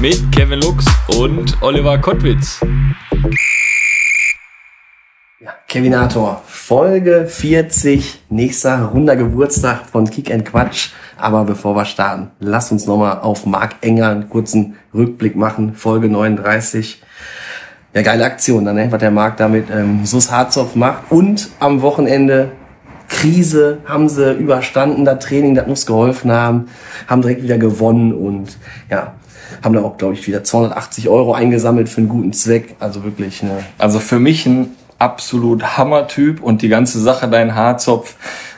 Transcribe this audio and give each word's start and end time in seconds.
mit 0.00 0.30
Kevin 0.30 0.60
Lux 0.60 0.84
und 1.18 1.60
Oliver 1.60 1.98
Kottwitz. 1.98 2.60
Ja, 5.40 5.50
Kevinator, 5.66 6.42
Folge 6.46 7.26
40, 7.26 8.22
nächster 8.30 8.84
runder 8.84 9.16
Geburtstag 9.16 9.86
von 9.90 10.08
Kick 10.08 10.30
and 10.30 10.44
Quatsch. 10.44 10.90
Aber 11.16 11.44
bevor 11.44 11.74
wir 11.74 11.84
starten, 11.84 12.30
lass 12.38 12.70
uns 12.70 12.86
nochmal 12.86 13.18
auf 13.20 13.44
Marc 13.44 13.76
Enger 13.80 14.10
einen 14.10 14.28
kurzen 14.28 14.76
Rückblick 14.94 15.34
machen. 15.34 15.74
Folge 15.74 16.08
39. 16.08 17.02
Ja, 17.92 18.02
geile 18.02 18.24
Aktion, 18.24 18.64
dann, 18.66 18.76
ne? 18.76 18.92
was 18.92 19.00
der 19.00 19.10
Marc 19.10 19.36
damit 19.38 19.66
ähm, 19.68 20.06
Sus 20.06 20.30
Harzopf 20.30 20.76
macht. 20.76 21.10
Und 21.10 21.48
am 21.58 21.82
Wochenende 21.82 22.52
Krise 23.08 23.78
haben 23.86 24.08
sie 24.08 24.34
überstanden, 24.34 25.04
das 25.04 25.24
Training, 25.24 25.56
das 25.56 25.66
muss 25.66 25.86
geholfen 25.86 26.30
haben, 26.30 26.68
haben 27.08 27.22
direkt 27.22 27.42
wieder 27.42 27.58
gewonnen 27.58 28.12
und 28.12 28.58
ja, 28.90 29.14
haben 29.62 29.74
da 29.74 29.82
auch, 29.82 29.96
glaube 29.96 30.14
ich, 30.14 30.26
wieder 30.26 30.44
280 30.44 31.08
Euro 31.08 31.32
eingesammelt 31.32 31.88
für 31.88 31.98
einen 31.98 32.08
guten 32.08 32.32
Zweck. 32.32 32.76
Also 32.80 33.04
wirklich, 33.04 33.42
ne. 33.42 33.64
Also 33.78 33.98
für 33.98 34.18
mich 34.18 34.46
ein 34.46 34.76
absolut 34.98 35.78
Hammertyp 35.78 36.42
und 36.42 36.62
die 36.62 36.68
ganze 36.68 37.00
Sache, 37.00 37.28
dein 37.28 37.54
Haarzopf, 37.54 38.16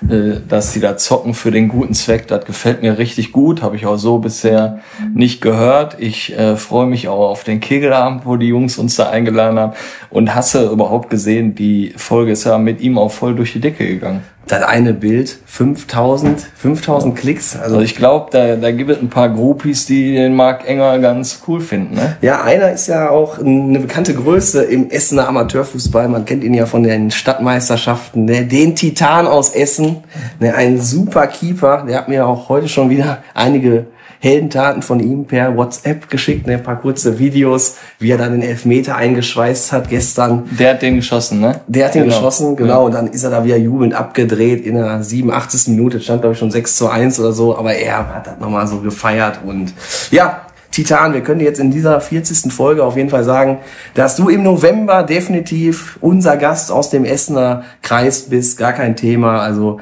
äh, 0.09 0.41
dass 0.49 0.73
sie 0.73 0.81
da 0.81 0.97
zocken 0.97 1.35
für 1.35 1.51
den 1.51 1.69
guten 1.69 1.93
Zweck, 1.93 2.29
das 2.29 2.47
gefällt 2.47 2.81
mir 2.81 2.97
richtig 2.97 3.33
gut, 3.33 3.61
habe 3.61 3.77
ich 3.77 3.85
auch 3.85 3.99
so 3.99 4.19
bisher 4.19 4.81
nicht 5.15 5.43
gehört. 5.43 5.97
Ich 6.01 6.37
äh, 6.37 6.57
freue 6.57 6.87
mich 6.87 7.09
auch 7.09 7.31
auf 7.31 7.45
den 7.45 7.61
Kegelabend, 7.61 8.25
wo 8.25 8.37
die 8.37 8.49
Jungs 8.49 8.79
uns 8.79 8.97
da 8.97 9.11
eingeladen 9.11 9.59
haben 9.59 9.73
und 10.09 10.35
hasse 10.35 10.71
überhaupt 10.71 11.11
gesehen, 11.11 11.55
die 11.55 11.93
Folge 11.97 12.33
ist 12.33 12.45
ja 12.45 12.57
mit 12.57 12.81
ihm 12.81 12.97
auch 12.97 13.13
voll 13.13 13.35
durch 13.35 13.53
die 13.53 13.61
Decke 13.61 13.87
gegangen. 13.87 14.23
Das 14.51 14.65
eine 14.65 14.95
Bild, 14.95 15.39
5000, 15.47 16.41
5000 16.57 17.17
Klicks. 17.17 17.57
Also, 17.57 17.79
ich 17.79 17.95
glaube, 17.95 18.31
da, 18.33 18.57
da 18.57 18.73
gibt 18.73 18.91
es 18.91 18.99
ein 18.99 19.09
paar 19.09 19.29
Groupies, 19.29 19.87
die 19.87 20.13
den 20.15 20.35
Marc 20.35 20.69
Enger 20.69 20.99
ganz 20.99 21.43
cool 21.47 21.61
finden. 21.61 21.95
Ne? 21.95 22.17
Ja, 22.21 22.43
einer 22.43 22.73
ist 22.73 22.89
ja 22.89 23.11
auch 23.11 23.39
eine 23.39 23.79
bekannte 23.79 24.13
Größe 24.13 24.65
im 24.65 24.91
Essener 24.91 25.29
Amateurfußball. 25.29 26.09
Man 26.09 26.25
kennt 26.25 26.43
ihn 26.43 26.55
ja 26.55 26.67
von 26.67 26.83
den 26.83 27.13
Stadtmeisterschaften. 27.13 28.25
Ne? 28.25 28.45
Den 28.45 28.75
Titan 28.75 29.29
aus 29.29 29.51
Essen, 29.51 29.99
ne? 30.41 30.53
ein 30.53 30.81
super 30.81 31.29
Keeper. 31.29 31.85
Der 31.89 31.99
hat 31.99 32.09
mir 32.09 32.27
auch 32.27 32.49
heute 32.49 32.69
schon 32.69 32.91
wieder 32.91 33.23
einige 33.35 33.87
Heldentaten 34.21 34.83
von 34.83 35.01
ihm 35.01 35.25
per 35.25 35.57
WhatsApp 35.57 36.09
geschickt, 36.11 36.47
ne, 36.47 36.55
ein 36.55 36.63
paar 36.63 36.79
kurze 36.79 37.19
Videos, 37.19 37.77
wie 37.99 38.11
er 38.11 38.19
dann 38.19 38.33
den 38.33 38.43
Elfmeter 38.43 38.95
eingeschweißt 38.95 39.73
hat 39.73 39.89
gestern. 39.89 40.49
Der 40.59 40.75
hat 40.75 40.83
den 40.83 40.97
geschossen, 40.97 41.41
ne? 41.41 41.61
Der 41.67 41.87
hat 41.87 41.95
den 41.95 42.05
genau. 42.05 42.17
geschossen, 42.17 42.55
genau. 42.55 42.81
Ja. 42.81 42.87
Und 42.87 42.95
dann 42.95 43.07
ist 43.09 43.25
er 43.25 43.31
da 43.31 43.45
wieder 43.45 43.57
jubelnd 43.57 43.95
abgedreht 43.95 44.65
in 44.67 44.75
der 44.75 45.03
87. 45.03 45.69
Minute, 45.69 46.01
stand 46.01 46.21
glaube 46.21 46.35
ich 46.35 46.39
schon 46.39 46.51
6 46.51 46.77
zu 46.77 46.89
1 46.89 47.19
oder 47.19 47.33
so, 47.33 47.57
aber 47.57 47.73
er 47.75 48.15
hat 48.15 48.27
das 48.27 48.39
nochmal 48.39 48.67
so 48.67 48.81
gefeiert 48.81 49.41
und 49.45 49.73
ja, 50.11 50.43
Titan, 50.71 51.15
wir 51.15 51.23
können 51.23 51.41
jetzt 51.41 51.59
in 51.59 51.73
dieser 51.73 52.01
40. 52.01 52.53
Folge 52.53 52.85
auf 52.85 52.97
jeden 52.97 53.11
Fall 53.11 53.25
sagen, 53.25 53.59
dass 53.95 54.15
du 54.15 54.29
im 54.29 54.45
November 54.45 55.03
definitiv 55.03 55.99
unser 56.01 56.37
Gast 56.37 56.71
aus 56.71 56.91
dem 56.91 57.05
Essener 57.05 57.65
Kreis 57.83 58.29
bist, 58.29 58.57
gar 58.57 58.73
kein 58.73 58.95
Thema. 58.95 59.41
Also 59.41 59.81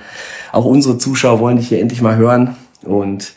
auch 0.50 0.64
unsere 0.64 0.96
Zuschauer 0.96 1.40
wollen 1.40 1.58
dich 1.58 1.68
hier 1.68 1.80
endlich 1.80 2.00
mal 2.00 2.16
hören 2.16 2.56
und 2.82 3.34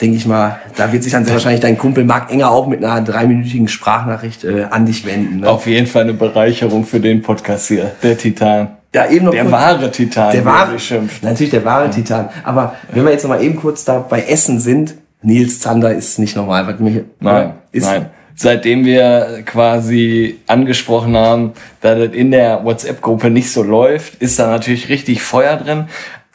denke 0.00 0.16
ich 0.16 0.26
mal, 0.26 0.60
da 0.76 0.92
wird 0.92 1.02
sich 1.02 1.12
dann 1.12 1.24
sehr 1.24 1.34
wahrscheinlich 1.34 1.60
dein 1.60 1.78
Kumpel 1.78 2.04
Marc 2.04 2.30
Enger 2.30 2.50
auch 2.50 2.66
mit 2.66 2.84
einer 2.84 3.00
dreiminütigen 3.00 3.68
Sprachnachricht 3.68 4.44
äh, 4.44 4.64
an 4.70 4.86
dich 4.86 5.04
wenden. 5.06 5.40
Ne? 5.40 5.48
Auf 5.48 5.66
jeden 5.66 5.86
Fall 5.86 6.02
eine 6.02 6.14
Bereicherung 6.14 6.84
für 6.84 7.00
den 7.00 7.22
Podcast 7.22 7.68
hier, 7.68 7.92
der 8.02 8.16
Titan. 8.16 8.76
Ja, 8.94 9.10
eben 9.10 9.26
noch 9.26 9.32
der 9.32 9.42
kurz, 9.42 9.52
wahre 9.52 9.90
Titan. 9.90 10.32
Der 10.32 10.44
wahre, 10.44 10.78
schimpft. 10.78 11.22
natürlich 11.22 11.50
der 11.50 11.64
wahre 11.64 11.86
ja. 11.86 11.90
Titan. 11.90 12.28
Aber 12.44 12.76
wenn 12.92 13.04
wir 13.04 13.12
jetzt 13.12 13.24
noch 13.24 13.30
mal 13.30 13.42
eben 13.42 13.56
kurz 13.56 13.84
da 13.84 13.98
bei 13.98 14.22
Essen 14.22 14.58
sind, 14.60 14.94
Nils 15.22 15.60
Zander 15.60 15.92
ist 15.94 16.18
nicht 16.18 16.36
normal. 16.36 16.66
Was 16.66 16.78
mich, 16.78 17.02
nein, 17.20 17.54
ist, 17.72 17.84
nein. 17.84 18.06
Seitdem 18.34 18.84
wir 18.84 19.42
quasi 19.46 20.38
angesprochen 20.46 21.16
haben, 21.16 21.52
dass 21.80 21.98
das 21.98 22.14
in 22.14 22.30
der 22.30 22.64
WhatsApp-Gruppe 22.64 23.30
nicht 23.30 23.50
so 23.50 23.62
läuft, 23.62 24.16
ist 24.16 24.38
da 24.38 24.46
natürlich 24.46 24.88
richtig 24.88 25.22
Feuer 25.22 25.56
drin. 25.56 25.86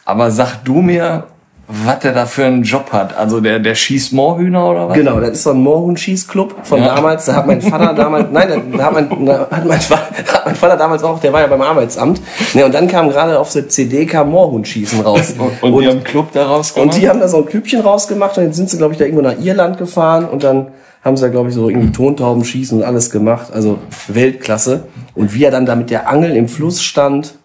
Aber 0.03 0.31
sag 0.31 0.63
du 0.63 0.81
mir, 0.81 1.27
was 1.71 1.99
der 1.99 2.13
da 2.13 2.25
für 2.25 2.45
einen 2.45 2.63
Job 2.63 2.91
hat. 2.91 3.17
Also 3.17 3.39
der, 3.39 3.59
der 3.59 3.75
schießt 3.75 4.13
Moorhühner 4.13 4.69
oder 4.69 4.89
was? 4.89 4.97
Genau, 4.97 5.19
das 5.19 5.31
ist 5.31 5.43
so 5.43 5.51
ein 5.51 5.61
Moorhuhn-Schießclub 5.61 6.65
von 6.65 6.81
ja. 6.81 6.95
damals. 6.95 7.25
Da 7.25 7.35
hat 7.35 7.47
mein 7.47 7.61
Vater 7.61 7.93
damals, 7.95 8.27
nein, 8.31 8.49
da 8.77 8.83
hat 8.85 8.93
mein, 8.93 9.25
da 9.25 9.47
hat 9.49 9.65
mein, 9.65 9.79
hat 9.79 10.45
mein 10.45 10.55
Vater 10.55 10.77
damals 10.77 11.03
auch, 11.03 11.19
der 11.19 11.31
war 11.31 11.41
ja 11.41 11.47
beim 11.47 11.61
Arbeitsamt. 11.61 12.21
Ne, 12.53 12.65
und 12.65 12.73
dann 12.73 12.87
kam 12.87 13.09
gerade 13.09 13.39
auf 13.39 13.51
der 13.53 13.69
CD 13.69 14.05
kam 14.05 14.31
Moorhuhn-Schießen 14.31 15.01
raus. 15.01 15.33
und, 15.37 15.63
und, 15.73 15.81
die 15.81 15.87
haben 15.87 16.03
Club 16.03 16.31
daraus 16.33 16.73
gemacht? 16.73 16.93
Und 16.93 17.01
die 17.01 17.07
haben 17.07 17.19
da 17.19 17.27
so 17.27 17.37
ein 17.37 17.45
Klübchen 17.45 17.81
rausgemacht 17.81 18.37
und 18.37 18.43
jetzt 18.43 18.57
sind 18.57 18.69
sie, 18.69 18.77
glaube 18.77 18.93
ich, 18.93 18.99
da 18.99 19.05
irgendwo 19.05 19.23
nach 19.23 19.39
Irland 19.39 19.77
gefahren 19.77 20.25
und 20.25 20.43
dann 20.43 20.67
haben 21.03 21.17
sie 21.17 21.23
da, 21.23 21.29
glaube 21.29 21.49
ich, 21.49 21.55
so 21.55 21.67
irgendwie 21.67 21.91
Tontauben 21.91 22.45
schießen 22.45 22.77
und 22.77 22.83
alles 22.83 23.09
gemacht. 23.09 23.51
Also 23.51 23.79
Weltklasse. 24.07 24.87
Und 25.15 25.33
wie 25.33 25.43
er 25.43 25.51
dann 25.51 25.65
da 25.65 25.75
mit 25.75 25.89
der 25.89 26.07
Angel 26.07 26.35
im 26.35 26.47
Fluss 26.47 26.83
stand. 26.83 27.35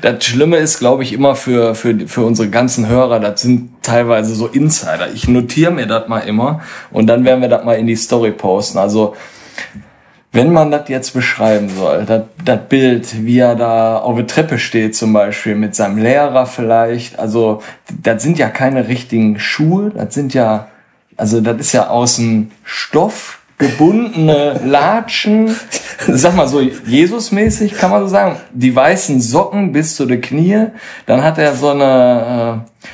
Das 0.00 0.24
Schlimme 0.24 0.56
ist, 0.56 0.78
glaube 0.78 1.02
ich, 1.02 1.12
immer 1.12 1.36
für, 1.36 1.74
für, 1.74 2.08
für 2.08 2.22
unsere 2.22 2.48
ganzen 2.48 2.88
Hörer, 2.88 3.20
das 3.20 3.42
sind 3.42 3.70
teilweise 3.82 4.34
so 4.34 4.46
Insider. 4.46 5.12
Ich 5.12 5.28
notiere 5.28 5.70
mir 5.70 5.86
das 5.86 6.08
mal 6.08 6.20
immer 6.20 6.62
und 6.90 7.06
dann 7.06 7.24
werden 7.24 7.42
wir 7.42 7.48
das 7.48 7.64
mal 7.64 7.74
in 7.74 7.86
die 7.86 7.96
Story 7.96 8.32
posten. 8.32 8.78
Also 8.78 9.14
wenn 10.32 10.52
man 10.52 10.72
das 10.72 10.88
jetzt 10.88 11.14
beschreiben 11.14 11.68
soll, 11.68 12.04
das, 12.44 12.60
Bild, 12.68 13.24
wie 13.24 13.38
er 13.38 13.54
da 13.54 13.98
auf 13.98 14.16
der 14.16 14.26
Treppe 14.26 14.58
steht 14.58 14.96
zum 14.96 15.12
Beispiel, 15.12 15.54
mit 15.54 15.76
seinem 15.76 15.98
Lehrer 15.98 16.46
vielleicht, 16.46 17.20
also 17.20 17.62
das 18.02 18.20
sind 18.24 18.38
ja 18.38 18.48
keine 18.48 18.88
richtigen 18.88 19.38
Schuhe, 19.38 19.92
das 19.94 20.12
sind 20.12 20.34
ja 20.34 20.66
also 21.16 21.40
das 21.40 21.58
ist 21.58 21.72
ja 21.72 21.88
aus 21.88 22.16
dem 22.16 22.50
Stoff 22.64 23.40
gebundene 23.58 24.60
Latschen, 24.64 25.54
sag 26.08 26.34
mal 26.34 26.48
so 26.48 26.60
Jesusmäßig 26.60 27.74
kann 27.74 27.90
man 27.90 28.02
so 28.02 28.08
sagen, 28.08 28.36
die 28.52 28.74
weißen 28.74 29.20
Socken 29.20 29.72
bis 29.72 29.96
zu 29.96 30.06
den 30.06 30.20
Knie, 30.20 30.66
dann 31.06 31.22
hat 31.22 31.38
er 31.38 31.54
so 31.54 31.70
eine 31.70 32.64
äh, 32.64 32.84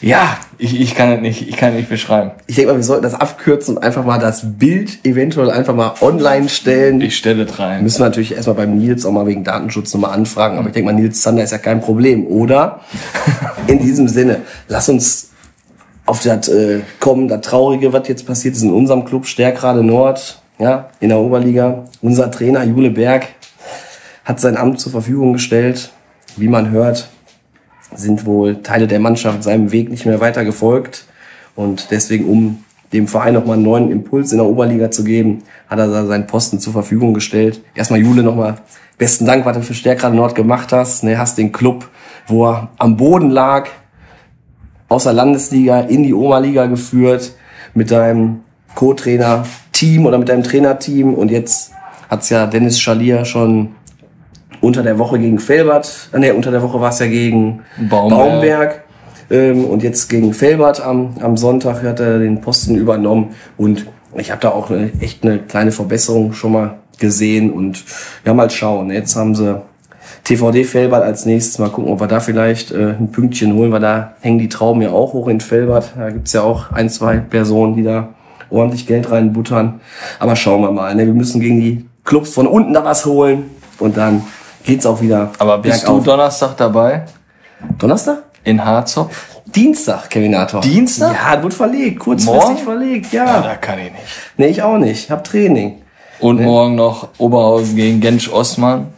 ja, 0.00 0.38
ich, 0.58 0.80
ich 0.80 0.94
kann 0.94 1.10
es 1.10 1.20
nicht, 1.20 1.48
ich 1.48 1.56
kann 1.56 1.74
nicht 1.74 1.88
beschreiben. 1.88 2.30
Ich 2.46 2.54
denke 2.54 2.70
mal, 2.70 2.76
wir 2.78 2.84
sollten 2.84 3.02
das 3.02 3.14
abkürzen 3.14 3.76
und 3.76 3.82
einfach 3.82 4.04
mal 4.04 4.18
das 4.20 4.42
Bild 4.58 5.04
eventuell 5.04 5.50
einfach 5.50 5.74
mal 5.74 5.94
online 6.00 6.48
stellen. 6.48 7.00
Ich 7.00 7.16
stelle 7.16 7.42
es 7.42 7.58
rein. 7.58 7.82
Müssen 7.82 7.98
wir 7.98 8.04
natürlich 8.04 8.32
erstmal 8.32 8.54
beim 8.54 8.78
Nils 8.78 9.04
auch 9.04 9.10
mal 9.10 9.26
wegen 9.26 9.42
Datenschutz 9.42 9.92
nochmal 9.92 10.12
anfragen, 10.12 10.56
aber 10.56 10.68
ich 10.68 10.74
denke 10.74 10.92
mal, 10.92 10.98
Nils 10.98 11.20
Zander 11.20 11.42
ist 11.42 11.50
ja 11.50 11.58
kein 11.58 11.80
Problem, 11.80 12.28
oder? 12.28 12.80
In 13.66 13.80
diesem 13.80 14.06
Sinne, 14.06 14.42
lass 14.68 14.88
uns 14.88 15.30
auf 16.08 16.22
das 16.22 16.48
äh, 16.48 16.80
kommen, 17.00 17.28
das 17.28 17.42
Traurige, 17.42 17.92
was 17.92 18.08
jetzt 18.08 18.26
passiert 18.26 18.56
ist 18.56 18.62
in 18.62 18.72
unserem 18.72 19.04
Club 19.04 19.26
Stärkrade 19.26 19.84
Nord, 19.84 20.40
ja, 20.58 20.88
in 21.00 21.10
der 21.10 21.18
Oberliga. 21.18 21.84
Unser 22.00 22.30
Trainer 22.30 22.64
Jule 22.64 22.90
Berg 22.90 23.26
hat 24.24 24.40
sein 24.40 24.56
Amt 24.56 24.80
zur 24.80 24.90
Verfügung 24.90 25.34
gestellt. 25.34 25.92
Wie 26.38 26.48
man 26.48 26.70
hört, 26.70 27.10
sind 27.94 28.24
wohl 28.24 28.62
Teile 28.62 28.86
der 28.86 29.00
Mannschaft 29.00 29.42
seinem 29.42 29.70
Weg 29.70 29.90
nicht 29.90 30.06
mehr 30.06 30.18
weiter 30.20 30.44
gefolgt. 30.44 31.04
Und 31.54 31.90
deswegen, 31.90 32.24
um 32.26 32.64
dem 32.94 33.06
Verein 33.06 33.34
nochmal 33.34 33.56
einen 33.56 33.64
neuen 33.64 33.90
Impuls 33.90 34.32
in 34.32 34.38
der 34.38 34.46
Oberliga 34.46 34.90
zu 34.90 35.04
geben, 35.04 35.42
hat 35.68 35.78
er 35.78 36.06
seinen 36.06 36.26
Posten 36.26 36.58
zur 36.58 36.72
Verfügung 36.72 37.12
gestellt. 37.12 37.60
Erstmal 37.74 38.00
Jule 38.00 38.22
nochmal 38.22 38.56
besten 38.96 39.26
Dank, 39.26 39.44
was 39.44 39.58
du 39.58 39.62
für 39.62 39.74
Stärkrade 39.74 40.16
Nord 40.16 40.34
gemacht 40.34 40.72
hast. 40.72 41.04
Ne, 41.04 41.18
hast 41.18 41.36
den 41.36 41.52
Club, 41.52 41.86
wo 42.26 42.46
er 42.46 42.70
am 42.78 42.96
Boden 42.96 43.28
lag, 43.28 43.68
aus 44.88 45.04
der 45.04 45.12
Landesliga 45.12 45.80
in 45.80 46.02
die 46.02 46.14
Oberliga 46.14 46.66
geführt 46.66 47.32
mit 47.74 47.90
deinem 47.90 48.40
Co-Trainer-Team 48.74 50.06
oder 50.06 50.18
mit 50.18 50.28
deinem 50.28 50.42
Trainerteam. 50.42 51.14
Und 51.14 51.30
jetzt 51.30 51.72
hat's 52.08 52.30
ja 52.30 52.46
Dennis 52.46 52.80
Schalier 52.80 53.24
schon 53.24 53.70
unter 54.60 54.82
der 54.82 54.98
Woche 54.98 55.18
gegen 55.18 55.38
Felbert, 55.38 56.10
äh, 56.12 56.18
nee, 56.18 56.30
unter 56.30 56.50
der 56.50 56.62
Woche 56.62 56.80
war 56.80 56.90
es 56.90 56.98
ja 56.98 57.06
gegen 57.06 57.60
Baumberg, 57.88 58.18
Baumberg. 58.18 58.82
Ähm, 59.30 59.64
und 59.66 59.82
jetzt 59.82 60.08
gegen 60.08 60.32
Felbert 60.32 60.80
am, 60.80 61.14
am 61.20 61.36
Sonntag 61.36 61.82
hat 61.82 62.00
er 62.00 62.18
den 62.18 62.40
Posten 62.40 62.74
übernommen. 62.74 63.34
Und 63.56 63.86
ich 64.16 64.30
habe 64.30 64.40
da 64.40 64.50
auch 64.50 64.70
eine, 64.70 64.90
echt 65.00 65.22
eine 65.22 65.38
kleine 65.38 65.70
Verbesserung 65.70 66.32
schon 66.32 66.52
mal 66.52 66.78
gesehen. 66.98 67.52
Und 67.52 67.84
ja 68.24 68.34
mal 68.34 68.50
schauen. 68.50 68.90
Jetzt 68.90 69.16
haben 69.16 69.34
sie 69.34 69.60
TVD 70.28 70.64
Felbert 70.64 71.02
als 71.02 71.24
nächstes. 71.24 71.58
Mal 71.58 71.70
gucken, 71.70 71.90
ob 71.90 72.00
wir 72.00 72.06
da 72.06 72.20
vielleicht 72.20 72.70
äh, 72.70 72.90
ein 72.98 73.10
Pünktchen 73.10 73.54
holen, 73.54 73.72
weil 73.72 73.80
da 73.80 74.12
hängen 74.20 74.38
die 74.38 74.50
Trauben 74.50 74.82
ja 74.82 74.90
auch 74.90 75.14
hoch 75.14 75.26
in 75.28 75.40
Felbert. 75.40 75.92
Da 75.96 76.10
gibt's 76.10 76.34
ja 76.34 76.42
auch 76.42 76.70
ein, 76.70 76.90
zwei 76.90 77.16
Personen, 77.16 77.76
die 77.76 77.82
da 77.82 78.10
ordentlich 78.50 78.86
Geld 78.86 79.10
reinbuttern. 79.10 79.80
Aber 80.18 80.36
schauen 80.36 80.60
wir 80.60 80.70
mal. 80.70 80.94
Ne? 80.94 81.06
Wir 81.06 81.14
müssen 81.14 81.40
gegen 81.40 81.58
die 81.60 81.86
Clubs 82.04 82.34
von 82.34 82.46
unten 82.46 82.74
da 82.74 82.84
was 82.84 83.06
holen 83.06 83.48
und 83.78 83.96
dann 83.96 84.22
geht's 84.64 84.84
auch 84.84 85.00
wieder. 85.00 85.30
Aber 85.38 85.58
bist 85.58 85.80
bergauf. 85.86 86.04
du 86.04 86.10
Donnerstag 86.10 86.56
dabei? 86.58 87.04
Donnerstag? 87.78 88.18
In 88.44 88.62
Harzopf? 88.62 89.26
Dienstag, 89.46 90.10
Kevinator. 90.10 90.60
Dienstag? 90.60 91.14
Ja, 91.14 91.42
wird 91.42 91.54
verlegt, 91.54 92.00
kurzfristig 92.00 92.42
Morgen? 92.42 92.58
verlegt, 92.58 93.12
Ja, 93.14 93.24
ja. 93.24 93.40
da 93.40 93.54
kann 93.56 93.78
ich 93.78 93.90
nicht. 93.92 94.02
Nee, 94.36 94.46
ich 94.48 94.62
auch 94.62 94.76
nicht. 94.76 95.10
Hab 95.10 95.24
Training. 95.24 95.76
Und 96.20 96.42
morgen 96.42 96.74
noch 96.74 97.08
Oberhausen 97.16 97.76
gegen 97.76 98.00
Gensch 98.00 98.30
Osman. 98.30 98.88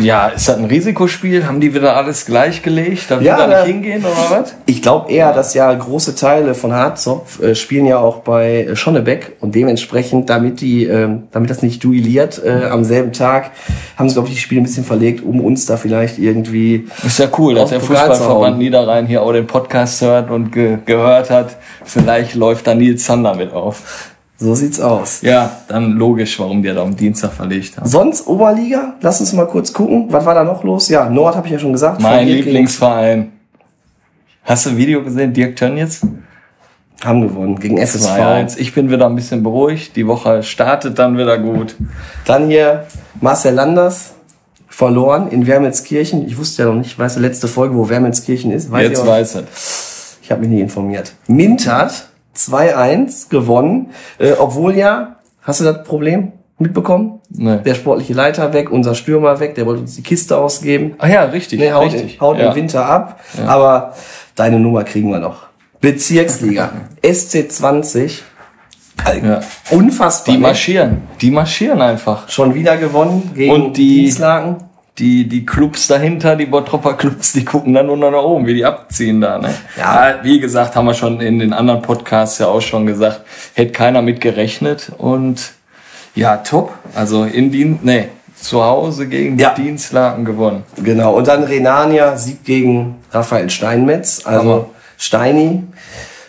Ja, 0.00 0.28
ist 0.28 0.48
das 0.48 0.56
ein 0.56 0.64
Risikospiel? 0.64 1.46
Haben 1.46 1.60
die 1.60 1.74
wieder 1.74 1.94
alles 1.96 2.24
gleichgelegt? 2.24 3.10
Darf 3.10 3.20
Ja, 3.20 3.36
da 3.36 3.46
da- 3.46 3.64
nicht 3.64 3.72
hingehen 3.74 4.02
oder 4.04 4.40
was? 4.40 4.54
Ich 4.66 4.80
glaube 4.80 5.12
eher, 5.12 5.32
dass 5.32 5.52
ja 5.54 5.72
große 5.72 6.14
Teile 6.14 6.54
von 6.54 6.72
Harzopf 6.72 7.40
äh, 7.42 7.54
spielen 7.54 7.84
ja 7.84 7.98
auch 7.98 8.20
bei 8.20 8.64
äh, 8.64 8.76
Schonnebeck 8.76 9.32
und 9.40 9.54
dementsprechend, 9.54 10.30
damit 10.30 10.60
die, 10.62 10.84
ähm, 10.86 11.24
damit 11.32 11.50
das 11.50 11.62
nicht 11.62 11.84
duelliert 11.84 12.40
äh, 12.44 12.64
am 12.70 12.82
selben 12.84 13.12
Tag, 13.12 13.50
haben 13.98 14.08
sie 14.08 14.14
glaube 14.14 14.28
ich 14.28 14.34
die 14.34 14.40
Spiele 14.40 14.62
ein 14.62 14.64
bisschen 14.64 14.84
verlegt, 14.84 15.22
um 15.22 15.40
uns 15.40 15.66
da 15.66 15.76
vielleicht 15.76 16.18
irgendwie 16.18 16.86
Ist 17.04 17.18
ja 17.18 17.26
cool, 17.38 17.54
dass 17.54 17.70
der 17.70 17.80
Fußballverband. 17.80 18.58
Niederrhein 18.58 19.06
hier 19.06 19.22
auch 19.22 19.32
den 19.32 19.46
Podcast 19.46 20.00
hört 20.00 20.30
und 20.30 20.50
ge 20.50 20.78
gehört 20.86 21.28
hat. 21.30 21.56
Vielleicht 21.84 22.34
läuft 22.34 22.66
da 22.66 22.74
Nils 22.74 23.04
Zander 23.04 23.34
mit 23.34 23.52
auf. 23.52 24.13
So 24.36 24.54
sieht's 24.54 24.80
aus. 24.80 25.22
Ja, 25.22 25.50
dann 25.68 25.92
logisch, 25.92 26.38
warum 26.40 26.62
die 26.62 26.72
da 26.72 26.82
am 26.82 26.96
Dienstag 26.96 27.32
verlegt 27.32 27.76
haben. 27.76 27.88
Sonst 27.88 28.26
Oberliga, 28.26 28.94
lass 29.00 29.20
uns 29.20 29.32
mal 29.32 29.46
kurz 29.46 29.72
gucken, 29.72 30.06
was 30.10 30.24
war 30.24 30.34
da 30.34 30.44
noch 30.44 30.64
los? 30.64 30.88
Ja, 30.88 31.08
Nord 31.08 31.36
habe 31.36 31.46
ich 31.46 31.52
ja 31.52 31.58
schon 31.58 31.72
gesagt. 31.72 32.00
Mein 32.00 32.26
Lieblingsverein. 32.26 33.32
Hast 34.42 34.66
du 34.66 34.70
ein 34.70 34.76
Video 34.76 35.02
gesehen? 35.02 35.32
Dirk 35.32 35.56
Tönnies? 35.56 36.02
haben 37.04 37.22
gewonnen 37.22 37.58
gegen 37.58 37.76
SSV. 37.76 38.10
2-1. 38.10 38.58
Ich 38.58 38.74
bin 38.74 38.90
wieder 38.90 39.06
ein 39.06 39.14
bisschen 39.14 39.42
beruhigt. 39.42 39.96
Die 39.96 40.06
Woche 40.06 40.42
startet 40.42 40.98
dann 40.98 41.18
wieder 41.18 41.38
gut. 41.38 41.76
Dann 42.24 42.48
hier 42.48 42.86
Marcel 43.20 43.54
Landers 43.54 44.12
verloren 44.68 45.28
in 45.30 45.46
Wermelskirchen. 45.46 46.26
Ich 46.26 46.38
wusste 46.38 46.62
ja 46.62 46.68
noch 46.68 46.76
nicht, 46.76 46.98
weißt 46.98 47.16
du, 47.16 47.20
letzte 47.20 47.48
Folge, 47.48 47.74
wo 47.76 47.88
Wermelskirchen 47.88 48.50
ist. 48.52 48.70
Weiß 48.70 48.88
Jetzt 48.88 49.06
weiß 49.06 49.34
es. 49.36 50.18
Ich 50.22 50.30
habe 50.30 50.40
mich 50.40 50.50
nie 50.50 50.60
informiert. 50.60 51.12
Mintert 51.26 52.08
2-1 52.36 53.28
gewonnen, 53.30 53.90
äh, 54.18 54.32
obwohl 54.38 54.74
ja, 54.76 55.16
hast 55.42 55.60
du 55.60 55.64
das 55.64 55.82
Problem 55.84 56.32
mitbekommen? 56.58 57.20
Nee. 57.30 57.58
Der 57.64 57.74
sportliche 57.74 58.12
Leiter 58.14 58.52
weg, 58.52 58.70
unser 58.70 58.94
Stürmer 58.94 59.40
weg, 59.40 59.54
der 59.56 59.66
wollte 59.66 59.82
uns 59.82 59.96
die 59.96 60.02
Kiste 60.02 60.36
ausgeben. 60.36 60.94
Ach 60.98 61.08
ja, 61.08 61.24
richtig. 61.24 61.58
Nee, 61.58 61.72
haut, 61.72 61.92
richtig. 61.92 62.20
haut 62.20 62.38
ja. 62.38 62.50
im 62.50 62.54
Winter 62.54 62.86
ab, 62.86 63.20
aber 63.46 63.94
deine 64.36 64.58
Nummer 64.60 64.84
kriegen 64.84 65.10
wir 65.10 65.18
noch. 65.18 65.46
Bezirksliga, 65.80 66.70
SC20, 67.02 68.20
Ja. 69.22 69.40
unfassbar. 69.70 70.32
Die 70.34 70.40
ne? 70.40 70.46
marschieren. 70.46 71.02
Die 71.20 71.30
marschieren 71.30 71.80
einfach. 71.82 72.28
Schon 72.28 72.54
wieder 72.54 72.76
gewonnen 72.76 73.32
gegen 73.34 73.52
Und 73.52 73.76
die- 73.76 74.02
Dienstlaken. 74.02 74.56
Die, 74.98 75.26
die 75.28 75.44
Clubs 75.44 75.88
dahinter, 75.88 76.36
die 76.36 76.46
Bottropper 76.46 76.94
Clubs, 76.94 77.32
die 77.32 77.44
gucken 77.44 77.74
dann 77.74 77.86
nur 77.86 77.96
noch 77.96 78.12
nach 78.12 78.22
oben, 78.22 78.46
wie 78.46 78.54
die 78.54 78.64
abziehen 78.64 79.20
da, 79.20 79.38
ne? 79.38 79.52
Ja. 79.76 80.20
Wie 80.22 80.38
gesagt, 80.38 80.76
haben 80.76 80.84
wir 80.86 80.94
schon 80.94 81.20
in 81.20 81.40
den 81.40 81.52
anderen 81.52 81.82
Podcasts 81.82 82.38
ja 82.38 82.46
auch 82.46 82.60
schon 82.60 82.86
gesagt, 82.86 83.22
hätte 83.54 83.72
keiner 83.72 84.02
mit 84.02 84.20
gerechnet 84.20 84.92
und 84.96 85.52
ja, 86.14 86.36
top. 86.36 86.72
Also 86.94 87.24
in 87.24 87.50
Dien, 87.50 87.80
nee, 87.82 88.08
zu 88.36 88.62
Hause 88.62 89.08
gegen 89.08 89.36
Ja. 89.36 89.52
die 89.56 89.62
Dienstlaken 89.62 90.24
gewonnen. 90.24 90.62
Genau, 90.80 91.14
und 91.16 91.26
dann 91.26 91.42
Renania 91.42 92.16
Sieg 92.16 92.44
gegen 92.44 92.96
Raphael 93.10 93.50
Steinmetz. 93.50 94.22
Also 94.24 94.38
Hammer. 94.40 94.66
Steini, 94.96 95.64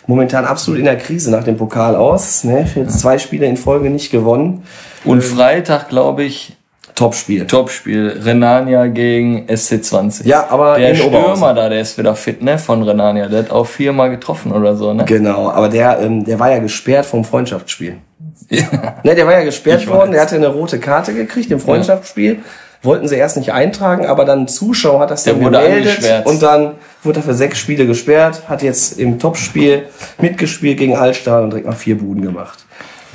momentan 0.08 0.44
absolut 0.44 0.80
in 0.80 0.86
der 0.86 0.98
Krise 0.98 1.30
nach 1.30 1.44
dem 1.44 1.56
Pokal 1.56 1.94
aus. 1.94 2.42
Ne? 2.42 2.68
Jetzt 2.74 2.98
zwei 2.98 3.18
Spiele 3.18 3.46
in 3.46 3.56
Folge 3.56 3.90
nicht 3.90 4.10
gewonnen. 4.10 4.64
Und 5.04 5.22
Freitag, 5.22 5.88
glaube 5.88 6.24
ich, 6.24 6.56
Topspiel. 6.96 7.46
Topspiel. 7.46 8.20
Renania 8.24 8.86
gegen 8.88 9.46
SC20. 9.46 10.26
Ja, 10.26 10.46
aber 10.50 10.78
Der 10.78 10.90
in 10.92 11.00
Oberhausen. 11.02 11.36
Stürmer 11.36 11.54
da, 11.54 11.68
der 11.68 11.80
ist 11.82 11.96
wieder 11.98 12.16
fit, 12.16 12.42
ne, 12.42 12.58
von 12.58 12.82
Renania. 12.82 13.28
Der 13.28 13.40
hat 13.40 13.50
auch 13.52 13.66
viermal 13.66 14.10
getroffen 14.10 14.50
oder 14.50 14.74
so, 14.74 14.92
ne? 14.92 15.04
Genau, 15.04 15.50
aber 15.50 15.68
der, 15.68 16.00
ähm, 16.00 16.24
der 16.24 16.40
war 16.40 16.50
ja 16.50 16.58
gesperrt 16.58 17.06
vom 17.06 17.24
Freundschaftsspiel. 17.24 17.98
Ja. 18.48 18.62
Ne, 19.02 19.14
der 19.16 19.26
war 19.26 19.32
ja 19.32 19.44
gesperrt 19.44 19.82
Ich 19.82 19.88
worden, 19.88 20.08
weiß. 20.08 20.10
der 20.10 20.20
hatte 20.22 20.36
eine 20.36 20.46
rote 20.48 20.78
Karte 20.78 21.12
gekriegt 21.14 21.50
im 21.50 21.58
Freundschaftsspiel. 21.58 22.40
Wollten 22.82 23.08
sie 23.08 23.16
erst 23.16 23.36
nicht 23.36 23.52
eintragen, 23.52 24.06
aber 24.06 24.24
dann 24.24 24.40
ein 24.42 24.48
Zuschauer 24.48 25.00
hat 25.00 25.10
das 25.10 25.24
Der 25.24 25.32
dann 25.34 25.42
wurde 25.42 25.58
gemeldet 25.58 26.26
und 26.26 26.42
dann 26.42 26.74
wurde 27.02 27.20
er 27.20 27.22
für 27.24 27.34
sechs 27.34 27.58
Spiele 27.58 27.86
gesperrt, 27.86 28.42
hat 28.48 28.62
jetzt 28.62 29.00
im 29.00 29.18
Topspiel 29.18 29.88
mitgespielt 30.20 30.78
gegen 30.78 30.94
Altstahl 30.96 31.42
und 31.42 31.50
direkt 31.50 31.66
mal 31.66 31.72
vier 31.72 31.98
Buden 31.98 32.22
gemacht. 32.22 32.64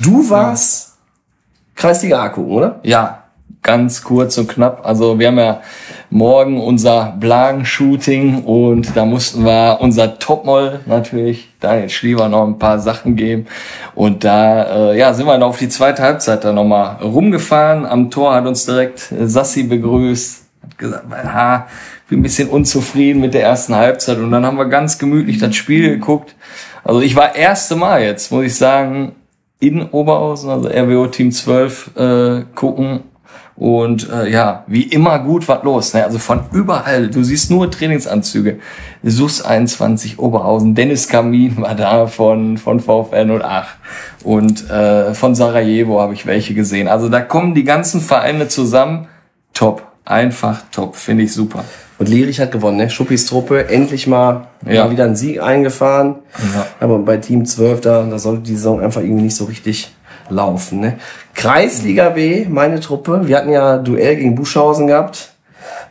Du 0.00 0.28
warst 0.28 0.92
Kreisliga 1.74 2.22
A 2.22 2.28
gucken, 2.28 2.52
oder? 2.52 2.80
Ja, 2.82 3.21
ganz 3.62 4.02
kurz 4.02 4.38
und 4.38 4.48
knapp. 4.48 4.84
Also 4.84 5.18
wir 5.18 5.28
haben 5.28 5.38
ja 5.38 5.62
morgen 6.10 6.60
unser 6.60 7.16
Blagen-Shooting 7.18 8.44
und 8.44 8.96
da 8.96 9.04
mussten 9.04 9.44
wir 9.44 9.78
unser 9.80 10.18
Topmoll 10.18 10.80
natürlich, 10.86 11.48
Daniel 11.60 11.88
Schliever, 11.88 12.28
noch 12.28 12.44
ein 12.44 12.58
paar 12.58 12.80
Sachen 12.80 13.14
geben. 13.14 13.46
Und 13.94 14.24
da 14.24 14.90
äh, 14.92 14.98
ja, 14.98 15.14
sind 15.14 15.26
wir 15.26 15.32
dann 15.32 15.44
auf 15.44 15.58
die 15.58 15.68
zweite 15.68 16.02
Halbzeit 16.02 16.44
dann 16.44 16.56
nochmal 16.56 16.96
rumgefahren. 17.02 17.86
Am 17.86 18.10
Tor 18.10 18.34
hat 18.34 18.46
uns 18.46 18.66
direkt 18.66 19.12
äh, 19.12 19.28
Sassi 19.28 19.62
begrüßt, 19.62 20.44
hat 20.64 20.78
gesagt, 20.78 21.04
ha, 21.10 21.66
bin 22.08 22.18
ein 22.18 22.22
bisschen 22.22 22.48
unzufrieden 22.48 23.20
mit 23.20 23.32
der 23.32 23.42
ersten 23.42 23.74
Halbzeit. 23.76 24.18
Und 24.18 24.32
dann 24.32 24.44
haben 24.44 24.58
wir 24.58 24.66
ganz 24.66 24.98
gemütlich 24.98 25.38
das 25.38 25.54
Spiel 25.54 25.88
geguckt. 25.88 26.34
Also 26.84 27.00
ich 27.00 27.14
war 27.14 27.34
erste 27.34 27.76
Mal 27.76 28.02
jetzt, 28.02 28.32
muss 28.32 28.44
ich 28.44 28.56
sagen, 28.56 29.12
in 29.60 29.82
Oberhausen, 29.90 30.50
also 30.50 30.68
RWO 30.68 31.06
Team 31.06 31.30
12, 31.30 31.90
äh, 31.96 32.42
gucken. 32.56 33.04
Und 33.62 34.10
äh, 34.10 34.28
ja, 34.28 34.64
wie 34.66 34.82
immer 34.82 35.20
gut 35.20 35.46
was 35.46 35.62
los. 35.62 35.94
Ne? 35.94 36.02
Also 36.02 36.18
von 36.18 36.40
überall, 36.50 37.06
du 37.06 37.22
siehst 37.22 37.48
nur 37.48 37.70
Trainingsanzüge. 37.70 38.58
SUS 39.04 39.40
21 39.40 40.18
Oberhausen, 40.18 40.74
Dennis 40.74 41.06
Kamin 41.06 41.56
war 41.58 41.76
da 41.76 42.08
von, 42.08 42.58
von 42.58 42.80
VfR 42.80 43.24
08 43.24 43.68
und 44.24 44.68
äh, 44.68 45.14
von 45.14 45.36
Sarajevo 45.36 46.00
habe 46.00 46.12
ich 46.12 46.26
welche 46.26 46.54
gesehen. 46.54 46.88
Also 46.88 47.08
da 47.08 47.20
kommen 47.20 47.54
die 47.54 47.62
ganzen 47.62 48.00
Vereine 48.00 48.48
zusammen. 48.48 49.06
Top, 49.54 49.86
einfach 50.04 50.62
top, 50.72 50.96
finde 50.96 51.22
ich 51.22 51.32
super. 51.32 51.62
Und 52.00 52.08
Lierich 52.08 52.40
hat 52.40 52.50
gewonnen, 52.50 52.78
ne? 52.78 52.90
Schuppis 52.90 53.26
Truppe, 53.26 53.68
endlich 53.68 54.08
mal, 54.08 54.48
Ja. 54.66 54.86
mal 54.86 54.90
wieder 54.90 55.04
einen 55.04 55.14
Sieg 55.14 55.40
eingefahren. 55.40 56.16
Ja. 56.52 56.66
Aber 56.80 56.98
bei 56.98 57.16
Team 57.18 57.46
12, 57.46 57.80
da, 57.80 58.02
da 58.02 58.18
sollte 58.18 58.42
die 58.42 58.56
Saison 58.56 58.80
einfach 58.80 59.02
irgendwie 59.02 59.22
nicht 59.22 59.36
so 59.36 59.44
richtig 59.44 59.92
laufen. 60.28 60.80
Ne? 60.80 60.98
Kreisliga 61.34 62.10
B, 62.10 62.46
meine 62.48 62.80
Truppe. 62.80 63.22
Wir 63.24 63.36
hatten 63.36 63.50
ja 63.50 63.78
Duell 63.78 64.16
gegen 64.16 64.34
Buschhausen 64.34 64.86
gehabt. 64.86 65.30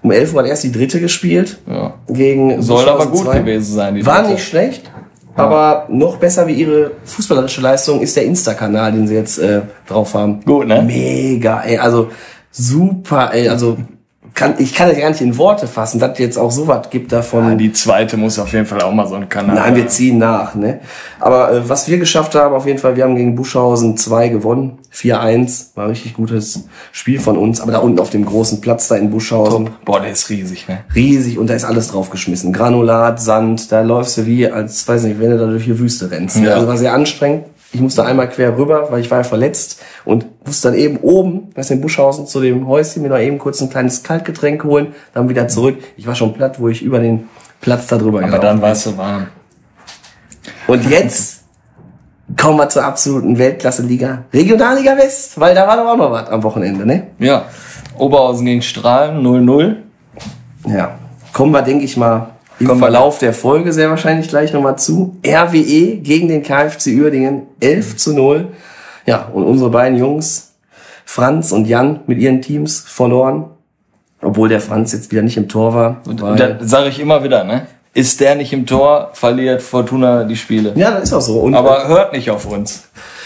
Um 0.04 0.12
11 0.12 0.34
Uhr 0.34 0.40
hat 0.42 0.48
erst 0.48 0.64
die 0.64 0.72
dritte 0.72 1.00
gespielt. 1.00 1.60
Ja. 1.68 1.94
Gegen 2.08 2.62
Soll 2.62 2.88
aber 2.88 3.08
gut 3.08 3.26
2. 3.26 3.40
gewesen 3.40 3.74
sein. 3.76 3.96
Die 3.96 4.06
War 4.06 4.20
dritte. 4.22 4.34
nicht 4.34 4.48
schlecht. 4.48 4.92
Aber 5.36 5.86
noch 5.90 6.18
besser 6.18 6.46
wie 6.48 6.54
ihre 6.54 6.92
fußballerische 7.06 7.62
Leistung 7.62 8.02
ist 8.02 8.16
der 8.18 8.26
Insta-Kanal, 8.26 8.92
den 8.92 9.08
sie 9.08 9.16
jetzt 9.16 9.40
äh, 9.40 9.62
drauf 9.88 10.14
haben. 10.14 10.42
Gut, 10.44 10.68
ne? 10.68 10.82
Mega, 10.82 11.62
ey. 11.62 11.78
Also 11.78 12.10
super, 12.52 13.34
ey. 13.34 13.48
Also 13.48 13.78
kann, 14.34 14.56
ich 14.58 14.74
kann 14.74 14.90
das 14.90 14.98
gar 14.98 15.10
nicht 15.10 15.22
in 15.22 15.38
Worte 15.38 15.68
fassen, 15.68 16.00
dass 16.00 16.18
jetzt 16.18 16.38
auch 16.38 16.52
sowas 16.52 16.90
gibt 16.90 17.12
davon. 17.12 17.50
Ja, 17.50 17.56
die 17.56 17.74
zweite 17.74 18.18
muss 18.18 18.40
auf 18.40 18.54
jeden 18.54 18.66
Fall 18.66 18.82
auch 18.82 18.94
mal 18.94 19.08
so 19.08 19.16
ein 19.16 19.28
Kanal. 19.28 19.56
Nein, 19.56 19.76
wir 19.76 19.88
ziehen 19.88 20.18
nach. 20.18 20.56
Ne? 20.56 20.80
Aber 21.20 21.52
äh, 21.52 21.70
was 21.70 21.88
wir 21.88 21.98
geschafft 21.98 22.36
haben, 22.36 22.56
auf 22.56 22.66
jeden 22.66 22.80
Fall, 22.80 22.96
wir 22.96 23.04
haben 23.04 23.16
gegen 23.16 23.36
Buschhausen 23.36 23.98
2 23.98 24.30
gewonnen. 24.30 24.80
4-1, 24.94 25.76
war 25.76 25.86
ein 25.86 25.90
richtig 25.92 26.14
gutes 26.14 26.66
Spiel 26.92 27.20
von 27.20 27.38
uns. 27.38 27.62
Aber 27.62 27.72
da 27.72 27.80
unten 27.80 28.00
auf 28.00 28.10
dem 28.10 28.26
großen 28.26 28.62
Platz 28.62 28.88
da 28.88 28.96
in 28.96 29.10
Buschhausen, 29.10 29.70
Boah, 29.86 30.02
der 30.02 30.12
ist 30.12 30.30
riesig, 30.30 30.68
ne? 30.68 30.80
riesig 30.94 31.38
und 31.38 31.48
da 31.48 31.54
ist 31.54 31.64
alles 31.64 31.90
draufgeschmissen. 31.90 32.52
Granulat, 32.52 33.22
Sand, 33.22 33.72
da 33.72 33.82
läufst 33.82 34.18
du 34.18 34.26
wie, 34.26 34.48
als 34.48 34.88
weiß 34.88 35.04
nicht, 35.04 35.20
wenn 35.20 35.32
du 35.32 35.38
da 35.38 35.46
durch 35.46 35.66
die 35.66 35.80
Wüste 35.80 36.12
rennst. 36.12 36.38
Ja. 36.38 36.56
Also 36.56 36.68
war 36.68 36.78
sehr 36.78 36.94
anstrengend. 36.94 37.46
Ich 37.74 37.80
musste 37.80 38.04
einmal 38.04 38.28
quer 38.30 38.58
rüber, 38.58 38.92
weil 38.92 39.00
ich 39.00 39.10
war 39.10 39.20
ja 39.20 39.24
verletzt 39.24 39.82
und 40.04 40.26
musste 40.46 40.70
dann 40.70 40.78
eben 40.78 40.98
oben, 40.98 41.52
weißt 41.56 41.70
du, 41.70 41.76
in 41.76 41.82
Buschhausen 41.82 42.28
zu 42.28 42.42
dem 42.42 42.68
Häuschen 42.68 43.02
mir 43.02 43.10
noch 43.10 43.18
eben 43.18 43.38
kurz 43.38 43.62
ein 43.62 43.70
kleines 43.70 44.04
Kaltgetränk 44.04 44.64
holen, 44.66 44.94
dann 45.14 45.30
wieder 45.30 45.48
zurück. 45.48 45.78
Ich 45.96 46.06
war 46.06 46.16
schon 46.16 46.34
platt, 46.34 46.60
wo 46.60 46.68
ich 46.68 46.82
über 46.82 47.00
den 47.00 47.30
Platz 47.62 47.88
da 47.88 47.98
drüber 47.98 48.24
Aber 48.24 48.40
dann 48.40 48.62
warst 48.62 48.88
du 48.88 48.98
warm. 48.98 49.28
und 50.68 50.90
jetzt 50.90 51.44
kommen 52.38 52.58
wir 52.58 52.68
zur 52.70 52.84
absoluten 52.84 53.38
Weltklasse-Liga. 53.38 54.26
Regionalliga 54.34 54.98
West, 54.98 55.40
weil 55.40 55.56
da 55.56 55.66
war 55.68 55.78
doch 55.78 55.88
auch 55.88 55.98
noch 55.98 56.12
was 56.12 56.28
am 56.30 56.44
Wochenende, 56.44 56.86
ne? 56.86 57.08
Ja. 57.20 57.46
Oberhausen 57.98 58.46
gegen 58.46 58.62
Strahlen 58.62 59.26
0-0. 59.26 59.76
Ja. 60.68 60.98
Kommen 61.34 61.52
wir, 61.52 61.62
denke 61.62 61.86
ich 61.86 61.96
mal, 61.96 62.32
im 62.62 62.68
Kommen 62.68 62.80
Verlauf 62.80 63.18
der 63.20 63.34
Folge 63.34 63.74
sehr 63.74 63.90
wahrscheinlich 63.90 64.28
gleich 64.30 64.54
nochmal 64.54 64.78
zu. 64.78 65.18
RWE 65.26 65.98
gegen 65.98 66.28
den 66.28 66.44
KFC 66.44 66.88
Uerdingen 67.02 67.44
11 67.60 67.98
zu 67.98 68.14
0. 68.14 68.48
Ja, 69.06 69.28
und 69.34 69.44
unsere 69.44 69.70
beiden 69.70 69.98
Jungs, 69.98 70.54
Franz 71.06 71.52
und 71.52 71.66
Jan, 71.68 72.02
mit 72.08 72.20
ihren 72.20 72.42
Teams 72.42 72.80
verloren. 72.80 73.46
Obwohl 74.22 74.50
der 74.50 74.62
Franz 74.62 74.92
jetzt 74.94 75.12
wieder 75.12 75.24
nicht 75.24 75.38
im 75.38 75.50
Tor 75.50 75.74
war. 75.74 75.98
Und 76.08 76.22
weil- 76.22 76.36
da 76.36 76.58
sage 76.62 76.90
ich 76.90 77.00
immer 77.00 77.24
wieder, 77.24 77.44
ne? 77.44 77.66
Ist 77.94 78.22
der 78.22 78.36
nicht 78.36 78.54
im 78.54 78.66
Tor, 78.66 79.10
verliert 79.14 79.62
Fortuna 79.62 80.24
die 80.24 80.38
Spiele. 80.38 80.72
ja, 80.76 80.92
das 80.92 81.04
ist 81.06 81.14
auch 81.14 81.20
so. 81.22 81.40
Und 81.40 81.56
Aber 81.56 81.88
hört 81.90 82.14
nicht 82.14 82.30
auf 82.30 82.46
uns. 82.46 82.84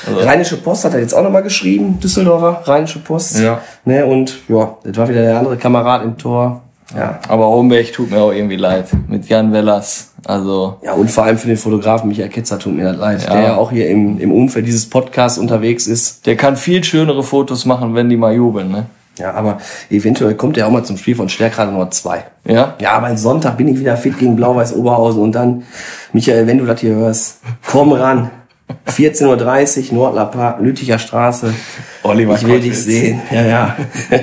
Rheinische 0.08 0.58
Post 0.58 0.86
hat 0.86 0.94
er 0.94 1.02
jetzt 1.02 1.14
auch 1.14 1.22
nochmal 1.24 1.44
geschrieben, 1.44 2.00
Düsseldorfer, 2.00 2.62
Rheinische 2.66 3.00
Post. 3.00 3.40
Ja. 3.40 3.60
Ne, 3.86 4.06
und 4.06 4.38
ja, 4.48 4.76
das 4.84 4.98
war 4.98 5.08
wieder 5.10 5.22
der 5.22 5.38
andere 5.38 5.58
Kamerad 5.58 6.04
im 6.04 6.18
Tor. 6.18 6.62
Ja. 6.96 7.20
Aber 7.28 7.48
Homberg 7.48 7.92
tut 7.94 8.10
mir 8.12 8.22
auch 8.22 8.32
irgendwie 8.32 8.56
leid. 8.56 8.88
Mit 9.08 9.28
Jan 9.28 9.52
Wellers. 9.52 10.12
Also, 10.26 10.78
Ja, 10.82 10.94
und 10.94 11.12
vor 11.12 11.26
allem 11.26 11.38
für 11.38 11.48
den 11.48 11.58
Fotografen 11.58 12.08
Michael 12.10 12.30
Ketzer 12.30 12.58
tut 12.58 12.76
mir 12.76 12.86
das 12.86 12.98
leid, 12.98 13.24
Ja. 13.24 13.34
der 13.34 13.42
ja 13.44 13.56
auch 13.58 13.72
hier 13.72 13.90
im, 13.90 14.20
im 14.20 14.32
Umfeld 14.32 14.66
dieses 14.66 14.90
Podcasts 14.90 15.38
unterwegs 15.38 15.86
ist. 15.88 16.26
der 16.26 16.36
kann 16.36 16.56
viel 16.56 16.84
schönere 16.84 17.22
Fotos 17.24 17.66
machen, 17.66 17.94
wenn 17.94 18.10
die 18.10 18.18
mal 18.18 18.34
jubeln, 18.34 18.72
ne? 18.72 18.86
Ja, 19.20 19.34
aber 19.34 19.60
eventuell 19.90 20.34
kommt 20.36 20.58
er 20.58 20.68
auch 20.68 20.72
mal 20.72 20.84
zum 20.84 20.98
Spiel 20.98 21.16
von 21.16 21.30
Stärkrade 21.30 21.72
Nord 21.72 21.94
2. 21.94 22.24
Ja? 22.46 22.74
Ja, 22.82 22.92
aber 22.94 23.16
Sonntag 23.16 23.56
bin 23.56 23.68
ich 23.70 23.80
wieder 23.80 23.96
fit 23.96 24.18
gegen 24.20 24.36
Blau-Weiß 24.36 24.74
Oberhausen 24.76 25.22
und 25.22 25.32
dann, 25.34 25.64
Michael, 26.12 26.48
wenn 26.48 26.58
du 26.58 26.66
das 26.66 26.82
hier 26.82 26.96
hörst, 26.96 27.38
komm 27.66 27.94
ran. 27.94 28.30
14.30 28.90 29.90
Uhr, 29.92 29.96
Nordler 29.96 30.26
Park, 30.26 30.60
Lütticher 30.60 30.98
Straße. 31.00 31.54
Oliver 32.04 32.34
ich 32.36 32.46
will 32.46 32.56
Kottwitz. 32.56 32.86
dich 32.86 33.00
sehen. 33.00 33.22
Ja, 33.32 33.44
ja. 33.46 33.76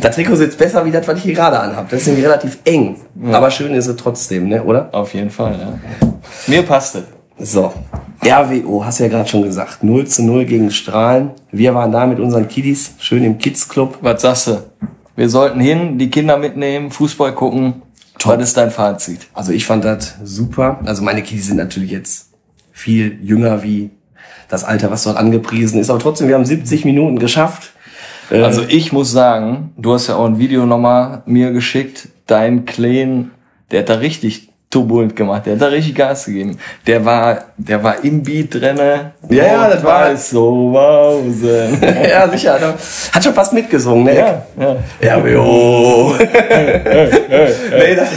das 0.00 0.14
Trikot 0.14 0.36
sitzt 0.36 0.58
besser 0.58 0.84
wie 0.84 0.90
das, 0.90 1.06
was 1.06 1.18
ich 1.18 1.24
hier 1.24 1.34
gerade 1.34 1.58
anhab. 1.58 1.88
Das 1.88 2.00
ist 2.00 2.06
nämlich 2.06 2.24
relativ 2.24 2.58
eng. 2.64 2.96
Aber 3.32 3.50
schön 3.50 3.74
ist 3.74 3.86
es 3.86 3.96
trotzdem, 3.96 4.48
ne, 4.48 4.62
oder? 4.62 4.88
Auf 4.92 5.14
jeden 5.14 5.30
Fall, 5.30 5.58
ja. 5.58 6.08
Mir 6.46 6.62
passt 6.62 6.96
es. 6.96 7.04
So. 7.38 7.72
RWO, 8.24 8.84
hast 8.84 9.00
du 9.00 9.04
ja 9.04 9.10
gerade 9.10 9.28
schon 9.28 9.42
gesagt. 9.42 9.82
0 9.82 10.06
zu 10.06 10.22
0 10.22 10.44
gegen 10.44 10.70
Strahlen. 10.70 11.32
Wir 11.50 11.74
waren 11.74 11.92
da 11.92 12.06
mit 12.06 12.20
unseren 12.20 12.48
Kiddies, 12.48 12.94
schön 12.98 13.24
im 13.24 13.38
Kids 13.38 13.68
Club. 13.68 13.98
Was 14.00 14.22
sagst 14.22 14.46
du? 14.46 14.62
Wir 15.16 15.28
sollten 15.28 15.60
hin, 15.60 15.98
die 15.98 16.10
Kinder 16.10 16.38
mitnehmen, 16.38 16.90
Fußball 16.90 17.34
gucken. 17.34 17.82
Was 18.24 18.42
ist 18.42 18.56
dein 18.56 18.70
Fazit? 18.70 19.26
Also 19.34 19.52
ich 19.52 19.66
fand 19.66 19.84
das 19.84 20.14
super. 20.22 20.80
Also 20.86 21.02
meine 21.02 21.22
Kiddies 21.22 21.48
sind 21.48 21.58
natürlich 21.58 21.90
jetzt 21.90 22.30
viel 22.72 23.18
jünger 23.22 23.62
wie 23.62 23.90
das 24.48 24.64
Alter, 24.64 24.90
was 24.90 25.02
dort 25.04 25.18
angepriesen 25.18 25.78
ist. 25.78 25.90
Aber 25.90 25.98
trotzdem, 25.98 26.28
wir 26.28 26.34
haben 26.36 26.46
70 26.46 26.84
Minuten 26.84 27.18
geschafft. 27.18 27.73
Äh, 28.30 28.40
Also 28.42 28.62
ich 28.68 28.92
muss 28.92 29.12
sagen, 29.12 29.72
du 29.76 29.92
hast 29.94 30.08
ja 30.08 30.16
auch 30.16 30.26
ein 30.26 30.38
Video 30.38 30.66
nochmal 30.66 31.22
mir 31.26 31.50
geschickt. 31.52 32.08
Dein 32.26 32.64
Kleen, 32.64 33.30
der 33.70 33.80
hat 33.80 33.88
da 33.90 33.94
richtig 33.94 34.48
turbulent 34.70 35.14
gemacht. 35.14 35.46
Der 35.46 35.52
hat 35.54 35.62
da 35.62 35.66
richtig 35.66 35.94
Gas 35.94 36.24
gegeben. 36.26 36.58
Der 36.86 37.04
war, 37.04 37.44
der 37.56 37.80
war 37.84 38.02
im 38.02 38.22
Beat 38.24 38.54
drinne. 38.54 39.12
Ja, 39.30 39.44
ja, 39.44 39.68
das 39.70 39.84
war- 39.84 40.16
so 40.16 40.72
Wausen. 40.72 41.78
ja, 42.10 42.28
sicher. 42.28 42.74
Hat 43.12 43.22
schon 43.22 43.34
fast 43.34 43.52
mitgesungen, 43.52 44.04
ne? 44.04 44.16
ja, 44.16 44.76
ja. 45.00 45.16
RWO. 45.18 46.14
nee, 46.18 47.94
das, 47.94 48.08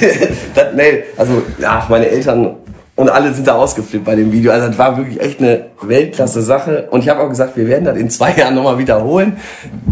das, 0.55 0.65
nee, 0.75 1.03
also, 1.15 1.43
ja, 1.59 1.85
meine 1.89 2.07
Eltern 2.07 2.55
und 2.97 3.09
alle 3.09 3.31
sind 3.33 3.47
da 3.47 3.53
ausgeflippt 3.55 4.03
bei 4.03 4.15
dem 4.15 4.31
Video. 4.31 4.51
Also, 4.51 4.67
das 4.67 4.77
war 4.77 4.97
wirklich 4.97 5.21
echt 5.21 5.39
eine 5.39 5.67
Weltklasse 5.81 6.41
Sache. 6.41 6.87
Und 6.91 7.01
ich 7.03 7.09
habe 7.09 7.21
auch 7.21 7.29
gesagt, 7.29 7.55
wir 7.55 7.67
werden 7.67 7.85
das 7.85 7.95
in 7.95 8.09
zwei 8.09 8.31
Jahren 8.37 8.55
nochmal 8.55 8.77
wiederholen, 8.79 9.37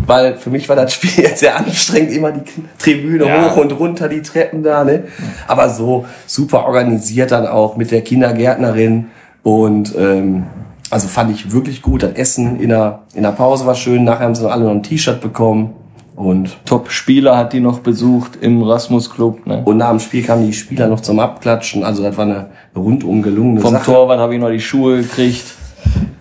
weil 0.06 0.36
für 0.36 0.50
mich 0.50 0.68
war 0.68 0.76
das 0.76 0.92
Spiel 0.94 1.12
jetzt 1.24 1.40
sehr 1.40 1.56
anstrengend, 1.56 2.12
immer 2.12 2.32
die 2.34 2.42
Tribüne 2.78 3.26
Ja. 3.26 3.50
hoch 3.50 3.58
und 3.58 3.72
runter, 3.80 4.10
die 4.10 4.22
Treppen 4.22 4.64
da, 4.64 4.84
ne? 4.84 5.04
Aber 5.48 5.70
so 5.70 6.06
super 6.26 6.66
organisiert 6.66 7.32
dann 7.32 7.48
auch 7.48 7.78
mit 7.78 7.92
der 7.92 8.02
Kindergärtnerin 8.02 9.06
und, 9.44 9.96
ähm, 9.98 10.44
also 10.90 11.08
fand 11.08 11.32
ich 11.32 11.52
wirklich 11.52 11.82
gut. 11.82 12.04
Das 12.04 12.14
Essen 12.14 12.60
in 12.60 12.70
der, 12.70 13.04
in 13.14 13.24
der 13.24 13.32
Pause 13.32 13.66
war 13.66 13.76
schön. 13.76 14.04
Nachher 14.04 14.26
haben 14.26 14.36
sie 14.36 14.44
noch 14.44 14.52
alle 14.52 14.66
noch 14.66 14.72
ein 14.72 14.84
T-Shirt 14.84 15.22
bekommen. 15.22 15.74
Und, 16.16 16.56
Top-Spieler 16.66 17.36
hat 17.38 17.52
die 17.52 17.60
noch 17.60 17.80
besucht 17.80 18.38
im 18.40 18.64
Rasmus 18.64 19.10
Club. 19.10 19.46
Ne? 19.46 19.62
und 19.66 19.78
nach 19.78 19.90
dem 19.90 20.00
Spiel 20.00 20.24
kamen 20.24 20.48
die 20.48 20.54
Spieler 20.54 20.88
noch 20.88 21.02
zum 21.02 21.20
Abklatschen. 21.20 21.84
Also 21.84 22.04
das 22.04 22.16
war 22.18 22.24
eine 22.26 22.46
rundum 22.76 23.22
gelungene 23.22 23.60
Vom 23.60 23.74
Sache. 23.74 23.86
Torwart 23.86 24.20
habe 24.20 24.34
ich 24.36 24.40
noch 24.40 24.50
die 24.50 24.62
Schuhe 24.62 25.02
gekriegt. 25.02 25.44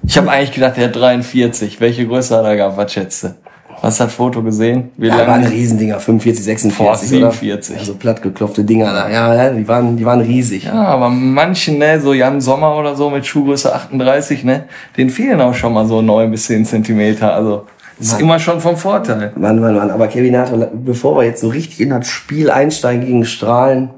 Ich 0.06 0.18
habe 0.18 0.30
eigentlich 0.30 0.52
gedacht, 0.52 0.76
der 0.76 0.88
hat 0.88 0.96
43. 0.96 1.80
Welche 1.80 2.06
Größe 2.06 2.36
hat 2.36 2.44
er 2.44 2.56
gehabt? 2.56 2.76
Was 2.76 2.92
schätze? 2.92 3.36
Hast 3.82 4.00
du 4.00 4.04
das 4.04 4.14
Foto 4.14 4.42
gesehen? 4.42 4.90
Wie 4.96 5.08
Ja, 5.08 5.16
lange? 5.16 5.28
waren 5.28 5.44
Riesendinger, 5.44 6.00
45, 6.00 6.44
46, 6.44 6.78
Boah, 6.78 6.92
oder? 6.92 7.30
47. 7.32 7.78
Also 7.78 7.94
plattgeklopfte 7.94 8.64
Dinger 8.64 8.92
da. 8.92 9.08
Ja, 9.10 9.34
ja, 9.34 9.50
die 9.50 9.66
waren, 9.68 9.96
die 9.96 10.04
waren 10.06 10.20
riesig. 10.20 10.64
Ja, 10.64 10.72
aber 10.86 11.08
manchen, 11.10 11.78
ne, 11.78 12.00
so 12.00 12.14
Jan 12.14 12.40
Sommer 12.40 12.76
oder 12.76 12.94
so 12.96 13.10
mit 13.10 13.26
Schuhgröße 13.26 13.74
38, 13.74 14.42
ne, 14.44 14.64
den 14.96 15.10
fehlen 15.10 15.40
auch 15.40 15.54
schon 15.54 15.72
mal 15.74 15.86
so 15.86 16.00
neun 16.02 16.30
bis 16.30 16.46
zehn 16.46 16.64
Zentimeter. 16.64 17.34
Also 17.34 17.64
ist 17.98 18.12
Mann. 18.12 18.20
immer 18.20 18.38
schon 18.38 18.60
vom 18.60 18.76
Vorteil. 18.76 19.32
Mann, 19.36 19.60
Mann, 19.60 19.76
Mann. 19.76 19.90
Aber 19.90 20.08
Kevin 20.08 20.32
Nato, 20.32 20.68
bevor 20.72 21.16
wir 21.16 21.24
jetzt 21.24 21.40
so 21.40 21.48
richtig 21.48 21.80
in 21.80 21.90
das 21.90 22.08
Spiel 22.08 22.50
einsteigen 22.50 23.04
gegen 23.04 23.24
Strahlen, 23.24 23.90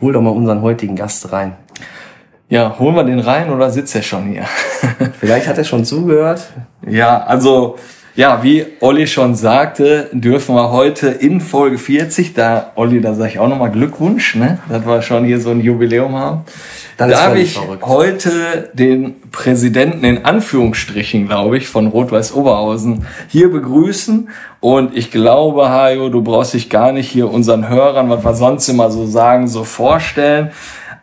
hol 0.00 0.12
doch 0.12 0.22
mal 0.22 0.30
unseren 0.30 0.62
heutigen 0.62 0.96
Gast 0.96 1.32
rein. 1.32 1.54
Ja, 2.48 2.78
holen 2.78 2.94
wir 2.94 3.04
den 3.04 3.20
rein 3.20 3.50
oder 3.50 3.70
sitzt 3.70 3.94
er 3.94 4.02
schon 4.02 4.26
hier? 4.26 4.44
Vielleicht 5.20 5.48
hat 5.48 5.58
er 5.58 5.64
schon 5.64 5.84
zugehört. 5.84 6.42
ja, 6.86 7.22
also, 7.22 7.76
ja, 8.14 8.42
wie 8.42 8.66
Olli 8.80 9.06
schon 9.06 9.34
sagte, 9.34 10.10
dürfen 10.12 10.54
wir 10.54 10.70
heute 10.70 11.08
in 11.08 11.40
Folge 11.40 11.78
40, 11.78 12.34
da, 12.34 12.72
Olli, 12.74 13.00
da 13.00 13.14
sage 13.14 13.30
ich 13.30 13.38
auch 13.38 13.48
nochmal 13.48 13.70
Glückwunsch, 13.70 14.34
ne, 14.34 14.58
dass 14.68 14.86
wir 14.86 15.00
schon 15.00 15.24
hier 15.24 15.40
so 15.40 15.50
ein 15.50 15.60
Jubiläum 15.60 16.14
haben. 16.14 16.44
Das 16.98 17.10
Darf 17.10 17.34
ich 17.36 17.54
verrückt. 17.54 17.86
heute 17.86 18.70
den 18.74 19.14
Präsidenten 19.30 20.04
in 20.04 20.24
Anführungsstrichen, 20.26 21.26
glaube 21.26 21.56
ich, 21.56 21.68
von 21.68 21.86
Rot-Weiß 21.86 22.34
Oberhausen 22.34 23.06
hier 23.28 23.50
begrüßen. 23.50 24.28
Und 24.60 24.96
ich 24.96 25.10
glaube, 25.10 25.70
Hajo, 25.70 26.10
du 26.10 26.22
brauchst 26.22 26.52
dich 26.52 26.68
gar 26.68 26.92
nicht 26.92 27.08
hier 27.08 27.30
unseren 27.30 27.68
Hörern, 27.68 28.10
was 28.10 28.24
wir 28.24 28.34
sonst 28.34 28.68
immer 28.68 28.90
so 28.90 29.06
sagen, 29.06 29.48
so 29.48 29.64
vorstellen. 29.64 30.50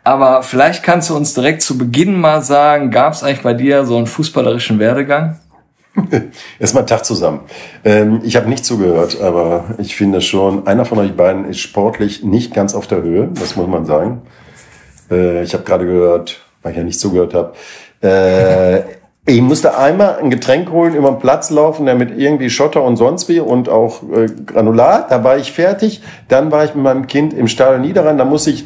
Aber 0.04 0.42
vielleicht 0.42 0.82
kannst 0.82 1.10
du 1.10 1.16
uns 1.16 1.34
direkt 1.34 1.60
zu 1.60 1.76
Beginn 1.76 2.18
mal 2.18 2.40
sagen, 2.40 2.90
gab 2.90 3.12
es 3.12 3.22
eigentlich 3.22 3.42
bei 3.42 3.52
dir 3.52 3.84
so 3.84 3.96
einen 3.96 4.06
fußballerischen 4.06 4.78
Werdegang? 4.78 5.38
Erstmal 6.58 6.86
Tag 6.86 7.04
zusammen. 7.04 7.40
Ähm, 7.84 8.20
ich 8.24 8.36
habe 8.36 8.48
nicht 8.48 8.64
zugehört, 8.64 9.20
aber 9.20 9.64
ich 9.78 9.96
finde 9.96 10.20
schon, 10.20 10.66
einer 10.66 10.84
von 10.84 10.98
euch 10.98 11.14
beiden 11.14 11.44
ist 11.46 11.58
sportlich 11.58 12.22
nicht 12.22 12.54
ganz 12.54 12.74
auf 12.74 12.86
der 12.86 13.02
Höhe, 13.02 13.30
das 13.34 13.56
muss 13.56 13.66
man 13.66 13.86
sagen. 13.86 14.22
Äh, 15.10 15.42
ich 15.42 15.54
habe 15.54 15.64
gerade 15.64 15.86
gehört, 15.86 16.40
weil 16.62 16.72
ich 16.72 16.78
ja 16.78 16.84
nicht 16.84 17.00
zugehört 17.00 17.34
habe, 17.34 17.52
äh, 18.02 18.82
ich 19.26 19.42
musste 19.42 19.76
einmal 19.76 20.18
ein 20.18 20.30
Getränk 20.30 20.70
holen, 20.72 20.94
über 20.94 21.10
den 21.10 21.18
Platz 21.18 21.50
laufen, 21.50 21.86
der 21.86 21.94
mit 21.94 22.18
irgendwie 22.18 22.48
Schotter 22.50 22.82
und 22.82 22.96
sonst 22.96 23.28
wie 23.28 23.38
und 23.38 23.68
auch 23.68 24.02
äh, 24.02 24.26
Granulat. 24.46 25.10
Da 25.10 25.22
war 25.22 25.36
ich 25.36 25.52
fertig. 25.52 26.02
Dann 26.28 26.50
war 26.50 26.64
ich 26.64 26.74
mit 26.74 26.82
meinem 26.82 27.06
Kind 27.06 27.34
im 27.34 27.46
Stadion 27.46 27.82
Niederrhein. 27.82 28.18
Da 28.18 28.24
musste 28.24 28.50
ich 28.50 28.64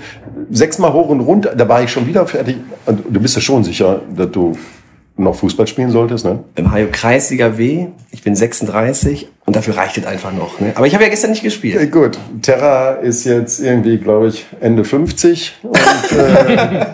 sechsmal 0.50 0.92
hoch 0.92 1.08
und 1.08 1.20
runter. 1.20 1.54
Da 1.56 1.68
war 1.68 1.82
ich 1.82 1.90
schon 1.90 2.06
wieder 2.06 2.26
fertig. 2.26 2.56
Du 2.86 3.20
bist 3.20 3.34
ja 3.34 3.42
schon 3.42 3.64
sicher, 3.64 4.00
dass 4.16 4.30
du 4.30 4.56
noch 5.16 5.36
Fußball 5.36 5.66
spielen 5.66 5.90
solltest, 5.90 6.24
ne? 6.24 6.40
Im 6.56 6.72
Hajo 6.72 6.88
Kreisliga 6.90 7.56
W. 7.56 7.86
Ich 8.10 8.22
bin 8.22 8.34
36 8.34 9.28
und 9.46 9.54
dafür 9.54 9.76
reicht 9.76 9.96
es 9.98 10.06
einfach 10.06 10.32
noch. 10.32 10.58
Ne? 10.60 10.72
Aber 10.74 10.86
ich 10.86 10.94
habe 10.94 11.04
ja 11.04 11.10
gestern 11.10 11.30
nicht 11.30 11.42
gespielt. 11.42 11.76
Ja, 11.76 11.86
gut, 11.86 12.18
Terra 12.42 12.94
ist 12.94 13.24
jetzt 13.24 13.60
irgendwie, 13.60 13.98
glaube 13.98 14.28
ich, 14.28 14.46
Ende 14.60 14.84
50 14.84 15.60
und 15.62 15.76
äh, 16.18 16.86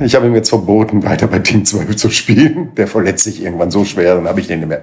ich 0.04 0.14
habe 0.14 0.26
ihm 0.26 0.34
jetzt 0.34 0.50
verboten, 0.50 1.02
weiter 1.02 1.26
bei 1.26 1.38
Team 1.38 1.64
12 1.64 1.96
zu 1.96 2.10
spielen. 2.10 2.72
Der 2.76 2.86
verletzt 2.86 3.24
sich 3.24 3.42
irgendwann 3.42 3.70
so 3.70 3.84
schwer, 3.84 4.16
dann 4.16 4.28
habe 4.28 4.40
ich 4.40 4.46
den 4.46 4.60
nicht 4.60 4.68
mehr. 4.68 4.82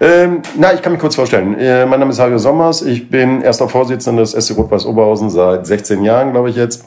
Ähm, 0.00 0.42
na, 0.56 0.72
ich 0.74 0.82
kann 0.82 0.92
mich 0.92 1.00
kurz 1.00 1.16
vorstellen. 1.16 1.58
Äh, 1.58 1.86
mein 1.86 1.98
Name 1.98 2.12
ist 2.12 2.20
Hajo 2.20 2.38
Sommers. 2.38 2.82
Ich 2.82 3.10
bin 3.10 3.42
erster 3.42 3.68
Vorsitzender 3.68 4.22
des 4.22 4.32
SC 4.32 4.56
Rot-Weiß 4.56 4.86
Oberhausen 4.86 5.28
seit 5.28 5.66
16 5.66 6.04
Jahren, 6.04 6.30
glaube 6.30 6.50
ich 6.50 6.56
jetzt. 6.56 6.84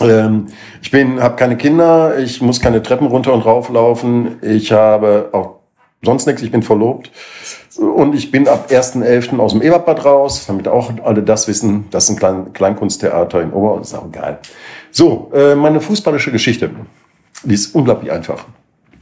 Ähm, 0.00 0.46
ich 0.82 0.90
bin, 0.90 1.20
habe 1.20 1.36
keine 1.36 1.56
Kinder, 1.56 2.18
ich 2.18 2.40
muss 2.40 2.60
keine 2.60 2.82
Treppen 2.82 3.06
runter 3.06 3.32
und 3.32 3.42
rauflaufen. 3.42 4.36
Ich 4.42 4.72
habe 4.72 5.28
auch 5.32 5.60
sonst 6.02 6.26
nichts, 6.26 6.42
ich 6.42 6.50
bin 6.50 6.62
verlobt. 6.62 7.10
Und 7.78 8.14
ich 8.14 8.30
bin 8.30 8.46
ab 8.46 8.68
1.11. 8.70 9.38
aus 9.38 9.52
dem 9.52 9.62
Eberbad 9.62 10.04
raus, 10.04 10.46
damit 10.46 10.68
auch 10.68 10.92
alle 11.02 11.22
das 11.22 11.48
wissen. 11.48 11.86
Das 11.90 12.04
ist 12.04 12.10
ein 12.10 12.16
Klein 12.16 12.52
Kleinkunsttheater 12.52 13.42
in 13.42 13.52
Oberhausen, 13.52 13.82
ist 13.82 13.94
auch 13.94 14.12
geil. 14.12 14.38
So, 14.90 15.30
äh, 15.34 15.54
meine 15.54 15.80
fußballische 15.80 16.30
Geschichte, 16.30 16.70
die 17.42 17.54
ist 17.54 17.74
unglaublich 17.74 18.12
einfach. 18.12 18.44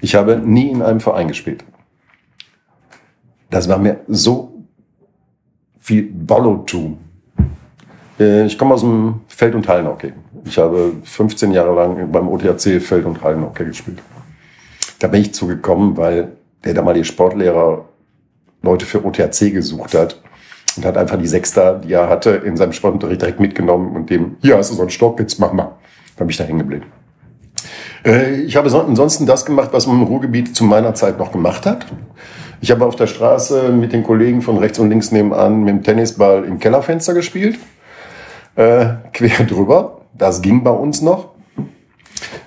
Ich 0.01 0.15
habe 0.15 0.37
nie 0.37 0.71
in 0.71 0.83
einem 0.83 1.01
Verein 1.01 1.29
gespielt. 1.29 1.65
Das 3.51 3.69
war 3.69 3.79
mir 3.79 4.01
so 4.09 4.65
viel 5.79 6.05
Bollotum. 6.11 6.99
Äh, 8.19 8.47
Ich 8.47 8.57
komme 8.57 8.75
aus 8.75 8.81
dem 8.81 9.21
Feld- 9.29 9.55
und 9.55 9.69
Hallenhockey. 9.69 10.15
Ich 10.45 10.59
habe 10.59 10.93
15 11.05 11.53
Jahre 11.53 11.75
lang 11.75 12.11
beim 12.11 12.29
OTHC 12.29 12.81
Feld- 12.81 13.05
und 13.07 13.23
Hallenhockey 13.23 13.65
gespielt. 13.67 13.99
Da 14.99 15.09
bin 15.09 15.21
ich 15.23 15.35
zugekommen, 15.35 15.97
weil 15.97 16.33
der 16.65 16.75
damalige 16.75 17.05
Sportlehrer 17.05 17.85
Leute 18.63 18.87
für 18.87 19.05
OTHC 19.05 19.51
gesucht 19.53 19.95
hat 19.95 20.21
und 20.77 20.85
hat 20.85 20.97
einfach 20.97 21.19
die 21.19 21.27
Sechster, 21.27 21.79
die 21.81 21.93
er 21.93 22.09
hatte, 22.09 22.31
in 22.31 22.57
seinem 22.57 22.73
Sportunterricht 22.73 23.21
direkt 23.21 23.41
mitgenommen 23.41 23.95
und 23.97 24.11
dem, 24.11 24.37
hier 24.41 24.57
hast 24.57 24.71
du 24.71 24.75
so 24.75 24.83
einen 24.83 24.91
Stock, 24.91 25.19
jetzt 25.21 25.39
mach 25.39 25.53
mal. 25.53 25.73
Da 26.17 26.25
bin 26.25 26.31
ich 26.31 26.37
da 26.37 26.45
hängen 26.45 26.59
geblieben. 26.61 26.87
Äh, 28.05 28.43
Ich 28.43 28.57
habe 28.57 28.71
son- 28.71 28.87
ansonsten 28.87 29.27
das 29.27 29.45
gemacht, 29.45 29.71
was 29.73 29.87
man 29.87 29.97
im 29.97 30.03
Ruhrgebiet 30.05 30.55
zu 30.57 30.65
meiner 30.65 30.95
Zeit 30.95 31.19
noch 31.19 31.33
gemacht 31.33 31.67
hat. 31.67 31.87
Ich 32.61 32.71
habe 32.71 32.85
auf 32.85 32.95
der 32.97 33.07
Straße 33.09 33.71
mit 33.71 33.93
den 33.93 34.05
Kollegen 34.05 34.41
von 34.43 34.59
rechts 34.59 34.79
und 34.79 34.89
links 34.89 35.11
nebenan 35.11 35.61
mit 35.65 35.75
dem 35.75 35.83
Tennisball 35.83 36.45
im 36.45 36.59
Kellerfenster 36.61 37.15
gespielt. 37.15 37.59
Äh, 38.55 38.87
quer 39.13 39.45
drüber. 39.47 40.01
Das 40.14 40.42
ging 40.42 40.62
bei 40.62 40.71
uns 40.71 41.02
noch. 41.02 41.31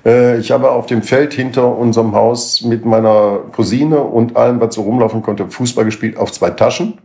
Äh, 0.06 0.38
ich 0.40 0.52
habe 0.52 0.72
auf 0.72 0.86
dem 0.86 1.02
Feld 1.02 1.34
hinter 1.34 1.78
unserem 1.78 2.14
Haus 2.14 2.62
mit 2.62 2.86
meiner 2.86 3.40
Cousine 3.52 4.02
und 4.02 4.38
allem, 4.38 4.60
was 4.62 4.76
so 4.76 4.84
rumlaufen 4.84 5.22
konnte, 5.22 5.48
Fußball 5.48 5.86
gespielt 5.86 6.18
auf 6.18 6.32
zwei 6.32 6.52
Taschen. 6.52 7.00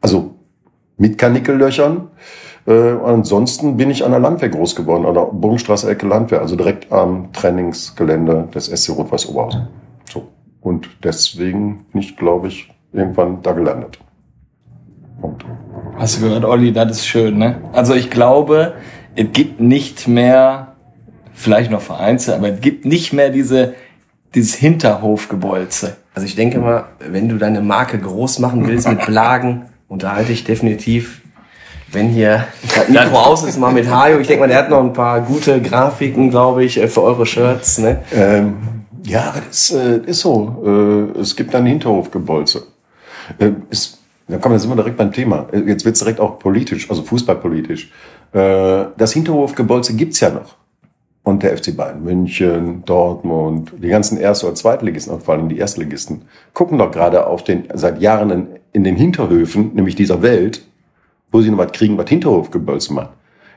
Also 0.00 0.34
mit 0.96 1.18
Kanickellöchern. 1.18 2.08
Äh, 2.66 2.96
ansonsten 3.04 3.76
bin 3.76 3.90
ich 3.90 4.04
an 4.04 4.10
der 4.10 4.20
Landwehr 4.20 4.50
groß 4.50 4.76
geworden, 4.76 5.06
an 5.06 5.14
der 5.14 5.22
Bogenstraße 5.22 5.88
Ecke 5.90 6.06
Landwehr, 6.06 6.40
also 6.40 6.54
direkt 6.56 6.92
am 6.92 7.32
Trainingsgelände 7.32 8.48
des 8.54 8.66
SC 8.66 8.90
Rot-Weiß 8.90 9.28
Oberhausen. 9.28 9.68
So. 10.10 10.28
Und 10.60 10.88
deswegen 11.02 11.86
bin 11.92 12.02
ich, 12.02 12.16
glaube 12.16 12.48
ich, 12.48 12.70
irgendwann 12.92 13.42
da 13.42 13.52
gelandet. 13.52 13.98
Punkt. 15.20 15.44
Hast 15.96 16.18
du 16.18 16.28
gehört, 16.28 16.44
Olli, 16.44 16.72
das 16.72 16.90
ist 16.92 17.06
schön, 17.06 17.38
ne? 17.38 17.56
Also 17.72 17.94
ich 17.94 18.10
glaube, 18.10 18.74
es 19.18 19.26
gibt 19.32 19.60
nicht 19.60 20.06
mehr, 20.06 20.76
vielleicht 21.34 21.72
noch 21.72 21.80
vereinzelt, 21.80 22.38
aber 22.38 22.50
es 22.50 22.60
gibt 22.60 22.84
nicht 22.84 23.12
mehr 23.12 23.30
diese, 23.30 23.74
dieses 24.34 24.54
Hinterhofgebolze. 24.54 25.96
Also 26.14 26.24
ich 26.24 26.36
denke 26.36 26.60
mal, 26.60 26.84
wenn 27.00 27.28
du 27.28 27.36
deine 27.36 27.60
Marke 27.60 27.98
groß 27.98 28.38
machen 28.38 28.68
willst 28.68 28.88
mit 28.88 29.04
Blagen, 29.06 29.62
unterhalte 29.88 30.30
ich 30.30 30.44
definitiv, 30.44 31.22
wenn 31.90 32.10
hier 32.10 32.46
das 32.76 32.88
Mikro 32.88 33.18
aus 33.18 33.42
ist, 33.42 33.58
mal 33.58 33.72
mit 33.72 33.90
Hajo. 33.90 34.20
Ich 34.20 34.28
denke 34.28 34.42
mal, 34.42 34.48
der 34.48 34.58
hat 34.58 34.70
noch 34.70 34.84
ein 34.84 34.92
paar 34.92 35.20
gute 35.22 35.60
Grafiken, 35.60 36.30
glaube 36.30 36.62
ich, 36.64 36.80
äh, 36.80 36.86
für 36.86 37.02
eure 37.02 37.26
Shirts. 37.26 37.78
Ne? 37.78 38.02
Ähm, 38.14 38.54
ja, 39.04 39.34
das 39.48 39.70
ist, 39.70 39.72
äh, 39.72 39.98
ist 40.06 40.20
so. 40.20 41.10
Äh, 41.16 41.20
es 41.20 41.34
gibt 41.34 41.54
ein 41.56 41.66
Hinterhofgebolze. 41.66 42.68
Äh, 43.38 43.50
ist, 43.70 43.98
da 44.28 44.38
kommen 44.38 44.54
wir 44.54 44.60
sind 44.60 44.70
wir 44.70 44.76
direkt 44.76 44.96
beim 44.96 45.10
Thema. 45.10 45.46
Äh, 45.50 45.60
Jetzt 45.60 45.84
wird's 45.84 45.98
direkt 45.98 46.20
auch 46.20 46.38
politisch, 46.38 46.88
also 46.88 47.02
fußballpolitisch. 47.02 47.90
Äh, 48.32 48.86
das 48.96 49.12
Hinterhofgebolze 49.12 49.94
gibt's 49.94 50.20
ja 50.20 50.30
noch. 50.30 50.56
Und 51.22 51.42
der 51.42 51.56
FC 51.58 51.76
Bayern 51.76 52.02
München, 52.02 52.84
Dortmund, 52.84 53.72
die 53.82 53.88
ganzen 53.88 54.18
Erste- 54.18 54.46
oder 54.46 54.54
Zweitligisten, 54.54 55.12
und 55.12 55.22
vor 55.22 55.34
allem 55.34 55.48
die 55.48 55.58
Erstligisten, 55.58 56.22
gucken 56.54 56.78
doch 56.78 56.90
gerade 56.90 57.26
auf 57.26 57.44
den, 57.44 57.64
seit 57.74 58.00
Jahren 58.00 58.30
in, 58.30 58.46
in 58.72 58.84
den 58.84 58.96
Hinterhöfen, 58.96 59.74
nämlich 59.74 59.94
dieser 59.94 60.22
Welt, 60.22 60.66
wo 61.30 61.42
sie 61.42 61.50
noch 61.50 61.58
was 61.58 61.72
kriegen, 61.72 61.98
was 61.98 62.08
Hinterhofgebolze 62.08 62.94
macht. 62.94 63.10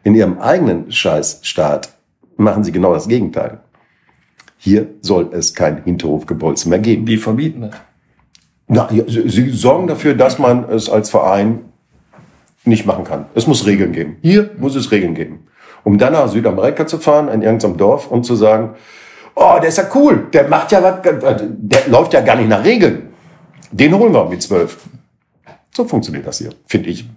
In 0.04 0.16
ihrem 0.16 0.40
eigenen 0.40 0.92
Scheißstaat 0.92 1.94
machen 2.36 2.64
sie 2.64 2.72
genau 2.72 2.94
das 2.94 3.08
Gegenteil. 3.08 3.60
Hier 4.58 4.88
soll 5.02 5.30
es 5.32 5.54
kein 5.54 5.84
Hinterhofgebolze 5.84 6.70
mehr 6.70 6.80
geben. 6.80 7.06
Die 7.06 7.18
verbieten 7.18 7.62
das. 7.62 7.76
Na, 8.68 8.90
sie, 9.08 9.28
sie 9.28 9.50
sorgen 9.50 9.88
dafür, 9.88 10.14
dass 10.14 10.40
man 10.40 10.64
es 10.70 10.90
als 10.90 11.10
Verein 11.10 11.71
nicht 12.64 12.86
machen 12.86 13.04
kann. 13.04 13.26
Es 13.36 13.48
muss 13.48 13.66
Regeln 13.66 13.92
geben. 13.92 14.18
Hier 14.22 14.52
muss 14.58 14.76
es 14.76 14.92
Regeln 14.92 15.16
geben. 15.16 15.48
Um 15.84 15.98
dann 15.98 16.14
nach 16.14 16.28
Südamerika 16.28 16.86
zu 16.86 17.00
fahren, 17.00 17.28
in 17.30 17.42
irgendeinem 17.42 17.78
Dorf 17.78 18.08
und 18.08 18.24
zu 18.24 18.36
sagen, 18.36 18.76
oh, 19.36 19.58
der 19.60 19.70
ist 19.70 19.78
ja 19.78 19.86
cool, 19.96 20.28
der 20.32 20.48
macht 20.48 20.72
ja 20.72 20.84
was, 20.84 21.02
der 21.02 21.88
läuft 21.88 22.14
ja 22.14 22.22
gar 22.22 22.36
nicht 22.36 22.50
nach 22.50 22.64
Regeln. 22.64 23.10
Den 23.72 23.98
holen 23.98 24.14
wir 24.14 24.26
mit 24.26 24.42
zwölf. 24.42 24.78
So 25.72 25.86
funktioniert 25.86 26.28
das 26.28 26.40
hier, 26.40 26.50
finde 26.68 26.90
ich. 26.90 27.08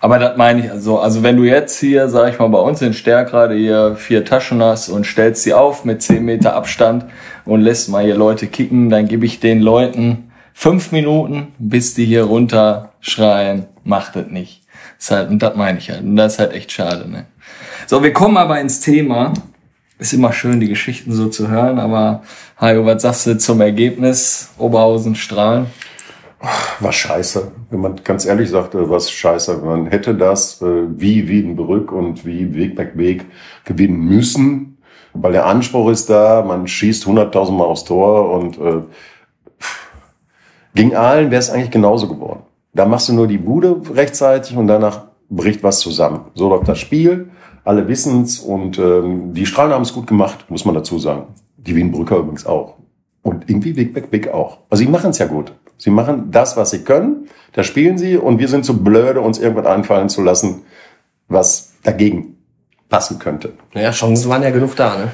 Aber 0.00 0.18
das 0.18 0.36
meine 0.36 0.64
ich 0.64 0.70
also. 0.70 0.98
Also 0.98 1.22
wenn 1.22 1.36
du 1.36 1.44
jetzt 1.44 1.78
hier, 1.78 2.08
sag 2.08 2.32
ich 2.32 2.38
mal, 2.38 2.48
bei 2.48 2.58
uns 2.58 2.82
in 2.82 2.92
Stärk 2.92 3.30
gerade 3.30 3.54
hier 3.54 3.96
vier 3.96 4.24
Taschen 4.24 4.62
hast 4.62 4.88
und 4.88 5.06
stellst 5.06 5.42
sie 5.42 5.54
auf 5.54 5.84
mit 5.84 6.02
10 6.02 6.24
Meter 6.24 6.54
Abstand 6.54 7.06
und 7.44 7.60
lässt 7.60 7.88
mal 7.88 8.04
hier 8.04 8.14
Leute 8.14 8.46
kicken, 8.46 8.90
dann 8.90 9.08
gebe 9.08 9.26
ich 9.26 9.40
den 9.40 9.60
Leuten 9.60 10.32
fünf 10.52 10.92
Minuten, 10.92 11.54
bis 11.58 11.94
die 11.94 12.04
hier 12.04 12.24
runter 12.24 12.92
schreien, 13.00 13.66
macht 13.84 14.16
das 14.16 14.26
nicht. 14.26 14.61
Ist 15.02 15.10
halt, 15.10 15.30
und 15.30 15.42
das 15.42 15.56
meine 15.56 15.78
ich 15.78 15.90
halt. 15.90 16.04
Und 16.04 16.14
das 16.14 16.34
ist 16.34 16.38
halt 16.38 16.52
echt 16.52 16.70
schade, 16.70 17.10
ne? 17.10 17.26
So, 17.88 18.04
wir 18.04 18.12
kommen 18.12 18.36
aber 18.36 18.60
ins 18.60 18.78
Thema. 18.78 19.32
Ist 19.98 20.12
immer 20.12 20.32
schön, 20.32 20.60
die 20.60 20.68
Geschichten 20.68 21.10
so 21.10 21.26
zu 21.26 21.48
hören, 21.48 21.80
aber 21.80 22.22
Hajo, 22.60 22.86
was 22.86 23.02
sagst 23.02 23.26
du 23.26 23.36
zum 23.36 23.60
Ergebnis? 23.60 24.50
Oberhausen 24.58 25.16
strahlen? 25.16 25.66
War 26.78 26.92
scheiße. 26.92 27.50
Wenn 27.70 27.80
man 27.80 27.96
ganz 28.04 28.26
ehrlich 28.26 28.48
sagt, 28.48 28.76
äh, 28.76 28.88
was 28.88 29.10
scheiße. 29.10 29.56
Man 29.56 29.88
hätte 29.88 30.14
das 30.14 30.62
äh, 30.62 30.84
wie 30.96 31.26
Wiedenbrück 31.26 31.90
und 31.90 32.24
wie 32.24 32.54
Wegberg-Weg 32.54 33.24
gewinnen 33.64 33.98
müssen, 33.98 34.78
weil 35.14 35.32
der 35.32 35.46
Anspruch 35.46 35.90
ist 35.90 36.10
da, 36.10 36.44
man 36.46 36.68
schießt 36.68 37.06
100.000 37.06 37.50
Mal 37.50 37.64
aufs 37.64 37.82
Tor 37.82 38.30
und 38.30 38.56
äh, 38.56 38.82
gegen 40.76 40.94
Aalen 40.94 41.32
wäre 41.32 41.40
es 41.40 41.50
eigentlich 41.50 41.72
genauso 41.72 42.06
geworden. 42.06 42.44
Da 42.74 42.86
machst 42.86 43.08
du 43.08 43.12
nur 43.12 43.26
die 43.26 43.38
Bude 43.38 43.80
rechtzeitig 43.94 44.56
und 44.56 44.66
danach 44.66 45.06
bricht 45.28 45.62
was 45.62 45.80
zusammen. 45.80 46.26
So 46.34 46.48
läuft 46.48 46.68
das 46.68 46.78
Spiel, 46.78 47.30
alle 47.64 47.86
wissen's 47.88 48.38
und 48.38 48.78
ähm, 48.78 49.34
die 49.34 49.46
Strahlen 49.46 49.72
haben 49.72 49.82
es 49.82 49.92
gut 49.92 50.06
gemacht, 50.06 50.46
muss 50.48 50.64
man 50.64 50.74
dazu 50.74 50.98
sagen. 50.98 51.26
Die 51.56 51.76
Wienbrücker 51.76 52.16
übrigens 52.16 52.46
auch. 52.46 52.76
Und 53.22 53.48
irgendwie 53.48 53.76
Wegberg-Weg 53.76 54.28
auch. 54.28 54.58
Also 54.68 54.84
sie 54.84 54.90
machen 54.90 55.10
es 55.10 55.18
ja 55.18 55.26
gut. 55.26 55.52
Sie 55.76 55.90
machen 55.90 56.30
das, 56.30 56.56
was 56.56 56.70
sie 56.70 56.82
können, 56.82 57.28
da 57.52 57.62
spielen 57.62 57.98
sie 57.98 58.16
und 58.16 58.38
wir 58.38 58.48
sind 58.48 58.64
zu 58.64 58.82
blöde, 58.82 59.20
uns 59.20 59.38
irgendwas 59.38 59.66
einfallen 59.66 60.08
zu 60.08 60.22
lassen, 60.22 60.62
was 61.28 61.72
dagegen 61.82 62.36
passen 62.88 63.18
könnte. 63.18 63.52
Naja, 63.74 63.90
Chancen 63.90 64.30
waren 64.30 64.42
ja 64.42 64.50
genug 64.50 64.76
da. 64.76 64.96
Ne? 64.96 65.10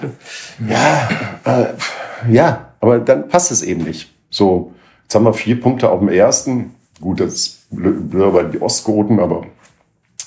Ja, 0.69 1.09
äh, 1.45 2.33
ja, 2.33 2.73
aber 2.81 2.99
dann 2.99 3.29
passt 3.29 3.51
es 3.51 3.63
eben 3.63 3.85
nicht. 3.85 4.15
So, 4.31 4.73
jetzt 5.05 5.15
haben 5.15 5.25
wir 5.25 5.33
vier 5.33 5.61
Punkte 5.61 5.89
auf 5.91 6.01
dem 6.01 6.09
ersten. 6.09 6.75
Gut, 7.01 7.21
das 7.21 7.33
ist 7.35 7.67
blöd 7.71 8.11
blöd 8.11 8.33
bei 8.33 8.43
die 8.45 8.61
Ostgoten, 8.61 9.21
aber 9.21 9.47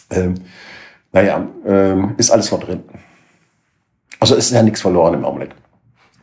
ähm, 0.09 0.35
naja, 1.11 1.45
ähm, 1.65 2.13
ist 2.17 2.31
alles 2.31 2.51
noch 2.51 2.59
drin. 2.61 2.83
Also 4.19 4.35
ist 4.35 4.51
ja 4.51 4.61
nichts 4.63 4.81
verloren 4.81 5.15
im 5.15 5.25
Augenblick. 5.25 5.51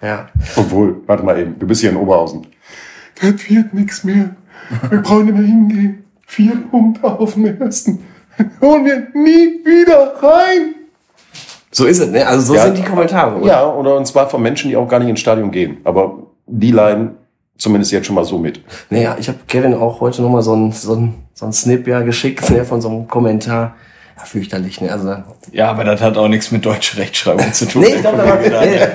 Ja. 0.00 0.28
Obwohl, 0.56 1.02
warte 1.06 1.24
mal 1.24 1.38
eben, 1.38 1.58
du 1.58 1.66
bist 1.66 1.80
hier 1.80 1.90
in 1.90 1.96
Oberhausen. 1.96 2.46
Das 3.20 3.50
wird 3.50 3.74
nichts 3.74 4.04
mehr. 4.04 4.30
Wir 4.90 5.02
brauchen 5.02 5.26
nicht 5.26 5.36
mehr 5.36 5.46
hingehen. 5.46 6.04
Vier 6.26 6.56
Punkte 6.70 7.04
auf 7.04 7.34
dem 7.34 7.60
ersten. 7.60 8.04
Holen 8.60 8.84
wir 8.84 9.08
nie 9.14 9.64
wieder 9.64 10.14
rein. 10.22 10.74
So 11.72 11.86
ist 11.86 11.98
es, 11.98 12.08
ne? 12.10 12.26
Also 12.26 12.46
so 12.46 12.54
Ja. 12.54 12.62
sind 12.64 12.78
die 12.78 12.82
Kommentare. 12.82 13.36
oder? 13.36 13.46
Ja, 13.46 13.66
oder 13.74 13.96
und 13.96 14.06
zwar 14.06 14.28
von 14.30 14.40
Menschen, 14.42 14.70
die 14.70 14.76
auch 14.76 14.88
gar 14.88 15.00
nicht 15.00 15.08
ins 15.08 15.20
Stadion 15.20 15.50
gehen. 15.50 15.78
Aber 15.84 16.18
die 16.46 16.70
leiden 16.70 17.16
zumindest 17.58 17.92
jetzt 17.92 18.06
schon 18.06 18.14
mal 18.14 18.24
so 18.24 18.38
mit. 18.38 18.60
Naja, 18.88 19.16
ich 19.18 19.28
habe 19.28 19.38
Kevin 19.46 19.74
auch 19.74 20.00
heute 20.00 20.22
nochmal 20.22 20.42
so 20.42 20.54
ein, 20.54 20.72
so 20.72 20.94
ein, 20.94 21.14
so 21.34 21.44
ein 21.46 21.52
Snip 21.52 21.86
ja 21.86 22.00
geschickt 22.00 22.48
ne, 22.50 22.64
von 22.64 22.80
so 22.80 22.88
einem 22.88 23.08
Kommentar. 23.08 23.74
Ja, 24.16 24.24
fürchterlich, 24.24 24.80
ne? 24.80 24.90
Also, 24.90 25.14
Ja, 25.52 25.70
aber 25.70 25.84
das 25.84 26.00
hat 26.00 26.16
auch 26.16 26.26
nichts 26.26 26.50
mit 26.50 26.64
deutscher 26.64 26.98
Rechtschreibung 26.98 27.52
zu 27.52 27.66
tun. 27.68 27.82
nee, 27.82 27.88
ich 27.94 28.00
glaube, 28.00 28.16
da, 28.18 28.26
war- 28.26 28.40
nee, 28.40 28.48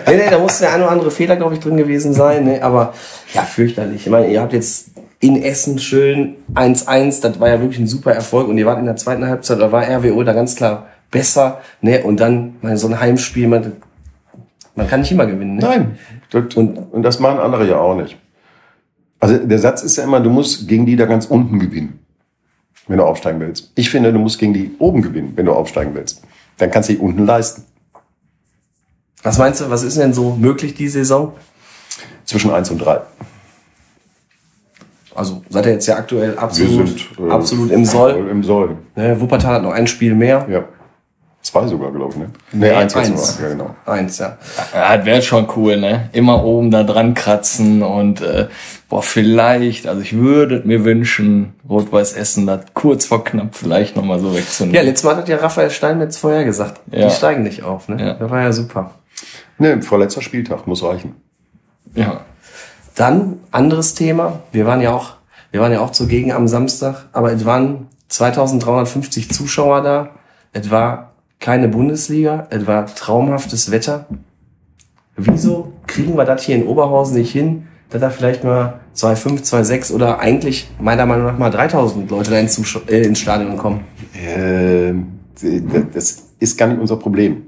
nee, 0.08 0.16
nee, 0.18 0.30
da 0.30 0.38
muss 0.40 0.60
der 0.60 0.74
ein 0.74 0.82
oder 0.82 0.92
andere 0.92 1.12
Fehler, 1.12 1.38
glaube 1.38 1.54
ich, 1.54 1.62
drin 1.62 1.78
gewesen 1.78 2.14
sein. 2.14 2.44
Ne? 2.44 2.62
Aber 2.62 2.94
ja, 3.34 3.44
fürchterlich. 3.44 4.06
Ich 4.06 4.12
meine, 4.12 4.28
ihr 4.28 4.42
habt 4.42 4.52
jetzt 4.52 4.90
in 5.22 5.42
Essen 5.42 5.80
schön 5.80 6.36
1-1, 6.56 7.22
das 7.22 7.40
war 7.40 7.48
ja 7.48 7.62
wirklich 7.62 7.80
ein 7.80 7.88
super 7.88 8.12
Erfolg. 8.12 8.50
Und 8.50 8.58
ihr 8.58 8.66
wart 8.66 8.80
in 8.80 8.86
der 8.86 8.98
zweiten 8.98 9.26
Halbzeit, 9.26 9.62
da 9.62 9.72
war 9.72 9.84
RWO 9.88 10.24
da 10.24 10.34
ganz 10.34 10.58
klar 10.58 10.88
besser. 11.10 11.62
Ne? 11.80 12.04
Und 12.04 12.20
dann 12.20 12.56
meine, 12.62 12.78
so 12.78 12.88
ein 12.90 13.00
Heimspiel, 13.00 13.48
man, 13.48 13.72
man 14.76 14.90
kann 14.90 15.00
nicht 15.00 15.12
immer 15.14 15.26
gewinnen. 15.26 15.56
Ne? 15.56 15.62
Nein. 15.62 15.98
Das, 16.32 16.54
und, 16.56 16.76
und 16.92 17.02
das 17.04 17.20
machen 17.20 17.40
andere 17.40 17.66
ja 17.66 17.78
auch 17.78 17.96
nicht. 17.96 18.18
Also 19.24 19.38
der 19.38 19.58
Satz 19.58 19.84
ist 19.84 19.96
ja 19.96 20.04
immer, 20.04 20.20
du 20.20 20.30
musst 20.30 20.68
gegen 20.68 20.86
die 20.86 20.98
da 20.98 21.06
ganz 21.06 21.28
unten 21.28 21.58
gewinnen, 21.58 21.98
wenn 22.90 22.98
du 22.98 23.06
aufsteigen 23.06 23.40
willst. 23.40 23.72
Ich 23.74 23.90
finde, 23.90 24.12
du 24.12 24.20
musst 24.20 24.38
gegen 24.38 24.54
die 24.54 24.76
oben 24.80 25.02
gewinnen, 25.02 25.32
wenn 25.38 25.46
du 25.46 25.54
aufsteigen 25.54 25.96
willst. 25.96 26.24
Dann 26.58 26.70
kannst 26.70 26.90
du 26.90 26.94
die 26.94 27.00
unten 27.00 27.26
leisten. 27.26 27.64
Was 29.22 29.38
meinst 29.38 29.62
du, 29.62 29.70
was 29.70 29.84
ist 29.84 29.98
denn 29.98 30.12
so 30.12 30.36
möglich 30.36 30.74
die 30.74 30.90
Saison? 30.90 31.32
Zwischen 32.26 32.52
eins 32.52 32.70
und 32.70 32.80
drei. 32.80 33.00
Also 35.16 35.42
seid 35.50 35.68
ihr 35.68 35.72
jetzt 35.72 35.88
ja 35.88 35.96
aktuell 35.96 36.38
absolut, 36.38 37.10
äh, 37.18 37.32
absolut 37.32 37.72
im 37.72 37.86
Soll. 37.86 38.28
Im 38.30 38.44
Soll. 38.44 38.76
Ne, 38.98 39.22
Wuppertal 39.22 39.54
hat 39.54 39.64
noch 39.64 39.72
ein 39.72 39.88
Spiel 39.88 40.16
mehr. 40.16 40.46
Ja. 40.50 40.66
Zwei 41.44 41.68
sogar, 41.68 41.92
glaube 41.92 42.14
ich, 42.14 42.20
ne? 42.20 42.30
Nee, 42.54 42.72
eins 42.72 42.94
jetzt 42.94 43.10
eins. 43.10 43.40
nur. 43.40 43.48
Ja, 43.48 43.54
genau. 43.54 43.76
Eins, 43.86 44.18
ja. 44.18 44.38
Ja, 44.74 44.96
das 44.96 45.06
wäre 45.06 45.22
schon 45.22 45.46
cool, 45.58 45.78
ne? 45.78 46.10
Immer 46.14 46.44
oben 46.44 46.72
da 46.72 46.84
dran 46.84 47.14
kratzen 47.14 47.84
und 47.84 48.22
äh, 48.22 48.48
boah, 48.94 49.02
vielleicht, 49.02 49.88
also 49.88 50.02
ich 50.04 50.16
würde 50.16 50.62
mir 50.66 50.86
wünschen, 50.86 51.56
Rot-Weiß 51.68 52.14
Essen 52.14 52.46
das 52.46 52.60
kurz 52.76 53.08
vor 53.08 53.24
knapp 53.24 53.56
vielleicht 53.56 53.96
nochmal 53.96 54.20
so 54.20 54.36
wegzunehmen. 54.36 54.76
Ja, 54.76 54.84
letztes 54.84 55.04
Mal 55.04 55.16
hat 55.16 55.28
ja 55.28 55.38
Raphael 55.38 55.72
Steinmetz 55.72 56.18
vorher 56.18 56.44
gesagt, 56.44 56.80
Ja. 56.92 57.08
die 57.08 57.16
steigen 57.16 57.42
nicht 57.42 57.64
auf. 57.64 57.90
Ne? 57.90 58.00
Ja. 58.00 58.14
Das 58.14 58.30
war 58.30 58.42
ja 58.42 58.52
super. 58.54 58.92
Ne, 59.58 59.82
vorletzter 59.82 60.22
Spieltag, 60.22 60.68
muss 60.68 60.84
reichen. 60.84 61.16
ja. 61.96 62.22
Dann 62.94 63.40
anderes 63.50 63.96
Thema. 63.96 64.42
Wir 64.52 64.68
waren 64.68 64.80
ja 64.80 64.94
auch, 64.94 65.14
wir 65.50 65.60
waren 65.62 65.72
ja 65.72 65.80
auch 65.82 65.90
zugegen 65.90 66.32
am 66.32 66.48
Samstag, 66.48 67.08
aber 67.14 67.32
es 67.32 67.44
waren 67.46 67.88
2350 68.10 69.32
Zuschauer 69.32 69.82
da. 69.82 70.10
Es 70.52 70.70
war 70.70 71.14
keine 71.40 71.68
Bundesliga. 71.68 72.46
Es 72.52 72.68
war 72.68 72.86
traumhaftes 72.86 73.72
Wetter. 73.72 74.06
Wieso 75.16 75.74
kriegen 75.88 76.16
wir 76.16 76.26
das 76.26 76.44
hier 76.44 76.56
in 76.58 76.68
Oberhausen 76.68 77.18
nicht 77.18 77.32
hin, 77.32 77.68
dass 77.90 78.02
da 78.02 78.12
vielleicht 78.12 78.44
mal 78.44 78.82
2,5, 78.96 79.44
2,6 79.44 79.94
oder 79.94 80.20
eigentlich 80.20 80.70
meiner 80.80 81.06
Meinung 81.06 81.26
nach 81.28 81.38
mal 81.38 81.50
3000 81.50 82.10
Leute 82.10 82.32
da 82.32 82.40
ins, 82.40 82.60
äh, 82.88 83.02
ins 83.02 83.20
Stadion 83.20 83.58
kommen? 83.58 83.82
Ähm, 84.16 85.08
das 85.94 86.24
ist 86.40 86.58
gar 86.58 86.68
nicht 86.68 86.80
unser 86.80 86.98
Problem. 86.98 87.44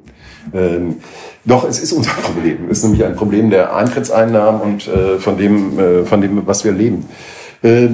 Ähm, 0.53 0.97
doch, 1.45 1.67
es 1.67 1.79
ist 1.79 1.93
unser 1.93 2.11
Problem. 2.23 2.69
Es 2.69 2.79
ist 2.79 2.83
nämlich 2.85 3.05
ein 3.05 3.15
Problem 3.15 3.49
der 3.49 3.75
Eintrittseinnahmen 3.75 4.61
und 4.61 4.87
äh, 4.87 5.19
von, 5.19 5.37
dem, 5.37 5.79
äh, 5.79 6.05
von 6.05 6.21
dem, 6.21 6.45
was 6.47 6.63
wir 6.63 6.71
leben. 6.71 7.05
Äh, 7.63 7.89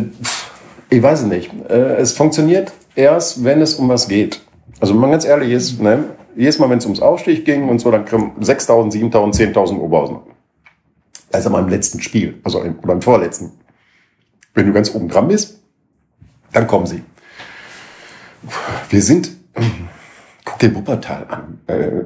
ich 0.89 1.01
weiß 1.01 1.21
es 1.21 1.25
nicht. 1.25 1.51
Äh, 1.69 1.95
es 1.95 2.13
funktioniert 2.13 2.71
erst, 2.95 3.43
wenn 3.43 3.61
es 3.61 3.75
um 3.75 3.89
was 3.89 4.07
geht. 4.07 4.41
Also 4.79 4.93
wenn 4.93 5.01
man 5.01 5.11
ganz 5.11 5.25
ehrlich 5.25 5.51
ist, 5.51 5.81
ne, 5.81 6.05
jedes 6.35 6.59
Mal, 6.59 6.69
wenn 6.69 6.77
es 6.77 6.85
ums 6.85 7.01
Aufstieg 7.01 7.45
ging 7.45 7.69
und 7.69 7.79
so, 7.79 7.91
dann 7.91 8.05
kriegen 8.05 8.33
6.000, 8.41 8.91
7.000, 9.11 9.53
10.000 9.53 9.77
Oberhausen. 9.77 10.17
Also 11.31 11.49
beim 11.49 11.69
letzten 11.69 12.01
Spiel, 12.01 12.39
also 12.43 12.63
beim 12.83 13.01
vorletzten. 13.01 13.51
Wenn 14.53 14.67
du 14.67 14.73
ganz 14.73 14.93
oben 14.93 15.07
dran 15.07 15.27
bist, 15.27 15.59
dann 16.51 16.67
kommen 16.67 16.85
sie. 16.85 17.03
Wir 18.89 19.01
sind, 19.01 19.31
guck 20.45 20.59
dir 20.59 20.75
Wuppertal 20.75 21.25
an, 21.29 21.59
äh, 21.67 22.01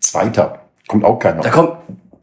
Zweiter, 0.00 0.62
kommt 0.86 1.04
auch 1.04 1.18
keiner. 1.18 1.42
Da 1.42 1.50
kommt, 1.50 1.72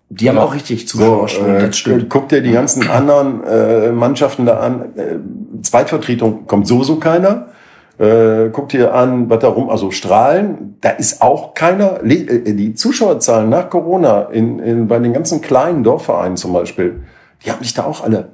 die 0.10 0.30
haben 0.30 0.38
auch 0.38 0.54
richtig 0.54 0.90
So, 0.90 1.22
Zuschauer, 1.28 1.48
äh, 1.48 1.68
das 1.68 1.78
stimmt. 1.78 2.10
guck 2.10 2.30
dir 2.30 2.42
die 2.42 2.52
ganzen 2.52 2.88
anderen 2.90 3.44
äh, 3.44 3.92
Mannschaften 3.92 4.46
da 4.46 4.60
an. 4.60 4.98
Äh, 4.98 5.18
Zweitvertretung 5.62 6.48
kommt 6.48 6.68
sowieso 6.68 6.98
keiner. 6.98 7.50
Äh, 7.97 8.49
guck 8.51 8.69
dir 8.69 8.93
an, 8.93 9.29
was 9.29 9.39
da 9.39 9.47
rum, 9.47 9.69
also 9.69 9.89
Strahlen, 9.89 10.77
da 10.81 10.89
ist 10.89 11.21
auch 11.21 11.53
keiner. 11.53 12.03
Äh, 12.03 12.53
die 12.53 12.73
Zuschauerzahlen 12.73 13.49
nach 13.49 13.69
Corona 13.69 14.23
in, 14.23 14.60
in, 14.60 14.88
bei 14.88 14.99
den 14.99 15.13
ganzen 15.13 15.41
kleinen 15.41 15.84
Dorfvereinen 15.84 16.36
zum 16.36 16.51
Beispiel, 16.51 17.03
die 17.45 17.51
haben 17.51 17.63
sich 17.63 17.73
da 17.73 17.86
auch 17.86 18.03
alle 18.03 18.29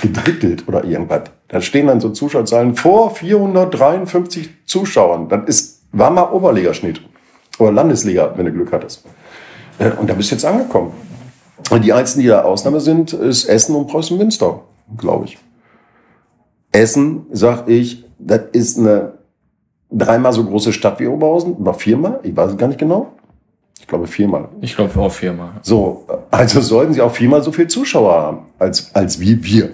gedrittelt 0.00 0.66
oder 0.66 0.84
irgendwas. 0.84 1.22
Da 1.48 1.60
stehen 1.60 1.86
dann 1.86 2.00
so 2.00 2.10
Zuschauerzahlen 2.10 2.74
vor 2.74 3.14
453 3.14 4.66
Zuschauern. 4.66 5.28
Das 5.28 5.40
ist, 5.46 5.82
war 5.92 6.10
mal 6.10 6.30
Oberligaschnitt. 6.32 7.00
Oder 7.58 7.72
Landesliga, 7.72 8.32
wenn 8.36 8.46
du 8.46 8.52
Glück 8.52 8.72
hattest. 8.72 9.04
Äh, 9.78 9.90
Und 9.92 10.10
da 10.10 10.14
bist 10.14 10.30
du 10.30 10.34
jetzt 10.34 10.44
angekommen. 10.44 10.92
Und 11.70 11.84
die 11.84 11.92
einzigen, 11.92 12.22
die 12.22 12.28
da 12.28 12.42
Ausnahme 12.42 12.80
sind, 12.80 13.12
ist 13.12 13.44
Essen 13.44 13.76
und 13.76 13.86
Preußen 13.86 14.16
Münster, 14.18 14.62
glaube 14.96 15.26
ich. 15.26 15.38
Essen, 16.72 17.26
sag 17.30 17.68
ich, 17.68 18.04
das 18.20 18.42
ist 18.52 18.78
eine 18.78 19.12
dreimal 19.90 20.32
so 20.32 20.44
große 20.44 20.72
Stadt 20.72 21.00
wie 21.00 21.06
Oberhausen, 21.06 21.54
oder 21.54 21.74
viermal, 21.74 22.20
ich 22.22 22.36
weiß 22.36 22.52
es 22.52 22.56
gar 22.56 22.68
nicht 22.68 22.78
genau. 22.78 23.12
Ich 23.78 23.86
glaube 23.86 24.06
viermal. 24.06 24.48
Ich 24.60 24.76
glaube 24.76 25.00
auch 25.00 25.10
viermal. 25.10 25.50
So, 25.62 26.04
also 26.30 26.60
sollten 26.60 26.92
sie 26.92 27.00
auch 27.00 27.12
viermal 27.12 27.42
so 27.42 27.50
viel 27.50 27.66
Zuschauer 27.66 28.12
haben, 28.12 28.38
als, 28.58 28.94
als 28.94 29.18
wie 29.18 29.42
wir. 29.42 29.70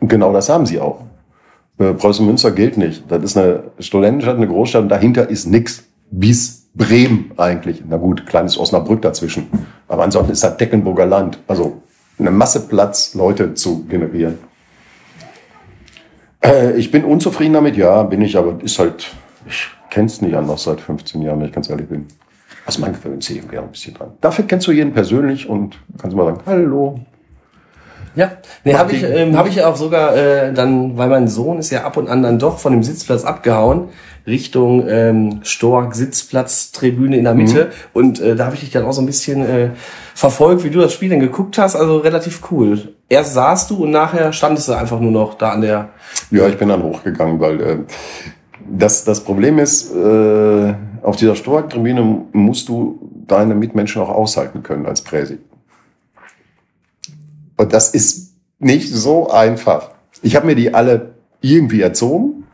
Und 0.00 0.08
genau 0.08 0.32
das 0.32 0.48
haben 0.48 0.64
sie 0.64 0.80
auch. 0.80 1.00
Äh, 1.78 1.92
Preußen 1.92 2.24
Münster 2.24 2.50
gilt 2.52 2.76
nicht. 2.76 3.04
Das 3.08 3.22
ist 3.22 3.36
eine 3.36 3.64
Studentenstadt, 3.78 4.36
eine 4.36 4.48
Großstadt 4.48 4.82
und 4.82 4.88
dahinter 4.88 5.28
ist 5.28 5.46
nix. 5.46 5.84
Bis 6.10 6.68
Bremen 6.74 7.32
eigentlich. 7.36 7.82
Na 7.88 7.96
gut, 7.96 8.26
kleines 8.26 8.58
Osnabrück 8.58 9.02
dazwischen. 9.02 9.48
Aber 9.88 10.04
ansonsten 10.04 10.32
ist 10.32 10.44
das 10.44 10.56
Tecklenburger 10.56 11.06
Land. 11.06 11.38
Also 11.46 11.80
eine 12.18 12.30
Masse 12.30 12.60
Platz, 12.68 13.14
Leute 13.14 13.54
zu 13.54 13.84
generieren. 13.84 14.38
Äh, 16.42 16.72
ich 16.72 16.90
bin 16.90 17.04
unzufrieden 17.04 17.54
damit, 17.54 17.76
ja, 17.76 18.02
bin 18.02 18.20
ich, 18.20 18.36
aber 18.36 18.62
ist 18.62 18.78
halt, 18.78 19.10
ich 19.48 19.68
kenn's 19.90 20.22
nicht 20.22 20.34
anders 20.34 20.64
seit 20.64 20.80
15 20.80 21.22
Jahren, 21.22 21.40
wenn 21.40 21.46
ich 21.46 21.52
ganz 21.52 21.68
ehrlich 21.70 21.88
bin. 21.88 22.06
Also 22.64 22.80
man 22.80 22.92
gewöhnt 22.92 23.22
sich 23.24 23.36
irgendwie 23.36 23.58
auch 23.58 23.64
ein 23.64 23.72
bisschen 23.72 23.94
dran. 23.94 24.12
Dafür 24.20 24.46
kennst 24.46 24.66
du 24.66 24.72
jeden 24.72 24.92
persönlich 24.92 25.48
und 25.48 25.78
kannst 26.00 26.16
mal 26.16 26.24
sagen, 26.24 26.40
hallo. 26.46 27.00
Ja, 28.14 28.32
nee, 28.64 28.74
habe 28.74 28.92
ich, 28.92 29.02
ähm, 29.02 29.36
hab 29.38 29.48
ich 29.48 29.64
auch 29.64 29.74
sogar 29.74 30.14
äh, 30.14 30.52
dann, 30.52 30.98
weil 30.98 31.08
mein 31.08 31.28
Sohn 31.28 31.58
ist 31.58 31.70
ja 31.70 31.84
ab 31.84 31.96
und 31.96 32.08
an 32.08 32.22
dann 32.22 32.38
doch 32.38 32.58
von 32.58 32.72
dem 32.72 32.82
Sitzplatz 32.82 33.24
abgehauen, 33.24 33.88
Richtung 34.26 34.86
ähm, 34.86 35.40
Stork 35.44 35.94
Sitzplatztribüne 35.94 37.16
in 37.16 37.24
der 37.24 37.34
Mitte. 37.34 37.70
Und 37.94 38.20
äh, 38.20 38.36
da 38.36 38.44
habe 38.44 38.54
ich 38.54 38.60
dich 38.60 38.70
dann 38.70 38.84
auch 38.84 38.92
so 38.92 39.00
ein 39.00 39.06
bisschen 39.06 39.44
äh, 39.44 39.70
verfolgt, 40.14 40.62
wie 40.62 40.70
du 40.70 40.80
das 40.80 40.92
Spiel 40.92 41.08
dann 41.08 41.20
geguckt 41.20 41.56
hast. 41.56 41.74
Also 41.74 41.98
relativ 41.98 42.42
cool. 42.50 42.94
Erst 43.12 43.34
saßt 43.34 43.68
du 43.68 43.84
und 43.84 43.90
nachher 43.90 44.32
standest 44.32 44.68
du 44.68 44.72
einfach 44.72 44.98
nur 44.98 45.10
noch 45.10 45.34
da 45.34 45.50
an 45.50 45.60
der. 45.60 45.90
Ja, 46.30 46.48
ich 46.48 46.56
bin 46.56 46.70
dann 46.70 46.82
hochgegangen, 46.82 47.38
weil 47.40 47.60
äh, 47.60 47.76
das, 48.66 49.04
das 49.04 49.22
Problem 49.22 49.58
ist, 49.58 49.94
äh, 49.94 50.74
auf 51.02 51.16
dieser 51.16 51.36
Stork-Tribüne 51.36 52.24
musst 52.32 52.70
du 52.70 52.98
deine 53.26 53.54
Mitmenschen 53.54 54.00
auch 54.00 54.08
aushalten 54.08 54.62
können 54.62 54.86
als 54.86 55.02
Präsi. 55.02 55.40
Und 57.58 57.74
das 57.74 57.90
ist 57.90 58.32
nicht 58.58 58.90
so 58.90 59.28
einfach. 59.28 59.90
Ich 60.22 60.34
habe 60.34 60.46
mir 60.46 60.54
die 60.54 60.72
alle 60.72 61.16
irgendwie 61.42 61.82
erzogen. 61.82 62.44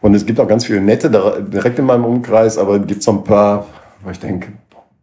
Und 0.00 0.14
es 0.14 0.24
gibt 0.24 0.40
auch 0.40 0.48
ganz 0.48 0.64
viele 0.64 0.80
nette 0.80 1.10
direkt 1.10 1.78
in 1.78 1.84
meinem 1.84 2.06
Umkreis, 2.06 2.56
aber 2.56 2.76
es 2.76 2.86
gibt 2.86 3.02
so 3.02 3.10
ein 3.10 3.22
paar, 3.22 3.66
wo 4.02 4.08
ich 4.08 4.18
denke, 4.18 4.50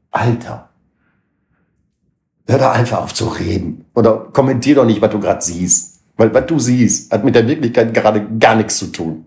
Alter, 0.09 0.69
hör 2.47 2.57
da 2.57 2.71
einfach 2.71 3.03
auf 3.03 3.13
zu 3.13 3.27
reden. 3.27 3.85
Oder 3.93 4.27
kommentier 4.31 4.75
doch 4.75 4.85
nicht, 4.85 5.01
was 5.01 5.11
du 5.11 5.19
gerade 5.19 5.41
siehst. 5.41 5.99
Weil 6.17 6.33
was 6.33 6.45
du 6.45 6.59
siehst, 6.59 7.11
hat 7.11 7.25
mit 7.25 7.35
der 7.35 7.47
Wirklichkeit 7.47 7.93
gerade 7.93 8.25
gar 8.39 8.55
nichts 8.55 8.77
zu 8.77 8.87
tun. 8.87 9.25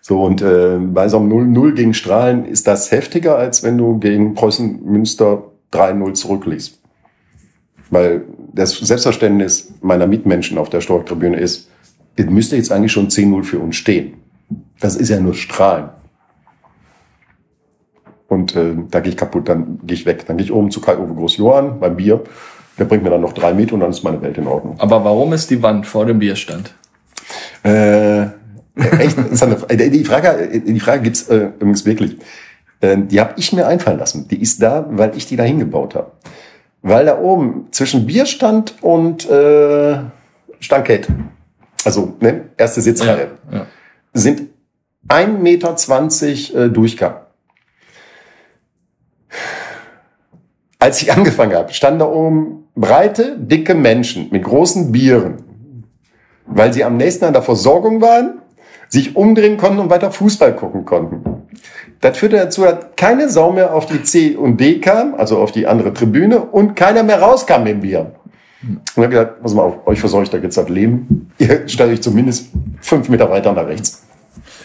So, 0.00 0.22
und 0.22 0.42
äh, 0.42 0.76
bei 0.78 1.08
so 1.08 1.18
einem 1.18 1.32
0-0 1.32 1.72
gegen 1.72 1.94
Strahlen 1.94 2.44
ist 2.44 2.66
das 2.66 2.90
heftiger, 2.90 3.38
als 3.38 3.62
wenn 3.62 3.78
du 3.78 3.98
gegen 3.98 4.34
Preußen 4.34 4.84
Münster 4.84 5.44
3-0 5.72 6.12
zurückliegst. 6.12 6.78
Weil 7.90 8.24
das 8.52 8.76
Selbstverständnis 8.76 9.72
meiner 9.80 10.06
Mitmenschen 10.06 10.58
auf 10.58 10.68
der 10.68 10.82
Stork-Tribüne 10.82 11.38
ist, 11.38 11.70
es 12.16 12.26
müsste 12.26 12.56
jetzt 12.56 12.70
eigentlich 12.70 12.92
schon 12.92 13.08
10-0 13.08 13.44
für 13.44 13.58
uns 13.60 13.76
stehen. 13.76 14.14
Das 14.78 14.96
ist 14.96 15.08
ja 15.08 15.18
nur 15.18 15.34
Strahlen. 15.34 15.88
Und 18.34 18.56
äh, 18.56 18.74
da 18.90 18.98
gehe 18.98 19.10
ich 19.10 19.16
kaputt, 19.16 19.48
dann 19.48 19.78
gehe 19.84 19.94
ich 19.94 20.06
weg. 20.06 20.26
Dann 20.26 20.36
gehe 20.36 20.44
ich 20.44 20.52
oben 20.52 20.70
zu 20.72 20.80
Kai-Uwe 20.80 21.14
Groß-Johann 21.14 21.78
beim 21.78 21.96
Bier. 21.96 22.20
Der 22.78 22.84
bringt 22.84 23.04
mir 23.04 23.10
dann 23.10 23.20
noch 23.20 23.32
drei 23.32 23.54
mit 23.54 23.70
und 23.70 23.80
dann 23.80 23.90
ist 23.90 24.02
meine 24.02 24.20
Welt 24.20 24.36
in 24.36 24.48
Ordnung. 24.48 24.74
Aber 24.78 25.04
warum 25.04 25.32
ist 25.32 25.50
die 25.50 25.62
Wand 25.62 25.86
vor 25.86 26.04
dem 26.04 26.18
Bierstand? 26.18 26.74
Äh, 27.62 28.22
echt? 28.98 29.16
Ist 29.30 29.42
eine, 29.44 29.56
äh, 29.68 29.88
die 29.88 30.04
Frage, 30.04 30.60
die 30.60 30.80
Frage 30.80 31.02
gibt's 31.02 31.28
äh, 31.28 31.50
übrigens 31.60 31.86
wirklich. 31.86 32.16
Äh, 32.80 32.96
die 32.98 33.20
habe 33.20 33.34
ich 33.36 33.52
mir 33.52 33.68
einfallen 33.68 34.00
lassen. 34.00 34.26
Die 34.26 34.42
ist 34.42 34.60
da, 34.60 34.86
weil 34.90 35.16
ich 35.16 35.26
die 35.26 35.36
da 35.36 35.44
hingebaut 35.44 35.94
habe. 35.94 36.10
Weil 36.82 37.06
da 37.06 37.18
oben 37.18 37.68
zwischen 37.70 38.04
Bierstand 38.04 38.74
und 38.82 39.30
äh, 39.30 39.98
Stankett, 40.58 41.06
also 41.84 42.16
ne, 42.20 42.46
erste 42.56 42.80
Sitzreihe, 42.80 43.28
ja. 43.52 43.66
sind 44.12 44.42
1,20 45.08 45.38
Meter 45.38 46.64
äh, 46.64 46.70
Durchgang. 46.70 47.23
Als 50.84 51.00
ich 51.00 51.10
angefangen 51.10 51.56
habe, 51.56 51.72
standen 51.72 52.00
da 52.00 52.04
oben 52.04 52.68
breite, 52.76 53.38
dicke 53.38 53.74
Menschen 53.74 54.28
mit 54.30 54.44
großen 54.44 54.92
Bieren, 54.92 55.36
weil 56.44 56.74
sie 56.74 56.84
am 56.84 56.98
nächsten 56.98 57.24
an 57.24 57.32
der 57.32 57.40
Versorgung 57.40 58.02
waren, 58.02 58.42
sich 58.90 59.16
umdrehen 59.16 59.56
konnten 59.56 59.78
und 59.78 59.88
weiter 59.88 60.10
Fußball 60.10 60.54
gucken 60.54 60.84
konnten. 60.84 61.46
Das 62.02 62.18
führte 62.18 62.36
dazu, 62.36 62.64
dass 62.64 62.84
keine 62.96 63.30
Sau 63.30 63.50
mehr 63.50 63.74
auf 63.74 63.86
die 63.86 64.02
C 64.02 64.36
und 64.36 64.60
D 64.60 64.78
kam, 64.78 65.14
also 65.14 65.38
auf 65.38 65.52
die 65.52 65.66
andere 65.66 65.94
Tribüne, 65.94 66.40
und 66.40 66.76
keiner 66.76 67.02
mehr 67.02 67.22
rauskam 67.22 67.62
mit 67.62 67.72
dem 67.72 67.80
Bier. 67.80 68.12
Und 68.60 68.78
ich 68.88 68.98
habe 68.98 69.08
gesagt, 69.08 69.42
pass 69.42 69.54
mal 69.54 69.62
auf, 69.62 69.86
euch 69.86 70.00
versorge 70.00 70.24
ich 70.24 70.30
da 70.30 70.36
jetzt 70.36 70.58
das 70.58 70.68
Leben. 70.68 71.30
Ihr 71.38 71.66
stellt 71.66 71.92
euch 71.92 72.02
zumindest 72.02 72.50
fünf 72.82 73.08
Meter 73.08 73.30
weiter 73.30 73.54
nach 73.54 73.66
rechts. 73.66 74.04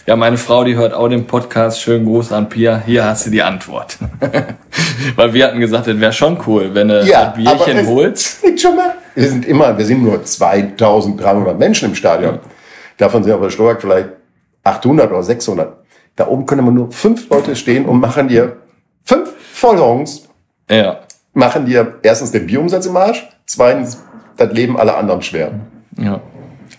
Ja, 0.06 0.16
meine 0.16 0.36
Frau, 0.38 0.64
die 0.64 0.76
hört 0.76 0.92
auch 0.94 1.08
den 1.08 1.26
Podcast. 1.26 1.80
Schönen 1.82 2.04
Gruß 2.06 2.32
an 2.32 2.48
Pia. 2.48 2.82
Hier 2.84 3.04
hast 3.04 3.26
du 3.26 3.30
die 3.30 3.42
Antwort. 3.42 3.98
Weil 5.16 5.32
wir 5.34 5.46
hatten 5.46 5.60
gesagt, 5.60 5.86
das 5.86 6.00
wäre 6.00 6.12
schon 6.12 6.38
cool, 6.46 6.70
wenn 6.74 6.88
du 6.88 7.04
Ja, 7.04 7.32
ein 7.32 7.42
Bierchen 7.44 7.78
es- 7.78 7.86
holst. 7.88 8.44
Nicht 8.44 8.60
schon 8.60 8.76
mal? 8.76 8.94
Wir 9.14 9.28
sind 9.28 9.44
immer, 9.46 9.76
wir 9.76 9.84
sind 9.84 10.02
nur 10.02 10.22
2300 10.24 11.58
Menschen 11.58 11.90
im 11.90 11.94
Stadion. 11.94 12.38
Davon 12.96 13.22
sind 13.24 13.32
auf 13.32 13.40
der 13.40 13.50
Steuerung 13.50 13.80
vielleicht 13.80 14.08
800 14.64 15.10
oder 15.10 15.22
600. 15.22 15.76
Da 16.16 16.26
oben 16.28 16.46
können 16.46 16.60
immer 16.60 16.70
nur 16.72 16.90
fünf 16.92 17.28
Leute 17.30 17.54
stehen 17.56 17.84
und 17.86 18.00
machen 18.00 18.28
dir 18.28 18.56
fünf 19.04 19.30
Vollhongs, 19.52 20.28
Ja. 20.70 21.00
machen 21.34 21.66
dir 21.66 21.98
erstens 22.02 22.30
den 22.32 22.46
Bierumsatz 22.46 22.86
im 22.86 22.96
Arsch, 22.96 23.28
zweitens 23.46 24.02
das 24.36 24.52
Leben 24.52 24.78
aller 24.78 24.96
anderen 24.96 25.22
schwer. 25.22 25.50
Ja. 25.98 26.20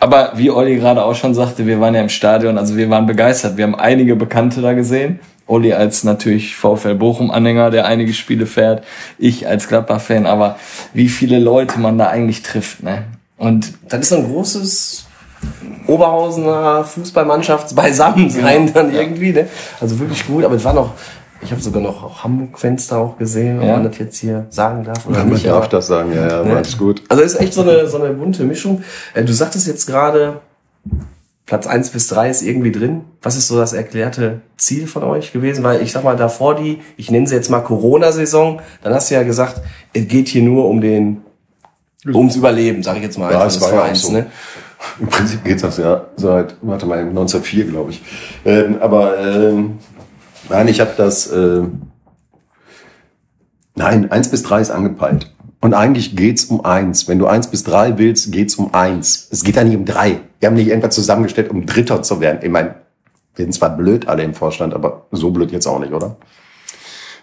Aber 0.02 0.32
wie 0.36 0.50
Olli 0.50 0.78
gerade 0.78 1.06
auch 1.06 1.14
schon 1.14 1.36
sagte, 1.36 1.68
wir 1.68 1.80
waren 1.80 1.94
ja 1.94 2.02
im 2.02 2.10
Stadion, 2.10 2.58
also 2.58 2.76
wir 2.76 2.90
waren 2.90 3.06
begeistert. 3.06 3.56
Wir 3.58 3.66
haben 3.66 3.76
einige 3.76 4.16
Bekannte 4.16 4.60
da 4.60 4.74
gesehen. 4.74 5.20
Olli 5.46 5.74
als 5.74 6.04
natürlich 6.04 6.56
VfL 6.56 6.96
Bochum-Anhänger, 6.96 7.70
der 7.70 7.86
einige 7.86 8.12
Spiele 8.14 8.48
fährt. 8.48 8.84
Ich 9.20 9.48
als 9.48 9.68
Gladbach-Fan. 9.68 10.26
Aber 10.26 10.58
wie 10.96 11.08
viele 11.08 11.38
Leute 11.38 11.80
man 11.80 12.00
da 12.00 12.08
eigentlich 12.08 12.42
trifft, 12.42 12.82
ne? 12.82 13.04
Und 13.38 13.74
Das 13.90 14.00
ist 14.00 14.10
so 14.10 14.16
ein 14.16 14.26
großes 14.26 15.06
Oberhausener 15.86 16.84
Fußballmannschafts 16.84 17.76
Beisammensein 17.76 18.74
dann 18.74 18.92
irgendwie, 18.92 19.34
ne? 19.34 19.50
Also 19.80 20.00
wirklich 20.00 20.26
gut, 20.26 20.44
aber 20.44 20.56
es 20.56 20.64
war 20.64 20.74
noch, 20.74 20.96
ich 21.44 21.52
habe 21.52 21.62
sogar 21.62 21.82
noch 21.82 22.24
Hamburg-Fans 22.24 22.88
da 22.88 22.98
auch 22.98 23.18
gesehen, 23.18 23.60
ob 23.60 23.66
Ja. 23.66 23.74
man 23.74 23.84
das 23.90 23.98
jetzt 23.98 24.18
hier 24.18 24.46
sagen 24.50 24.84
darf 24.84 25.06
oder 25.08 25.20
Man 25.20 25.30
nicht. 25.30 25.46
darf 25.46 25.58
aber- 25.58 25.68
das 25.68 25.88
sagen, 25.88 26.14
ja, 26.14 26.28
ja, 26.28 26.44
Ne? 26.44 26.56
alles 26.58 26.78
gut. 26.78 27.02
Also 27.10 27.24
es 27.24 27.34
ist 27.34 27.40
echt 27.42 27.54
so 27.54 27.62
eine, 27.62 27.88
so 27.88 28.02
eine 28.02 28.14
bunte 28.14 28.44
Mischung. 28.44 28.84
Äh, 29.14 29.24
Du 29.24 29.34
sagtest 29.34 29.68
jetzt 29.68 29.86
gerade 29.88 30.40
Platz 31.46 31.68
eins 31.68 31.90
bis 31.90 32.08
drei 32.08 32.30
ist 32.30 32.44
irgendwie 32.44 32.72
drin. 32.72 33.02
Was 33.22 33.36
ist 33.36 33.48
so 33.48 33.58
das 33.58 33.74
erklärte 33.74 34.40
Ziel 34.58 34.88
von 34.88 35.04
euch 35.04 35.34
gewesen? 35.34 35.64
Weil 35.64 35.82
ich 35.82 35.92
sag 35.92 36.04
mal, 36.04 36.16
davor 36.16 36.56
die, 36.56 36.80
ich 36.96 37.12
nenne 37.12 37.28
sie 37.28 37.36
jetzt 37.36 37.50
mal 37.50 37.60
Corona-Saison, 37.60 38.62
dann 38.84 38.94
hast 38.94 39.10
du 39.12 39.16
ja 39.16 39.24
gesagt, 39.24 39.62
es 39.94 40.08
geht 40.08 40.30
hier 40.30 40.44
nur 40.44 40.70
um 40.70 40.80
den, 40.80 41.22
ums 42.14 42.36
Überleben, 42.38 42.84
sage 42.84 43.00
ich 43.00 43.04
jetzt 43.04 43.18
mal. 43.18 43.32
Ja, 43.34 43.42
einfach 43.42 43.48
es 43.48 43.60
war 43.62 43.70
ja 43.70 43.74
auch 43.76 43.80
Vereins, 43.82 44.02
so. 44.04 44.12
ne? 44.14 44.28
Im 45.00 45.08
Prinzip 45.08 45.44
geht 45.44 45.62
das 45.62 45.78
ja 45.78 46.06
seit, 46.16 46.56
warte 46.62 46.86
mal, 46.88 47.00
1904, 47.00 47.66
glaube 47.66 47.92
ich. 47.92 48.02
Ähm, 48.46 48.78
aber 48.82 49.20
ähm, 49.20 49.78
nein, 50.52 50.68
ich 50.68 50.80
habe 50.80 50.92
das, 50.96 51.32
ähm, 51.32 51.84
nein, 53.76 54.12
eins 54.12 54.30
bis 54.30 54.44
drei 54.44 54.62
ist 54.62 54.72
angepeilt. 54.72 55.34
Und 55.62 55.74
eigentlich 55.74 56.16
geht's 56.16 56.46
um 56.46 56.66
eins. 56.66 57.08
Wenn 57.08 57.20
du 57.20 57.28
eins 57.28 57.48
bis 57.48 57.64
drei 57.64 57.98
willst, 57.98 58.32
geht's 58.32 58.56
um 58.56 58.74
eins. 58.74 59.28
Es 59.32 59.44
geht 59.44 59.56
ja 59.56 59.64
nicht 59.64 59.78
um 59.78 59.86
drei. 59.86 60.22
Wir 60.40 60.48
haben 60.48 60.56
nicht 60.56 60.68
irgendwas 60.68 60.96
zusammengestellt, 60.96 61.50
um 61.50 61.66
Dritter 61.66 62.02
zu 62.02 62.20
werden. 62.20 62.40
Ich 62.42 62.50
meine, 62.50 62.76
wir 63.36 63.46
sind 63.46 63.54
zwar 63.54 63.78
blöd 63.78 64.08
alle 64.08 64.24
im 64.24 64.34
Vorstand, 64.34 64.74
aber 64.74 65.06
so 65.12 65.30
blöd 65.30 65.52
jetzt 65.52 65.68
auch 65.68 65.80
nicht, 65.80 65.94
oder? 65.94 66.18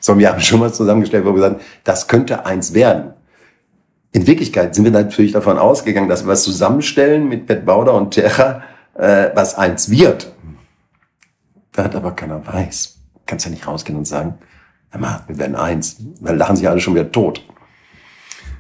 So, 0.01 0.17
wir 0.17 0.31
haben 0.31 0.41
schon 0.41 0.61
mal 0.61 0.73
zusammengestellt, 0.73 1.25
wo 1.25 1.35
wir 1.35 1.41
sagen, 1.41 1.61
das 1.83 2.07
könnte 2.07 2.47
eins 2.47 2.73
werden. 2.75 3.13
In 4.13 4.27
Wirklichkeit 4.27 4.75
sind 4.75 4.85
wir 4.85 4.93
natürlich 4.93 5.33
davon 5.33 5.59
ausgegangen, 5.59 6.09
dass 6.09 6.25
wir 6.25 6.29
was 6.29 6.45
zusammenstellen 6.45 7.29
mit 7.29 7.47
Pet 7.47 7.67
Bauder 7.67 7.95
und 7.95 8.13
Terra, 8.13 8.63
äh, 8.95 9.31
was 9.35 9.57
eins 9.57 9.91
wird. 9.91 10.33
Da 11.73 11.85
hat 11.85 11.97
aber 11.97 12.13
keiner 12.13 12.47
weiß. 12.47 12.98
Kannst 13.29 13.45
ja 13.45 13.51
nicht 13.51 13.67
rausgehen 13.67 13.99
und 13.99 14.07
sagen, 14.07 14.39
hör 14.89 15.01
mal, 15.01 15.21
wir 15.29 15.39
werden 15.39 15.55
eins. 15.55 15.99
Dann 16.21 16.39
lachen 16.39 16.57
sich 16.57 16.67
alle 16.67 16.81
schon 16.81 16.95
wieder 16.95 17.13
tot. 17.13 17.45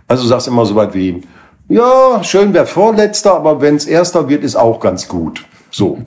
Also 0.06 0.24
du 0.24 0.28
sagst 0.28 0.46
immer 0.46 0.66
so 0.66 0.76
weit 0.76 0.94
wie, 0.94 1.22
ja, 1.68 2.22
schön 2.22 2.52
wäre 2.52 2.66
Vorletzter, 2.66 3.34
aber 3.34 3.62
wenn's 3.62 3.86
Erster 3.86 4.28
wird, 4.28 4.44
ist 4.44 4.56
auch 4.56 4.78
ganz 4.78 5.08
gut. 5.08 5.46
So. 5.70 5.98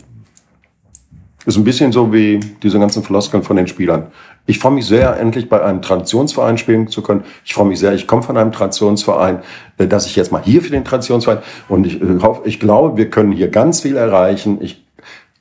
Ist 1.44 1.58
ein 1.58 1.64
bisschen 1.64 1.92
so 1.92 2.14
wie 2.14 2.40
diese 2.62 2.80
ganzen 2.80 3.02
Floskeln 3.02 3.42
von 3.42 3.56
den 3.56 3.66
Spielern. 3.66 4.12
Ich 4.46 4.60
freue 4.60 4.74
mich 4.74 4.86
sehr, 4.86 5.20
endlich 5.20 5.50
bei 5.50 5.64
einem 5.64 5.82
Traditionsverein 5.82 6.60
spielen 6.60 6.88
zu 6.88 7.02
können. 7.02 7.24
Ich 7.44 7.56
freue 7.56 7.66
mich 7.66 7.80
sehr, 7.80 7.94
ich 7.94 8.06
komme 8.06 8.22
von 8.22 8.38
einem 8.38 8.52
Traditionsverein, 8.52 9.40
äh, 9.80 9.88
dass 9.88 10.06
ich 10.06 10.16
jetzt 10.16 10.32
mal 10.32 10.44
hier 10.44 10.62
für 10.62 10.70
den 10.70 10.86
Traditionsverein 10.86 11.40
und 11.68 11.88
ich 11.88 12.00
äh, 12.00 12.20
hoffe, 12.22 12.44
ich 12.46 12.60
glaube, 12.60 12.96
wir 12.98 13.10
können 13.10 13.32
hier 13.32 13.50
ganz 13.50 13.82
viel 13.82 13.98
erreichen. 13.98 14.60
Ich 14.62 14.81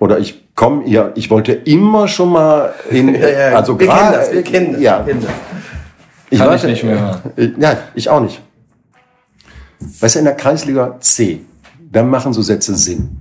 oder 0.00 0.18
ich 0.18 0.54
komme 0.56 0.82
hier, 0.84 1.12
ich 1.14 1.30
wollte 1.30 1.52
immer 1.52 2.08
schon 2.08 2.30
mal 2.32 2.74
in, 2.90 3.14
ja, 3.14 3.54
also 3.56 3.78
wir 3.78 3.86
kennen 3.86 3.98
gerade, 4.00 4.16
das, 4.16 4.32
wir 4.32 4.42
kennen 4.42 4.72
das, 4.72 4.82
ja, 4.82 5.06
wir 5.06 5.12
kennen 5.14 5.26
das. 5.26 5.32
ich 6.30 6.38
Kann 6.38 6.48
warte, 6.48 6.66
ich 6.66 6.72
nicht 6.72 6.84
mehr. 6.84 7.22
äh, 7.36 7.50
Ja, 7.58 7.76
ich 7.94 8.08
auch 8.08 8.20
nicht. 8.20 8.40
Weißt 10.00 10.16
du, 10.16 10.18
in 10.18 10.24
der 10.24 10.34
Kreisliga 10.34 10.96
C, 11.00 11.42
da 11.92 12.02
machen 12.02 12.32
so 12.32 12.42
Sätze 12.42 12.74
Sinn. 12.74 13.18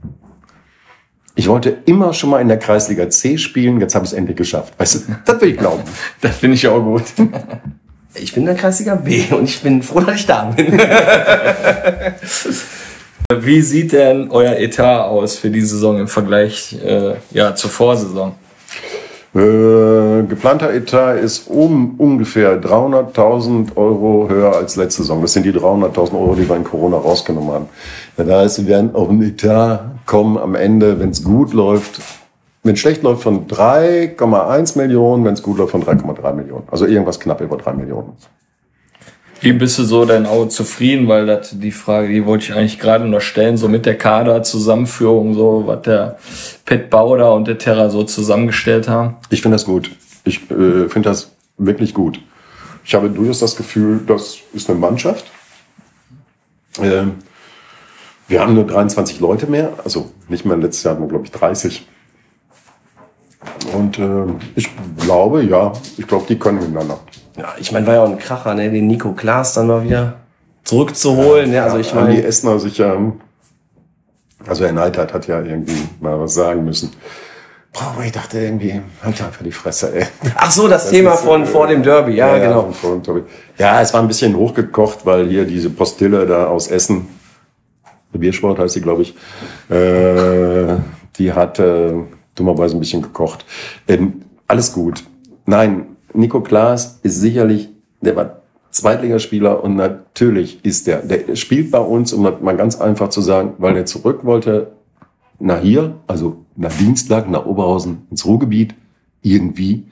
Ich 1.36 1.48
wollte 1.48 1.78
immer 1.86 2.12
schon 2.14 2.32
mal 2.32 2.42
in 2.42 2.48
der 2.50 2.60
Kreisliga 2.60 3.10
C 3.10 3.38
spielen, 3.38 3.80
jetzt 3.80 3.96
habe 3.96 4.04
ich 4.06 4.12
es 4.12 4.18
endlich 4.18 4.36
geschafft. 4.36 4.74
Weißt 4.78 4.96
du, 4.96 5.00
das 5.26 5.40
will 5.40 5.52
ich 5.52 5.58
glauben. 5.58 5.84
Das 6.22 6.36
finde 6.38 6.56
ich 6.56 6.68
auch 6.68 6.82
gut. 6.82 7.04
Ich 8.16 8.34
bin 8.34 8.42
in 8.44 8.48
der 8.48 8.56
Kreisliga 8.56 8.96
B 8.96 9.24
und 9.32 9.44
ich 9.46 9.62
bin 9.62 9.82
froh, 9.82 10.02
dass 10.02 10.16
ich 10.16 10.26
da 10.26 10.46
bin. 10.46 10.78
Wie 13.32 13.62
sieht 13.62 13.92
denn 13.92 14.32
euer 14.32 14.56
Etat 14.58 15.04
aus 15.04 15.38
für 15.38 15.52
die 15.52 15.62
Saison 15.62 16.00
im 16.00 16.08
Vergleich 16.08 16.76
äh, 16.84 17.14
ja, 17.30 17.54
zur 17.54 17.70
Vorsaison? 17.70 18.32
Äh, 19.36 20.24
geplanter 20.24 20.74
Etat 20.74 21.14
ist 21.18 21.48
um 21.48 21.94
ungefähr 22.00 22.60
300.000 22.60 23.78
Euro 23.78 24.28
höher 24.28 24.56
als 24.56 24.78
letzte 24.78 25.04
Saison. 25.04 25.22
Das 25.22 25.34
sind 25.34 25.44
die 25.44 25.54
300.000 25.54 26.14
Euro, 26.14 26.34
die 26.34 26.50
wir 26.50 26.56
in 26.56 26.64
Corona 26.64 26.98
rausgenommen 26.98 27.52
haben. 27.52 27.70
Das 28.18 28.28
heißt, 28.28 28.66
wir 28.66 28.68
werden 28.68 28.96
auf 28.96 29.10
einen 29.10 29.22
Etat 29.22 29.82
kommen 30.08 30.36
am 30.40 30.56
Ende, 30.56 31.00
wenn 31.00 31.12
es 31.12 31.24
gut 31.24 31.54
läuft, 31.54 32.02
wenn 32.64 32.74
es 32.74 32.80
schlecht 32.80 33.04
läuft, 33.04 33.22
von 33.22 33.46
3,1 33.46 34.76
Millionen, 34.76 35.24
wenn 35.24 35.36
es 35.36 35.44
gut 35.44 35.60
läuft, 35.60 35.74
von 35.74 35.84
3,3 35.84 36.34
Millionen. 36.34 36.64
Also 36.72 36.88
irgendwas 36.88 37.20
knapp 37.20 37.42
über 37.42 37.58
3 37.58 37.74
Millionen. 37.74 38.14
Wie 39.42 39.54
bist 39.54 39.80
du 39.80 39.84
so 39.84 40.06
denn 40.06 40.26
auch 40.26 40.48
zufrieden? 40.48 41.08
Weil 41.08 41.26
das 41.26 41.52
die 41.58 41.72
Frage, 41.72 42.10
die 42.10 42.26
wollte 42.26 42.46
ich 42.46 42.54
eigentlich 42.54 42.80
gerade 42.80 43.08
noch 43.08 43.22
stellen, 43.22 43.58
so 43.58 43.68
mit 43.68 43.86
der 43.86 43.98
Kaderzusammenführung, 43.98 45.34
so 45.34 45.64
was 45.66 45.82
der 45.84 46.18
Pet 46.66 46.90
Bauder 46.90 47.34
und 47.34 47.48
der 47.48 47.58
Terra 47.58 47.90
so 47.90 48.04
zusammengestellt 48.04 48.90
haben. 48.90 49.16
Ich 49.30 49.42
finde 49.42 49.56
das 49.56 49.66
gut. 49.66 49.92
Ich 50.26 50.50
äh, 50.52 50.90
finde 50.90 51.10
das 51.10 51.32
wirklich 51.58 51.94
gut. 51.94 52.20
Ich 52.84 52.94
habe 52.94 53.10
durchaus 53.10 53.40
das 53.40 53.56
Gefühl, 53.56 54.02
das 54.06 54.40
ist 54.54 54.70
eine 54.70 54.80
Mannschaft. 54.80 55.26
Ähm, 56.82 57.16
wir 58.28 58.42
haben 58.42 58.54
nur 58.54 58.66
23 58.66 59.20
Leute 59.20 59.48
mehr, 59.48 59.74
also 59.84 60.12
nicht 60.28 60.46
mehr. 60.46 60.58
Letztes 60.58 60.84
Jahr 60.84 60.96
glaube 60.96 61.26
ich, 61.26 61.32
30. 61.32 61.88
Und 63.74 63.98
äh, 63.98 64.26
ich 64.56 64.70
glaube, 64.98 65.44
ja, 65.44 65.74
ich 65.98 66.08
glaube, 66.08 66.26
die 66.28 66.38
können 66.38 66.60
miteinander. 66.60 67.00
Ja, 67.40 67.56
ich 67.60 67.72
meine, 67.72 67.88
war 67.88 67.94
ja 67.96 68.04
auch 68.04 68.10
ein 68.10 68.20
Kracher, 68.20 68.54
ne, 68.54 68.70
den 68.70 68.88
Nico 68.88 69.14
Klaas 69.14 69.54
dann 69.54 69.68
mal 69.68 69.84
wieder 69.84 70.16
zurückzuholen. 70.64 71.50
ne? 71.52 71.64
Also 71.64 71.78
ich 71.78 71.94
Haben 71.94 72.08
die 72.08 72.14
meine, 72.18 72.24
Essener 72.24 72.60
sich 72.60 72.78
ja, 72.78 72.96
also 74.46 74.66
Herr 74.66 74.74
Neidhardt 74.74 75.14
hat 75.14 75.28
ja 75.28 75.42
irgendwie 75.42 75.88
mal 76.00 76.20
was 76.20 76.34
sagen 76.34 76.64
müssen. 76.66 76.92
Boah, 77.72 78.04
ich 78.04 78.12
dachte 78.12 78.40
irgendwie, 78.40 78.82
halt 79.04 79.22
einfach 79.22 79.44
die 79.44 79.52
Fresse, 79.52 79.96
ey. 79.96 80.06
ach 80.36 80.52
so, 80.52 80.68
das, 80.68 80.90
Thema 80.90 81.14
ist, 81.14 81.22
von 81.22 81.44
äh, 81.44 81.46
vor 81.46 81.68
dem 81.68 81.84
Derby, 81.84 82.14
ja, 82.14 82.38
genau. 82.40 82.72
von 82.72 83.04
Tobi. 83.04 83.22
Ja, 83.58 83.80
es 83.80 83.94
war 83.94 84.02
ein 84.02 84.08
bisschen 84.08 84.36
hochgekocht, 84.36 85.06
weil 85.06 85.28
hier 85.28 85.46
diese 85.46 85.70
Postille 85.70 86.26
da 86.26 86.48
aus 86.48 86.68
Essen, 86.68 87.08
Biersport 88.12 88.58
heißt 88.58 88.74
sie, 88.74 88.82
glaube 88.82 89.04
ich, 89.04 89.16
äh, 89.70 90.78
die 91.18 91.32
hat 91.32 91.60
äh, 91.60 91.94
dummerweise 92.34 92.76
ein 92.76 92.80
bisschen 92.80 93.04
gekocht. 93.04 93.46
Ähm, 93.88 94.24
alles 94.48 94.74
gut. 94.74 95.04
Nein, 95.46 95.89
Nico 96.14 96.42
Klaas 96.42 97.00
ist 97.04 97.20
sicherlich, 97.20 97.70
der 98.02 98.16
war 98.16 98.42
Zweitligaspieler 98.72 99.64
und 99.64 99.76
natürlich 99.76 100.64
ist 100.64 100.88
der, 100.88 101.02
der 101.02 101.36
spielt 101.36 101.72
bei 101.72 101.80
uns, 101.80 102.14
um 102.14 102.22
mal 102.22 102.56
ganz 102.56 102.80
einfach 102.80 103.10
zu 103.10 103.22
sagen, 103.22 103.54
weil 103.58 103.76
er 103.76 103.86
zurück 103.86 104.24
wollte 104.26 104.72
nach 105.40 105.62
hier, 105.62 105.96
also 106.08 106.46
nach 106.56 106.74
Dienstag, 106.74 107.30
nach 107.30 107.46
Oberhausen 107.46 108.06
ins 108.12 108.26
Ruhrgebiet, 108.26 108.76
irgendwie. 109.22 109.86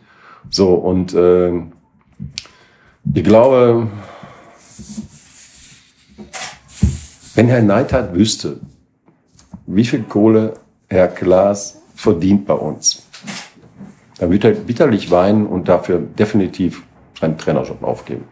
So, 0.50 0.74
und 0.76 1.14
äh, 1.14 1.54
ich 3.14 3.24
glaube, 3.24 3.88
wenn 7.36 7.48
Herr 7.48 7.62
Neidhardt 7.62 8.14
wüsste, 8.14 8.60
wie 9.66 9.86
viel 9.86 10.04
Kohle 10.04 10.54
Herr 10.88 11.08
Klaas 11.08 11.82
verdient 11.96 12.46
bei 12.46 12.54
uns, 12.54 13.07
dann 14.20 14.32
wird 14.32 14.44
er 14.46 14.52
bitterlich 14.52 15.12
weinen 15.12 15.46
und 15.46 15.68
dafür 15.68 16.00
definitiv 16.00 16.84
seinen 17.20 17.38
Trainerjob 17.38 17.84
aufgeben. 17.84 18.26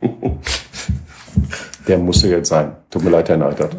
Der 1.88 1.96
musste 1.98 2.28
jetzt 2.28 2.50
sein. 2.50 2.72
Tut 2.90 3.02
mir 3.02 3.10
leid, 3.10 3.30
Herr 3.30 3.38
Neidhardt. 3.38 3.74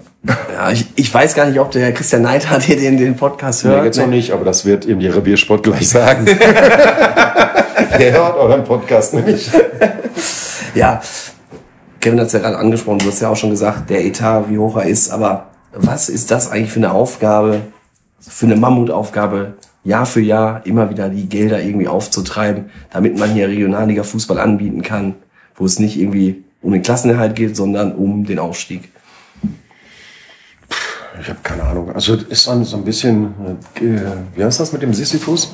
Ja, 0.52 0.72
ich, 0.72 0.88
ich 0.96 1.14
weiß 1.14 1.36
gar 1.36 1.46
nicht, 1.46 1.60
ob 1.60 1.70
der 1.70 1.94
Christian 1.94 2.24
Neidhardt 2.24 2.64
hier 2.64 2.76
den, 2.78 2.98
den 2.98 3.16
Podcast 3.16 3.64
Nee, 3.64 3.70
hört. 3.72 3.86
jetzt 3.86 3.98
noch 4.00 4.08
nicht, 4.08 4.32
aber 4.32 4.44
das 4.44 4.66
wird 4.66 4.86
ihm 4.86 5.00
die 5.00 5.08
Reviersport 5.08 5.62
gleich 5.62 5.88
sagen. 5.90 6.26
Der 8.00 8.14
hört 8.14 8.36
euren 8.38 8.64
Podcast 8.64 9.14
nicht. 9.14 9.52
Ja, 10.74 11.02
Kevin 12.00 12.20
hat 12.20 12.28
es 12.28 12.34
ja 12.34 12.40
gerade 12.40 12.58
angesprochen, 12.58 13.00
du 13.00 13.08
hast 13.08 13.22
ja 13.22 13.30
auch 13.30 13.36
schon 13.36 13.50
gesagt, 13.52 13.90
der 13.90 14.04
Etat, 14.06 14.46
wie 14.50 14.58
hoch 14.58 14.78
er 14.78 14.86
ist, 14.86 15.12
aber 15.12 15.48
was 15.74 16.10
ist 16.10 16.32
das 16.32 16.50
eigentlich 16.50 16.72
für 16.72 16.80
eine 16.80 16.92
Aufgabe, 16.92 17.62
für 18.20 18.46
eine 18.46 18.56
Mammutaufgabe, 18.56 19.54
Jahr 19.90 20.06
für 20.06 20.22
Jahr 20.22 20.66
immer 20.66 20.90
wieder 20.90 21.10
die 21.10 21.28
Gelder 21.28 21.62
irgendwie 21.62 21.88
aufzutreiben, 21.88 22.66
damit 22.92 23.18
man 23.18 23.32
hier 23.32 23.50
Regionalliga 23.50 24.04
Fußball 24.04 24.40
anbieten 24.40 24.84
kann, 24.84 25.16
wo 25.56 25.66
es 25.66 25.80
nicht 25.80 26.00
irgendwie 26.00 26.44
um 26.62 26.72
den 26.72 26.84
Klassenerhalt 26.84 27.36
geht, 27.36 27.56
sondern 27.56 27.94
um 27.94 28.26
den 28.26 28.40
Aufstieg. 28.40 28.90
Ich 31.22 31.28
habe 31.28 31.40
keine 31.44 31.64
Ahnung. 31.64 31.92
Also 31.92 32.16
ist 32.16 32.44
so 32.44 32.78
ein 32.78 32.86
bisschen, 32.86 33.34
äh, 33.76 33.82
wie 34.36 34.44
heißt 34.44 34.60
das 34.60 34.72
mit 34.72 34.82
dem 34.82 34.94
Sisyphus? 34.94 35.54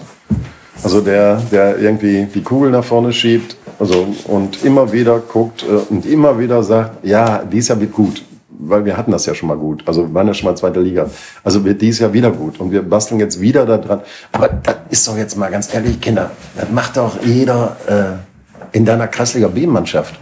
Also 0.83 1.01
der, 1.01 1.37
der 1.51 1.79
irgendwie 1.79 2.25
die 2.25 2.43
Kugel 2.43 2.69
nach 2.69 2.83
vorne 2.83 3.13
schiebt, 3.13 3.55
also 3.79 4.07
und 4.25 4.63
immer 4.63 4.91
wieder 4.91 5.19
guckt 5.19 5.63
äh, 5.63 5.93
und 5.93 6.05
immer 6.05 6.37
wieder 6.37 6.61
sagt, 6.61 7.05
ja, 7.05 7.39
dies 7.39 7.69
Jahr 7.69 7.79
wird 7.79 7.93
gut, 7.93 8.23
weil 8.59 8.85
wir 8.85 8.97
hatten 8.97 9.11
das 9.11 9.25
ja 9.25 9.33
schon 9.35 9.49
mal 9.49 9.57
gut. 9.57 9.83
Also 9.85 10.07
wir 10.07 10.13
waren 10.13 10.27
ja 10.27 10.33
schon 10.33 10.49
mal 10.49 10.55
zweite 10.55 10.79
Liga. 10.79 11.09
Also 11.43 11.63
wird 11.65 11.81
dies 11.81 11.99
Jahr 11.99 12.13
wieder 12.13 12.31
gut 12.31 12.59
und 12.59 12.71
wir 12.71 12.81
basteln 12.81 13.19
jetzt 13.19 13.39
wieder 13.39 13.65
da 13.65 13.77
dran. 13.77 14.01
Aber 14.31 14.49
das 14.49 14.75
ist 14.89 15.07
doch 15.07 15.17
jetzt 15.17 15.37
mal 15.37 15.49
ganz 15.51 15.73
ehrlich, 15.73 15.99
Kinder, 16.01 16.31
das 16.55 16.69
macht 16.71 16.97
doch 16.97 17.21
jeder 17.23 17.75
äh, 17.87 18.77
in 18.77 18.85
deiner 18.85 19.07
Kreisliga 19.07 19.47
B-Mannschaft. 19.47 20.19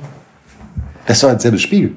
Das 1.05 1.17
ist 1.17 1.23
doch 1.23 1.31
dasselbe 1.31 1.59
Spiel 1.59 1.95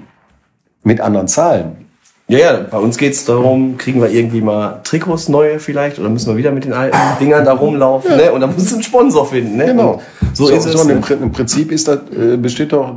mit 0.82 1.00
anderen 1.00 1.28
Zahlen. 1.28 1.86
Ja, 2.28 2.38
ja, 2.38 2.60
bei 2.68 2.78
uns 2.78 2.96
geht's 2.96 3.24
darum, 3.24 3.76
kriegen 3.78 4.00
wir 4.00 4.10
irgendwie 4.10 4.40
mal 4.40 4.80
Trikots 4.82 5.28
neue 5.28 5.60
vielleicht 5.60 6.00
oder 6.00 6.08
müssen 6.08 6.28
wir 6.28 6.36
wieder 6.36 6.50
mit 6.50 6.64
den 6.64 6.72
alten 6.72 6.96
Dingern 7.20 7.44
da 7.44 7.52
rumlaufen, 7.52 8.16
ne? 8.16 8.32
Und 8.32 8.40
da 8.40 8.48
muss 8.48 8.74
ein 8.74 8.82
Sponsor 8.82 9.26
finden, 9.26 9.56
ne? 9.56 9.66
Genau. 9.66 10.02
Und 10.20 10.36
So, 10.36 10.48
ist 10.48 10.66
es. 10.66 10.74
und 10.74 10.90
im, 10.90 11.00
ne? 11.00 11.06
Im 11.22 11.30
Prinzip 11.30 11.70
ist 11.70 11.86
das, 11.86 12.00
äh, 12.18 12.36
besteht 12.36 12.72
doch 12.72 12.96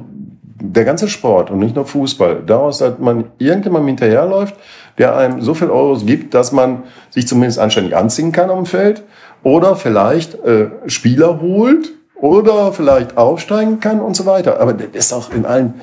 der 0.62 0.86
ganze 0.86 1.08
Sport 1.08 1.52
und 1.52 1.60
nicht 1.60 1.76
nur 1.76 1.86
Fußball 1.86 2.44
daraus, 2.46 2.80
dass 2.80 3.00
man 3.00 3.26
irgendjemandem 3.38 3.88
hinterherläuft, 3.88 4.56
der 4.98 5.16
einem 5.16 5.42
so 5.42 5.54
viel 5.54 5.70
Euros 5.70 6.06
gibt, 6.06 6.34
dass 6.34 6.52
man 6.52 6.84
sich 7.10 7.28
zumindest 7.28 7.60
anständig 7.60 7.96
anziehen 7.96 8.32
kann 8.32 8.50
am 8.50 8.66
Feld 8.66 9.04
oder 9.44 9.76
vielleicht 9.76 10.36
äh, 10.44 10.70
Spieler 10.88 11.42
holt 11.42 11.92
oder 12.16 12.74
vielleicht 12.74 13.18
aufsteigen 13.18 13.80
kann 13.80 14.02
und 14.02 14.16
so 14.16 14.26
weiter. 14.26 14.60
Aber 14.60 14.74
das 14.74 15.06
ist 15.06 15.14
auch 15.14 15.32
in 15.32 15.46
allen, 15.46 15.76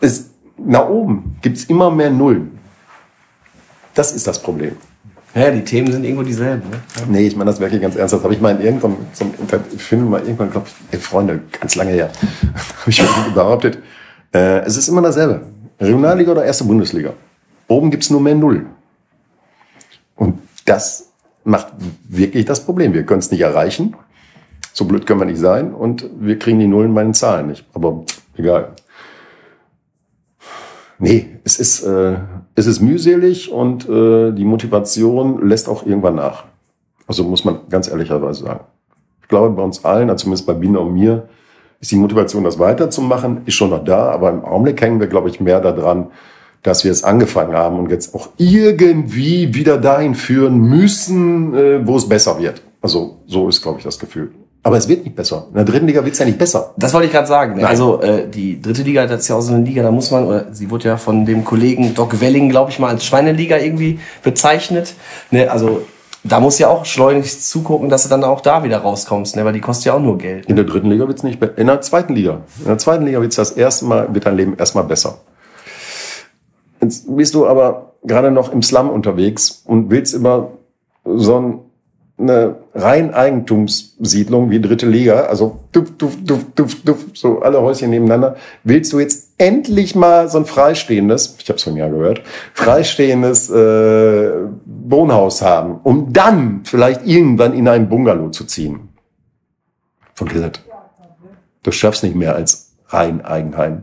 ist, 0.00 0.30
nach 0.56 0.88
oben 0.88 1.36
gibt's 1.42 1.64
immer 1.64 1.90
mehr 1.90 2.10
Nullen. 2.10 2.58
Das 3.94 4.12
ist 4.12 4.26
das 4.26 4.40
Problem. 4.40 4.76
Ja, 5.38 5.52
die 5.52 5.62
Themen 5.62 5.92
sind 5.92 6.02
irgendwo 6.02 6.24
dieselben. 6.24 6.68
Ne? 6.68 6.78
Nee, 7.08 7.26
ich 7.28 7.36
meine 7.36 7.50
das 7.50 7.60
wirklich 7.60 7.80
ganz 7.80 7.94
ernst. 7.94 8.12
Das 8.12 8.24
habe 8.24 8.34
ich 8.34 8.40
mal 8.40 8.56
in 8.56 8.60
irgendeinem, 8.60 8.96
zum, 9.12 9.32
ich 9.72 9.82
finde 9.82 10.06
mal 10.06 10.20
irgendwann, 10.20 10.50
glaub, 10.50 10.66
ey, 10.90 10.98
Freunde, 10.98 11.42
ganz 11.60 11.76
lange 11.76 11.92
her, 11.92 12.10
habe 12.80 12.90
ich 12.90 13.00
behauptet, 13.34 13.78
äh, 14.34 14.60
es 14.60 14.76
ist 14.76 14.88
immer 14.88 15.00
dasselbe. 15.00 15.46
Regionalliga 15.80 16.32
oder 16.32 16.44
erste 16.44 16.64
Bundesliga. 16.64 17.12
Oben 17.68 17.90
gibt's 17.92 18.10
nur 18.10 18.20
mehr 18.20 18.34
Null. 18.34 18.66
Und 20.16 20.40
das 20.64 21.12
macht 21.44 21.68
wirklich 22.08 22.44
das 22.44 22.64
Problem. 22.64 22.92
Wir 22.92 23.04
können 23.04 23.20
es 23.20 23.30
nicht 23.30 23.40
erreichen. 23.40 23.94
So 24.72 24.86
blöd 24.86 25.06
können 25.06 25.20
wir 25.20 25.26
nicht 25.26 25.38
sein. 25.38 25.72
Und 25.72 26.04
wir 26.18 26.38
kriegen 26.38 26.58
die 26.58 26.66
Nullen 26.66 26.92
bei 26.94 27.04
den 27.04 27.14
Zahlen 27.14 27.46
nicht. 27.46 27.64
Aber 27.74 28.04
egal. 28.36 28.72
Nee, 30.98 31.38
es 31.44 31.60
ist, 31.60 31.84
äh, 31.84 32.16
es 32.58 32.66
ist 32.66 32.80
mühselig 32.80 33.52
und 33.52 33.88
äh, 33.88 34.32
die 34.32 34.44
Motivation 34.44 35.48
lässt 35.48 35.68
auch 35.68 35.86
irgendwann 35.86 36.16
nach. 36.16 36.44
Also 37.06 37.22
muss 37.22 37.44
man 37.44 37.60
ganz 37.70 37.88
ehrlicherweise 37.88 38.44
sagen. 38.44 38.64
Ich 39.22 39.28
glaube, 39.28 39.54
bei 39.54 39.62
uns 39.62 39.84
allen, 39.84 40.10
also 40.10 40.24
zumindest 40.24 40.46
bei 40.46 40.54
Bina 40.54 40.80
und 40.80 40.92
mir, 40.92 41.28
ist 41.80 41.92
die 41.92 41.96
Motivation, 41.96 42.42
das 42.42 42.58
weiterzumachen, 42.58 43.42
ist 43.46 43.54
schon 43.54 43.70
noch 43.70 43.84
da. 43.84 44.10
Aber 44.10 44.30
im 44.30 44.44
Augenblick 44.44 44.80
hängen 44.80 44.98
wir, 44.98 45.06
glaube 45.06 45.28
ich, 45.28 45.40
mehr 45.40 45.60
daran, 45.60 46.08
dass 46.64 46.82
wir 46.82 46.90
es 46.90 47.04
angefangen 47.04 47.54
haben 47.54 47.78
und 47.78 47.90
jetzt 47.90 48.12
auch 48.14 48.30
irgendwie 48.36 49.54
wieder 49.54 49.78
dahin 49.78 50.16
führen 50.16 50.58
müssen, 50.58 51.54
äh, 51.54 51.86
wo 51.86 51.96
es 51.96 52.08
besser 52.08 52.40
wird. 52.40 52.62
Also 52.82 53.18
so 53.26 53.48
ist, 53.48 53.62
glaube 53.62 53.78
ich, 53.78 53.84
das 53.84 54.00
Gefühl. 54.00 54.32
Aber 54.68 54.76
es 54.76 54.86
wird 54.86 55.04
nicht 55.04 55.16
besser. 55.16 55.46
In 55.48 55.54
der 55.54 55.64
dritten 55.64 55.86
Liga 55.86 56.04
wird 56.04 56.12
es 56.12 56.18
ja 56.18 56.26
nicht 56.26 56.38
besser. 56.38 56.74
Das 56.76 56.92
wollte 56.92 57.06
ich 57.06 57.12
gerade 57.12 57.26
sagen. 57.26 57.54
Ne? 57.54 57.62
Nein. 57.62 57.70
Also 57.70 58.02
äh, 58.02 58.28
die 58.28 58.60
dritte 58.60 58.82
Liga, 58.82 59.06
das 59.06 59.22
ist 59.22 59.28
ja 59.28 59.36
auch 59.36 59.40
so 59.40 59.54
eine 59.54 59.64
Liga, 59.64 59.82
da 59.82 59.90
muss 59.90 60.10
man, 60.10 60.26
oder 60.26 60.46
sie 60.52 60.70
wurde 60.70 60.88
ja 60.88 60.98
von 60.98 61.24
dem 61.24 61.42
Kollegen 61.42 61.94
Doc 61.94 62.20
Welling, 62.20 62.50
glaube 62.50 62.70
ich 62.70 62.78
mal, 62.78 62.88
als 62.90 63.04
Schweineliga 63.06 63.56
irgendwie 63.56 63.98
bezeichnet. 64.22 64.94
Ne? 65.30 65.50
Also 65.50 65.86
da 66.22 66.40
muss 66.40 66.58
ja 66.58 66.68
auch 66.68 66.84
schleunigst 66.84 67.48
zugucken, 67.48 67.88
dass 67.88 68.02
du 68.02 68.10
dann 68.10 68.22
auch 68.24 68.42
da 68.42 68.62
wieder 68.62 68.78
rauskommst, 68.78 69.36
ne? 69.36 69.44
weil 69.46 69.54
die 69.54 69.60
kostet 69.60 69.86
ja 69.86 69.94
auch 69.94 70.00
nur 70.00 70.18
Geld. 70.18 70.46
In 70.46 70.56
der 70.56 70.66
dritten 70.66 70.90
Liga 70.90 71.06
wird 71.08 71.16
es 71.16 71.24
nicht 71.24 71.40
besser. 71.40 71.56
In 71.56 71.66
der 71.66 71.80
zweiten 71.80 72.14
Liga. 72.14 72.42
In 72.58 72.66
der 72.66 72.78
zweiten 72.78 73.06
Liga 73.06 73.20
wird 73.22 73.30
es 73.30 73.36
das 73.36 73.52
erste 73.52 73.86
Mal, 73.86 74.14
wird 74.14 74.26
dein 74.26 74.36
Leben 74.36 74.54
erstmal 74.58 74.84
besser. 74.84 75.18
Jetzt 76.82 77.04
bist 77.16 77.34
du 77.34 77.46
aber 77.46 77.94
gerade 78.04 78.30
noch 78.30 78.52
im 78.52 78.62
Slum 78.62 78.90
unterwegs 78.90 79.62
und 79.64 79.90
willst 79.90 80.14
immer 80.14 80.50
so 81.04 81.40
ein, 81.40 81.58
eine 82.18 82.56
rein 82.74 83.14
Eigentumssiedlung 83.14 84.50
wie 84.50 84.60
dritte 84.60 84.86
Liga, 84.86 85.26
also 85.26 85.60
duff, 85.72 85.96
duff, 85.96 86.16
duff, 86.24 86.44
duff, 86.54 86.82
duff, 86.82 87.04
so 87.14 87.40
alle 87.40 87.60
Häuschen 87.60 87.90
nebeneinander, 87.90 88.36
willst 88.64 88.92
du 88.92 88.98
jetzt 88.98 89.34
endlich 89.38 89.94
mal 89.94 90.28
so 90.28 90.38
ein 90.38 90.44
freistehendes, 90.44 91.36
ich 91.38 91.48
habe 91.48 91.58
es 91.58 91.62
von 91.62 91.76
ja 91.76 91.88
gehört, 91.88 92.22
freistehendes 92.54 93.50
äh, 93.50 94.32
Wohnhaus 94.64 95.42
haben, 95.42 95.80
um 95.84 96.12
dann 96.12 96.62
vielleicht 96.64 97.06
irgendwann 97.06 97.54
in 97.54 97.68
einen 97.68 97.88
Bungalow 97.88 98.30
zu 98.30 98.44
ziehen. 98.44 98.88
Vergiss 100.14 100.42
Du 101.62 101.70
schaffst 101.70 102.02
nicht 102.02 102.16
mehr 102.16 102.34
als 102.34 102.76
rein 102.88 103.24
Eigenheim. 103.24 103.82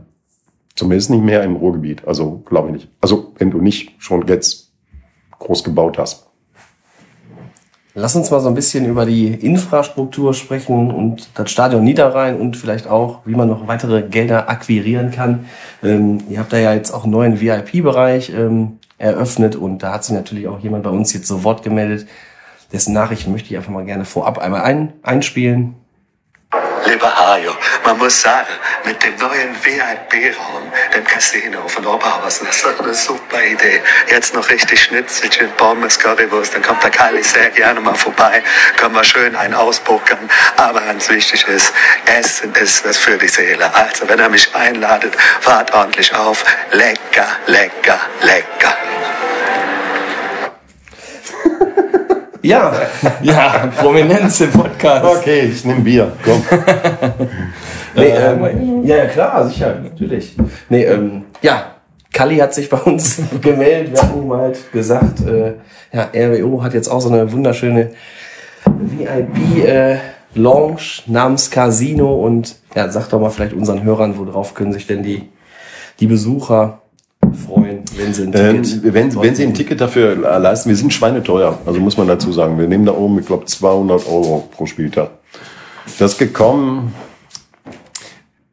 Zumindest 0.74 1.10
nicht 1.10 1.22
mehr 1.22 1.42
im 1.42 1.56
Ruhrgebiet. 1.56 2.06
Also 2.06 2.42
glaube 2.44 2.68
ich 2.68 2.74
nicht. 2.74 2.88
Also 3.00 3.32
wenn 3.38 3.50
du 3.50 3.58
nicht 3.58 3.94
schon 3.98 4.26
jetzt 4.26 4.72
groß 5.38 5.64
gebaut 5.64 5.98
hast. 5.98 6.25
Lass 7.98 8.14
uns 8.14 8.30
mal 8.30 8.40
so 8.40 8.48
ein 8.48 8.54
bisschen 8.54 8.84
über 8.84 9.06
die 9.06 9.28
Infrastruktur 9.28 10.34
sprechen 10.34 10.90
und 10.90 11.30
das 11.32 11.50
Stadion 11.50 11.82
Niederrhein 11.82 12.38
und 12.38 12.54
vielleicht 12.54 12.86
auch, 12.86 13.20
wie 13.24 13.34
man 13.34 13.48
noch 13.48 13.68
weitere 13.68 14.02
Gelder 14.02 14.50
akquirieren 14.50 15.12
kann. 15.12 15.46
Ähm, 15.82 16.22
ihr 16.28 16.40
habt 16.40 16.52
da 16.52 16.58
ja 16.58 16.74
jetzt 16.74 16.90
auch 16.90 17.04
einen 17.04 17.12
neuen 17.12 17.40
VIP-Bereich 17.40 18.34
ähm, 18.34 18.80
eröffnet 18.98 19.56
und 19.56 19.82
da 19.82 19.94
hat 19.94 20.04
sich 20.04 20.14
natürlich 20.14 20.46
auch 20.46 20.58
jemand 20.58 20.84
bei 20.84 20.90
uns 20.90 21.14
jetzt 21.14 21.26
so 21.26 21.42
Wort 21.42 21.62
gemeldet. 21.62 22.06
Dessen 22.70 22.92
Nachrichten 22.92 23.32
möchte 23.32 23.48
ich 23.48 23.56
einfach 23.56 23.72
mal 23.72 23.86
gerne 23.86 24.04
vorab 24.04 24.36
einmal 24.36 24.60
ein, 24.60 24.92
einspielen. 25.02 25.76
Lieber 26.86 27.16
Hajo, 27.16 27.56
man 27.84 27.98
muss 27.98 28.20
sagen, 28.20 28.52
mit 28.84 29.02
dem 29.02 29.16
neuen 29.16 29.56
VIP-Raum, 29.64 30.72
dem 30.94 31.04
Casino 31.04 31.66
von 31.66 31.84
Oberhausen, 31.84 32.46
das 32.46 32.58
ist 32.58 32.80
eine 32.80 32.94
super 32.94 33.42
Idee. 33.42 33.82
Jetzt 34.08 34.34
noch 34.34 34.48
richtig 34.48 34.84
Schnitzelchen, 34.84 35.50
Pommes, 35.56 35.98
Currywurst, 35.98 36.54
dann 36.54 36.62
kommt 36.62 36.84
der 36.84 36.90
Kali 36.90 37.22
sehr 37.24 37.50
gerne 37.50 37.80
mal 37.80 37.96
vorbei, 37.96 38.40
können 38.76 38.94
wir 38.94 39.02
schön 39.02 39.34
einen 39.34 39.54
ausbuckern. 39.54 40.30
Aber 40.56 40.80
ganz 40.80 41.08
wichtig 41.08 41.46
ist, 41.48 41.72
Essen 42.06 42.54
ist 42.54 42.84
was 42.84 42.98
für 42.98 43.18
die 43.18 43.28
Seele. 43.28 43.74
Also 43.74 44.08
wenn 44.08 44.20
er 44.20 44.28
mich 44.28 44.54
einladet, 44.54 45.14
fahrt 45.40 45.74
ordentlich 45.74 46.14
auf. 46.14 46.44
Lecker, 46.70 47.26
lecker, 47.46 47.98
lecker. 48.20 48.85
Ja, 52.46 52.72
Ja, 53.22 53.72
Prominenz 53.76 54.40
im 54.40 54.52
Podcast. 54.52 55.04
Okay, 55.04 55.50
ich 55.52 55.64
nehme 55.64 55.80
Bier. 55.80 56.12
Komm. 56.24 56.40
nee, 57.96 58.04
ähm, 58.04 58.84
ja, 58.84 58.98
ja, 58.98 59.06
klar, 59.06 59.48
sicher, 59.48 59.80
natürlich. 59.82 60.36
Nee, 60.68 60.84
ähm, 60.84 61.24
ja, 61.42 61.74
Kalli 62.12 62.36
hat 62.36 62.54
sich 62.54 62.70
bei 62.70 62.76
uns 62.76 63.20
gemeldet. 63.42 63.94
Wir 63.94 64.02
hatten 64.02 64.22
ihm 64.22 64.32
halt 64.32 64.70
gesagt, 64.70 65.26
äh, 65.26 65.54
ja, 65.92 66.08
RWO 66.14 66.62
hat 66.62 66.74
jetzt 66.74 66.86
auch 66.86 67.00
so 67.00 67.08
eine 67.08 67.32
wunderschöne 67.32 67.90
VIP-Lounge 68.64 71.02
namens 71.06 71.50
Casino 71.50 72.14
und 72.14 72.54
ja, 72.76 72.88
sag 72.90 73.08
doch 73.08 73.18
mal 73.18 73.30
vielleicht 73.30 73.54
unseren 73.54 73.82
Hörern, 73.82 74.16
worauf 74.16 74.54
können 74.54 74.72
sich 74.72 74.86
denn 74.86 75.02
die, 75.02 75.28
die 75.98 76.06
Besucher 76.06 76.78
freuen, 77.44 77.75
wenn 77.96 78.14
sie 78.14 78.22
ein 78.24 78.32
Ähm, 78.34 78.62
Ticket 78.62 78.94
wenn, 78.94 79.10
dort 79.10 79.24
wenn 79.24 79.34
Sie 79.34 79.42
ein. 79.44 79.54
Ticket 79.54 79.80
dafür 79.80 80.14
leisten, 80.16 80.68
wir 80.68 80.76
sind 80.76 80.92
schweineteuer, 80.92 81.58
also 81.66 81.80
muss 81.80 81.96
man 81.96 82.06
dazu 82.06 82.32
sagen. 82.32 82.58
Wir 82.58 82.68
nehmen 82.68 82.86
da 82.86 82.92
oben, 82.92 83.18
ich 83.18 83.26
glaube, 83.26 83.46
200 83.46 84.06
Euro 84.06 84.48
pro 84.50 84.66
Spieltag. 84.66 85.10
Das 85.98 86.12
ist 86.12 86.18
gekommen, 86.18 86.94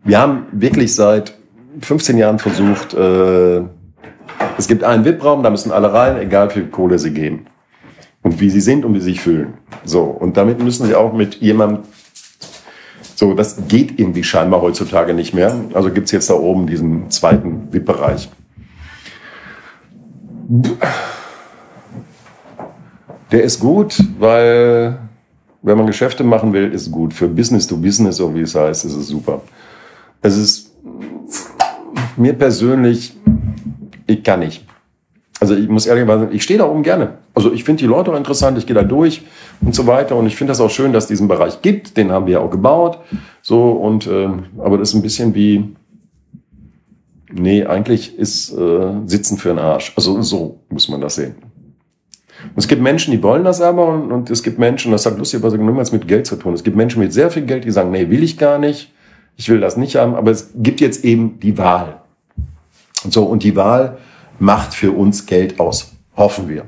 wir 0.04 0.20
haben 0.20 0.46
wirklich 0.52 0.94
seit 0.94 1.34
15 1.82 2.18
Jahren 2.18 2.40
versucht, 2.40 2.94
äh, 2.94 3.62
es 4.58 4.68
gibt 4.68 4.84
einen 4.84 5.06
VIP-Raum, 5.06 5.44
da 5.44 5.50
müssen 5.50 5.72
alle 5.72 5.94
rein, 5.94 6.18
egal 6.20 6.50
wie 6.50 6.54
viel 6.54 6.68
Kohle 6.68 7.00
sie 7.00 7.12
geben. 7.12 7.48
Und 8.22 8.40
wie 8.40 8.50
sie 8.50 8.62
sind 8.62 8.86
und 8.86 8.94
wie 8.94 9.00
sie 9.00 9.12
sich 9.12 9.22
fühlen. 9.22 9.56
So, 9.84 10.04
und 10.04 10.38
damit 10.38 10.64
müssen 10.64 10.86
sie 10.86 10.96
auch 10.96 11.14
mit 11.14 11.36
jemandem 11.36 11.80
so, 13.16 13.34
das 13.34 13.68
geht 13.68 14.00
irgendwie 14.00 14.24
scheinbar 14.24 14.62
heutzutage 14.62 15.14
nicht 15.14 15.34
mehr. 15.34 15.56
Also 15.74 15.92
gibt's 15.92 16.12
jetzt 16.12 16.30
da 16.30 16.34
oben 16.34 16.68
diesen 16.68 17.10
zweiten 17.10 17.68
VIP-Bereich. 17.72 18.30
Der 23.32 23.44
ist 23.44 23.60
gut, 23.60 23.98
weil 24.20 25.00
wenn 25.62 25.78
man 25.78 25.88
Geschäfte 25.88 26.24
machen 26.24 26.54
will, 26.54 26.72
ist 26.74 26.92
gut. 26.92 27.14
Für 27.14 27.28
Business 27.28 27.66
to 27.68 27.78
Business, 27.78 28.18
so 28.18 28.34
wie 28.36 28.42
es 28.42 28.54
heißt, 28.54 28.86
ist 28.86 28.96
es 28.96 29.08
super. 29.08 29.42
Es 30.22 30.38
ist 30.38 30.72
mir 32.18 32.34
persönlich, 32.34 33.16
ich 34.06 34.24
kann 34.24 34.42
nicht. 34.42 34.66
Also 35.40 35.56
ich 35.56 35.68
muss 35.68 35.86
ehrlich 35.88 36.06
sagen, 36.06 36.30
ich 36.32 36.44
stehe 36.44 36.60
da 36.60 36.66
oben 36.66 36.84
gerne. 36.84 37.16
Also 37.34 37.52
ich 37.52 37.64
finde 37.64 37.82
die 37.82 37.88
Leute 37.88 38.12
auch 38.12 38.16
interessant, 38.16 38.58
ich 38.58 38.66
gehe 38.66 38.76
da 38.76 38.84
durch 38.84 39.24
und 39.62 39.74
so 39.74 39.88
weiter. 39.88 40.16
Und 40.16 40.28
ich 40.28 40.36
finde 40.36 40.52
das 40.52 40.62
auch 40.62 40.70
schön, 40.70 40.94
dass 40.94 41.06
es 41.06 41.08
diesen 41.10 41.28
Bereich 41.28 41.62
gibt. 41.62 41.98
Den 41.98 42.12
haben 42.12 42.28
wir 42.28 42.34
ja 42.34 42.40
auch 42.40 42.52
gebaut. 42.52 43.00
So 43.42 43.72
und 43.72 44.08
ähm, 44.08 44.46
aber 44.60 44.78
das 44.78 44.90
ist 44.90 44.96
ein 44.96 45.02
bisschen 45.02 45.34
wie, 45.34 45.76
nee, 47.34 47.66
eigentlich 47.66 48.18
ist 48.18 48.52
äh, 48.54 48.92
Sitzen 49.06 49.38
für 49.38 49.50
den 49.50 49.60
Arsch. 49.60 49.94
Also 49.96 50.22
so 50.22 50.60
muss 50.70 50.90
man 50.90 51.02
das 51.02 51.16
sehen. 51.16 51.36
Und 52.44 52.58
es 52.58 52.68
gibt 52.68 52.82
Menschen, 52.82 53.12
die 53.12 53.24
wollen 53.24 53.44
das 53.44 53.62
aber 53.62 53.88
und, 53.88 54.12
und 54.12 54.30
es 54.30 54.44
gibt 54.44 54.60
Menschen, 54.60 54.92
das 54.92 55.06
hat 55.06 55.18
lustigerweise 55.18 55.58
niemals 55.58 55.92
mit 55.92 56.08
Geld 56.08 56.28
zu 56.28 56.36
tun. 56.36 56.54
Es 56.54 56.64
gibt 56.64 56.76
Menschen 56.76 57.02
mit 57.02 57.14
sehr 57.14 57.30
viel 57.30 57.44
Geld, 57.44 57.64
die 57.66 57.72
sagen, 57.72 57.92
nee, 57.92 58.10
will 58.10 58.24
ich 58.24 58.38
gar 58.38 58.60
nicht, 58.60 58.92
ich 59.38 59.50
will 59.50 59.60
das 59.60 59.78
nicht 59.78 59.96
haben, 59.96 60.16
aber 60.16 60.32
es 60.32 60.52
gibt 60.56 60.82
jetzt 60.82 61.06
eben 61.06 61.40
die 61.40 61.58
Wahl. 61.58 62.02
Und 63.04 63.14
so, 63.14 63.24
und 63.24 63.44
die 63.44 63.56
Wahl 63.56 63.98
macht 64.40 64.74
für 64.74 64.92
uns 64.92 65.26
Geld 65.26 65.60
aus. 65.60 65.94
Hoffen 66.16 66.50
wir. 66.50 66.66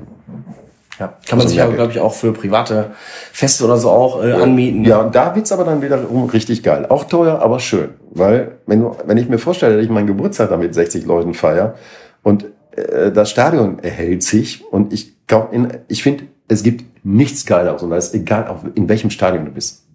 Ja, 0.98 1.08
kann 1.28 1.38
man 1.38 1.40
Also 1.40 1.48
sich 1.48 1.58
Geld. 1.58 1.74
glaube 1.74 1.92
ich, 1.92 2.00
auch 2.00 2.14
für 2.14 2.32
private 2.32 2.92
Feste 3.32 3.64
oder 3.64 3.76
so 3.76 3.90
auch 3.90 4.24
äh, 4.24 4.32
anmieten. 4.32 4.84
Ja, 4.84 5.00
und 5.00 5.14
da 5.14 5.34
wird's 5.34 5.52
aber 5.52 5.64
dann 5.64 5.82
wiederum 5.82 6.24
richtig 6.30 6.62
geil. 6.62 6.86
Auch 6.88 7.04
teuer, 7.04 7.40
aber 7.40 7.60
schön. 7.60 7.90
Weil, 8.10 8.58
wenn, 8.66 8.80
du, 8.80 8.96
wenn 9.04 9.18
ich 9.18 9.28
mir 9.28 9.38
vorstelle, 9.38 9.76
dass 9.76 9.84
ich 9.84 9.90
meinen 9.90 10.06
Geburtstag 10.06 10.48
da 10.48 10.56
mit 10.56 10.74
60 10.74 11.04
Leuten 11.04 11.34
feier 11.34 11.74
und 12.22 12.46
äh, 12.76 13.12
das 13.12 13.30
Stadion 13.30 13.78
erhält 13.80 14.22
sich 14.22 14.64
und 14.70 14.92
ich 14.92 15.16
in, 15.50 15.68
ich 15.88 16.02
finde, 16.02 16.24
es 16.48 16.62
gibt 16.62 16.84
nichts 17.04 17.46
Geileres 17.46 17.82
und 17.82 17.90
da 17.90 17.96
ist 17.96 18.14
egal, 18.14 18.54
in 18.74 18.88
welchem 18.88 19.10
Stadion 19.10 19.44
du 19.44 19.50
bist. 19.50 19.86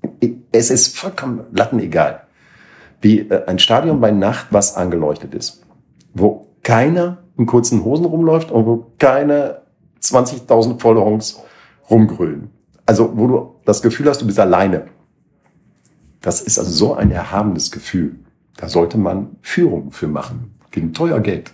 Es 0.51 0.69
ist 0.69 0.97
vollkommen 0.97 1.45
lattenegal, 1.53 2.23
wie 2.99 3.19
äh, 3.19 3.45
ein 3.47 3.59
Stadion 3.59 4.01
bei 4.01 4.11
Nacht, 4.11 4.47
was 4.51 4.75
angeleuchtet 4.75 5.33
ist, 5.33 5.63
wo 6.13 6.47
keiner 6.63 7.19
in 7.37 7.45
kurzen 7.45 7.83
Hosen 7.85 8.05
rumläuft 8.05 8.51
und 8.51 8.65
wo 8.65 8.91
keine 8.99 9.60
20.000 10.01 10.79
Vollhongs 10.79 11.41
rumgrüllen. 11.89 12.49
Also 12.85 13.11
wo 13.15 13.27
du 13.27 13.55
das 13.65 13.81
Gefühl 13.81 14.09
hast, 14.09 14.21
du 14.21 14.25
bist 14.25 14.39
alleine. 14.39 14.85
Das 16.21 16.41
ist 16.41 16.59
also 16.59 16.71
so 16.71 16.93
ein 16.93 17.11
erhabenes 17.11 17.71
Gefühl. 17.71 18.15
Da 18.57 18.67
sollte 18.67 18.97
man 18.97 19.37
Führung 19.41 19.91
für 19.91 20.07
machen. 20.07 20.55
Gegen 20.71 20.93
teuer 20.93 21.19
Geld. 21.19 21.51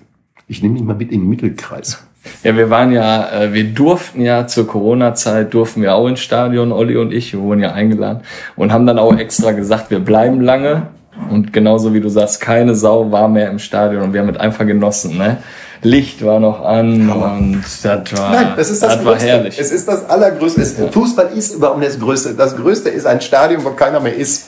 Ich 0.47 0.61
nehme 0.61 0.75
dich 0.75 0.83
mal 0.83 0.95
mit 0.95 1.11
in 1.11 1.21
den 1.21 1.29
Mittelkreis. 1.29 2.03
Ja, 2.43 2.55
wir 2.55 2.69
waren 2.69 2.91
ja, 2.91 3.29
äh, 3.31 3.53
wir 3.53 3.63
durften 3.65 4.21
ja 4.21 4.47
zur 4.47 4.67
Corona-Zeit, 4.67 5.53
durften 5.53 5.81
wir 5.81 5.95
auch 5.95 6.07
ins 6.07 6.19
Stadion, 6.19 6.71
Olli 6.71 6.97
und 6.97 7.13
ich, 7.13 7.33
wir 7.33 7.41
wurden 7.41 7.61
ja 7.61 7.71
eingeladen 7.71 8.21
und 8.55 8.73
haben 8.73 8.85
dann 8.85 8.99
auch 8.99 9.17
extra 9.17 9.51
gesagt, 9.51 9.91
wir 9.91 9.99
bleiben 9.99 10.41
lange. 10.41 10.87
Und 11.31 11.51
genauso 11.51 11.93
wie 11.93 11.99
du 11.99 12.09
sagst, 12.09 12.41
keine 12.41 12.75
Sau 12.75 13.11
war 13.11 13.27
mehr 13.27 13.49
im 13.49 13.59
Stadion 13.59 14.03
und 14.03 14.13
wir 14.13 14.21
haben 14.21 14.29
es 14.29 14.37
einfach 14.37 14.67
genossen. 14.67 15.17
Ne? 15.17 15.37
Licht 15.81 16.23
war 16.25 16.39
noch 16.39 16.63
an 16.63 17.09
und 17.09 17.63
das 17.63 17.83
war, 18.17 18.31
Nein, 18.31 18.53
das 18.55 18.69
ist 18.69 18.83
das, 18.83 18.97
war 19.03 19.13
Größte. 19.13 19.27
herrlich. 19.27 19.59
Es 19.59 19.71
ist 19.71 19.87
das 19.87 20.09
Allergrößte. 20.09 20.61
Es, 20.61 20.75
Fußball 20.91 21.29
ist 21.35 21.55
überhaupt 21.55 21.83
das 21.83 21.99
Größte. 21.99 22.33
Das 22.33 22.55
Größte 22.55 22.89
ist 22.89 23.05
ein 23.05 23.21
Stadion, 23.21 23.63
wo 23.63 23.71
keiner 23.71 23.99
mehr 23.99 24.15
ist. 24.15 24.47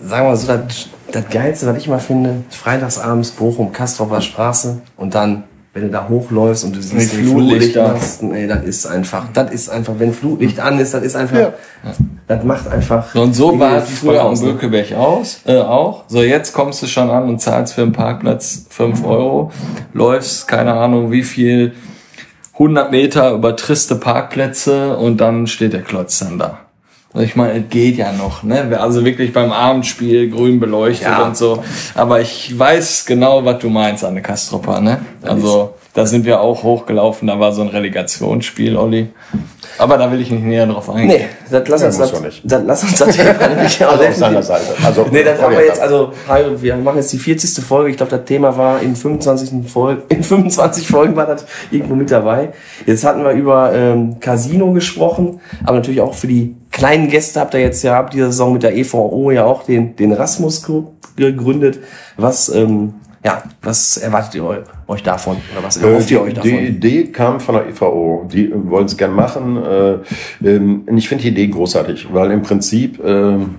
Sagen 0.00 0.26
wir 0.26 0.30
mal 0.30 0.36
so, 0.36 0.46
das, 0.48 0.88
das 1.10 1.24
Geilste, 1.30 1.66
was 1.66 1.76
ich 1.78 1.88
mal 1.88 1.98
finde, 1.98 2.42
freitagsabends 2.50 3.30
Bochum, 3.30 3.72
Kastropper 3.72 4.20
Straße 4.20 4.78
und 4.96 5.14
dann, 5.14 5.44
wenn 5.76 5.82
du 5.82 5.90
da 5.90 6.08
hochläufst 6.08 6.64
und 6.64 6.74
du 6.74 6.80
siehst 6.80 7.12
den. 7.12 7.26
Flutlichtmasten, 7.26 8.34
ey, 8.34 8.48
das 8.48 8.64
ist 8.64 8.86
einfach, 8.86 9.26
das 9.34 9.50
ist 9.50 9.68
einfach, 9.68 9.92
wenn 9.98 10.14
Flutlicht 10.14 10.58
an 10.58 10.78
ist, 10.78 10.94
das 10.94 11.02
ist 11.02 11.14
einfach, 11.16 11.36
Ja. 11.36 11.52
das 12.26 12.44
macht 12.44 12.66
einfach. 12.66 13.12
So, 13.12 13.20
Und 13.20 13.34
so 13.34 13.58
war 13.60 13.76
es 13.82 13.90
früher 13.98 14.22
am 14.22 14.28
aus? 14.28 14.40
Bökelberg 14.40 14.94
aus, 14.94 15.40
äh, 15.44 15.58
auch. 15.58 16.04
So, 16.08 16.22
jetzt 16.22 16.54
kommst 16.54 16.80
du 16.82 16.86
schon 16.86 17.10
an 17.10 17.28
und 17.28 17.42
zahlst 17.42 17.74
für 17.74 17.82
einen 17.82 17.92
Parkplatz 17.92 18.64
5 18.70 19.04
Euro, 19.04 19.52
läufst, 19.92 20.48
keine 20.48 20.72
Ahnung, 20.72 21.10
wie 21.12 21.22
viel, 21.22 21.74
100 22.54 22.90
Meter 22.90 23.32
über 23.32 23.54
triste 23.54 23.96
Parkplätze 23.96 24.96
und 24.96 25.20
dann 25.20 25.46
steht 25.46 25.74
der 25.74 25.82
Klotz 25.82 26.20
dann 26.20 26.38
da. 26.38 26.60
Also 27.16 27.28
Ich 27.28 27.34
meine, 27.34 27.60
es 27.60 27.68
geht 27.70 27.96
ja 27.96 28.12
noch, 28.12 28.42
ne? 28.42 28.78
Also 28.78 29.02
wirklich 29.02 29.32
beim 29.32 29.50
Abendspiel 29.50 30.28
grün 30.28 30.60
beleuchtet 30.60 31.08
Ja. 31.08 31.24
und 31.24 31.34
so. 31.34 31.64
Aber 31.94 32.20
ich 32.20 32.58
weiß 32.58 33.06
genau, 33.06 33.42
was 33.42 33.58
du 33.60 33.70
meinst, 33.70 34.04
Anne 34.04 34.20
Kastropper, 34.20 34.82
ne? 34.82 34.98
Also, 35.22 35.74
da 35.94 36.04
sind 36.04 36.26
wir 36.26 36.42
auch 36.42 36.62
hochgelaufen, 36.62 37.26
da 37.26 37.40
war 37.40 37.52
so 37.52 37.62
ein 37.62 37.68
Relegationsspiel, 37.68 38.76
Olli. 38.76 39.08
Aber 39.78 39.98
da 39.98 40.10
will 40.10 40.20
ich 40.20 40.30
nicht 40.30 40.44
näher 40.44 40.66
drauf 40.66 40.88
eingehen. 40.90 41.08
Nee, 41.08 41.26
das 41.50 41.68
lass 41.68 41.80
Ja, 41.80 41.86
uns 41.88 41.98
muss 41.98 42.10
das, 42.12 42.20
nicht. 42.22 42.42
lass 42.44 42.82
uns 42.82 42.98
das 42.98 43.16
Thema 43.16 43.30
auch 43.30 43.40
Also 43.90 44.04
auf 44.04 44.14
seiner 44.14 44.42
Seite. 44.42 44.64
Also, 44.84 45.06
Nee, 45.10 45.22
das 45.22 45.40
haben 45.40 45.52
wir 45.52 45.64
jetzt, 45.64 45.80
also, 45.80 46.12
wir 46.60 46.76
machen 46.76 46.96
jetzt 46.96 47.12
die 47.12 47.18
40. 47.18 47.64
Folge. 47.64 47.90
Ich 47.90 47.96
glaube, 47.96 48.10
das 48.10 48.24
Thema 48.24 48.56
war 48.56 48.80
in 48.80 48.96
25. 48.96 49.70
Folge, 49.70 50.02
in 50.08 50.22
25 50.22 50.88
Folgen 50.88 51.16
war 51.16 51.26
das 51.26 51.44
irgendwo 51.70 51.94
mit 51.94 52.10
dabei. 52.10 52.50
Jetzt 52.86 53.04
hatten 53.04 53.22
wir 53.24 53.32
über 53.32 53.72
ähm, 53.74 54.18
Casino 54.20 54.72
gesprochen, 54.72 55.40
aber 55.64 55.76
natürlich 55.76 56.00
auch 56.00 56.14
für 56.14 56.26
die 56.26 56.56
kleinen 56.70 57.08
Gäste 57.08 57.40
habt 57.40 57.54
ihr 57.54 57.60
jetzt 57.60 57.82
ja 57.82 57.98
ab 57.98 58.10
dieser 58.10 58.26
Saison 58.26 58.52
mit 58.52 58.62
der 58.62 58.76
EVO 58.76 59.30
ja 59.30 59.44
auch 59.44 59.64
den, 59.64 59.96
den 59.96 60.12
Rasmus 60.12 60.62
Club 60.62 60.92
gegründet. 61.16 61.78
Was, 62.16 62.48
ähm, 62.50 62.94
ja, 63.26 63.42
was 63.60 63.96
erwartet 63.96 64.36
ihr 64.36 64.44
eu- 64.44 64.62
euch 64.86 65.02
davon? 65.02 65.38
Oder 65.52 65.64
was 65.66 65.76
erhofft 65.78 66.10
ihr 66.12 66.20
euch 66.22 66.34
die 66.34 66.50
davon? 66.50 66.66
Idee 66.66 67.04
kam 67.08 67.40
von 67.40 67.56
der 67.56 67.66
EVO. 67.66 68.28
Die 68.32 68.44
äh, 68.46 68.70
wollen 68.70 68.84
es 68.86 68.96
gern 68.96 69.12
machen. 69.14 69.56
Äh, 69.56 69.98
ähm, 70.44 70.84
und 70.86 70.96
ich 70.96 71.08
finde 71.08 71.22
die 71.24 71.30
Idee 71.30 71.48
großartig, 71.48 72.06
weil 72.12 72.30
im 72.30 72.42
Prinzip, 72.42 73.02
ähm, 73.04 73.56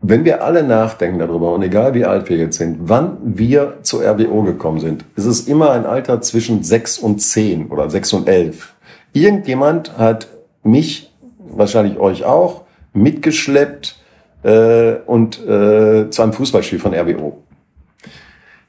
wenn 0.00 0.24
wir 0.24 0.42
alle 0.42 0.62
nachdenken 0.62 1.18
darüber, 1.18 1.52
und 1.52 1.62
egal 1.62 1.92
wie 1.92 2.06
alt 2.06 2.30
wir 2.30 2.38
jetzt 2.38 2.56
sind, 2.56 2.78
wann 2.80 3.18
wir 3.22 3.74
zur 3.82 4.02
RWO 4.02 4.42
gekommen 4.42 4.80
sind, 4.80 5.04
ist 5.14 5.26
es 5.26 5.46
immer 5.46 5.70
ein 5.72 5.84
Alter 5.84 6.22
zwischen 6.22 6.62
sechs 6.64 6.98
und 6.98 7.20
zehn 7.20 7.66
oder 7.68 7.90
sechs 7.90 8.10
und 8.14 8.26
elf. 8.26 8.74
Irgendjemand 9.12 9.98
hat 9.98 10.28
mich, 10.64 11.12
wahrscheinlich 11.38 11.98
euch 11.98 12.24
auch, 12.24 12.62
mitgeschleppt 12.94 13.96
äh, 14.44 14.94
und 15.06 15.38
äh, 15.46 16.08
zu 16.10 16.22
einem 16.22 16.32
Fußballspiel 16.32 16.78
von 16.78 16.94
RWO. 16.94 17.42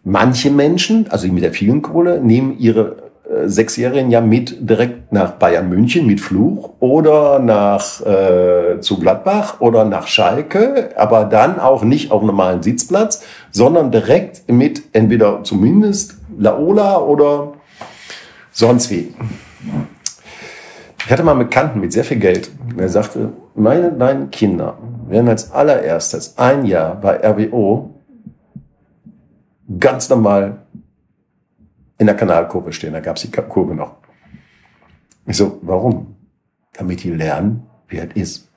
Manche 0.03 0.51
Menschen, 0.51 1.07
also 1.09 1.27
die 1.27 1.31
mit 1.31 1.43
der 1.43 1.53
vielen 1.53 1.81
Kohle, 1.81 2.19
nehmen 2.21 2.57
ihre 2.59 3.03
äh, 3.23 3.47
Sechsjährigen 3.47 4.11
ja 4.11 4.19
mit 4.19 4.69
direkt 4.69 5.13
nach 5.13 5.31
Bayern 5.31 5.69
München 5.69 6.05
mit 6.05 6.19
Fluch 6.19 6.71
oder 6.81 7.39
nach 7.39 8.01
äh, 8.05 8.81
zu 8.81 8.99
Gladbach 8.99 9.61
oder 9.61 9.85
nach 9.85 10.07
Schalke, 10.07 10.89
aber 10.97 11.23
dann 11.23 11.57
auch 11.57 11.83
nicht 11.83 12.11
auf 12.11 12.21
normalen 12.21 12.61
Sitzplatz, 12.61 13.23
sondern 13.51 13.91
direkt 13.91 14.51
mit 14.51 14.83
entweder 14.91 15.43
zumindest 15.43 16.17
Laola 16.37 16.99
oder 16.99 17.53
sonst 18.51 18.91
wie. 18.91 19.13
Ich 21.05 21.11
hatte 21.11 21.23
mal 21.23 21.31
einen 21.31 21.47
Bekannten 21.47 21.79
mit 21.79 21.93
sehr 21.93 22.03
viel 22.03 22.17
Geld, 22.17 22.51
der 22.77 22.89
sagte, 22.89 23.29
meine 23.55 23.89
beiden 23.89 24.31
Kinder 24.31 24.77
werden 25.07 25.29
als 25.29 25.51
allererstes 25.51 26.37
ein 26.37 26.65
Jahr 26.65 26.95
bei 26.95 27.25
RWO 27.25 27.92
ganz 29.79 30.09
normal 30.09 30.63
in 31.97 32.07
der 32.07 32.15
Kanalkurve 32.15 32.73
stehen. 32.73 32.93
Da 32.93 32.99
gab 32.99 33.17
es 33.17 33.23
die 33.23 33.31
Kurve 33.31 33.75
noch. 33.75 33.95
Ich 35.25 35.37
so, 35.37 35.59
warum? 35.61 36.15
Damit 36.73 37.03
die 37.03 37.11
lernen, 37.11 37.63
wie 37.87 37.97
es 37.97 38.15
ist. 38.15 38.49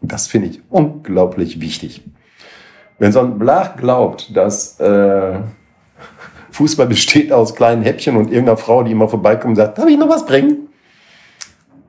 Das 0.00 0.26
finde 0.26 0.48
ich 0.48 0.62
unglaublich 0.68 1.60
wichtig. 1.60 2.02
Wenn 2.98 3.12
so 3.12 3.20
ein 3.20 3.38
Blach 3.38 3.76
glaubt, 3.76 4.36
dass 4.36 4.78
äh, 4.78 5.40
Fußball 6.50 6.86
besteht 6.86 7.32
aus 7.32 7.54
kleinen 7.54 7.82
Häppchen 7.82 8.16
und 8.16 8.30
irgendeiner 8.30 8.56
Frau, 8.56 8.82
die 8.82 8.92
immer 8.92 9.08
vorbeikommt 9.08 9.52
und 9.52 9.56
sagt, 9.56 9.78
darf 9.78 9.88
ich 9.88 9.98
noch 9.98 10.08
was 10.08 10.26
bringen? 10.26 10.68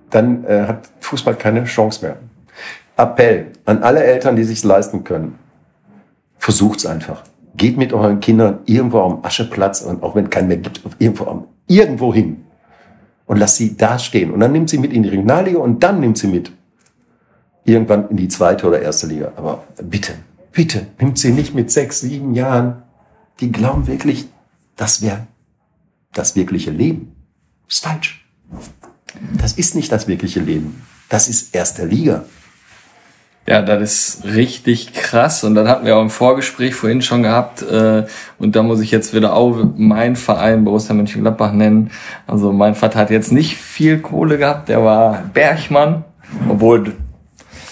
Dann 0.10 0.46
äh, 0.46 0.64
hat 0.68 0.90
Fußball 1.02 1.36
keine 1.36 1.66
Chance 1.66 2.06
mehr. 2.06 2.18
Appell 2.98 3.52
an 3.66 3.84
alle 3.84 4.04
Eltern, 4.04 4.36
die 4.36 4.44
sich 4.44 4.64
leisten 4.64 5.04
können. 5.04 5.38
Versucht's 6.38 6.86
einfach. 6.86 7.24
Geht 7.58 7.78
mit 7.78 7.94
euren 7.94 8.20
Kindern 8.20 8.60
irgendwo 8.66 9.02
am 9.02 9.20
Ascheplatz 9.24 9.82
und 9.82 10.04
auch 10.04 10.16
wenn 10.16 10.30
keinen 10.30 10.48
mehr 10.48 10.58
gibt, 10.58 10.82
irgendwo, 11.00 11.26
am, 11.26 11.46
irgendwo 11.68 12.14
hin. 12.14 12.46
Und 13.26 13.38
lasst 13.38 13.58
sie 13.58 13.76
da 13.76 13.98
stehen. 13.98 14.32
Und 14.32 14.40
dann 14.40 14.52
nimmt 14.52 14.70
sie 14.70 14.78
mit 14.78 14.94
in 14.94 15.04
die 15.04 15.10
Regionalliga 15.10 15.60
und 15.60 15.84
dann 15.84 16.00
nimmt 16.00 16.18
sie 16.18 16.28
mit. 16.28 16.52
Irgendwann 17.64 18.10
in 18.10 18.18
die 18.18 18.28
zweite 18.28 18.68
oder 18.68 18.82
erste 18.82 19.08
Liga. 19.08 19.32
Aber 19.36 19.64
bitte, 19.82 20.14
bitte, 20.52 20.88
nimmt 21.00 21.18
sie 21.18 21.32
nicht 21.32 21.56
mit 21.56 21.72
sechs, 21.72 22.02
sieben 22.02 22.36
Jahren. 22.36 22.84
Die 23.40 23.52
glauben 23.52 23.88
wirklich, 23.88 24.28
das 24.76 25.02
wäre 25.02 25.28
das 26.14 26.36
wirkliche 26.36 26.72
Leben. 26.72 27.16
ist 27.68 27.84
falsch. 27.84 28.26
Das 29.38 29.54
ist 29.54 29.76
nicht 29.76 29.92
das 29.92 30.08
wirkliche 30.08 30.40
Leben. 30.40 30.84
Das 31.10 31.28
ist 31.28 31.56
erste 31.56 31.86
Liga. 31.86 32.26
Ja, 33.48 33.62
das 33.62 33.82
ist 33.82 34.26
richtig 34.26 34.94
krass. 34.94 35.44
Und 35.44 35.54
dann 35.54 35.68
hatten 35.68 35.86
wir 35.86 35.96
auch 35.98 36.02
im 36.02 36.10
Vorgespräch 36.10 36.74
vorhin 36.74 37.04
schon 37.04 37.22
gehabt. 37.22 37.62
Äh, 37.62 38.06
und 38.40 38.56
da 38.56 38.64
muss 38.64 38.80
ich 38.82 38.90
jetzt 38.90 39.14
wieder 39.14 39.34
auch 39.36 39.56
meinen 39.78 40.16
Verein 40.16 40.64
Borussia 40.66 40.96
Mönchengladbach 40.96 41.52
nennen. 41.52 41.92
Also 42.26 42.52
mein 42.52 42.74
Vater 42.74 42.98
hat 43.00 43.12
jetzt 43.12 43.32
nicht 43.32 43.56
viel 43.58 44.00
Kohle 44.00 44.40
gehabt. 44.40 44.70
Der 44.70 44.84
war 44.84 45.24
Bergmann. 45.32 46.04
Obwohl, 46.50 46.94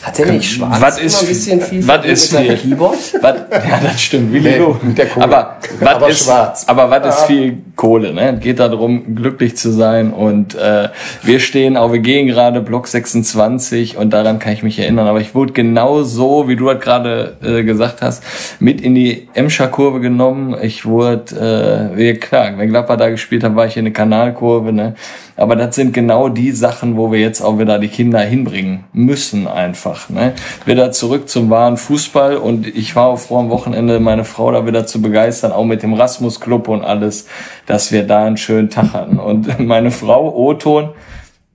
Hat 0.03 0.15
der 0.19 0.27
nicht 0.27 0.51
schwarz? 0.53 0.79
was 0.79 0.97
immer 0.97 1.07
ist 1.07 1.21
ein 1.21 1.27
bisschen 1.27 1.61
viel? 1.61 1.87
Was 1.87 2.05
ist 2.05 2.35
viel? 2.37 2.55
Keyboard? 2.55 2.95
Was, 3.21 3.35
ja, 3.51 3.79
das 3.81 3.99
stimmt. 3.99 4.31
Willi 4.31 4.59
Nee, 4.59 4.75
mit 4.83 4.97
der 4.99 5.07
Kohle. 5.07 5.23
Aber 5.25 5.57
was 5.79 5.95
Aber 5.95 6.09
ist, 6.09 6.23
schwarz. 6.25 6.65
aber 6.67 6.89
was 6.91 7.15
ist 7.17 7.25
viel 7.25 7.57
Kohle? 7.75 8.13
Ne? 8.13 8.37
Geht 8.39 8.59
darum, 8.59 9.15
glücklich 9.15 9.57
zu 9.57 9.71
sein. 9.71 10.11
Und 10.11 10.55
äh, 10.55 10.89
wir 11.23 11.39
stehen 11.39 11.75
auch, 11.75 11.91
wir 11.91 11.99
gehen 11.99 12.27
gerade 12.27 12.61
Block 12.61 12.87
26 12.87 13.97
und 13.97 14.11
daran 14.11 14.39
kann 14.39 14.53
ich 14.53 14.63
mich 14.63 14.79
erinnern. 14.79 15.07
Aber 15.07 15.21
ich 15.21 15.33
wurde 15.33 15.53
genau 15.53 16.03
so, 16.03 16.47
wie 16.47 16.55
du 16.55 16.65
das 16.65 16.79
gerade 16.79 17.37
äh, 17.43 17.63
gesagt 17.63 18.01
hast, 18.01 18.23
mit 18.59 18.81
in 18.81 18.95
die 18.95 19.27
Emscher 19.33 19.67
Kurve 19.67 19.99
genommen. 19.99 20.55
Ich 20.61 20.85
wurde, 20.85 21.91
äh, 21.93 21.97
wie, 21.97 22.13
klar, 22.13 22.51
wenn 22.57 22.69
Gladbach 22.69 22.97
da 22.97 23.09
gespielt 23.09 23.43
hat, 23.43 23.55
war 23.55 23.65
ich 23.65 23.77
in 23.77 23.85
der 23.85 23.93
Kanalkurve. 23.93 24.71
Ne? 24.71 24.95
Aber 25.35 25.55
das 25.55 25.75
sind 25.75 25.93
genau 25.93 26.29
die 26.29 26.51
Sachen, 26.51 26.95
wo 26.95 27.11
wir 27.11 27.19
jetzt 27.19 27.41
auch 27.41 27.57
wieder 27.57 27.79
die 27.79 27.87
Kinder 27.87 28.19
hinbringen 28.19 28.83
müssen 28.93 29.47
einfach. 29.47 30.09
Ne? 30.09 30.33
Wieder 30.65 30.91
zurück 30.91 31.27
zum 31.27 31.49
wahren 31.49 31.77
Fußball 31.77 32.37
und 32.37 32.67
ich 32.67 32.95
war 32.95 33.07
auch 33.07 33.17
froh 33.17 33.39
am 33.39 33.49
Wochenende, 33.49 33.99
meine 33.99 34.25
Frau 34.25 34.51
da 34.51 34.67
wieder 34.67 34.85
zu 34.85 35.01
begeistern, 35.01 35.51
auch 35.51 35.65
mit 35.65 35.81
dem 35.81 35.93
Rasmus 35.93 36.39
Club 36.39 36.67
und 36.67 36.83
alles, 36.83 37.27
dass 37.65 37.91
wir 37.91 38.05
da 38.05 38.25
einen 38.25 38.37
schönen 38.37 38.69
Tag 38.69 38.93
hatten. 38.93 39.19
Und 39.19 39.59
meine 39.65 39.91
Frau, 39.91 40.33
O-Ton, 40.35 40.89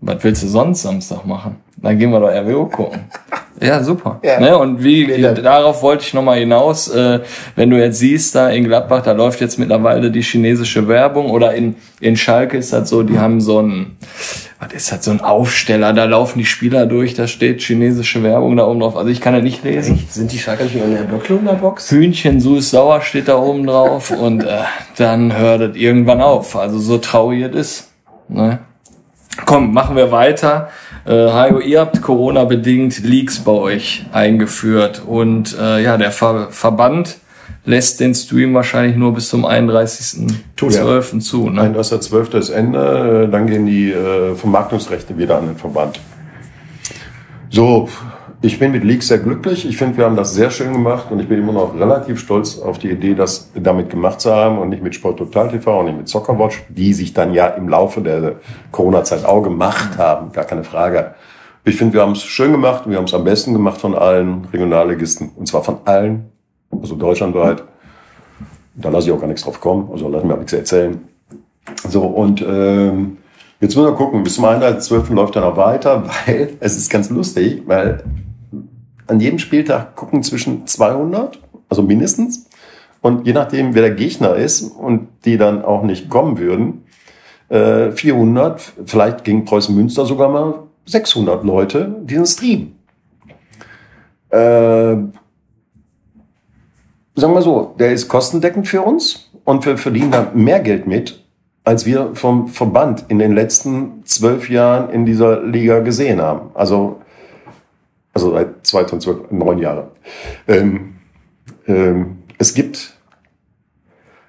was 0.00 0.22
willst 0.22 0.42
du 0.42 0.48
sonst 0.48 0.82
Samstag 0.82 1.26
machen? 1.26 1.56
Dann 1.76 1.98
gehen 1.98 2.10
wir 2.10 2.20
doch 2.20 2.28
RWO 2.28 2.66
gucken. 2.66 3.00
Ja, 3.60 3.82
super. 3.82 4.20
Ja. 4.22 4.40
Ne? 4.40 4.56
Und 4.56 4.82
wie 4.82 5.06
darauf 5.42 5.82
wollte 5.82 6.04
ich 6.04 6.14
nochmal 6.14 6.38
hinaus, 6.38 6.88
äh, 6.88 7.20
wenn 7.56 7.70
du 7.70 7.78
jetzt 7.78 7.98
siehst, 7.98 8.34
da 8.34 8.50
in 8.50 8.64
Gladbach, 8.64 9.02
da 9.02 9.12
läuft 9.12 9.40
jetzt 9.40 9.58
mittlerweile 9.58 10.10
die 10.10 10.22
chinesische 10.22 10.86
Werbung 10.88 11.30
oder 11.30 11.54
in, 11.54 11.76
in 12.00 12.16
Schalke 12.16 12.56
ist 12.56 12.72
das 12.72 12.88
so, 12.88 13.02
die 13.02 13.18
haben 13.18 13.40
so 13.40 13.60
ein 13.60 13.96
was 14.60 14.72
ist 14.72 14.90
das, 14.90 15.04
so 15.04 15.12
ein 15.12 15.20
Aufsteller, 15.20 15.92
da 15.92 16.04
laufen 16.04 16.40
die 16.40 16.44
Spieler 16.44 16.86
durch, 16.86 17.14
da 17.14 17.28
steht 17.28 17.62
chinesische 17.62 18.22
Werbung 18.24 18.56
da 18.56 18.66
oben 18.66 18.80
drauf. 18.80 18.96
Also 18.96 19.08
ich 19.08 19.20
kann 19.20 19.34
ja 19.34 19.40
nicht 19.40 19.62
lesen. 19.62 20.04
Sind 20.10 20.32
die 20.32 20.38
Schalker 20.38 20.64
nicht 20.64 20.74
in 20.74 20.94
der 20.94 21.02
Böcklunder 21.02 21.54
Box? 21.54 21.90
Hühnchen 21.90 22.40
süß 22.40 22.70
sauer 22.70 23.00
steht 23.02 23.28
da 23.28 23.38
oben 23.38 23.66
drauf 23.66 24.10
und 24.18 24.42
äh, 24.42 24.62
dann 24.96 25.36
hört 25.36 25.60
es 25.60 25.76
irgendwann 25.76 26.20
auf. 26.20 26.56
Also 26.56 26.78
so 26.78 26.98
traurig 26.98 27.42
es 27.42 27.54
ist. 27.54 27.92
Ne? 28.28 28.58
Komm, 29.46 29.72
machen 29.72 29.94
wir 29.94 30.10
weiter. 30.10 30.70
Äh, 31.06 31.12
Hajo, 31.12 31.60
ihr 31.60 31.80
habt 31.80 32.02
Corona-bedingt 32.02 33.04
Leaks 33.04 33.38
bei 33.38 33.52
euch 33.52 34.06
eingeführt 34.12 35.02
und 35.06 35.56
äh, 35.58 35.82
ja, 35.82 35.96
der 35.96 36.10
Ver 36.10 36.48
Verband 36.50 37.18
lässt 37.68 38.00
den 38.00 38.14
Stream 38.14 38.54
wahrscheinlich 38.54 38.96
nur 38.96 39.12
bis 39.12 39.28
zum 39.28 39.44
31.12. 39.44 41.20
zu. 41.20 41.50
Ne? 41.50 41.74
31.12. 41.74 42.38
ist 42.38 42.48
Ende, 42.48 43.26
äh, 43.26 43.30
dann 43.30 43.46
gehen 43.46 43.66
die 43.66 43.92
äh, 43.92 44.34
Vermarktungsrechte 44.34 45.18
wieder 45.18 45.36
an 45.36 45.48
den 45.48 45.56
Verband. 45.56 46.00
So, 47.50 47.90
ich 48.40 48.58
bin 48.58 48.72
mit 48.72 48.84
Leaks 48.84 49.08
sehr 49.08 49.18
glücklich. 49.18 49.68
Ich 49.68 49.76
finde, 49.76 49.98
wir 49.98 50.06
haben 50.06 50.16
das 50.16 50.32
sehr 50.32 50.50
schön 50.50 50.72
gemacht 50.72 51.10
und 51.10 51.20
ich 51.20 51.28
bin 51.28 51.40
immer 51.40 51.52
noch 51.52 51.78
relativ 51.78 52.20
stolz 52.20 52.58
auf 52.58 52.78
die 52.78 52.90
Idee, 52.90 53.14
das 53.14 53.50
damit 53.54 53.90
gemacht 53.90 54.22
zu 54.22 54.32
haben 54.32 54.58
und 54.58 54.70
nicht 54.70 54.82
mit 54.82 54.94
Sport 54.94 55.18
Total 55.18 55.50
TV 55.50 55.80
und 55.80 55.86
nicht 55.86 55.98
mit 55.98 56.08
Soccerwatch, 56.08 56.62
die 56.70 56.94
sich 56.94 57.12
dann 57.12 57.34
ja 57.34 57.48
im 57.48 57.68
Laufe 57.68 58.00
der 58.00 58.36
Corona-Zeit 58.72 59.26
auch 59.26 59.42
gemacht 59.42 59.98
haben, 59.98 60.32
gar 60.32 60.44
keine 60.44 60.64
Frage. 60.64 61.14
Ich 61.64 61.76
finde, 61.76 61.94
wir 61.94 62.00
haben 62.00 62.12
es 62.12 62.22
schön 62.22 62.52
gemacht 62.52 62.86
und 62.86 62.92
wir 62.92 62.98
haben 62.98 63.04
es 63.04 63.12
am 63.12 63.24
besten 63.24 63.52
gemacht 63.52 63.78
von 63.78 63.94
allen 63.94 64.46
Regionalligisten 64.46 65.32
und 65.36 65.46
zwar 65.46 65.62
von 65.62 65.78
allen, 65.84 66.30
also 66.70 66.94
deutschlandweit. 66.94 67.62
Da 68.74 68.90
lasse 68.90 69.08
ich 69.08 69.12
auch 69.12 69.20
gar 69.20 69.26
nichts 69.26 69.42
drauf 69.42 69.60
kommen, 69.60 69.88
also 69.90 70.08
lass 70.08 70.24
mir 70.24 70.34
auch 70.34 70.38
nichts 70.38 70.52
erzählen. 70.52 71.00
So, 71.88 72.02
und 72.02 72.42
ähm, 72.42 73.18
jetzt 73.60 73.76
müssen 73.76 73.88
wir 73.88 73.94
gucken, 73.94 74.22
bis 74.22 74.34
zum 74.36 74.44
31.12. 74.44 75.14
läuft 75.14 75.36
er 75.36 75.42
noch 75.42 75.56
weiter, 75.56 76.04
weil 76.26 76.56
es 76.60 76.76
ist 76.76 76.90
ganz 76.90 77.10
lustig, 77.10 77.62
weil 77.66 78.04
an 79.06 79.20
jedem 79.20 79.38
Spieltag 79.38 79.96
gucken 79.96 80.22
zwischen 80.22 80.66
200, 80.66 81.40
also 81.68 81.82
mindestens, 81.82 82.46
und 83.00 83.26
je 83.26 83.32
nachdem, 83.32 83.74
wer 83.74 83.82
der 83.82 83.92
Gegner 83.92 84.34
ist 84.34 84.62
und 84.62 85.08
die 85.24 85.38
dann 85.38 85.64
auch 85.64 85.82
nicht 85.82 86.08
kommen 86.10 86.38
würden, 86.38 86.84
äh, 87.48 87.92
400, 87.92 88.72
vielleicht 88.84 89.24
gegen 89.24 89.44
Preußen 89.44 89.74
Münster 89.74 90.04
sogar 90.04 90.28
mal 90.28 90.64
600 90.86 91.44
Leute 91.44 91.96
diesen 92.02 92.26
Stream. 92.26 92.72
Äh, 94.30 94.96
sagen 97.20 97.34
wir 97.34 97.42
so, 97.42 97.74
der 97.78 97.92
ist 97.92 98.08
kostendeckend 98.08 98.68
für 98.68 98.82
uns 98.82 99.30
und 99.44 99.64
wir 99.66 99.78
verdienen 99.78 100.10
da 100.10 100.30
mehr 100.34 100.60
Geld 100.60 100.86
mit, 100.86 101.24
als 101.64 101.84
wir 101.84 102.14
vom 102.14 102.48
Verband 102.48 103.04
in 103.08 103.18
den 103.18 103.34
letzten 103.34 104.04
zwölf 104.04 104.48
Jahren 104.48 104.90
in 104.90 105.04
dieser 105.04 105.42
Liga 105.42 105.80
gesehen 105.80 106.20
haben. 106.20 106.50
Also, 106.54 107.00
also 108.14 108.32
seit 108.32 108.66
2012, 108.66 109.30
neun 109.30 109.58
Jahre. 109.58 109.90
Ähm, 110.46 110.94
ähm, 111.66 112.18
es 112.38 112.54
gibt, 112.54 112.94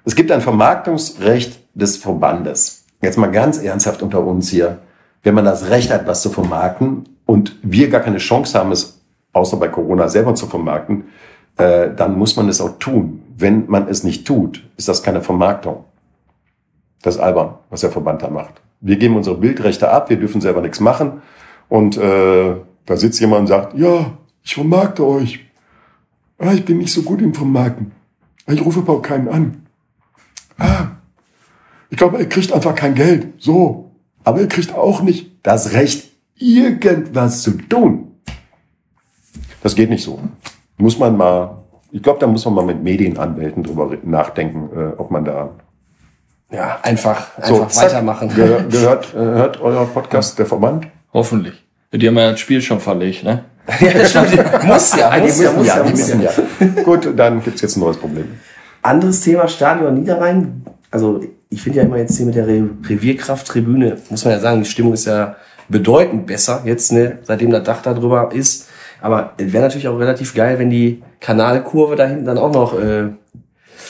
es 0.04 0.14
gibt 0.14 0.30
ein 0.30 0.40
Vermarktungsrecht 0.40 1.60
des 1.74 1.96
Verbandes. 1.96 2.84
Jetzt 3.02 3.16
mal 3.16 3.30
ganz 3.30 3.58
ernsthaft 3.58 4.02
unter 4.02 4.24
uns 4.24 4.50
hier. 4.50 4.78
Wenn 5.22 5.34
man 5.34 5.44
das 5.44 5.70
Recht 5.70 5.90
hat, 5.90 6.06
was 6.06 6.22
zu 6.22 6.30
vermarkten 6.30 7.08
und 7.26 7.56
wir 7.62 7.88
gar 7.88 8.00
keine 8.00 8.18
Chance 8.18 8.58
haben, 8.58 8.72
es 8.72 9.00
außer 9.32 9.56
bei 9.56 9.68
Corona 9.68 10.08
selber 10.08 10.34
zu 10.34 10.46
vermarkten, 10.46 11.04
äh, 11.60 11.94
dann 11.94 12.18
muss 12.18 12.36
man 12.36 12.48
es 12.48 12.60
auch 12.60 12.78
tun. 12.78 13.22
Wenn 13.36 13.66
man 13.68 13.88
es 13.88 14.04
nicht 14.04 14.26
tut, 14.26 14.62
ist 14.76 14.88
das 14.88 15.02
keine 15.02 15.22
Vermarktung. 15.22 15.84
Das 17.02 17.16
ist 17.16 17.20
albern, 17.20 17.54
was 17.70 17.80
der 17.80 17.90
Verband 17.90 18.22
da 18.22 18.28
macht. 18.28 18.60
Wir 18.80 18.96
geben 18.96 19.16
unsere 19.16 19.36
Bildrechte 19.36 19.90
ab, 19.90 20.10
wir 20.10 20.16
dürfen 20.18 20.40
selber 20.40 20.60
nichts 20.60 20.80
machen. 20.80 21.22
Und 21.68 21.96
äh, 21.96 22.54
da 22.86 22.96
sitzt 22.96 23.20
jemand 23.20 23.42
und 23.42 23.46
sagt, 23.46 23.78
ja, 23.78 24.12
ich 24.42 24.54
vermarkte 24.54 25.06
euch. 25.06 25.40
Ah, 26.38 26.52
ich 26.52 26.64
bin 26.64 26.78
nicht 26.78 26.92
so 26.92 27.02
gut 27.02 27.20
im 27.20 27.34
Vermarkten. 27.34 27.92
Ich 28.46 28.64
rufe 28.64 28.80
aber 28.80 28.94
auch 28.94 29.02
keinen 29.02 29.28
an. 29.28 29.66
Ah, 30.58 30.88
ich 31.90 31.96
glaube, 31.96 32.18
er 32.18 32.26
kriegt 32.26 32.52
einfach 32.52 32.74
kein 32.74 32.94
Geld. 32.94 33.28
So. 33.38 33.90
Aber 34.24 34.40
er 34.40 34.48
kriegt 34.48 34.74
auch 34.74 35.02
nicht 35.02 35.30
das 35.42 35.72
Recht, 35.72 36.10
irgendwas 36.36 37.42
zu 37.42 37.52
tun. 37.52 38.12
Das 39.62 39.74
geht 39.74 39.90
nicht 39.90 40.04
so. 40.04 40.20
Muss 40.80 40.98
man 40.98 41.14
mal, 41.16 41.58
ich 41.92 42.02
glaube, 42.02 42.18
da 42.20 42.26
muss 42.26 42.44
man 42.46 42.54
mal 42.54 42.64
mit 42.64 42.82
Medienanwälten 42.82 43.62
drüber 43.62 43.90
nachdenken, 44.02 44.70
äh, 44.74 44.92
ob 44.96 45.10
man 45.10 45.26
da 45.26 45.50
Ja, 46.50 46.78
einfach, 46.82 47.28
so 47.42 47.54
einfach 47.54 47.68
zack, 47.68 47.90
weitermachen. 47.90 48.28
Gehör, 48.34 48.62
gehört, 48.62 49.14
äh, 49.14 49.18
hört 49.18 49.60
euer 49.60 49.84
Podcast 49.84 50.38
der 50.38 50.46
Verband? 50.46 50.86
Hoffentlich. 51.12 51.62
Die 51.92 52.06
haben 52.06 52.16
ja 52.16 52.30
das 52.30 52.40
Spiel 52.40 52.62
schon 52.62 52.80
verlegt, 52.80 53.24
ne? 53.24 53.44
ja, 53.80 53.92
das 53.92 54.10
stimmt. 54.10 54.64
muss 54.64 54.96
ja, 54.96 55.18
muss 55.18 55.40
ja, 55.40 55.52
muss 55.52 55.66
ja, 55.66 55.82
die 55.82 55.90
muss 55.90 55.98
müssen 56.00 56.22
ja. 56.22 56.30
ja. 56.60 56.82
Gut, 56.82 57.08
dann 57.14 57.42
gibt's 57.42 57.60
jetzt 57.60 57.76
ein 57.76 57.80
neues 57.80 57.98
Problem. 57.98 58.26
Anderes 58.80 59.20
Thema, 59.20 59.48
Stadion 59.48 59.94
Niederrhein. 59.94 60.64
Also 60.90 61.20
ich 61.50 61.62
finde 61.62 61.80
ja 61.80 61.84
immer 61.84 61.98
jetzt 61.98 62.16
hier 62.16 62.24
mit 62.24 62.36
der 62.36 62.46
Re 62.46 62.70
Revierkrafttribüne, 62.88 63.98
muss 64.08 64.24
man 64.24 64.32
ja 64.32 64.40
sagen, 64.40 64.62
die 64.62 64.68
Stimmung 64.68 64.94
ist 64.94 65.04
ja 65.04 65.36
bedeutend 65.68 66.26
besser 66.26 66.62
jetzt, 66.64 66.90
ne, 66.90 67.18
seitdem 67.22 67.50
das 67.50 67.64
Dach 67.64 67.82
da 67.82 67.92
drüber 67.92 68.30
ist. 68.32 68.69
Aber 69.00 69.32
es 69.38 69.52
wäre 69.52 69.64
natürlich 69.64 69.88
auch 69.88 69.98
relativ 69.98 70.34
geil, 70.34 70.58
wenn 70.58 70.70
die 70.70 71.02
Kanalkurve 71.20 71.96
da 71.96 72.06
hinten 72.06 72.24
dann 72.24 72.38
auch 72.38 72.52
noch, 72.52 72.78
äh, 72.78 73.08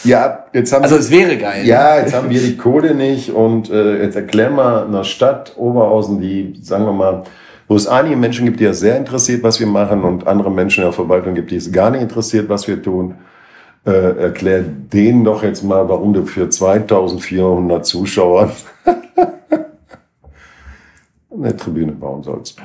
Ja, 0.05 0.47
jetzt 0.53 0.73
haben 0.73 0.83
also 0.83 0.97
es 0.97 1.11
wäre 1.11 1.37
geil. 1.37 1.67
Ja, 1.67 1.99
jetzt 1.99 2.15
haben 2.15 2.31
wir 2.31 2.41
die 2.41 2.57
Kohle 2.57 2.95
nicht 2.95 3.31
und 3.31 3.71
äh, 3.71 4.03
jetzt 4.03 4.17
erklär 4.17 4.51
mal 4.51 4.87
einer 4.87 5.05
Stadt 5.05 5.55
Oberhausen, 5.57 6.21
die, 6.21 6.55
sagen 6.63 6.85
wir 6.85 6.93
mal, 6.93 7.25
wo 7.69 7.77
es 7.77 7.87
einige 7.87 8.17
Menschen 8.17 8.47
gibt, 8.47 8.59
die 8.59 8.65
es 8.65 8.81
sehr 8.81 8.97
interessiert, 8.97 9.45
was 9.45 9.61
wir 9.61 9.67
machen 9.67 10.03
und 10.03 10.27
andere 10.27 10.51
Menschen 10.51 10.81
in 10.81 10.87
der 10.87 10.93
Verwaltung 10.93 11.35
gibt, 11.35 11.53
die 11.53 11.57
es 11.57 11.71
gar 11.71 11.91
nicht 11.91 12.03
interessiert, 12.03 12.49
was 12.49 12.67
wir 12.67 12.83
tun. 12.83 13.15
Äh, 13.87 14.19
erklär 14.19 14.63
denen 14.63 15.25
doch 15.25 15.43
jetzt 15.43 15.63
mal, 15.63 15.89
warum 15.89 16.13
du 16.13 16.27
für 16.27 16.51
2400 16.51 17.87
Zuschauer 17.87 18.51
eine 21.33 21.57
Tribüne 21.57 21.93
bauen 21.93 22.23
sollst. 22.23 22.59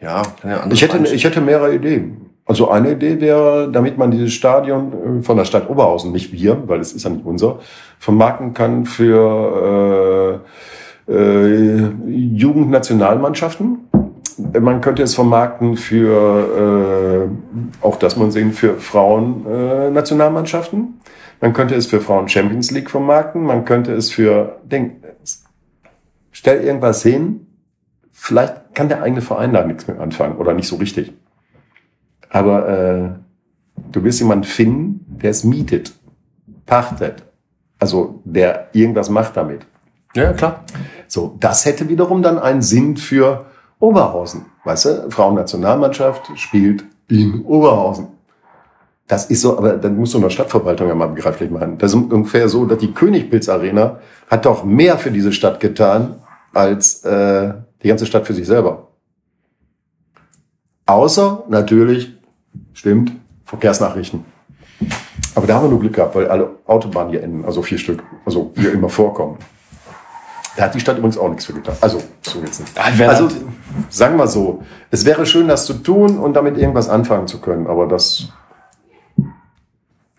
Ja, 0.00 0.22
ja 0.44 0.66
Ich 0.70 0.82
hätte, 0.82 0.98
ich 0.98 1.24
hätte 1.24 1.40
mehrere 1.40 1.74
Ideen. 1.74 2.26
Also 2.46 2.70
eine 2.70 2.92
Idee 2.92 3.20
wäre, 3.20 3.70
damit 3.70 3.96
man 3.96 4.10
dieses 4.10 4.32
Stadion 4.32 5.20
äh, 5.20 5.22
von 5.22 5.36
der 5.36 5.44
Stadt 5.44 5.70
Oberhausen, 5.70 6.10
nicht 6.10 6.32
wir, 6.32 6.66
weil 6.66 6.80
es 6.80 6.92
ist 6.92 7.04
ja 7.04 7.10
nicht 7.10 7.24
unser, 7.24 7.60
vermarkten 7.98 8.54
kann 8.54 8.86
für 8.86 10.40
äh, 11.08 11.12
äh, 11.12 11.92
Jugendnationalmannschaften. 12.06 13.88
Man 14.58 14.80
könnte 14.80 15.02
es 15.02 15.14
vermarkten 15.14 15.76
für, 15.76 17.28
äh, 17.28 17.30
auch 17.84 17.96
das 17.96 18.16
man 18.16 18.32
sehen, 18.32 18.52
für 18.52 18.78
Frauen-Nationalmannschaften. 18.78 21.00
man 21.40 21.52
könnte 21.52 21.74
es 21.74 21.86
für 21.86 22.00
Frauen 22.00 22.28
Champions 22.28 22.70
League 22.70 22.90
vermarkten. 22.90 23.42
Man 23.42 23.64
könnte 23.64 23.92
es 23.92 24.10
für, 24.10 24.60
denk, 24.64 25.02
stell 26.32 26.64
irgendwas 26.64 27.02
hin, 27.02 27.46
vielleicht 28.10 28.59
kann 28.74 28.88
der 28.88 29.02
eigene 29.02 29.20
Verein 29.20 29.52
da 29.52 29.64
nichts 29.64 29.86
mit 29.86 29.98
anfangen 29.98 30.36
oder 30.36 30.54
nicht 30.54 30.68
so 30.68 30.76
richtig. 30.76 31.12
Aber 32.28 32.68
äh, 32.68 33.10
du 33.92 34.04
wirst 34.04 34.20
jemanden 34.20 34.44
finden, 34.44 35.18
der 35.22 35.30
es 35.30 35.44
mietet, 35.44 35.92
pachtet. 36.66 37.24
Also 37.78 38.20
der 38.24 38.68
irgendwas 38.72 39.08
macht 39.08 39.36
damit. 39.36 39.66
Ja, 40.14 40.32
klar. 40.32 40.64
So, 41.08 41.36
das 41.40 41.64
hätte 41.64 41.88
wiederum 41.88 42.22
dann 42.22 42.38
einen 42.38 42.62
Sinn 42.62 42.96
für 42.96 43.46
Oberhausen. 43.78 44.46
Weißt 44.64 44.84
du, 44.84 45.10
Frauennationalmannschaft 45.10 46.38
spielt 46.38 46.84
in 47.08 47.42
Oberhausen. 47.44 48.08
Das 49.08 49.26
ist 49.26 49.40
so, 49.40 49.58
aber 49.58 49.72
dann 49.72 49.96
muss 49.96 50.12
so 50.12 50.18
eine 50.18 50.30
Stadtverwaltung 50.30 50.86
ja 50.86 50.94
mal 50.94 51.08
begreiflich 51.08 51.50
machen. 51.50 51.78
Das 51.78 51.92
ist 51.92 51.96
ungefähr 51.96 52.48
so, 52.48 52.64
dass 52.64 52.78
die 52.78 52.92
Königpilz 52.92 53.48
Arena 53.48 53.98
hat 54.28 54.46
doch 54.46 54.62
mehr 54.62 54.98
für 54.98 55.10
diese 55.10 55.32
Stadt 55.32 55.58
getan, 55.58 56.16
als 56.52 57.04
äh, 57.04 57.54
die 57.82 57.88
ganze 57.88 58.06
Stadt 58.06 58.26
für 58.26 58.34
sich 58.34 58.46
selber. 58.46 58.88
Außer 60.86 61.44
natürlich, 61.48 62.12
stimmt, 62.72 63.12
Verkehrsnachrichten. 63.44 64.24
Aber 65.34 65.46
da 65.46 65.54
haben 65.54 65.66
wir 65.66 65.70
nur 65.70 65.80
Glück 65.80 65.94
gehabt, 65.94 66.14
weil 66.14 66.28
alle 66.28 66.50
Autobahnen 66.66 67.10
hier 67.10 67.22
enden, 67.22 67.44
also 67.44 67.62
vier 67.62 67.78
Stück, 67.78 68.02
also 68.26 68.50
wie 68.56 68.66
immer 68.66 68.88
vorkommen. 68.88 69.38
Da 70.56 70.64
hat 70.64 70.74
die 70.74 70.80
Stadt 70.80 70.98
übrigens 70.98 71.16
auch 71.16 71.28
nichts 71.28 71.44
für 71.46 71.52
getan. 71.52 71.76
Also, 71.80 72.02
so 72.22 72.40
jetzt 72.40 72.60
nicht. 72.60 72.72
Ah, 72.76 72.90
Also, 73.08 73.28
sagen 73.88 74.16
wir 74.16 74.26
so, 74.26 74.64
es 74.90 75.04
wäre 75.04 75.24
schön, 75.24 75.46
das 75.46 75.64
zu 75.64 75.74
tun 75.74 76.18
und 76.18 76.34
damit 76.34 76.58
irgendwas 76.58 76.88
anfangen 76.88 77.28
zu 77.28 77.40
können, 77.40 77.66
aber 77.68 77.86
das, 77.86 78.28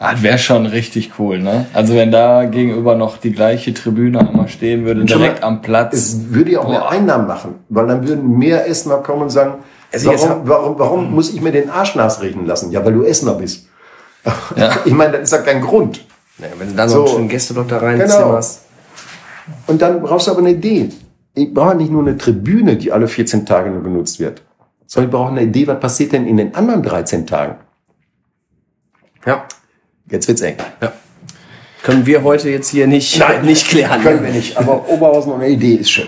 Ah, 0.04 0.14
das 0.14 0.24
wäre 0.24 0.40
schon 0.40 0.66
richtig 0.66 1.12
cool, 1.20 1.38
ne? 1.38 1.68
Also 1.74 1.94
wenn 1.94 2.10
da 2.12 2.46
gegenüber 2.46 2.96
noch 2.96 3.18
die 3.18 3.32
gleiche 3.32 3.72
Tribüne 3.72 4.20
einmal 4.20 4.48
stehen 4.48 4.84
würde, 4.84 5.06
direkt 5.06 5.42
mal, 5.42 5.48
am 5.48 5.62
Platz. 5.62 5.94
es 5.94 6.32
würde 6.34 6.52
ja 6.54 6.60
auch 6.62 6.68
mehr 6.70 6.80
Boah. 6.80 6.90
Einnahmen 6.92 7.28
machen, 7.28 7.56
weil 7.70 7.86
dann 7.86 8.08
würden 8.08 8.38
mehr 8.40 8.68
Essener 8.68 8.98
kommen 8.98 9.22
und 9.22 9.30
sagen, 9.30 9.60
Also 9.94 10.08
warum, 10.12 10.30
hab- 10.30 10.48
warum, 10.48 10.80
warum 10.80 11.12
muss 11.14 11.32
ich 11.32 11.40
mir 11.40 11.52
den 11.52 11.70
Arsch 11.70 11.94
nasreden 11.94 12.48
lassen? 12.48 12.72
Ja, 12.72 12.84
weil 12.84 12.94
du 12.94 13.04
Essener 13.04 13.36
bist. 13.36 13.68
Ja. 14.56 14.72
Ich 14.86 14.94
meine, 14.94 15.12
das 15.14 15.22
ist 15.24 15.32
ja 15.34 15.38
kein 15.40 15.62
Grund. 15.62 16.04
Ja, 16.40 16.48
wenn 16.58 16.70
du 16.70 16.74
dann 16.76 16.90
So. 16.90 17.04
noch 17.06 17.18
einen 17.20 17.30
Gästeblock 17.30 17.68
da 17.68 17.78
rein 17.78 18.00
Genau. 18.00 18.40
Und 19.68 19.82
dann 19.84 20.02
brauchst 20.02 20.26
du 20.26 20.32
aber 20.32 20.40
eine 20.40 20.52
Idee. 20.52 20.90
ich 21.36 21.54
brauche 21.54 21.76
nicht 21.76 21.92
nur 21.92 22.02
eine 22.02 22.18
Tribüne, 22.18 22.76
die 22.76 22.92
alle 22.92 23.08
14 23.08 23.46
Tage 23.46 23.70
nur 23.70 23.84
benutzt 23.84 24.20
wird, 24.20 24.42
sondern 24.88 25.10
ich 25.10 25.16
brauche 25.16 25.30
eine 25.32 25.44
Idee, 25.44 25.68
was 25.68 25.80
passiert 25.80 26.14
denn 26.14 26.26
in 26.26 26.38
den 26.38 26.56
anderen 26.56 26.82
13 26.82 27.28
Tagen? 27.28 27.56
Ja. 29.28 29.44
Jetzt 30.12 30.28
wird's 30.28 30.42
eng. 30.42 30.58
ja. 30.82 30.94
Können 31.84 32.06
wir 32.06 32.22
heute 32.22 32.50
jetzt 32.50 32.70
hier 32.70 32.86
nicht, 32.86 33.24
nicht 33.44 33.68
klären. 33.68 34.04
Können 34.04 34.24
wir 34.24 34.32
nicht, 34.32 34.56
aber 34.56 34.88
Oberhausen 34.88 35.34
und 35.34 35.42
eine 35.42 35.50
Idee 35.50 35.76
ist 35.76 35.90
schön. 35.90 36.08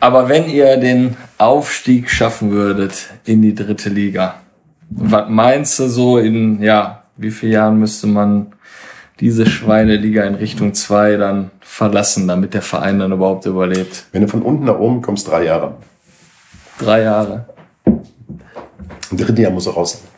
Aber 0.00 0.28
wenn 0.28 0.48
ihr 0.48 0.78
den 0.78 1.16
Aufstieg 1.36 2.08
schaffen 2.10 2.52
würdet 2.52 3.10
in 3.24 3.42
die 3.42 3.54
dritte 3.54 3.90
Liga, 3.90 4.36
was 4.88 5.28
meinst 5.28 5.78
du 5.78 5.88
so 5.88 6.16
in, 6.18 6.62
ja, 6.62 7.02
wie 7.16 7.30
vielen 7.30 7.52
Jahren 7.52 7.78
müsste 7.78 8.06
man 8.06 8.52
diese 9.20 9.46
Schweineliga 9.46 10.24
in 10.24 10.36
Richtung 10.36 10.72
2 10.72 11.16
dann 11.16 11.50
verlassen, 11.60 12.28
damit 12.28 12.54
der 12.54 12.62
Verein 12.62 12.98
dann 12.98 13.12
überhaupt 13.12 13.44
überlebt? 13.44 14.06
Wenn 14.12 14.22
du 14.22 14.28
von 14.28 14.42
unten 14.42 14.64
nach 14.64 14.78
oben 14.78 15.02
kommst, 15.02 15.28
drei 15.28 15.44
Jahre. 15.44 15.74
Drei 16.78 17.02
Jahre. 17.02 17.46
Im 19.10 19.16
dritten 19.18 19.40
Jahr 19.40 19.50
muss 19.50 19.66
er 19.66 19.74
raus 19.74 19.92
sein. 19.92 20.15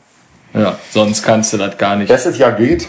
Ja, 0.54 0.78
sonst 0.90 1.22
kannst 1.22 1.52
du 1.52 1.56
das 1.56 1.76
gar 1.78 1.96
nicht. 1.96 2.10
Erstes 2.10 2.38
Jahr 2.38 2.52
geht, 2.52 2.88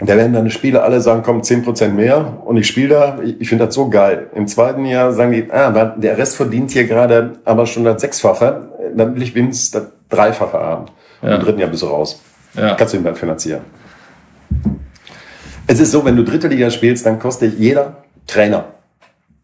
da 0.00 0.16
werden 0.16 0.32
deine 0.32 0.50
Spieler 0.50 0.82
alle 0.82 1.00
sagen, 1.00 1.22
komm, 1.24 1.42
10% 1.42 1.90
mehr 1.90 2.38
und 2.44 2.56
ich 2.56 2.66
spiele 2.66 2.88
da, 2.88 3.18
ich, 3.22 3.40
ich 3.40 3.48
finde 3.48 3.66
das 3.66 3.74
so 3.74 3.88
geil. 3.88 4.30
Im 4.34 4.48
zweiten 4.48 4.84
Jahr 4.84 5.12
sagen 5.12 5.32
die, 5.32 5.50
ah, 5.50 5.70
der 5.96 6.18
Rest 6.18 6.36
verdient 6.36 6.70
hier 6.70 6.86
gerade 6.86 7.34
aber 7.44 7.66
schon 7.66 7.84
das 7.84 8.00
Sechsfache, 8.00 8.68
dann 8.96 9.14
will 9.14 9.22
ich 9.22 9.34
wenigstens 9.34 9.70
das 9.70 9.84
Dreifache 10.08 10.58
haben. 10.58 10.86
Ja. 11.22 11.36
Im 11.36 11.42
dritten 11.42 11.60
Jahr 11.60 11.70
bist 11.70 11.82
du 11.82 11.86
raus. 11.86 12.20
Ja. 12.54 12.74
Kannst 12.74 12.94
du 12.94 12.98
ihn 12.98 13.04
dann 13.04 13.14
finanzieren. 13.14 13.62
Es 15.66 15.78
ist 15.78 15.92
so, 15.92 16.04
wenn 16.04 16.16
du 16.16 16.24
dritte 16.24 16.48
Liga 16.48 16.70
spielst, 16.70 17.06
dann 17.06 17.18
kostet 17.18 17.58
jeder 17.58 17.96
Trainer, 18.26 18.64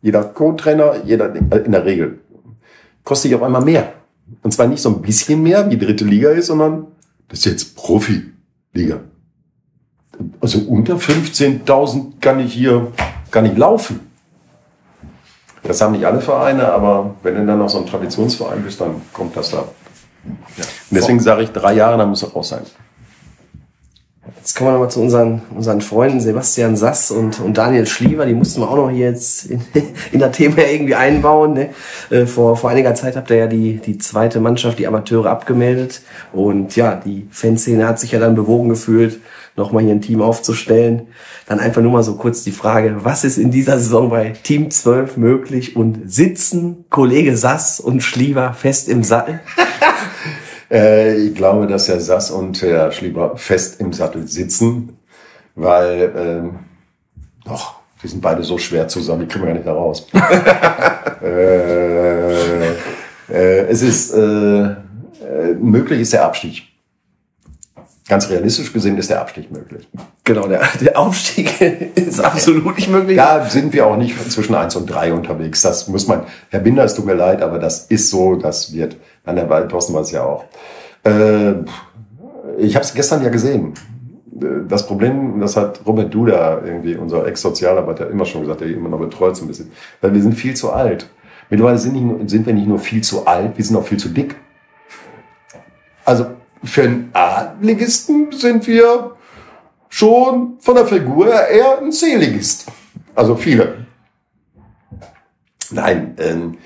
jeder 0.02 0.24
Co-Trainer, 0.24 0.96
jeder 1.04 1.34
in 1.34 1.72
der 1.72 1.84
Regel, 1.84 2.18
kostet 3.04 3.30
dich 3.30 3.36
auf 3.36 3.42
einmal 3.42 3.62
mehr. 3.62 3.92
Und 4.42 4.52
zwar 4.52 4.66
nicht 4.66 4.82
so 4.82 4.90
ein 4.90 5.00
bisschen 5.00 5.42
mehr, 5.42 5.70
wie 5.70 5.78
dritte 5.78 6.04
Liga 6.04 6.30
ist, 6.30 6.48
sondern 6.48 6.88
das 7.28 7.40
ist 7.40 7.44
jetzt 7.44 7.76
Profi-Liga. 7.76 9.00
Also 10.40 10.60
unter 10.60 10.96
15.000 10.96 12.20
kann 12.20 12.40
ich 12.40 12.52
hier, 12.52 12.92
kann 13.30 13.46
ich 13.46 13.56
laufen. 13.56 14.00
Das 15.62 15.80
haben 15.80 15.92
nicht 15.92 16.04
alle 16.04 16.20
Vereine, 16.20 16.72
aber 16.72 17.14
wenn 17.22 17.34
du 17.34 17.46
dann 17.46 17.58
noch 17.58 17.68
so 17.68 17.78
ein 17.78 17.86
Traditionsverein 17.86 18.62
bist, 18.62 18.80
dann 18.80 19.02
kommt 19.12 19.36
das 19.36 19.50
da. 19.50 19.64
Und 20.24 20.38
deswegen 20.90 21.20
sage 21.20 21.42
ich, 21.42 21.50
drei 21.50 21.74
Jahre, 21.74 21.98
dann 21.98 22.08
muss 22.08 22.22
er 22.22 22.30
raus 22.30 22.48
sein. 22.48 22.62
Jetzt 24.48 24.56
kommen 24.56 24.70
wir 24.70 24.72
nochmal 24.72 24.90
zu 24.90 25.02
unseren, 25.02 25.42
unseren 25.54 25.82
Freunden 25.82 26.20
Sebastian 26.20 26.74
Sass 26.74 27.10
und, 27.10 27.38
und 27.38 27.58
Daniel 27.58 27.86
Schliever. 27.86 28.24
Die 28.24 28.32
mussten 28.32 28.62
wir 28.62 28.70
auch 28.70 28.76
noch 28.76 28.88
hier 28.88 29.10
jetzt 29.10 29.44
in, 29.44 29.60
in 30.12 30.20
das 30.20 30.34
Thema 30.34 30.66
irgendwie 30.66 30.94
einbauen. 30.94 31.52
Ne? 31.52 31.68
Äh, 32.08 32.24
vor, 32.24 32.56
vor 32.56 32.70
einiger 32.70 32.94
Zeit 32.94 33.14
habt 33.14 33.28
ihr 33.28 33.36
ja 33.36 33.46
die, 33.46 33.74
die 33.74 33.98
zweite 33.98 34.40
Mannschaft, 34.40 34.78
die 34.78 34.86
Amateure, 34.86 35.26
abgemeldet. 35.26 36.00
Und 36.32 36.76
ja, 36.76 36.94
die 36.94 37.28
Fanszene 37.30 37.86
hat 37.86 38.00
sich 38.00 38.12
ja 38.12 38.20
dann 38.20 38.36
bewogen 38.36 38.70
gefühlt, 38.70 39.20
nochmal 39.54 39.82
hier 39.82 39.92
ein 39.92 40.00
Team 40.00 40.22
aufzustellen. 40.22 41.08
Dann 41.46 41.60
einfach 41.60 41.82
nur 41.82 41.92
mal 41.92 42.02
so 42.02 42.14
kurz 42.14 42.42
die 42.42 42.50
Frage, 42.50 43.04
was 43.04 43.24
ist 43.24 43.36
in 43.36 43.50
dieser 43.50 43.78
Saison 43.78 44.08
bei 44.08 44.30
Team 44.44 44.70
12 44.70 45.18
möglich? 45.18 45.76
Und 45.76 46.10
sitzen 46.10 46.86
Kollege 46.88 47.36
Sass 47.36 47.80
und 47.80 48.02
Schliever 48.02 48.54
fest 48.54 48.88
im 48.88 49.04
Sattel? 49.04 49.40
Äh, 50.70 51.14
ich 51.14 51.34
glaube, 51.34 51.66
dass 51.66 51.88
Herr 51.88 52.00
Sass 52.00 52.30
und 52.30 52.60
Herr 52.62 52.92
Schlieber 52.92 53.36
fest 53.36 53.80
im 53.80 53.92
Sattel 53.92 54.28
sitzen, 54.28 54.98
weil, 55.54 56.12
ähm, 56.16 56.58
doch, 57.44 57.76
die 58.02 58.08
sind 58.08 58.20
beide 58.20 58.42
so 58.42 58.58
schwer 58.58 58.88
zusammen, 58.88 59.20
die 59.20 59.26
kriegen 59.26 59.44
wir 59.44 59.48
gar 59.48 59.54
nicht 59.54 59.66
da 59.66 59.72
raus. 59.72 60.06
äh, 61.22 62.68
äh, 63.30 63.66
es 63.68 63.82
ist, 63.82 64.14
äh, 64.14 64.18
äh, 64.18 64.76
möglich 65.60 66.00
ist 66.00 66.12
der 66.12 66.24
Abstieg. 66.24 66.64
Ganz 68.08 68.30
realistisch 68.30 68.72
gesehen 68.72 68.96
ist 68.96 69.10
der 69.10 69.20
Abstieg 69.20 69.50
möglich. 69.50 69.86
Genau, 70.24 70.46
der, 70.46 70.62
der 70.80 70.98
Aufstieg 70.98 71.60
ist 71.94 72.20
absolut 72.20 72.76
nicht 72.76 72.88
möglich. 72.88 73.18
Da 73.18 73.44
sind 73.48 73.74
wir 73.74 73.86
auch 73.86 73.98
nicht 73.98 74.32
zwischen 74.32 74.54
eins 74.54 74.76
und 74.76 74.86
drei 74.86 75.12
unterwegs. 75.12 75.60
Das 75.60 75.88
muss 75.88 76.06
man, 76.06 76.22
Herr 76.48 76.60
Binder, 76.60 76.84
es 76.84 76.94
tut 76.94 77.04
mir 77.04 77.14
leid, 77.14 77.42
aber 77.42 77.58
das 77.58 77.84
ist 77.86 78.08
so, 78.08 78.36
das 78.36 78.72
wird, 78.72 78.96
an 79.28 79.36
der 79.36 79.48
Waldposten 79.48 79.94
war 79.94 80.02
es 80.02 80.10
ja 80.10 80.24
auch. 80.24 80.44
Äh, 81.04 81.52
ich 82.58 82.74
habe 82.74 82.84
es 82.84 82.94
gestern 82.94 83.22
ja 83.22 83.28
gesehen. 83.28 83.74
Das 84.68 84.86
Problem, 84.86 85.40
das 85.40 85.56
hat 85.56 85.80
Robert 85.84 86.14
Duda, 86.14 86.62
irgendwie 86.64 86.96
unser 86.96 87.26
Ex-Sozialarbeiter, 87.26 88.08
immer 88.08 88.24
schon 88.24 88.42
gesagt, 88.42 88.60
der 88.60 88.68
immer 88.68 88.88
noch 88.88 89.00
betreut 89.00 89.36
so 89.36 89.44
ein 89.44 89.48
bisschen, 89.48 89.72
weil 90.00 90.14
wir 90.14 90.22
sind 90.22 90.34
viel 90.34 90.54
zu 90.54 90.72
alt. 90.72 91.08
Mittlerweile 91.50 91.78
sind, 91.78 91.94
nicht, 91.94 92.30
sind 92.30 92.46
wir 92.46 92.54
nicht 92.54 92.68
nur 92.68 92.78
viel 92.78 93.02
zu 93.02 93.26
alt, 93.26 93.56
wir 93.56 93.64
sind 93.64 93.76
auch 93.76 93.84
viel 93.84 93.98
zu 93.98 94.10
dick. 94.10 94.36
Also 96.04 96.26
für 96.62 96.82
einen 96.82 97.10
A-Ligisten 97.12 98.30
sind 98.32 98.66
wir 98.66 99.16
schon 99.88 100.56
von 100.60 100.74
der 100.74 100.86
Figur 100.86 101.28
eher 101.32 101.78
ein 101.78 101.90
C-Ligist. 101.90 102.66
Also 103.14 103.34
viele. 103.34 103.86
Nein, 105.70 106.14
ähm, 106.18 106.58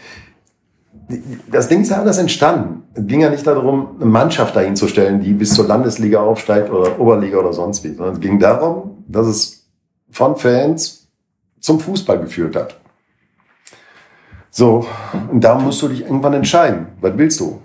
das 1.51 1.69
Ding 1.69 1.83
ist 1.83 1.91
ja 1.91 1.99
anders 1.99 2.19
entstanden. 2.19 2.85
Es 2.95 3.07
ging 3.07 3.21
ja 3.21 3.31
nicht 3.31 3.47
darum, 3.47 3.97
eine 3.97 4.09
Mannschaft 4.09 4.57
dahin 4.57 4.77
zu 4.77 4.89
stellen, 4.89 5.21
die 5.21 5.33
bis 5.33 5.55
zur 5.55 5.67
Landesliga 5.67 6.21
aufsteigt 6.21 6.71
oder 6.71 6.99
Oberliga 6.99 7.39
oder 7.39 7.53
sonst 7.53 7.85
wie, 7.85 7.95
sondern 7.95 8.15
es 8.15 8.21
ging 8.21 8.39
darum, 8.39 9.05
dass 9.09 9.27
es 9.27 9.67
von 10.11 10.37
Fans 10.37 11.09
zum 11.61 11.81
Fußball 11.81 12.19
geführt 12.19 12.57
hat. 12.57 12.79
So, 14.51 14.87
und 15.31 15.43
da 15.43 15.59
musst 15.59 15.81
du 15.81 15.89
dich 15.89 16.03
irgendwann 16.03 16.35
entscheiden. 16.35 16.89
Was 17.01 17.17
willst 17.17 17.41
du? 17.41 17.61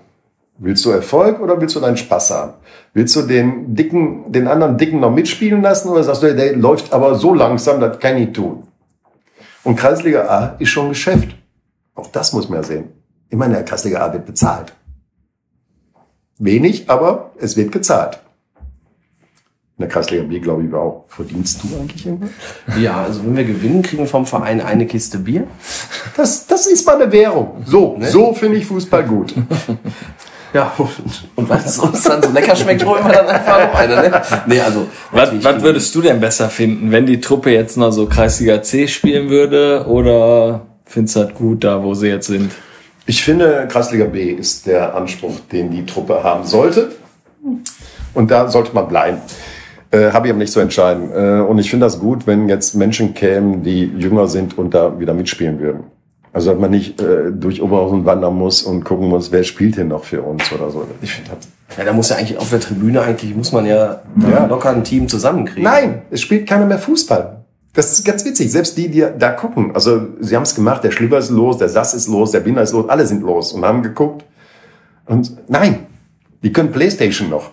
Willst 0.59 0.83
du 0.85 0.89
Erfolg 0.89 1.39
oder 1.39 1.59
willst 1.59 1.75
du 1.75 1.79
deinen 1.79 1.97
Spaß 1.97 2.31
haben? 2.31 2.53
Willst 2.93 3.15
du 3.15 3.21
den 3.23 3.75
dicken, 3.75 4.31
den 4.31 4.47
anderen 4.47 4.77
Dicken 4.77 4.99
noch 4.99 5.11
mitspielen 5.11 5.61
lassen 5.61 5.89
oder 5.89 6.03
sagst 6.03 6.23
du, 6.23 6.33
der 6.33 6.55
läuft 6.55 6.93
aber 6.93 7.15
so 7.15 7.33
langsam, 7.33 7.79
das 7.79 7.99
kann 7.99 8.17
ich 8.17 8.31
tun? 8.31 8.63
Und 9.63 9.75
Kreisliga 9.75 10.21
A 10.27 10.55
ist 10.59 10.69
schon 10.69 10.89
Geschäft. 10.89 11.35
Auch 11.93 12.07
das 12.07 12.33
muss 12.33 12.49
man 12.49 12.59
ja 12.59 12.63
sehen. 12.63 12.96
Ich 13.29 13.37
meine, 13.37 13.55
der 13.55 13.65
Kreisliga 13.65 14.05
A 14.05 14.13
wird 14.13 14.25
bezahlt. 14.25 14.73
Wenig, 16.39 16.89
aber 16.89 17.31
es 17.39 17.57
wird 17.57 17.71
gezahlt. 17.71 18.19
In 19.77 19.83
der 19.83 19.89
Kreisliga 19.89 20.23
B, 20.23 20.39
glaube 20.39 20.63
ich, 20.63 20.73
auch. 20.73 21.05
Verdienst 21.07 21.61
du 21.63 21.67
eigentlich 21.79 22.05
irgendwas? 22.05 22.31
Ja, 22.79 23.03
also 23.03 23.23
wenn 23.23 23.37
wir 23.37 23.43
gewinnen, 23.43 23.83
kriegen 23.83 24.03
wir 24.03 24.07
vom 24.07 24.25
Verein 24.25 24.61
eine 24.61 24.87
Kiste 24.87 25.19
Bier. 25.19 25.45
Das, 26.15 26.47
das 26.47 26.65
ist 26.67 26.85
mal 26.85 27.01
eine 27.01 27.11
Währung. 27.11 27.63
So, 27.65 27.99
so 28.01 28.33
finde 28.33 28.57
ich 28.57 28.65
Fußball 28.65 29.03
gut. 29.03 29.35
Ja, 30.53 30.73
und, 30.77 30.89
und 31.35 31.49
weil 31.49 31.59
es 31.59 31.77
uns 31.79 32.03
dann 32.03 32.23
so 32.23 32.31
lecker 32.31 32.55
schmeckt, 32.55 32.83
holen 32.85 33.05
wir 33.05 33.11
dann 33.13 33.27
einfach 33.27 33.67
noch 33.67 33.75
eine. 33.75 33.95
Ne? 33.95 34.21
Nee, 34.47 34.59
also. 34.61 34.87
Was, 35.11 35.31
was 35.43 35.61
würdest 35.61 35.93
du 35.93 36.01
denn 36.01 36.19
besser 36.19 36.49
finden, 36.49 36.91
wenn 36.91 37.05
die 37.05 37.19
Truppe 37.19 37.51
jetzt 37.51 37.77
noch 37.77 37.91
so 37.91 38.05
Kreisliga 38.07 38.61
C 38.61 38.87
spielen 38.87 39.29
würde 39.29 39.85
oder 39.87 40.61
findest 40.85 41.15
du 41.17 41.19
das 41.25 41.33
gut 41.33 41.63
da, 41.63 41.83
wo 41.83 41.93
sie 41.93 42.07
jetzt 42.07 42.27
sind? 42.27 42.51
Ich 43.07 43.23
finde, 43.23 43.67
Kreisliga 43.69 44.05
B 44.05 44.31
ist 44.31 44.67
der 44.67 44.93
Anspruch, 44.93 45.39
den 45.51 45.71
die 45.71 45.85
Truppe 45.85 46.23
haben 46.23 46.43
sollte. 46.45 46.91
Und 48.13 48.29
da 48.31 48.49
sollte 48.49 48.73
man 48.73 48.87
bleiben. 48.87 49.17
Äh, 49.91 50.11
Habe 50.11 50.27
ich 50.27 50.31
aber 50.33 50.39
nicht 50.39 50.51
zu 50.51 50.59
entscheiden. 50.59 51.09
Äh, 51.13 51.39
und 51.41 51.57
ich 51.59 51.69
finde 51.69 51.85
das 51.85 51.99
gut, 51.99 52.27
wenn 52.27 52.49
jetzt 52.49 52.75
Menschen 52.75 53.13
kämen, 53.13 53.63
die 53.63 53.85
jünger 53.97 54.27
sind 54.27 54.57
und 54.57 54.73
da 54.73 54.99
wieder 54.99 55.13
mitspielen 55.13 55.59
würden. 55.59 55.85
Also, 56.33 56.51
dass 56.51 56.59
man 56.59 56.69
nicht 56.71 57.01
äh, 57.01 57.31
durch 57.31 57.61
Oberhausen 57.61 58.05
wandern 58.05 58.35
muss 58.35 58.61
und 58.63 58.83
gucken 58.83 59.07
muss, 59.07 59.31
wer 59.31 59.43
spielt 59.43 59.75
hier 59.75 59.85
noch 59.85 60.03
für 60.03 60.21
uns 60.21 60.51
oder 60.51 60.69
so. 60.69 60.85
Ich 61.01 61.13
finde 61.13 61.31
das. 61.31 61.77
Ja, 61.77 61.85
da 61.85 61.93
muss 61.93 62.09
ja 62.09 62.17
eigentlich 62.17 62.37
auf 62.37 62.49
der 62.49 62.59
Tribüne 62.59 63.01
eigentlich, 63.01 63.33
muss 63.35 63.53
man 63.53 63.65
ja, 63.65 64.01
Ja. 64.29 64.45
locker 64.45 64.69
ein 64.71 64.83
Team 64.83 65.07
zusammenkriegen. 65.07 65.63
Nein, 65.63 66.01
es 66.11 66.21
spielt 66.21 66.47
keiner 66.47 66.65
mehr 66.65 66.79
Fußball. 66.79 67.36
Das 67.77 67.91
ist 67.91 68.03
ganz 68.03 68.25
witzig. 68.25 68.51
Selbst 68.51 68.75
die, 68.75 68.89
die 68.89 69.05
da 69.19 69.29
gucken, 69.29 69.75
also 69.75 70.07
sie 70.19 70.35
haben 70.35 70.41
es 70.41 70.55
gemacht, 70.55 70.83
der 70.83 70.89
Schlieber 70.89 71.19
ist 71.19 71.29
los, 71.29 71.59
der 71.59 71.69
Sass 71.69 71.93
ist 71.93 72.07
los, 72.07 72.31
der 72.31 72.39
Binder 72.39 72.63
ist 72.63 72.71
los, 72.71 72.89
alle 72.89 73.05
sind 73.05 73.21
los 73.21 73.53
und 73.53 73.63
haben 73.63 73.83
geguckt. 73.83 74.25
Und 75.05 75.37
nein, 75.47 75.85
die 76.41 76.51
können 76.51 76.71
Playstation 76.71 77.29
noch. 77.29 77.51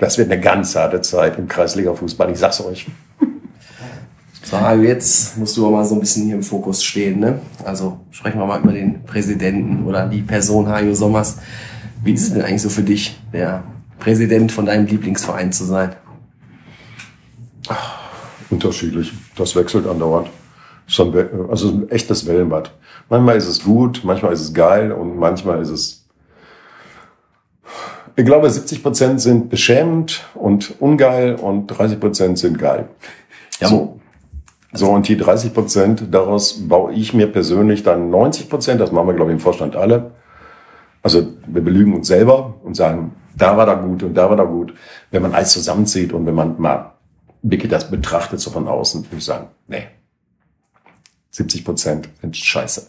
Das 0.00 0.18
wird 0.18 0.28
eine 0.32 0.40
ganz 0.40 0.74
harte 0.74 1.02
Zeit 1.02 1.38
im 1.38 1.46
Kreisliga-Fußball, 1.46 2.32
ich 2.32 2.38
sag's 2.40 2.60
euch. 2.62 2.88
So, 4.42 4.56
jetzt 4.82 5.38
musst 5.38 5.56
du 5.56 5.64
aber 5.64 5.76
mal 5.76 5.84
so 5.84 5.94
ein 5.94 6.00
bisschen 6.00 6.24
hier 6.24 6.34
im 6.34 6.42
Fokus 6.42 6.82
stehen, 6.82 7.20
ne? 7.20 7.38
Also 7.64 8.00
sprechen 8.10 8.40
wir 8.40 8.46
mal 8.46 8.60
über 8.60 8.72
den 8.72 9.04
Präsidenten 9.04 9.84
oder 9.84 10.08
die 10.08 10.22
Person 10.22 10.68
Hajo 10.68 10.94
Sommers. 10.94 11.36
Wie 12.02 12.12
ist 12.12 12.24
es 12.24 12.32
denn 12.32 12.42
eigentlich 12.42 12.62
so 12.62 12.70
für 12.70 12.82
dich, 12.82 13.20
der 13.32 13.62
Präsident 14.00 14.50
von 14.50 14.66
deinem 14.66 14.86
Lieblingsverein 14.86 15.52
zu 15.52 15.64
sein? 15.64 15.94
Unterschiedlich. 18.50 19.12
Das 19.36 19.56
wechselt 19.56 19.86
andauernd. 19.86 20.28
Schon 20.86 21.14
Also 21.50 21.68
ein 21.68 21.88
echtes 21.90 22.26
Wellenbad. 22.26 22.72
Manchmal 23.08 23.36
ist 23.36 23.48
es 23.48 23.64
gut, 23.64 24.02
manchmal 24.04 24.32
ist 24.32 24.42
es 24.42 24.54
geil 24.54 24.92
und 24.92 25.18
manchmal 25.18 25.62
ist 25.62 25.70
es. 25.70 26.06
Ich 28.16 28.24
glaube, 28.24 28.48
70 28.48 28.82
Prozent 28.82 29.20
sind 29.20 29.50
beschämend 29.50 30.24
und 30.34 30.80
ungeil 30.80 31.34
und 31.34 31.66
30 31.66 31.98
Prozent 31.98 32.38
sind 32.38 32.58
geil. 32.58 32.88
Ja, 33.60 33.68
so. 33.68 33.98
So, 34.76 34.90
und 34.90 35.06
die 35.06 35.16
30 35.16 35.54
Prozent, 35.54 36.02
daraus 36.10 36.68
baue 36.68 36.92
ich 36.92 37.14
mir 37.14 37.28
persönlich 37.28 37.84
dann 37.84 38.10
90 38.10 38.48
Prozent, 38.48 38.80
das 38.80 38.90
machen 38.90 39.06
wir, 39.06 39.14
glaube 39.14 39.30
ich, 39.30 39.36
im 39.36 39.40
Vorstand 39.40 39.76
alle. 39.76 40.10
Also 41.00 41.28
wir 41.46 41.62
belügen 41.62 41.94
uns 41.94 42.08
selber 42.08 42.54
und 42.64 42.74
sagen, 42.74 43.12
da 43.36 43.56
war 43.56 43.66
da 43.66 43.74
gut 43.74 44.02
und 44.02 44.14
da 44.14 44.28
war 44.28 44.36
da 44.36 44.44
gut. 44.44 44.74
Wenn 45.10 45.22
man 45.22 45.32
alles 45.32 45.50
zusammenzieht 45.50 46.12
und 46.12 46.26
wenn 46.26 46.34
man 46.34 46.60
mal 46.60 46.93
wirklich 47.44 47.70
das 47.70 47.90
betrachtet, 47.90 48.40
so 48.40 48.50
von 48.50 48.66
außen, 48.66 49.04
würde 49.04 49.18
ich 49.18 49.24
sagen, 49.24 49.48
nee. 49.68 49.86
70 51.30 51.64
Prozent 51.64 52.08
sind 52.20 52.36
scheiße. 52.36 52.88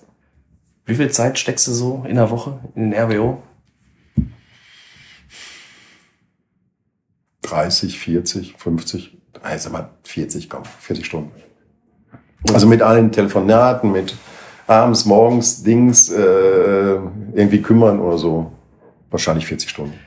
Wie 0.86 0.96
viel 0.96 1.12
Zeit 1.12 1.38
steckst 1.38 1.68
du 1.68 1.72
so 1.72 2.06
in 2.08 2.16
der 2.16 2.30
Woche 2.30 2.60
in 2.76 2.92
den 2.92 3.00
RWO? 3.00 3.42
30, 7.42 8.00
40, 8.00 8.56
50, 8.58 9.18
also 9.42 9.70
mal 9.70 9.90
40, 10.04 10.50
komm, 10.50 10.64
40 10.66 11.06
Stunden. 11.06 11.32
Also 12.54 12.68
mit 12.68 12.82
allen 12.82 13.12
Telefonaten, 13.12 13.92
mit 13.92 14.16
abends, 14.68 15.06
morgens, 15.06 15.64
Dings, 15.64 16.10
äh, 16.10 16.96
irgendwie 17.34 17.62
kümmern 17.62 18.00
oder 18.00 18.18
so. 18.18 18.52
Wahrscheinlich 19.10 19.48
40 19.48 19.70
Stunden. 19.70 20.00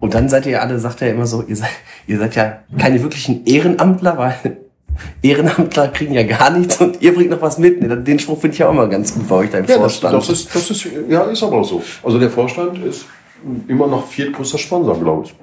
Und 0.00 0.14
dann 0.14 0.28
seid 0.28 0.46
ihr 0.46 0.62
alle, 0.62 0.78
sagt 0.78 1.02
er 1.02 1.10
immer 1.10 1.26
so, 1.26 1.42
ihr 1.42 1.56
seid, 1.56 1.70
ihr 2.06 2.18
seid 2.18 2.36
ja 2.36 2.60
keine 2.78 3.02
wirklichen 3.02 3.44
Ehrenamtler, 3.46 4.16
weil 4.16 4.58
Ehrenamtler 5.22 5.88
kriegen 5.88 6.14
ja 6.14 6.22
gar 6.22 6.50
nichts 6.50 6.80
und 6.80 7.02
ihr 7.02 7.14
bringt 7.14 7.30
noch 7.30 7.42
was 7.42 7.58
mit. 7.58 7.82
Den 8.06 8.18
Spruch 8.18 8.40
finde 8.40 8.54
ich 8.54 8.58
ja 8.60 8.68
auch 8.68 8.74
mal 8.74 8.88
ganz 8.88 9.14
gut 9.14 9.28
bei 9.28 9.34
euch 9.36 9.50
da 9.50 9.58
im 9.58 9.64
Ja, 9.64 9.78
das, 9.78 9.96
Vorstand. 9.96 10.14
das, 10.14 10.28
ist, 10.28 10.54
das 10.54 10.70
ist, 10.70 10.86
ja, 11.08 11.22
ist 11.22 11.42
aber 11.42 11.58
auch 11.58 11.64
so. 11.64 11.82
Also 12.02 12.18
der 12.18 12.30
Vorstand 12.30 12.84
ist 12.84 13.06
immer 13.66 13.86
noch 13.86 14.06
viertgrößter 14.06 14.58
Sponsor, 14.58 14.98
glaube 14.98 15.26
ich. 15.26 15.34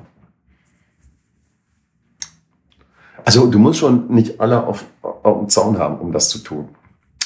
Also 3.26 3.48
du 3.48 3.58
musst 3.58 3.80
schon 3.80 4.08
nicht 4.14 4.40
alle 4.40 4.66
auf, 4.66 4.86
auf 5.02 5.40
dem 5.40 5.50
Zaun 5.50 5.80
haben, 5.80 5.98
um 6.00 6.12
das 6.12 6.30
zu 6.30 6.40
tun. 6.40 6.70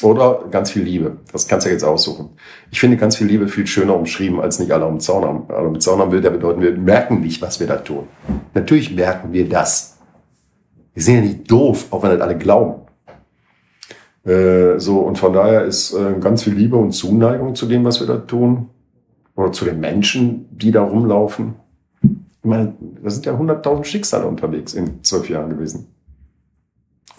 Oder 0.02 0.46
ganz 0.50 0.72
viel 0.72 0.84
Liebe. 0.84 1.18
Das 1.32 1.48
kannst 1.48 1.66
du 1.66 1.70
ja 1.70 1.74
jetzt 1.74 1.84
aussuchen. 1.84 2.30
Ich 2.72 2.80
finde 2.80 2.96
ganz 2.98 3.18
viel 3.18 3.28
Liebe 3.28 3.48
viel 3.48 3.68
schöner 3.68 3.96
umschrieben, 3.96 4.40
als 4.40 4.60
nicht 4.60 4.72
alle 4.72 4.86
am 4.86 5.00
Zaun 5.00 5.26
haben. 5.26 5.44
Alle 5.50 5.68
am 5.68 5.80
Zaun 5.80 6.00
haben 6.00 6.12
will, 6.12 6.22
der 6.22 6.30
bedeuten, 6.30 6.62
wir 6.62 6.72
merken 6.72 7.20
nicht, 7.20 7.42
was 7.42 7.60
wir 7.60 7.68
da 7.68 7.76
tun. 7.78 8.08
Natürlich 8.54 8.96
merken 8.96 9.34
wir 9.34 9.50
das. 9.50 9.98
Wir 10.94 11.04
sind 11.04 11.16
ja 11.16 11.22
nicht 11.22 11.52
doof, 11.52 11.88
auch 11.92 12.02
wenn 12.04 12.12
nicht 12.12 12.22
alle 12.22 12.38
glauben. 12.38 12.82
Äh, 14.26 14.80
so, 14.80 15.00
und 15.00 15.18
von 15.18 15.34
daher 15.34 15.66
ist 15.66 15.94
äh, 15.94 16.14
ganz 16.20 16.44
viel 16.44 16.54
Liebe 16.54 16.78
und 16.78 16.92
Zuneigung 16.92 17.56
zu 17.56 17.66
dem, 17.66 17.84
was 17.84 18.00
wir 18.00 18.08
da 18.08 18.18
tun. 18.18 18.70
Oder 19.36 19.52
zu 19.52 19.66
den 19.66 19.80
Menschen, 19.80 20.48
die 20.52 20.72
da 20.72 20.84
rumlaufen. 20.84 21.56
Ich 22.02 22.10
meine, 22.50 22.74
da 23.02 23.10
sind 23.10 23.26
ja 23.26 23.34
100.000 23.34 23.84
Schicksale 23.84 24.26
unterwegs 24.26 24.74
in 24.74 25.04
zwölf 25.04 25.30
Jahren 25.30 25.50
gewesen. 25.50 25.88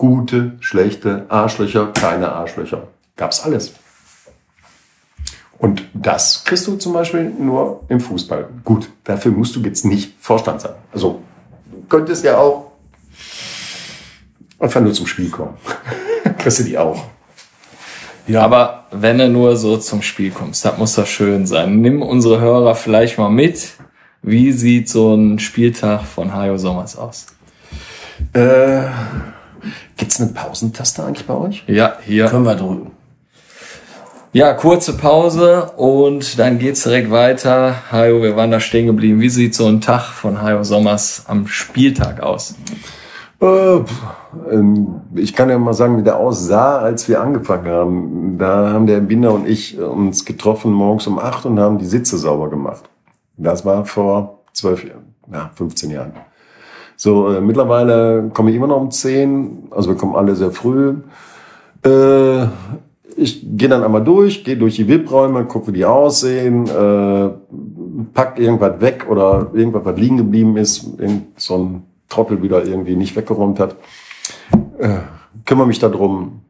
Gute, 0.01 0.53
schlechte, 0.61 1.27
Arschlöcher, 1.29 1.89
keine 1.93 2.33
Arschlöcher. 2.33 2.89
Gab's 3.17 3.43
alles. 3.43 3.75
Und 5.59 5.83
das 5.93 6.43
kriegst 6.43 6.67
du 6.67 6.77
zum 6.77 6.95
Beispiel 6.95 7.25
nur 7.25 7.85
im 7.91 8.01
Fußball. 8.01 8.49
Gut, 8.65 8.89
dafür 9.05 9.31
musst 9.31 9.57
du 9.57 9.61
jetzt 9.61 9.85
nicht 9.85 10.15
Vorstand 10.19 10.63
sein. 10.63 10.73
Also, 10.91 11.21
du 11.71 11.83
könntest 11.87 12.25
ja 12.25 12.39
auch 12.39 12.71
einfach 14.59 14.81
nur 14.81 14.95
zum 14.95 15.07
Spiel 15.07 15.29
kommen. 15.29 15.59
kriegst 16.39 16.61
du 16.61 16.63
die 16.63 16.79
auch. 16.79 17.05
Ja. 18.27 18.41
Aber 18.41 18.87
wenn 18.93 19.19
du 19.19 19.29
nur 19.29 19.55
so 19.59 19.77
zum 19.77 20.01
Spiel 20.01 20.31
kommst, 20.31 20.65
das 20.65 20.79
muss 20.79 20.95
doch 20.95 21.07
schön 21.07 21.47
sein. 21.47 21.83
Nimm 21.83 22.01
unsere 22.01 22.41
Hörer 22.41 22.75
vielleicht 22.75 23.19
mal 23.19 23.29
mit. 23.29 23.73
Wie 24.23 24.53
sieht 24.53 24.89
so 24.89 25.15
ein 25.15 25.39
Spieltag 25.39 26.05
von 26.05 26.33
Hajo 26.33 26.57
Sommers 26.57 26.97
aus? 26.97 27.27
Äh, 28.33 28.85
gibt's 29.97 30.21
eine 30.21 30.31
Pausentaste 30.33 31.05
eigentlich 31.05 31.27
bei 31.27 31.35
euch? 31.35 31.65
Ja, 31.67 31.99
hier. 32.05 32.27
Können 32.27 32.45
wir 32.45 32.55
drücken. 32.55 32.93
Ja, 34.33 34.53
kurze 34.55 34.97
Pause 34.97 35.73
und 35.77 36.39
dann 36.39 36.61
geht's 36.61 36.85
direkt 36.85 37.11
weiter. 37.11 37.75
Hajo, 37.91 38.23
wir 38.23 38.37
waren 38.37 38.53
da 38.53 38.61
stehen 38.61 38.87
geblieben. 38.87 39.21
Wie 39.21 39.29
sieht 39.29 39.57
so 39.57 39.67
ein 39.67 39.81
Tag 39.81 40.03
von 40.03 40.41
Hajo 40.41 40.63
Sommers 40.63 41.25
am 41.27 41.49
Spieltag 41.49 42.21
aus? 42.21 42.55
Äh, 43.41 43.79
ähm, 44.53 45.01
ich 45.17 45.35
kann 45.35 45.51
ja 45.51 45.59
mal 45.59 45.73
sagen, 45.73 45.99
wie 45.99 46.05
der 46.05 46.17
aussah, 46.17 46.79
als 46.79 47.09
wir 47.09 47.21
angefangen 47.21 47.67
haben. 47.67 48.39
Da 48.39 48.71
haben 48.73 48.87
der 48.87 49.01
Binder 49.01 49.33
und 49.33 49.49
ich 49.49 49.81
uns 49.81 50.25
getroffen 50.25 50.73
morgens 50.73 51.09
um 51.09 51.19
acht 51.19 51.45
und 51.45 51.59
haben 51.59 51.79
die 51.79 51.87
Sitze 51.87 52.17
sauber 52.17 52.51
gemacht. 52.51 52.89
Das 53.37 53.65
war 53.65 53.85
vor 53.85 54.45
zwölf 54.53 54.85
ja, 55.33 55.51
15 55.57 55.91
Jahren. 55.91 56.13
So, 57.03 57.33
äh, 57.33 57.41
mittlerweile 57.41 58.31
komme 58.35 58.51
ich 58.51 58.57
immer 58.57 58.67
noch 58.67 58.79
um 58.79 58.91
zehn, 58.91 59.69
also 59.71 59.89
wir 59.89 59.97
kommen 59.97 60.15
alle 60.15 60.37
sehr 60.37 60.51
früh. 60.51 60.97
Äh, 61.83 62.43
ich 63.17 63.41
gehe 63.57 63.71
dann 63.71 63.83
einmal 63.83 64.05
durch, 64.05 64.45
gehe 64.45 64.59
durch 64.59 64.77
die 64.77 64.87
VIP-Räume, 64.87 65.47
gucke, 65.47 65.69
wie 65.69 65.79
die 65.79 65.87
aussehen, 65.87 66.67
äh, 66.67 67.31
pack 68.13 68.39
irgendwas 68.39 68.83
weg 68.83 69.07
oder 69.09 69.51
irgendwas, 69.55 69.87
was 69.87 69.99
liegen 69.99 70.19
geblieben 70.19 70.59
ist, 70.59 70.85
irgend 70.99 71.41
so 71.41 71.57
ein 71.57 71.83
Trottel 72.11 72.43
wieder 72.43 72.67
irgendwie 72.67 72.97
nicht 72.97 73.17
weggeräumt 73.17 73.61
hat. 73.61 73.77
Äh, 74.77 74.99
kümmere 75.47 75.69
mich 75.69 75.79
darum, 75.79 76.43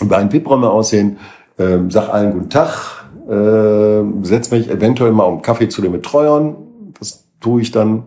wie 0.00 0.14
ein 0.14 0.32
VIP-Räume 0.32 0.70
aussehen, 0.70 1.16
äh, 1.56 1.78
sag 1.88 2.10
allen 2.10 2.34
guten 2.34 2.50
Tag, 2.50 3.04
äh, 3.28 4.04
setze 4.22 4.54
mich 4.54 4.70
eventuell 4.70 5.10
mal 5.10 5.24
um 5.24 5.42
Kaffee 5.42 5.68
zu 5.68 5.82
den 5.82 5.90
Betreuern, 5.90 6.54
das 7.00 7.24
tue 7.40 7.62
ich 7.62 7.72
dann. 7.72 8.04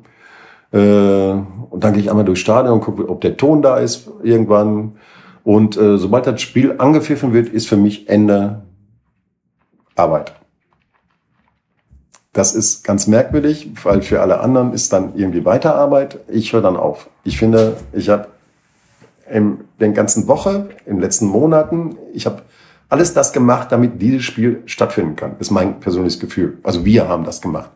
Äh, 0.72 0.78
und 0.80 1.84
dann 1.84 1.94
gehe 1.94 2.02
ich 2.02 2.10
einmal 2.10 2.26
durchs 2.26 2.42
Stadion 2.42 2.76
und 2.76 2.82
gucke, 2.82 3.08
ob 3.10 3.22
der 3.22 3.38
Ton 3.38 3.62
da 3.62 3.78
ist 3.78 4.10
irgendwann. 4.24 4.98
Und 5.44 5.78
äh, 5.78 5.98
sobald 5.98 6.28
das 6.28 6.42
Spiel 6.42 6.76
angepfiffen 6.78 7.34
wird, 7.34 7.50
ist 7.50 7.68
für 7.68 7.78
mich 7.78 8.10
Ende 8.10 8.64
Arbeit. 9.96 10.34
Das 12.34 12.56
ist 12.56 12.84
ganz 12.84 13.08
merkwürdig, 13.08 13.72
weil 13.84 14.02
für 14.02 14.22
alle 14.22 14.40
anderen 14.40 14.72
ist 14.74 14.94
dann 14.94 15.16
irgendwie 15.16 15.44
Weiterarbeit. 15.44 16.20
Ich 16.30 16.54
höre 16.54 16.62
dann 16.62 16.78
auf. 16.78 17.10
Ich 17.24 17.38
finde, 17.38 17.76
ich 17.92 18.08
habe 18.10 18.28
in 19.30 19.66
den 19.80 19.94
ganzen 19.94 20.28
Woche, 20.28 20.70
in 20.86 20.96
den 20.96 21.02
letzten 21.02 21.26
Monaten, 21.26 21.98
ich 22.14 22.26
habe 22.26 22.44
alles 22.88 23.14
das 23.14 23.34
gemacht, 23.34 23.72
damit 23.72 24.02
dieses 24.02 24.24
Spiel 24.24 24.64
stattfinden 24.66 25.16
kann. 25.16 25.36
Ist 25.40 25.52
mein 25.52 25.80
persönliches 25.80 26.20
Gefühl. 26.20 26.58
Also 26.64 26.86
wir 26.86 27.08
haben 27.08 27.24
das 27.24 27.42
gemacht. 27.42 27.72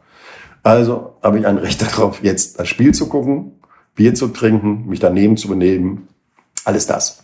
Also 0.66 1.12
habe 1.22 1.38
ich 1.38 1.46
ein 1.46 1.60
Recht 1.60 1.80
darauf, 1.98 2.24
jetzt 2.24 2.60
das 2.60 2.68
Spiel 2.68 2.92
zu 2.92 3.08
gucken, 3.08 3.52
Bier 3.94 4.16
zu 4.16 4.30
trinken, 4.30 4.88
mich 4.88 5.00
daneben 5.00 5.38
zu 5.38 5.48
benehmen. 5.48 6.08
Alles 6.66 6.88
das. 6.88 7.24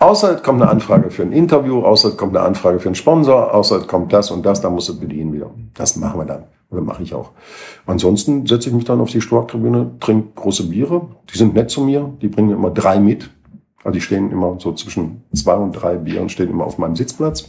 Außer 0.00 0.36
kommt 0.36 0.60
eine 0.60 0.68
Anfrage 0.68 1.10
für 1.10 1.22
ein 1.22 1.30
Interview, 1.30 1.84
außer 1.84 2.16
kommt 2.16 2.36
eine 2.36 2.44
Anfrage 2.44 2.80
für 2.80 2.88
einen 2.88 2.96
Sponsor, 2.96 3.54
außer 3.54 3.82
kommt 3.86 4.12
das 4.12 4.32
und 4.32 4.44
das, 4.44 4.60
dann 4.60 4.74
musst 4.74 4.88
du 4.88 4.98
bedienen 4.98 5.32
wieder. 5.32 5.48
Das 5.74 5.94
machen 5.94 6.18
wir 6.18 6.24
dann. 6.24 6.42
Oder 6.70 6.80
mache 6.80 7.04
ich 7.04 7.14
auch. 7.14 7.30
Ansonsten 7.86 8.46
setze 8.46 8.68
ich 8.68 8.74
mich 8.74 8.84
dann 8.84 9.00
auf 9.00 9.10
die 9.10 9.20
Storktribüne, 9.20 9.92
trinke 10.00 10.30
große 10.34 10.68
Biere. 10.68 11.06
Die 11.32 11.38
sind 11.38 11.54
nett 11.54 11.70
zu 11.70 11.82
mir. 11.82 12.12
Die 12.20 12.26
bringen 12.26 12.50
immer 12.50 12.70
drei 12.70 12.98
mit. 12.98 13.30
Also 13.84 13.94
die 13.94 14.00
stehen 14.00 14.32
immer 14.32 14.56
so 14.58 14.72
zwischen 14.72 15.22
zwei 15.32 15.54
und 15.54 15.70
drei 15.70 15.94
Bier 15.94 16.20
und 16.20 16.32
stehen 16.32 16.50
immer 16.50 16.64
auf 16.64 16.78
meinem 16.78 16.96
Sitzplatz. 16.96 17.48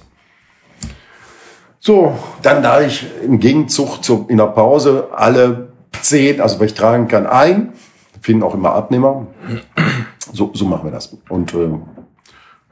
So, 1.85 2.15
dann 2.41 2.63
da 2.63 2.81
ich 2.81 3.05
im 3.23 3.39
Gegenzug 3.39 4.03
zu, 4.03 4.25
in 4.27 4.37
der 4.37 4.47
Pause 4.47 5.09
alle 5.11 5.67
zehn, 6.01 6.41
also 6.41 6.59
wenn 6.59 6.65
ich 6.65 6.73
tragen 6.73 7.07
kann, 7.07 7.27
ein, 7.27 7.73
finden 8.21 8.41
auch 8.41 8.55
immer 8.55 8.73
Abnehmer. 8.73 9.27
So, 10.33 10.49
so 10.55 10.65
machen 10.65 10.85
wir 10.85 10.91
das. 10.91 11.15
Und 11.29 11.53
äh, 11.53 11.69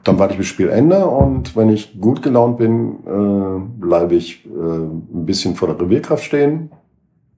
dann 0.02 0.18
warte 0.18 0.32
ich 0.32 0.38
bis 0.38 0.48
Spielende 0.48 1.06
und 1.06 1.54
wenn 1.54 1.68
ich 1.68 2.00
gut 2.00 2.22
gelaunt 2.22 2.58
bin, 2.58 3.04
äh, 3.06 3.80
bleibe 3.80 4.16
ich 4.16 4.44
äh, 4.46 4.48
ein 4.48 5.24
bisschen 5.24 5.54
vor 5.54 5.68
der 5.68 5.80
Revierkraft 5.80 6.24
stehen, 6.24 6.72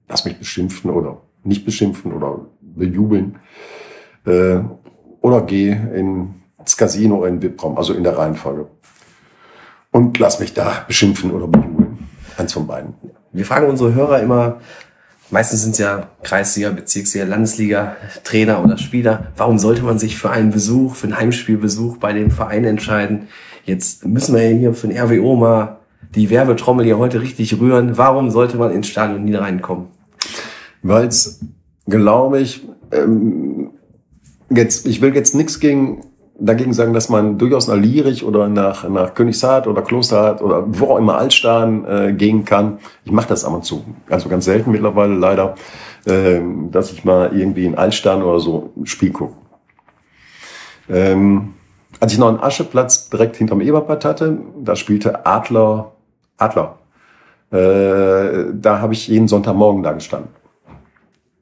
lass 0.09 0.25
mich 0.25 0.39
beschimpfen 0.39 0.89
oder 0.89 1.17
nicht 1.43 1.63
beschimpfen 1.63 2.11
oder 2.11 2.39
bejubeln 2.59 3.35
äh, 4.25 4.61
oder 5.21 5.41
gehe 5.41 5.75
ins 6.59 6.75
Casino 6.75 7.23
in 7.25 7.39
VIP-Raum, 7.39 7.77
also 7.77 7.93
in 7.93 8.03
der 8.03 8.17
Reihenfolge 8.17 8.65
und 9.97 10.19
lass 10.19 10.39
mich 10.39 10.53
da 10.53 10.85
beschimpfen 10.87 11.31
oder 11.31 11.47
bejubeln. 11.47 11.97
Eins 12.37 12.53
von 12.53 12.67
beiden. 12.67 12.93
Wir 13.33 13.45
fragen 13.45 13.67
unsere 13.67 13.95
Hörer 13.95 14.21
immer, 14.21 14.61
meistens 15.31 15.63
sind 15.63 15.71
es 15.71 15.79
ja 15.79 16.09
Kreisliga, 16.21 16.69
Bezirksliga, 16.69 17.25
Landesliga, 17.25 17.95
Trainer 18.23 18.63
oder 18.63 18.77
Spieler. 18.77 19.31
Warum 19.37 19.57
sollte 19.57 19.81
man 19.81 19.97
sich 19.97 20.15
für 20.15 20.29
einen 20.29 20.51
Besuch, 20.51 20.93
für 20.93 21.07
einen 21.07 21.17
Heimspielbesuch 21.17 21.97
bei 21.97 22.13
dem 22.13 22.29
Verein 22.29 22.63
entscheiden? 22.65 23.27
Jetzt 23.65 24.05
müssen 24.05 24.35
wir 24.35 24.47
hier 24.47 24.75
für 24.75 24.87
den 24.87 24.99
RWO 24.99 25.35
mal 25.35 25.79
die 26.13 26.29
Werbetrommel 26.29 26.85
hier 26.85 26.99
heute 26.99 27.19
richtig 27.19 27.59
rühren. 27.59 27.97
Warum 27.97 28.29
sollte 28.29 28.57
man 28.57 28.71
ins 28.71 28.87
Stadion 28.87 29.25
Niederrhein 29.25 29.63
kommen? 29.63 29.87
Weil 30.83 31.07
es, 31.07 31.39
glaube 31.87 32.39
ich, 32.39 32.67
ähm, 32.91 33.71
jetzt, 34.51 34.85
ich 34.85 35.01
will 35.01 35.15
jetzt 35.15 35.33
nichts 35.33 35.59
gegen 35.59 36.03
dagegen 36.39 36.73
sagen, 36.73 36.93
dass 36.93 37.09
man 37.09 37.37
durchaus 37.37 37.67
nach 37.67 37.75
Lierich 37.75 38.23
oder 38.23 38.47
nach, 38.47 38.87
nach 38.87 39.13
Königshardt 39.13 39.67
oder 39.67 39.81
Klosterhardt 39.81 40.41
oder 40.41 40.63
wo 40.67 40.93
auch 40.93 40.97
immer 40.97 41.17
Altstahn 41.17 41.85
äh, 41.85 42.13
gehen 42.13 42.45
kann. 42.45 42.79
Ich 43.05 43.11
mache 43.11 43.27
das 43.29 43.43
ab 43.43 43.53
und 43.53 43.65
zu. 43.65 43.83
Also 44.09 44.29
ganz 44.29 44.45
selten 44.45 44.71
mittlerweile 44.71 45.15
leider, 45.15 45.55
äh, 46.05 46.39
dass 46.71 46.91
ich 46.91 47.03
mal 47.03 47.35
irgendwie 47.37 47.65
in 47.65 47.75
Altstahn 47.75 48.21
oder 48.21 48.39
so 48.39 48.71
ein 48.77 48.85
Spiel 48.85 49.11
gucke. 49.11 49.35
Ähm, 50.89 51.53
als 51.99 52.13
ich 52.13 52.19
noch 52.19 52.29
einen 52.29 52.39
Ascheplatz 52.39 53.09
direkt 53.09 53.35
hinterm 53.35 53.61
Eberpad 53.61 54.05
hatte, 54.05 54.37
da 54.63 54.75
spielte 54.75 55.25
Adler, 55.25 55.93
Adler. 56.37 56.77
Äh, 57.51 58.51
da 58.53 58.79
habe 58.79 58.93
ich 58.93 59.07
jeden 59.07 59.27
Sonntagmorgen 59.27 59.81
da 59.81 59.93
gestanden. 59.93 60.29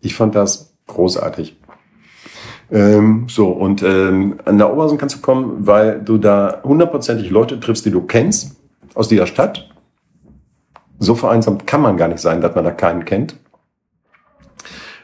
Ich 0.02 0.16
fand 0.16 0.36
das 0.36 0.74
großartig. 0.88 1.58
Ähm, 2.72 3.28
so, 3.30 3.50
und 3.50 3.84
ähm, 3.84 4.40
an 4.46 4.58
der 4.58 4.72
Oberhausen 4.72 4.98
kannst 4.98 5.18
du 5.18 5.22
kommen, 5.22 5.68
weil 5.68 6.02
du 6.02 6.18
da 6.18 6.62
hundertprozentig 6.64 7.30
Leute 7.30 7.60
triffst, 7.60 7.86
die 7.86 7.92
du 7.92 8.02
kennst, 8.02 8.56
aus 8.94 9.08
dieser 9.08 9.28
Stadt. 9.28 9.70
So 11.00 11.16
vereinsamt 11.16 11.68
kann 11.68 11.82
man 11.82 11.98
gar 11.98 12.08
nicht 12.08 12.22
sein, 12.22 12.42
dass 12.42 12.56
man 12.56 12.64
da 12.64 12.72
keinen 12.72 13.06
kennt. 13.06 13.36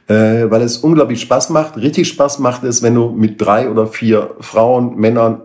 Äh, 0.07 0.49
weil 0.49 0.62
es 0.62 0.78
unglaublich 0.78 1.22
Spaß 1.22 1.51
macht. 1.51 1.78
Richtig 1.78 2.07
Spaß 2.07 2.39
macht 2.39 2.64
es, 2.64 2.82
wenn 2.82 2.95
du 2.95 3.09
mit 3.09 3.39
drei 3.39 3.70
oder 3.70 3.88
vier 3.88 4.36
Frauen, 4.39 4.95
Männern, 4.95 5.41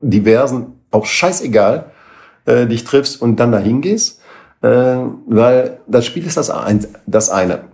diversen, 0.00 0.80
auch 0.90 1.06
scheißegal, 1.06 1.90
äh, 2.44 2.66
dich 2.66 2.84
triffst 2.84 3.22
und 3.22 3.36
dann 3.36 3.52
dahin 3.52 3.80
gehst. 3.80 4.20
Äh, 4.60 4.96
weil 5.26 5.80
das 5.86 6.06
Spiel 6.06 6.26
ist 6.26 6.36
das, 6.36 6.50
ein, 6.50 6.86
das 7.06 7.30
eine. 7.30 7.64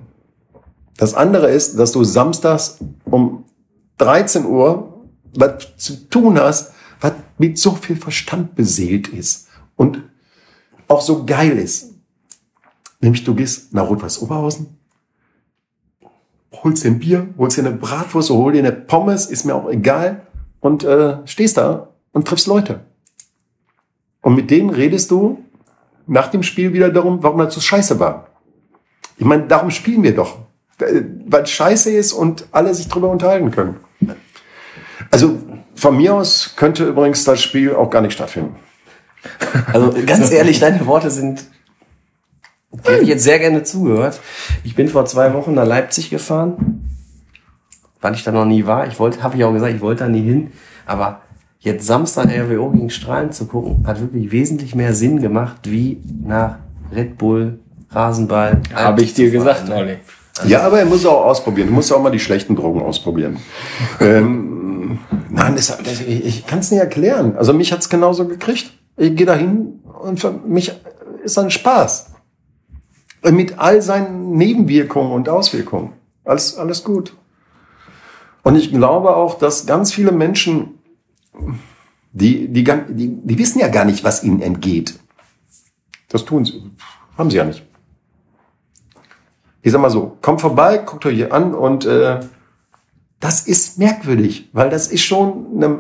Das 0.97 1.15
andere 1.15 1.51
ist, 1.51 1.79
dass 1.79 1.93
du 1.93 2.05
samstags 2.05 2.79
um 3.05 3.45
13 4.01 4.45
Uhr 4.47 4.91
was 5.35 5.77
zu 5.77 6.09
tun 6.09 6.39
hast, 6.39 6.73
was 7.01 7.13
mit 7.39 7.59
so 7.59 7.73
viel 7.73 7.97
Verstand 7.97 8.55
beseelt 8.55 9.09
ist 9.09 9.49
und 9.77 10.03
auch 10.89 11.01
so 11.01 11.25
geil 11.25 11.59
ist. 11.59 11.95
Nämlich 13.01 13.25
du 13.25 13.35
gehst 13.35 13.73
nach 13.73 13.89
Rot-Weiß 13.89 14.21
Oberhausen, 14.23 14.79
holst 16.53 16.85
dir 16.85 16.89
ein 16.89 16.99
Bier, 16.99 17.29
holst 17.39 17.57
dir 17.57 17.67
eine 17.67 17.77
Bratwurst, 17.77 18.31
hol 18.31 18.53
dir 18.53 18.59
eine 18.59 18.73
Pommes, 18.73 19.27
ist 19.27 19.45
mir 19.45 19.55
auch 19.55 19.71
egal 19.71 20.27
und 20.61 20.85
äh, 20.85 21.19
stehst 21.27 21.57
da 21.57 21.89
und 22.13 22.27
triffst 22.27 22.47
Leute. 22.47 22.85
Und 24.21 24.35
mit 24.35 24.51
denen 24.51 24.71
redest 24.71 25.11
du 25.11 25.43
nach 26.07 26.29
dem 26.29 26.43
Spiel 26.43 26.73
wieder 26.73 26.91
darum, 26.91 27.23
warum 27.23 27.39
das 27.39 27.55
so 27.55 27.61
scheiße 27.61 28.01
war. 28.01 28.27
Ich 29.17 29.25
meine, 29.25 29.47
darum 29.47 29.71
spielen 29.71 30.03
wir 30.03 30.15
doch. 30.15 30.39
Äh, 30.79 31.03
Weil 31.27 31.47
scheiße 31.47 31.91
ist 31.91 32.13
und 32.13 32.47
alle 32.53 32.75
sich 32.75 32.89
drüber 32.89 33.09
unterhalten 33.09 33.51
können. 33.51 33.77
Also 35.11 35.39
von 35.75 35.97
mir 35.97 36.15
aus 36.15 36.55
könnte 36.57 36.85
übrigens 36.85 37.25
das 37.25 37.43
Spiel 37.43 37.75
auch 37.75 37.91
gar 37.91 38.03
nicht 38.03 38.13
stattfinden. 38.13 38.57
Also 39.73 39.95
ganz 40.07 40.31
ehrlich, 40.31 40.61
deine 40.61 40.87
Worte 40.87 41.11
sind. 41.11 41.45
Die 42.73 42.89
habe 42.89 43.03
ich 43.03 43.09
jetzt 43.09 43.25
sehr 43.25 43.39
gerne 43.39 43.63
zugehört. 43.65 44.21
Ich 44.63 44.75
bin 44.75 44.89
vor 44.89 45.05
zwei 45.05 45.35
Wochen 45.35 45.55
nach 45.55 45.67
Leipzig 45.67 46.11
gefahren, 46.11 46.89
weil 48.01 48.15
ich 48.15 48.23
da 48.23 48.31
noch 48.31 48.45
nie 48.45 48.65
war. 48.65 48.87
Ich 48.87 48.99
wollte, 48.99 49.23
habe 49.23 49.37
ich 49.37 49.45
auch 49.45 49.53
gesagt, 49.53 49.75
ich 49.75 49.81
wollte 49.81 50.05
da 50.05 50.09
nie 50.09 50.23
hin. 50.23 50.53
Aber 50.87 51.23
jetzt 51.59 51.87
Samstag 51.87 52.29
RWO 52.29 52.71
gegen 52.71 52.91
Strahlen 52.91 53.33
zu 53.33 53.47
gucken, 53.47 53.87
hat 53.87 54.01
wirklich 54.01 54.31
wesentlich 54.31 54.75
mehr 54.75 54.95
Sinn 54.95 55.21
gemacht, 55.21 55.57
wie 55.65 56.01
nach 56.25 56.57
Red 56.95 57.19
Bull, 57.19 57.59
Rasenball. 57.91 58.63
Habe 58.73 59.03
ich 59.03 59.15
dir 59.15 59.31
gesagt, 59.31 59.69
ne? 59.69 59.75
Olli. 59.75 59.97
Ja, 60.47 60.63
aber 60.63 60.79
er 60.79 60.87
muss 60.87 61.05
auch 61.05 61.25
ausprobieren. 61.25 61.69
Du 61.69 61.75
musst 61.75 61.93
auch 61.93 62.01
mal 62.01 62.11
die 62.11 62.21
schlechten 62.21 62.57
Drogen 62.57 62.81
ausprobieren. 62.81 63.39
ähm, 64.01 64.60
nein, 65.31 65.57
das, 65.57 65.67
das, 65.67 66.01
ich, 66.01 66.25
ich 66.25 66.47
kann 66.47 66.61
es 66.61 66.71
nicht 66.71 66.81
erklären. 66.81 67.37
Also 67.37 67.53
mich 67.53 67.73
hat's 67.73 67.89
genauso 67.89 68.27
gekriegt. 68.27 68.73
Ich 68.97 69.17
gehe 69.17 69.27
dahin 69.27 69.81
und 70.03 70.21
für 70.21 70.33
mich 70.33 70.73
ist 71.25 71.39
ein 71.39 71.51
Spaß. 71.51 72.13
Mit 73.23 73.59
all 73.59 73.83
seinen 73.83 74.33
Nebenwirkungen 74.33 75.13
und 75.13 75.29
Auswirkungen. 75.29 75.93
Alles, 76.25 76.57
alles 76.57 76.85
gut. 76.85 77.15
Und 78.43 78.57
ich 78.57 78.71
glaube 78.71 79.15
auch, 79.15 79.39
dass 79.39 79.67
ganz 79.67 79.93
viele 79.93 80.13
Menschen, 80.13 80.79
die, 82.13 82.49
die, 82.49 82.65
die, 82.65 83.09
die 83.23 83.39
wissen 83.39 83.61
ja 83.61 83.69
gar 83.69 83.85
nicht, 83.85 84.05
was 84.05 84.25
ihnen 84.25 84.41
entgeht. 84.41 84.99
Das 86.09 86.25
tun 86.25 86.45
sie. 86.45 86.63
Haben 87.17 87.31
sie 87.31 87.37
ja 87.37 87.45
nicht 87.45 87.65
ich 89.63 89.73
sag 89.73 89.81
mal 89.81 89.91
so, 89.91 90.17
kommt 90.23 90.41
vorbei, 90.41 90.79
guckt 90.79 91.05
euch 91.07 91.17
hier 91.17 91.33
an 91.33 91.55
und 91.55 91.85
äh, 91.85 92.21
das 93.21 93.47
ist 93.47 93.79
merkwürdig, 93.79 94.49
weil 94.53 94.71
das 94.71 94.89
ist 94.89 95.03
schon, 95.03 95.47
eine, 95.57 95.79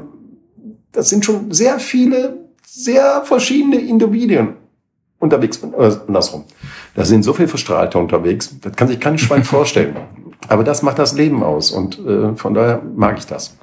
das 0.92 1.08
sind 1.08 1.24
schon 1.24 1.50
sehr 1.50 1.80
viele, 1.80 2.38
sehr 2.66 3.22
verschiedene 3.24 3.76
Individuen 3.80 4.54
unterwegs, 5.18 5.62
äh, 5.62 5.92
andersrum. 6.06 6.44
Da 6.94 7.04
sind 7.04 7.22
so 7.22 7.32
viele 7.32 7.48
Verstrahlte 7.48 7.98
unterwegs, 7.98 8.54
das 8.60 8.76
kann 8.76 8.88
sich 8.88 9.00
kein 9.00 9.18
Schwein 9.18 9.44
vorstellen. 9.56 9.96
Aber 10.48 10.64
das 10.64 10.82
macht 10.82 10.98
das 10.98 11.14
Leben 11.14 11.42
aus 11.42 11.70
und 11.70 11.98
äh, 11.98 12.34
von 12.34 12.54
daher 12.54 12.82
mag 12.94 13.18
ich 13.18 13.26
das. 13.26 13.56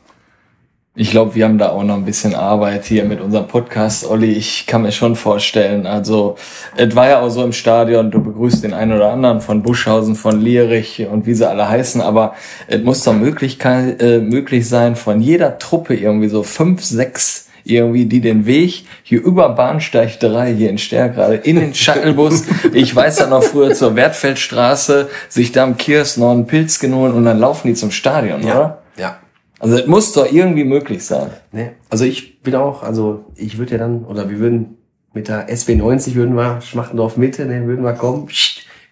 Ich 1.00 1.12
glaube, 1.12 1.36
wir 1.36 1.46
haben 1.46 1.60
da 1.60 1.70
auch 1.70 1.84
noch 1.84 1.94
ein 1.94 2.06
bisschen 2.06 2.34
Arbeit 2.34 2.86
hier 2.86 3.06
mit 3.06 3.22
unserem 3.22 3.46
Podcast, 3.46 4.04
Olli. 4.10 4.32
Ich 4.32 4.66
kann 4.66 4.82
mir 4.82 4.92
schon 4.92 5.16
vorstellen. 5.16 5.86
Also, 5.86 6.38
es 6.76 6.96
war 6.96 7.08
ja 7.08 7.20
auch 7.20 7.30
so 7.30 7.44
im 7.44 7.54
Stadion, 7.54 8.10
du 8.10 8.20
begrüßt 8.20 8.64
den 8.64 8.74
einen 8.74 8.94
oder 8.94 9.12
anderen 9.12 9.40
von 9.40 9.62
Buschhausen, 9.62 10.16
von 10.16 10.42
Lierich 10.42 11.06
und 11.06 11.28
wie 11.28 11.36
sie 11.36 11.48
alle 11.48 11.70
heißen, 11.70 12.02
aber 12.02 12.34
es 12.66 12.82
muss 12.82 13.04
doch 13.04 13.14
Möglichkeit, 13.14 14.02
äh, 14.02 14.18
möglich 14.18 14.68
sein, 14.68 14.96
von 14.96 15.22
jeder 15.22 15.60
Truppe 15.60 15.94
irgendwie 15.94 16.30
so 16.30 16.42
fünf, 16.42 16.84
sechs 16.84 17.48
irgendwie, 17.64 18.06
die 18.06 18.20
den 18.20 18.48
Weg 18.48 18.86
hier 19.04 19.22
über 19.22 19.50
Bahnsteig 19.50 20.20
3 20.20 20.56
hier 20.56 20.72
in 20.72 20.80
Stärkrade 20.80 21.36
in 21.36 21.58
den 21.58 21.76
Shuttlebus, 21.76 22.46
ich 22.74 22.96
weiß 22.96 23.20
ja 23.20 23.28
noch 23.28 23.44
früher 23.44 23.76
zur 23.76 23.96
Wertfeldstraße, 23.96 25.10
sich 25.30 25.52
da 25.52 25.64
am 25.64 25.78
Kiosk 25.78 26.18
noch 26.18 26.32
einen 26.32 26.48
Pilz 26.48 26.80
genommen 26.80 27.14
und 27.14 27.26
dann 27.26 27.38
laufen 27.38 27.68
die 27.68 27.76
zum 27.76 27.92
Stadion, 27.92 28.44
oder? 28.44 28.80
Ja. 28.98 29.20
Also 29.60 29.76
es 29.76 29.88
muss 29.88 30.14
doch 30.14 30.32
irgendwie 30.32 30.64
möglich 30.64 31.06
sein. 31.06 31.30
Ne? 31.52 31.72
Also 31.90 32.06
ich 32.06 32.42
bin 32.42 32.56
auch, 32.56 32.84
also 32.84 33.26
ich 33.36 33.58
würde 33.58 33.74
ja 33.74 33.78
dann, 33.80 34.06
oder 34.06 34.30
wir 34.30 34.40
würden 34.40 34.78
mit 35.14 35.28
der 35.28 35.50
SB90 35.50 36.16
würden 36.16 36.36
wir 36.36 36.62
Schmachtendorf 36.62 37.18
Mitte, 37.18 37.46
ne, 37.46 37.66
würden 37.66 37.84
wir 37.84 37.94
kommen, 37.94 38.28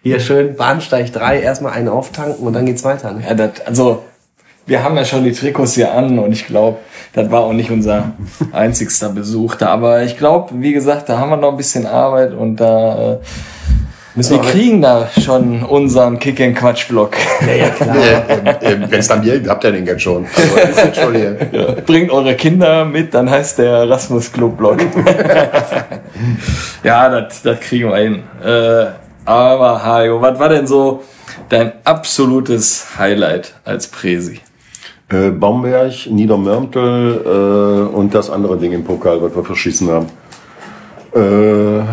hier 0.02 0.20
schön 0.20 0.56
Bahnsteig 0.56 1.12
3, 1.12 1.40
erstmal 1.40 1.72
einen 1.72 1.88
auftanken 1.88 2.46
und 2.46 2.52
dann 2.52 2.66
geht's 2.66 2.84
weiter. 2.84 3.12
Ne? 3.12 3.22
Ja, 3.26 3.34
das, 3.34 3.60
also 3.64 4.02
wir 4.66 4.82
haben 4.82 4.96
ja 4.96 5.04
schon 5.04 5.22
die 5.22 5.32
Trikots 5.32 5.74
hier 5.74 5.92
an 5.92 6.18
und 6.18 6.32
ich 6.32 6.46
glaube, 6.46 6.78
das 7.12 7.30
war 7.30 7.42
auch 7.42 7.52
nicht 7.52 7.70
unser 7.70 8.12
einzigster 8.52 9.10
Besuch 9.10 9.54
da. 9.54 9.68
Aber 9.68 10.02
ich 10.02 10.18
glaube, 10.18 10.54
wie 10.60 10.72
gesagt, 10.72 11.08
da 11.08 11.18
haben 11.18 11.30
wir 11.30 11.36
noch 11.36 11.52
ein 11.52 11.56
bisschen 11.56 11.86
Arbeit 11.86 12.34
und 12.34 12.56
da 12.56 13.12
äh, 13.14 13.18
wir 14.16 14.38
kriegen 14.40 14.80
da 14.80 15.08
schon 15.20 15.62
unseren 15.62 16.18
Kick-and-Quatsch-Block. 16.18 17.16
Ja, 17.58 17.68
klar. 17.68 17.96
Wenn 18.60 18.92
es 18.92 19.08
dann 19.08 19.22
gibt, 19.22 19.48
habt 19.48 19.62
ihr 19.64 19.72
den 19.72 19.86
jetzt 19.86 20.02
schon. 20.02 20.26
Also, 20.34 20.70
ist 20.70 20.84
jetzt 20.84 21.00
schon 21.00 21.14
hier. 21.14 21.36
Ja, 21.52 21.72
Bringt 21.84 22.10
eure 22.10 22.34
Kinder 22.34 22.84
mit, 22.84 23.12
dann 23.12 23.30
heißt 23.30 23.58
der 23.58 23.72
Erasmus 23.72 24.32
Club 24.32 24.56
Block. 24.56 24.78
ja, 26.82 27.08
das 27.08 27.42
das 27.42 27.60
kriegen 27.60 27.90
wir 27.90 27.96
hin. 27.96 28.22
Äh, 28.42 28.86
aber 29.24 29.84
Hajo, 29.84 30.20
was 30.22 30.38
war 30.38 30.48
denn 30.48 30.66
so 30.66 31.02
dein 31.48 31.72
absolutes 31.84 32.86
Highlight 32.98 33.54
als 33.64 33.86
Präsi? 33.88 34.40
Äh, 35.08 35.30
Baumberg, 35.30 36.06
Niedermörmtel 36.10 37.20
äh, 37.24 37.94
und 37.94 38.14
das 38.14 38.30
andere 38.30 38.56
Ding 38.56 38.72
im 38.72 38.82
Pokal, 38.82 39.22
was 39.22 39.36
wir 39.36 39.44
verschissen 39.44 39.88
haben. 39.90 40.06
Äh, 41.14 41.84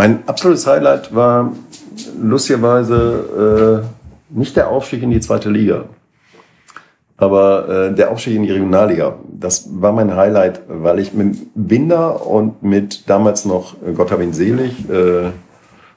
mein 0.00 0.26
absolutes 0.26 0.66
Highlight 0.66 1.14
war 1.14 1.52
lustigerweise 2.18 3.84
äh, 4.32 4.34
nicht 4.38 4.56
der 4.56 4.70
Aufstieg 4.70 5.02
in 5.02 5.10
die 5.10 5.20
zweite 5.20 5.50
Liga, 5.50 5.84
aber 7.18 7.68
äh, 7.68 7.94
der 7.94 8.10
Aufstieg 8.10 8.36
in 8.36 8.44
die 8.44 8.50
Regionalliga. 8.50 9.16
Das 9.28 9.68
war 9.78 9.92
mein 9.92 10.16
Highlight, 10.16 10.62
weil 10.68 11.00
ich 11.00 11.12
mit 11.12 11.36
Binder 11.54 12.26
und 12.26 12.62
mit 12.62 13.10
damals 13.10 13.44
noch 13.44 13.74
äh, 13.86 13.92
Gott 13.92 14.10
hab 14.10 14.22
ihn 14.22 14.32
selig, 14.32 14.88
äh, 14.88 15.32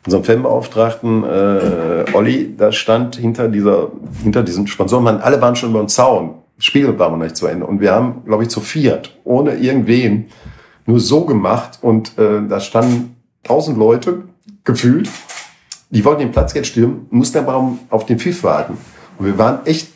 unserem 0.05 0.25
Fanbeauftragten 0.25 1.23
äh, 1.23 2.05
Olli, 2.11 2.57
da 2.57 2.73
stand 2.73 3.15
hinter 3.15 3.47
dieser, 3.47 3.87
hinter 4.21 4.43
diesem 4.43 4.67
Sponsorenmann, 4.67 5.21
alle 5.21 5.41
waren 5.41 5.55
schon 5.55 5.69
über 5.69 5.79
den 5.79 5.87
Zaun. 5.87 6.31
Spiel 6.57 6.99
war 6.99 7.09
noch 7.09 7.17
nicht 7.19 7.37
zu 7.37 7.47
Ende. 7.47 7.65
Und 7.65 7.79
wir 7.79 7.93
haben, 7.93 8.23
glaube 8.25 8.43
ich, 8.43 8.49
zu 8.49 8.59
viert, 8.59 9.17
ohne 9.23 9.55
irgendwen, 9.55 10.25
nur 10.85 10.99
so 10.99 11.23
gemacht. 11.23 11.79
Und 11.81 12.17
äh, 12.17 12.41
da 12.49 12.59
standen 12.59 13.12
tausend 13.43 13.77
Leute, 13.77 14.23
gefühlt, 14.63 15.09
die 15.89 16.03
wollten 16.03 16.21
den 16.21 16.31
Platz 16.31 16.53
jetzt 16.53 16.67
stürmen, 16.67 17.07
mussten 17.11 17.37
aber 17.37 17.77
auf 17.89 18.05
den 18.05 18.19
Pfiff 18.19 18.43
warten. 18.43 18.77
Und 19.17 19.25
wir 19.25 19.37
waren 19.37 19.65
echt 19.65 19.89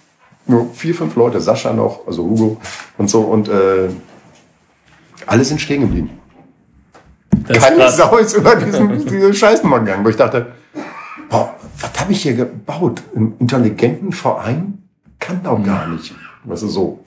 nur 0.46 0.72
vier, 0.74 0.94
fünf 0.94 1.16
Leute, 1.16 1.42
Sascha 1.42 1.74
noch, 1.74 2.06
also 2.08 2.24
Hugo 2.24 2.58
und 2.98 3.10
so. 3.10 3.22
Und 3.22 3.50
äh, 3.50 3.90
alle 5.26 5.44
sind 5.44 5.60
stehen 5.60 5.82
geblieben. 5.82 6.10
Das 7.48 7.60
Keine 7.60 7.78
krass. 7.78 7.98
Sau 7.98 8.18
ist 8.18 8.34
über 8.34 8.56
diesen, 8.56 9.06
diese 9.10 9.34
Scheißnummer 9.34 9.80
gegangen, 9.80 10.06
wo 10.06 10.10
ich 10.10 10.16
dachte, 10.16 10.54
boah, 11.30 11.56
was 11.80 12.00
habe 12.00 12.12
ich 12.12 12.22
hier 12.22 12.34
gebaut? 12.34 13.02
Einen 13.16 13.36
intelligenten 13.40 14.12
Verein? 14.12 14.84
Kann 15.20 15.42
doch 15.44 15.62
gar 15.64 15.88
nicht. 15.88 16.14
Weißt 16.44 16.64
du, 16.64 16.68
so. 16.68 17.06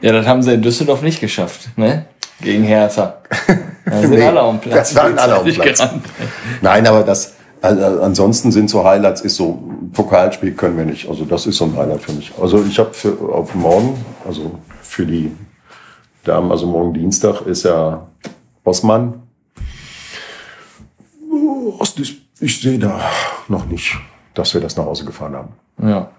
Ja, 0.00 0.12
das 0.12 0.26
haben 0.26 0.42
sie 0.42 0.54
in 0.54 0.62
Düsseldorf 0.62 1.02
nicht 1.02 1.20
geschafft, 1.20 1.70
ne? 1.76 2.06
Gegen 2.42 2.64
Hertha. 2.64 3.18
Da 3.84 4.00
sind 4.02 4.10
Nee, 4.10 4.22
alle 4.22 4.42
auf 4.42 4.60
dem 4.60 4.70
Platz. 4.70 4.94
da 4.94 5.02
waren 5.02 5.18
alle 5.18 5.36
auf 5.38 5.42
dem 5.44 5.54
Platz. 5.54 5.82
Nein, 6.60 6.86
aber 6.86 7.02
das, 7.02 7.32
also 7.60 8.02
ansonsten 8.02 8.52
sind 8.52 8.70
so 8.70 8.84
Highlights, 8.84 9.22
ist 9.22 9.34
so 9.36 9.58
Pokalspiel 9.94 10.52
können 10.52 10.76
wir 10.78 10.84
nicht. 10.84 11.08
Also 11.08 11.24
das 11.24 11.46
ist 11.46 11.56
so 11.56 11.64
ein 11.64 11.76
Highlight 11.76 12.02
für 12.02 12.12
mich. 12.12 12.30
Also 12.40 12.62
ich 12.64 12.78
habe 12.78 12.92
für 12.94 13.16
auf 13.32 13.52
morgen, 13.54 14.04
also 14.24 14.52
für 14.82 15.06
die 15.06 15.32
Damen, 16.22 16.52
also 16.52 16.66
morgen 16.66 16.94
Dienstag 16.94 17.40
ist 17.46 17.64
ja 17.64 18.06
Osman. 18.64 19.22
Oh, 21.32 21.74
Ich 22.40 22.60
sehe 22.60 22.78
da 22.78 23.00
noch 23.48 23.64
nicht, 23.66 23.96
dass 24.34 24.54
wir 24.54 24.60
das 24.60 24.76
nach 24.76 24.84
Hause 24.84 25.04
gefahren 25.04 25.34
haben. 25.34 25.52
Ja. 25.82 26.10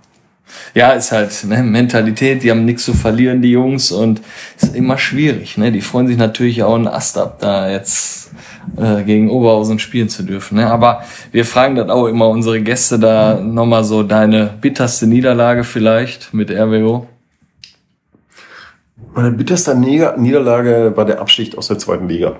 Ja, 0.74 0.92
ist 0.92 1.12
halt 1.12 1.46
ne, 1.46 1.64
Mentalität, 1.64 2.44
die 2.44 2.52
haben 2.52 2.66
nichts 2.66 2.84
zu 2.84 2.94
verlieren, 2.94 3.42
die 3.42 3.52
Jungs, 3.52 3.92
und 3.92 4.22
ist 4.62 4.76
immer 4.76 4.98
schwierig. 4.98 5.58
Ne? 5.58 5.72
Die 5.72 5.82
freuen 5.82 6.08
sich 6.08 6.18
natürlich 6.18 6.64
auch 6.64 6.76
einen 6.76 6.88
Ast 6.88 7.18
ab, 7.18 7.38
da 7.40 7.70
jetzt 7.70 8.32
äh, 8.78 9.04
gegen 9.04 9.30
Oberhausen 9.30 9.80
spielen 9.80 10.10
zu 10.10 10.24
dürfen. 10.24 10.58
Ne? 10.58 10.68
Aber 10.70 11.04
wir 11.32 11.46
fragen 11.46 11.76
dann 11.76 11.90
auch 11.90 12.08
immer 12.08 12.28
unsere 12.30 12.62
Gäste 12.62 13.00
da 13.00 13.40
nochmal 13.40 13.84
so 13.84 14.04
deine 14.04 14.54
bitterste 14.60 15.08
Niederlage 15.08 15.64
vielleicht 15.64 16.34
mit 16.34 16.52
RWO. 16.52 17.08
Meine 19.14 19.32
bitterste 19.32 19.76
Nieder- 19.76 20.18
Niederlage 20.18 20.94
war 20.96 21.06
der 21.06 21.20
Abstieg 21.20 21.58
aus 21.58 21.68
der 21.68 21.78
zweiten 21.78 22.08
Liga. 22.08 22.36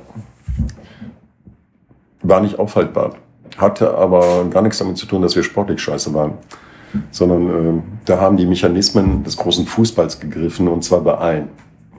War 2.22 2.40
nicht 2.40 2.60
aufhaltbar. 2.60 3.16
Hatte 3.58 3.94
aber 3.94 4.46
gar 4.50 4.62
nichts 4.62 4.78
damit 4.78 4.98
zu 4.98 5.06
tun, 5.06 5.22
dass 5.22 5.36
wir 5.36 5.44
sportlich 5.44 5.82
scheiße 5.82 6.14
waren. 6.14 6.34
Sondern 7.12 7.78
äh, 7.78 7.82
da 8.06 8.20
haben 8.20 8.38
die 8.38 8.46
Mechanismen 8.46 9.24
des 9.24 9.38
großen 9.38 9.66
Fußballs 9.66 10.20
gegriffen 10.20 10.68
und 10.68 10.84
zwar 10.84 11.02
bei 11.02 11.16
allen. 11.16 11.50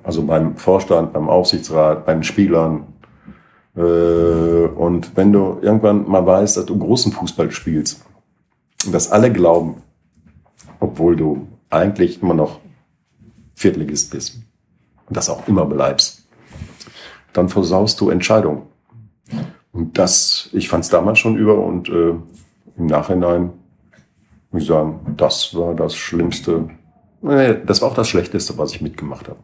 Also 0.03 0.23
beim 0.23 0.57
Vorstand, 0.57 1.13
beim 1.13 1.29
Aufsichtsrat, 1.29 2.05
bei 2.05 2.15
den 2.15 2.25
Spielern. 2.25 2.85
Äh, 3.77 3.81
und 3.81 5.17
wenn 5.17 5.33
du 5.33 5.59
irgendwann 5.63 6.09
mal 6.09 6.27
weißt, 6.27 6.57
dass 6.57 6.67
du 6.67 6.79
großen 6.79 7.13
Fußball 7.13 7.51
spielst 7.51 8.05
und 8.85 8.93
dass 8.93 9.11
alle 9.11 9.33
glauben, 9.33 9.83
obwohl 10.81 11.17
du 11.17 11.47
eigentlich 11.71 12.23
immer 12.23 12.35
noch 12.35 12.61
Viertligist 13.55 14.11
bist 14.11 14.41
und 15.07 15.17
das 15.17 15.31
auch 15.31 15.47
immer 15.47 15.65
bleibst, 15.65 16.27
dann 17.33 17.49
versaust 17.49 18.01
du 18.01 18.11
Entscheidungen. 18.11 18.63
Und 19.73 19.99
das, 19.99 20.51
ich 20.53 20.69
fand 20.69 20.85
es 20.85 20.91
damals 20.91 21.19
schon 21.19 21.37
über 21.37 21.59
und 21.59 21.89
äh, 21.89 22.15
im 22.77 22.87
Nachhinein 22.87 23.51
muss 24.53 24.63
ich 24.63 24.69
sagen, 24.69 25.01
das 25.17 25.55
war 25.55 25.75
das 25.75 25.95
Schlimmste. 25.97 26.69
Nee, 27.23 27.55
das 27.67 27.81
war 27.83 27.89
auch 27.91 27.95
das 27.95 28.09
Schlechteste, 28.09 28.57
was 28.59 28.73
ich 28.73 28.81
mitgemacht 28.83 29.29
habe. 29.29 29.39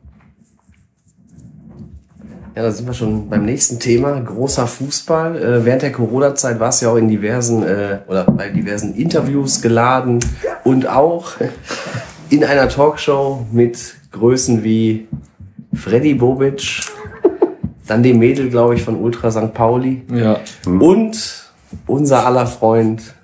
Ja, 2.56 2.64
da 2.64 2.72
sind 2.72 2.86
wir 2.86 2.92
schon 2.94 3.28
beim 3.28 3.44
nächsten 3.44 3.78
Thema. 3.78 4.18
Großer 4.20 4.66
Fußball. 4.66 5.36
Äh, 5.36 5.64
während 5.64 5.82
der 5.82 5.92
Corona-Zeit 5.92 6.58
warst 6.58 6.82
du 6.82 6.86
ja 6.86 6.92
auch 6.92 6.96
in 6.96 7.06
diversen 7.08 7.62
äh, 7.62 8.00
oder 8.08 8.24
bei 8.24 8.48
diversen 8.48 8.94
Interviews 8.96 9.62
geladen 9.62 10.18
und 10.64 10.88
auch 10.88 11.34
in 12.30 12.42
einer 12.44 12.68
Talkshow 12.68 13.46
mit 13.52 13.94
Größen 14.10 14.64
wie 14.64 15.06
Freddy 15.72 16.14
Bobic, 16.14 16.80
dann 17.86 18.02
dem 18.02 18.18
Mädel, 18.18 18.50
glaube 18.50 18.74
ich, 18.74 18.82
von 18.82 18.96
Ultra 18.96 19.30
St. 19.30 19.54
Pauli 19.54 20.02
Ja. 20.12 20.40
und 20.66 21.52
unser 21.86 22.26
aller 22.26 22.46
Freund 22.46 23.14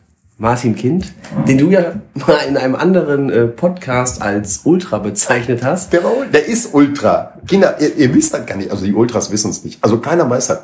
Martin 0.45 0.76
Kind, 0.76 1.11
den 1.49 1.57
du 1.57 1.70
ja 1.70 1.95
mal 2.26 2.36
in 2.47 2.59
einem 2.59 2.74
anderen 2.74 3.30
äh, 3.30 3.47
Podcast 3.47 4.20
als 4.20 4.61
Ultra 4.64 4.99
bezeichnet 4.99 5.64
hast. 5.64 5.90
Der, 5.95 6.05
war, 6.05 6.12
der 6.30 6.47
ist 6.47 6.74
Ultra. 6.74 7.32
Kinder, 7.47 7.80
ihr, 7.80 7.97
ihr 7.97 8.14
wisst 8.14 8.34
das 8.34 8.45
gar 8.45 8.57
nicht. 8.57 8.70
Also 8.70 8.84
die 8.84 8.92
Ultras 8.92 9.32
wissen 9.32 9.51
es 9.51 9.64
nicht. 9.64 9.82
Also 9.82 10.01
keiner 10.01 10.28
weiß 10.28 10.49
das. 10.49 10.61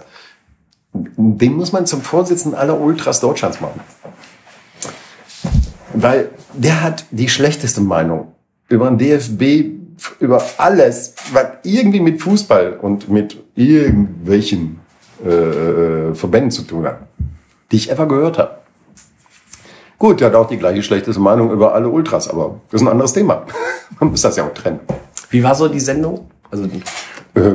Den 0.93 1.55
muss 1.55 1.73
man 1.73 1.87
zum 1.87 2.03
Vorsitzenden 2.03 2.61
aller 2.61 2.79
Ultras 2.79 3.21
Deutschlands 3.21 3.63
machen. 3.63 3.81
Weil 5.95 6.29
der 6.53 6.83
hat 6.83 7.07
die 7.11 7.31
schlechteste 7.31 7.81
Meinung 7.81 8.35
über 8.69 8.91
den 8.91 8.99
DFB, 8.99 9.79
über 10.19 10.45
alles, 10.59 11.15
was 11.33 11.47
irgendwie 11.63 12.01
mit 12.01 12.21
Fußball 12.21 12.75
und 12.75 13.09
mit 13.09 13.43
irgendwelchen 13.55 14.81
äh, 15.25 16.15
Verbänden 16.15 16.51
zu 16.51 16.63
tun 16.65 16.85
hat, 16.85 16.99
die 17.73 17.77
ich 17.77 17.91
ever 17.91 18.07
gehört 18.07 18.37
habe. 18.37 18.60
Gut, 20.01 20.21
der 20.21 20.29
hat 20.29 20.35
auch 20.35 20.49
die 20.49 20.57
gleiche 20.57 20.83
schlechteste 20.83 21.21
Meinung 21.21 21.53
über 21.53 21.75
alle 21.75 21.89
Ultras, 21.89 22.27
aber 22.29 22.57
das 22.71 22.81
ist 22.81 22.87
ein 22.87 22.91
anderes 22.91 23.13
Thema. 23.13 23.43
Man 24.01 24.11
muss 24.11 24.23
das 24.23 24.35
ja 24.37 24.45
auch 24.47 24.55
trennen. 24.55 24.81
Wie 25.29 25.43
war 25.45 25.55
so 25.55 25.69
die 25.69 25.79
Sendung? 25.79 26.27
Also 26.51 26.65
Äh, 26.65 27.53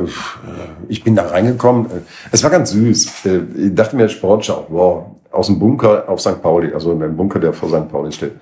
Ich 0.88 1.02
bin 1.04 1.16
da 1.16 1.26
reingekommen. 1.26 1.86
äh, 1.86 2.00
Es 2.30 2.42
war 2.44 2.50
ganz 2.50 2.70
süß. 2.70 3.26
Äh, 3.26 3.40
Ich 3.66 3.74
dachte 3.74 3.96
mir, 3.96 4.08
Sportschau, 4.08 4.64
wow, 4.68 5.06
aus 5.32 5.48
dem 5.48 5.58
Bunker 5.58 6.04
auf 6.08 6.20
St. 6.20 6.40
Pauli, 6.40 6.72
also 6.72 6.92
in 6.92 7.00
dem 7.00 7.16
Bunker, 7.16 7.40
der 7.40 7.52
vor 7.52 7.68
St. 7.68 7.90
Pauli 7.90 8.12
steht. 8.12 8.32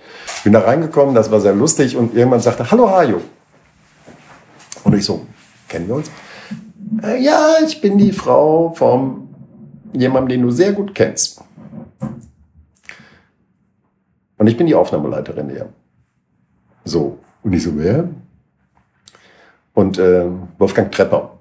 Bin 0.44 0.52
da 0.52 0.60
reingekommen, 0.60 1.14
das 1.14 1.30
war 1.30 1.40
sehr 1.40 1.54
lustig 1.54 1.96
und 1.96 2.14
irgendwann 2.14 2.40
sagte, 2.40 2.70
hallo 2.70 2.88
Hajo. 2.90 3.20
Und 4.84 4.94
ich 4.94 5.04
so, 5.04 5.22
kennen 5.66 5.88
wir 5.88 5.94
uns? 5.96 6.10
"Äh, 7.02 7.22
Ja, 7.24 7.54
ich 7.66 7.80
bin 7.80 7.96
die 7.96 8.12
Frau 8.12 8.74
von 8.76 9.28
jemandem, 9.94 10.28
den 10.28 10.42
du 10.42 10.50
sehr 10.50 10.72
gut 10.72 10.94
kennst. 10.94 11.40
Und 14.44 14.48
ich 14.48 14.58
bin 14.58 14.66
die 14.66 14.74
Aufnahmeleiterin 14.74 15.48
hier. 15.48 15.70
So. 16.84 17.16
Und 17.42 17.54
ich 17.54 17.62
so, 17.62 17.70
wer? 17.76 18.10
Und 19.72 19.98
äh, 19.98 20.26
Wolfgang 20.58 20.92
Trepper, 20.92 21.38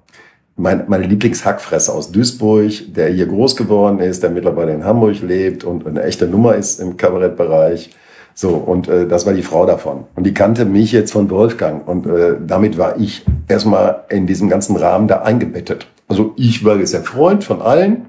mein, 0.56 0.84
meine 0.88 1.04
Lieblingshackfresser 1.04 1.94
aus 1.94 2.10
Duisburg, 2.10 2.72
der 2.94 3.10
hier 3.10 3.26
groß 3.26 3.56
geworden 3.56 3.98
ist, 3.98 4.22
der 4.22 4.30
mittlerweile 4.30 4.72
in 4.72 4.86
Hamburg 4.86 5.20
lebt 5.20 5.64
und 5.64 5.86
eine 5.86 6.02
echte 6.02 6.26
Nummer 6.26 6.54
ist 6.54 6.80
im 6.80 6.96
Kabarettbereich. 6.96 7.90
So, 8.32 8.54
und 8.54 8.88
äh, 8.88 9.06
das 9.06 9.26
war 9.26 9.34
die 9.34 9.42
Frau 9.42 9.66
davon. 9.66 10.04
Und 10.14 10.24
die 10.24 10.32
kannte 10.32 10.64
mich 10.64 10.90
jetzt 10.90 11.12
von 11.12 11.28
Wolfgang. 11.28 11.86
Und 11.86 12.06
äh, 12.06 12.36
damit 12.40 12.78
war 12.78 12.98
ich 12.98 13.26
erstmal 13.48 14.04
in 14.08 14.26
diesem 14.26 14.48
ganzen 14.48 14.76
Rahmen 14.76 15.08
da 15.08 15.20
eingebettet. 15.20 15.88
Also 16.08 16.32
ich 16.38 16.64
war 16.64 16.76
jetzt 16.76 16.94
der 16.94 17.02
Freund 17.02 17.44
von 17.44 17.60
allen. 17.60 18.06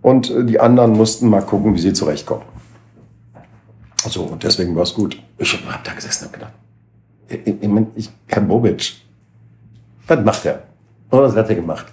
Und 0.00 0.30
äh, 0.30 0.44
die 0.44 0.60
anderen 0.60 0.92
mussten 0.92 1.28
mal 1.28 1.42
gucken, 1.42 1.74
wie 1.74 1.80
sie 1.80 1.92
zurechtkommen. 1.92 2.44
So, 4.08 4.22
und 4.22 4.42
deswegen 4.42 4.74
war 4.74 4.82
es 4.82 4.94
gut. 4.94 5.20
Ich 5.38 5.52
habe 5.52 5.72
hab 5.72 5.84
da 5.84 5.92
gesessen 5.92 6.26
und 6.26 6.32
gedacht, 6.32 6.52
ich, 7.28 7.46
ich, 7.46 7.86
ich, 7.94 8.10
Herr 8.26 8.42
Bobic, 8.42 8.94
was 10.06 10.24
macht 10.24 10.46
er? 10.46 10.62
Und 11.10 11.20
was 11.20 11.36
hat 11.36 11.48
er 11.48 11.56
gemacht? 11.56 11.86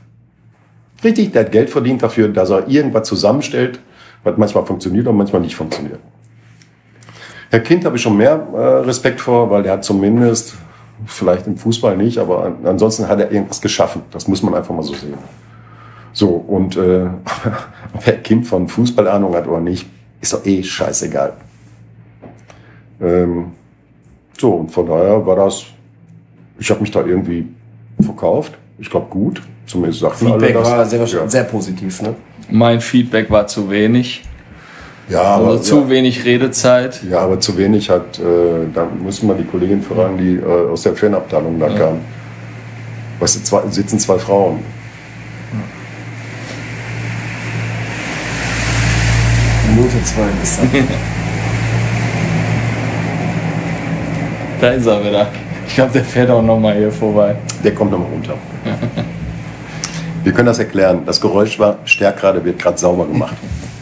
Richtig, 1.03 1.34
der 1.34 1.43
hat 1.43 1.51
Geld 1.51 1.70
verdient 1.70 2.01
dafür, 2.01 2.30
dass 2.30 2.49
er 2.49 2.68
irgendwas 2.68 3.07
zusammenstellt, 3.07 3.80
was 4.24 4.38
manchmal 4.38 4.66
funktioniert 4.66 5.07
und 5.07 5.18
manchmal 5.18 5.41
nicht 5.41 5.55
funktioniert. 5.55 5.99
Herr 7.49 7.59
Kind 7.59 7.86
habe 7.86 7.97
ich 7.97 8.01
schon 8.01 8.18
mehr 8.18 8.47
äh, 8.53 8.57
Respekt 8.86 9.22
vor, 9.22 9.49
weil 9.51 9.63
der 9.63 9.74
hat 9.74 9.84
zumindest, 9.84 10.55
vielleicht 11.05 11.47
im 11.47 11.57
Fußball 11.57 11.97
nicht, 11.97 12.18
aber 12.18 12.45
an, 12.45 12.57
ansonsten 12.66 13.07
hat 13.07 13.20
er 13.20 13.32
irgendwas 13.32 13.61
geschaffen. 13.61 14.03
Das 14.11 14.28
muss 14.28 14.41
man 14.41 14.55
einfach 14.55 14.74
mal 14.74 14.84
so 14.84 14.93
sehen. 14.93 15.18
So, 16.13 16.30
und 16.30 16.78
äh, 16.78 17.07
ob 17.93 18.05
Herr 18.05 18.18
Kind 18.18 18.47
von 18.47 18.68
Fußball 18.68 19.07
Ahnung 19.07 19.36
hat 19.36 19.47
oder 19.47 19.59
nicht, 19.59 19.86
ist 20.22 20.34
doch 20.34 20.45
eh 20.45 20.63
scheißegal. 20.63 21.34
Ähm, 23.02 23.52
so, 24.38 24.52
und 24.52 24.72
von 24.72 24.86
daher 24.88 25.26
war 25.26 25.36
das, 25.36 25.66
ich 26.60 26.70
habe 26.70 26.82
mich 26.82 26.91
da 26.91 27.04
irgendwie 27.06 27.48
verkauft. 28.02 28.54
Ich 28.78 28.89
glaube 28.89 29.08
gut. 29.10 29.41
Zumindest 29.66 30.02
sagten 30.02 30.28
alle 30.28 30.39
Feedback 30.39 30.54
das. 30.54 30.70
war 30.70 30.86
sehr, 30.86 31.06
ja. 31.06 31.28
sehr 31.28 31.43
positiv, 31.46 32.02
ne? 32.02 32.16
Mein 32.52 32.80
Feedback 32.82 33.32
war 33.32 33.48
zu 33.48 33.70
wenig. 33.72 34.24
Ja, 35.10 35.36
Also 35.36 35.48
aber, 35.48 35.62
zu 35.62 35.80
ja, 35.82 35.89
wenig 35.89 36.26
Redezeit. 36.26 37.02
ja, 37.10 37.20
aber 37.20 37.39
zu 37.39 37.58
wenig 37.58 37.89
hat, 37.89 38.20
äh, 38.20 38.24
da 38.74 38.86
müssen 38.86 39.28
wir 39.28 39.36
die 39.36 39.43
Kollegin 39.43 39.82
fragen, 39.82 40.18
die 40.18 40.36
äh, 40.36 40.43
aus 40.72 40.84
der 40.84 40.96
Fanabteilung 40.96 41.60
da 41.60 41.70
kam. 41.70 42.00
Weißt 43.20 43.38
du, 43.38 43.43
zwei, 43.43 43.68
sitzen 43.70 44.00
zwei 44.00 44.18
Frauen. 44.20 44.60
Minute 49.70 50.04
zwei 50.04 50.28
bis 50.41 50.58
dann. 50.74 50.88
Da 54.66 54.72
ist 54.72 54.88
er 54.88 55.05
wieder. 55.05 55.28
Ich 55.68 55.76
glaube, 55.76 55.91
der 55.93 56.03
fährt 56.03 56.28
auch 56.32 56.41
noch 56.41 56.59
mal 56.59 56.74
hier 56.76 56.91
vorbei. 56.91 57.36
Der 57.63 57.76
kommt 57.76 57.91
nochmal 57.91 58.09
runter. 58.09 58.34
Wir 60.24 60.32
können 60.32 60.47
das 60.47 60.57
erklären. 60.57 61.03
Das 61.05 61.22
Geräusch 61.22 61.59
war 61.59 61.78
stärker, 61.86 62.43
wird 62.43 62.57
gerade 62.57 62.76
sauber 62.76 63.05
gemacht. 63.05 63.36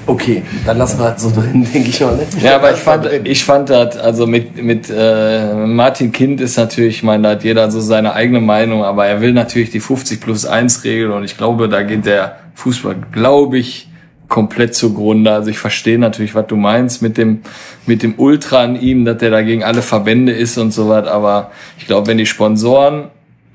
Okay, 0.05 0.43
dann 0.65 0.77
lassen 0.77 0.99
wir 0.99 1.11
das 1.11 1.21
so 1.21 1.31
drin, 1.31 1.65
denke 1.73 1.87
ich 1.87 2.01
mal. 2.01 2.17
Ne? 2.17 2.23
Ja, 2.41 2.57
aber 2.57 2.73
ich 2.73 2.79
fand, 2.79 3.05
ich 3.23 3.45
fand 3.45 3.69
das, 3.69 3.95
also 3.95 4.27
mit, 4.27 4.61
mit 4.61 4.89
äh, 4.93 5.53
Martin 5.53 6.11
Kind 6.11 6.41
ist 6.41 6.57
natürlich, 6.57 6.97
ich 6.97 7.03
meine, 7.03 7.23
da 7.23 7.29
hat 7.29 7.45
jeder 7.45 7.71
so 7.71 7.79
seine 7.79 8.13
eigene 8.13 8.41
Meinung, 8.41 8.83
aber 8.83 9.05
er 9.05 9.21
will 9.21 9.31
natürlich 9.31 9.71
die 9.71 9.79
50 9.79 10.19
plus 10.19 10.45
1 10.45 10.83
Regel 10.83 11.11
und 11.11 11.23
ich 11.23 11.37
glaube, 11.37 11.69
da 11.69 11.83
geht 11.83 12.05
der 12.05 12.39
Fußball, 12.55 12.97
glaube 13.13 13.57
ich, 13.57 13.87
komplett 14.33 14.73
zugrunde. 14.73 15.31
Also 15.31 15.51
ich 15.51 15.59
verstehe 15.59 15.99
natürlich, 15.99 16.33
was 16.33 16.47
du 16.47 16.55
meinst 16.55 17.03
mit 17.03 17.19
dem, 17.19 17.43
mit 17.85 18.01
dem 18.01 18.15
Ultra 18.17 18.63
an 18.63 18.75
ihm, 18.75 19.05
dass 19.05 19.19
der 19.19 19.29
da 19.29 19.43
gegen 19.43 19.63
alle 19.63 19.83
Verbände 19.83 20.31
ist 20.31 20.57
und 20.57 20.73
so 20.73 20.89
was, 20.89 21.07
aber 21.07 21.51
ich 21.77 21.85
glaube, 21.85 22.07
wenn 22.07 22.17
die 22.17 22.25
Sponsoren, 22.25 23.09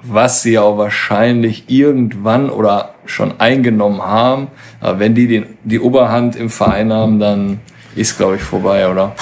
was 0.05 0.43
sie 0.43 0.57
auch 0.57 0.79
wahrscheinlich 0.79 1.65
irgendwann 1.67 2.49
oder 2.49 2.95
schon 3.07 3.41
eingenommen 3.41 4.03
haben, 4.03 4.47
aber 4.81 5.01
wenn 5.01 5.17
die 5.17 5.27
den, 5.27 5.47
die 5.65 5.81
Oberhand 5.81 6.37
im 6.37 6.49
Verein 6.49 6.93
haben, 6.93 7.19
dann 7.19 7.59
ist, 7.97 8.17
glaube 8.17 8.37
ich, 8.37 8.43
vorbei, 8.43 8.89
oder? 8.89 9.17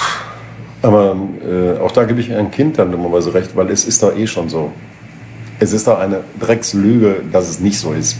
Aber 0.83 1.15
äh, 1.43 1.79
auch 1.79 1.91
da 1.91 2.03
gebe 2.03 2.19
ich 2.19 2.31
ein 2.31 2.51
Kind 2.51 2.77
dann 2.77 2.91
dummerweise 2.91 3.33
recht, 3.33 3.55
weil 3.55 3.71
es 3.71 3.83
ist 3.85 4.03
doch 4.03 4.15
eh 4.15 4.27
schon 4.27 4.47
so. 4.47 4.71
Es 5.59 5.73
ist 5.73 5.87
doch 5.87 5.97
eine 5.97 6.19
Dreckslüge, 6.39 7.23
dass 7.31 7.49
es 7.49 7.59
nicht 7.59 7.79
so 7.79 7.93
ist. 7.93 8.17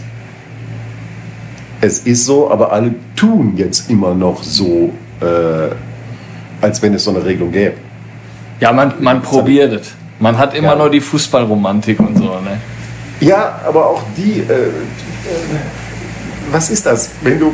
Es 1.80 2.00
ist 2.00 2.24
so, 2.24 2.50
aber 2.50 2.72
alle 2.72 2.94
tun 3.14 3.52
jetzt 3.56 3.88
immer 3.90 4.14
noch 4.14 4.42
so, 4.42 4.92
äh, 5.20 5.24
als 6.60 6.82
wenn 6.82 6.94
es 6.94 7.04
so 7.04 7.10
eine 7.10 7.24
Regelung 7.24 7.52
gäbe. 7.52 7.74
Ja, 8.60 8.72
man, 8.72 8.94
man 9.00 9.22
probiert 9.22 9.72
es. 9.72 9.92
Man 10.18 10.36
hat 10.36 10.54
immer 10.54 10.68
Ja. 10.70 10.76
nur 10.76 10.90
die 10.90 11.00
Fußballromantik 11.00 12.00
und 12.00 12.16
so, 12.18 12.24
ne? 12.40 12.58
Ja, 13.20 13.60
aber 13.66 13.86
auch 13.86 14.02
die, 14.16 14.40
äh, 14.40 14.52
äh, 14.52 14.70
was 16.50 16.70
ist 16.70 16.84
das? 16.86 17.10
Wenn 17.22 17.38
du, 17.38 17.52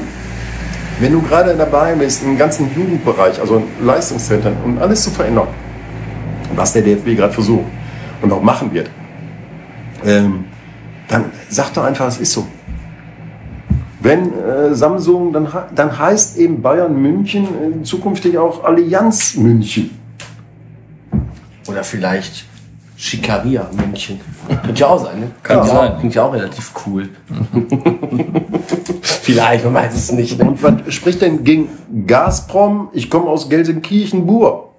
wenn 1.00 1.12
du 1.12 1.20
gerade 1.20 1.54
dabei 1.54 1.94
bist, 1.94 2.22
im 2.22 2.38
ganzen 2.38 2.70
Jugendbereich, 2.74 3.38
also 3.40 3.56
in 3.56 3.86
Leistungszentren, 3.86 4.56
um 4.64 4.78
alles 4.78 5.02
zu 5.02 5.10
verändern, 5.10 5.48
was 6.54 6.72
der 6.72 6.82
DFB 6.82 7.16
gerade 7.16 7.32
versucht 7.32 7.64
und 8.22 8.32
auch 8.32 8.42
machen 8.42 8.72
wird, 8.72 8.88
ähm, 10.06 10.44
dann 11.08 11.26
sag 11.50 11.72
doch 11.74 11.84
einfach, 11.84 12.06
es 12.08 12.18
ist 12.18 12.32
so. 12.32 12.46
Wenn 14.04 14.38
äh, 14.38 14.74
Samsung, 14.74 15.32
dann, 15.32 15.48
dann 15.74 15.98
heißt 15.98 16.36
eben 16.36 16.60
Bayern 16.60 16.94
München 17.00 17.44
äh, 17.44 17.82
zukünftig 17.84 18.36
auch 18.36 18.62
Allianz 18.62 19.34
München. 19.34 19.90
Oder 21.66 21.82
vielleicht 21.82 22.44
Schikaria 22.98 23.66
München. 23.74 24.20
Könnte 24.62 24.78
ja 24.82 24.88
auch 24.88 25.02
sein, 25.02 25.20
ne? 25.20 25.30
Kann 25.42 25.56
Klingt 25.62 25.72
ja 25.72 25.80
sein. 25.80 25.92
Auch, 25.92 25.98
klingt 26.00 26.14
ja 26.14 26.22
auch 26.22 26.34
relativ 26.34 26.72
cool. 26.86 27.08
vielleicht, 29.02 29.64
man 29.64 29.72
weiß 29.72 29.94
es 29.94 30.12
nicht. 30.12 30.38
Ne? 30.38 30.50
Und 30.50 30.62
was 30.62 30.92
spricht 30.92 31.22
denn 31.22 31.42
gegen 31.42 31.70
Gazprom? 32.06 32.90
Ich 32.92 33.08
komme 33.08 33.30
aus 33.30 33.48
Gelsenkirchen-Bur. 33.48 34.70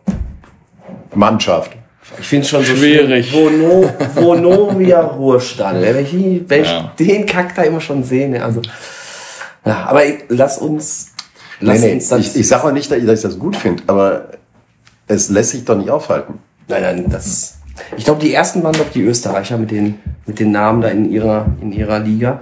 Mannschaft. 1.15 1.71
Ich 2.19 2.28
finde 2.28 2.45
schon 2.45 2.63
so 2.63 2.76
Schwierig. 2.76 3.34
Vono, 3.34 3.89
Vonovia 4.13 5.01
Ruhestand. 5.01 5.82
Wenn 5.82 5.97
ich, 5.97 6.13
wenn 6.47 6.61
ich 6.61 6.69
Ja. 6.69 6.91
den 6.99 7.26
Kack 7.26 7.55
da 7.55 7.63
immer 7.63 7.82
schon 7.82 8.03
sehe. 8.03 8.30
Ne? 8.30 8.43
Also, 8.43 8.61
ja, 9.66 9.86
aber 9.86 10.01
lass 10.30 10.57
uns. 10.57 11.11
Lass 11.59 11.80
Nee, 11.82 11.88
nee, 11.88 11.93
uns 11.95 12.09
das. 12.09 12.20
ich, 12.20 12.36
ich 12.36 12.47
sage 12.47 12.66
auch 12.66 12.72
nicht, 12.72 12.91
dass 12.91 12.99
ich 12.99 13.22
das 13.22 13.39
gut 13.39 13.55
finde, 13.55 13.84
aber 13.88 14.30
es 15.07 15.30
lässt 15.30 15.51
sich 15.51 15.63
doch 15.66 15.78
nicht 15.78 15.89
aufhalten. 15.89 16.39
Nein, 16.68 16.82
nein, 16.82 17.05
das. 17.09 17.57
Ich 17.97 18.05
glaube, 18.05 18.22
die 18.22 18.34
ersten 18.34 18.63
waren 18.63 18.74
doch 18.74 18.89
die 18.93 19.01
Österreicher 19.01 19.57
mit 19.57 19.72
den, 19.72 19.99
mit 20.26 20.39
den 20.39 20.51
Namen 20.51 20.82
da 20.82 20.88
in 20.89 21.11
ihrer, 21.11 21.45
in 21.61 21.72
ihrer 21.72 21.99
Liga. 21.99 22.41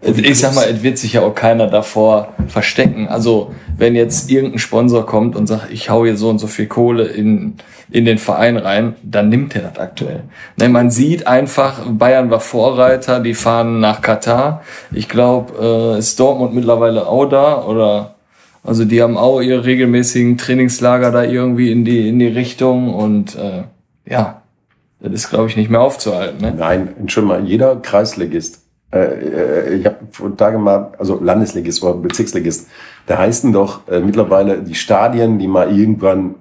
Ich 0.00 0.38
sag 0.38 0.54
mal, 0.54 0.66
es 0.68 0.82
wird 0.82 0.98
sich 0.98 1.14
ja 1.14 1.22
auch 1.22 1.34
keiner 1.34 1.66
davor 1.66 2.34
verstecken. 2.48 3.08
Also, 3.08 3.54
wenn 3.76 3.94
jetzt 3.94 4.30
irgendein 4.30 4.58
Sponsor 4.58 5.06
kommt 5.06 5.36
und 5.36 5.46
sagt, 5.46 5.70
ich 5.70 5.90
hau 5.90 6.04
hier 6.04 6.16
so 6.16 6.28
und 6.28 6.38
so 6.38 6.46
viel 6.46 6.66
Kohle 6.66 7.04
in, 7.04 7.54
in 7.90 8.04
den 8.04 8.18
Verein 8.18 8.56
rein, 8.56 8.94
dann 9.02 9.28
nimmt 9.28 9.54
er 9.54 9.62
das 9.62 9.78
aktuell. 9.78 10.22
Ne, 10.56 10.68
man 10.68 10.90
sieht 10.90 11.26
einfach, 11.26 11.86
Bayern 11.86 12.30
war 12.30 12.40
Vorreiter, 12.40 13.20
die 13.20 13.34
fahren 13.34 13.80
nach 13.80 14.00
Katar. 14.00 14.62
Ich 14.92 15.08
glaube, 15.08 15.94
äh, 15.94 15.98
ist 15.98 16.18
Dortmund 16.18 16.54
mittlerweile 16.54 17.06
auch 17.06 17.26
da 17.26 17.62
oder 17.62 18.14
also 18.64 18.84
die 18.84 19.02
haben 19.02 19.16
auch 19.16 19.40
ihre 19.40 19.64
regelmäßigen 19.64 20.38
Trainingslager 20.38 21.10
da 21.10 21.24
irgendwie 21.24 21.72
in 21.72 21.84
die 21.84 22.08
in 22.08 22.18
die 22.18 22.28
Richtung 22.28 22.94
und 22.94 23.34
äh, 23.36 23.64
ja, 24.08 24.42
das 25.00 25.12
ist 25.12 25.30
glaube 25.30 25.48
ich 25.48 25.56
nicht 25.56 25.70
mehr 25.70 25.80
aufzuhalten. 25.80 26.40
Ne? 26.40 26.54
Nein, 26.56 26.90
Entschuldigung 26.98 27.42
mal, 27.42 27.48
jeder 27.48 27.76
Kreisligist, 27.76 28.61
äh, 28.92 28.98
äh, 28.98 29.74
ich 29.74 29.86
habe 29.86 29.96
vor 30.10 30.36
Tagen 30.36 30.62
mal, 30.62 30.92
also 30.98 31.18
Landesligist 31.22 31.82
oder 31.82 31.94
Bezirksligist, 31.94 32.68
da 33.06 33.18
heißen 33.18 33.52
doch 33.52 33.88
äh, 33.88 34.00
mittlerweile 34.00 34.58
die 34.58 34.74
Stadien, 34.74 35.38
die 35.38 35.48
mal 35.48 35.76
irgendwann 35.76 36.34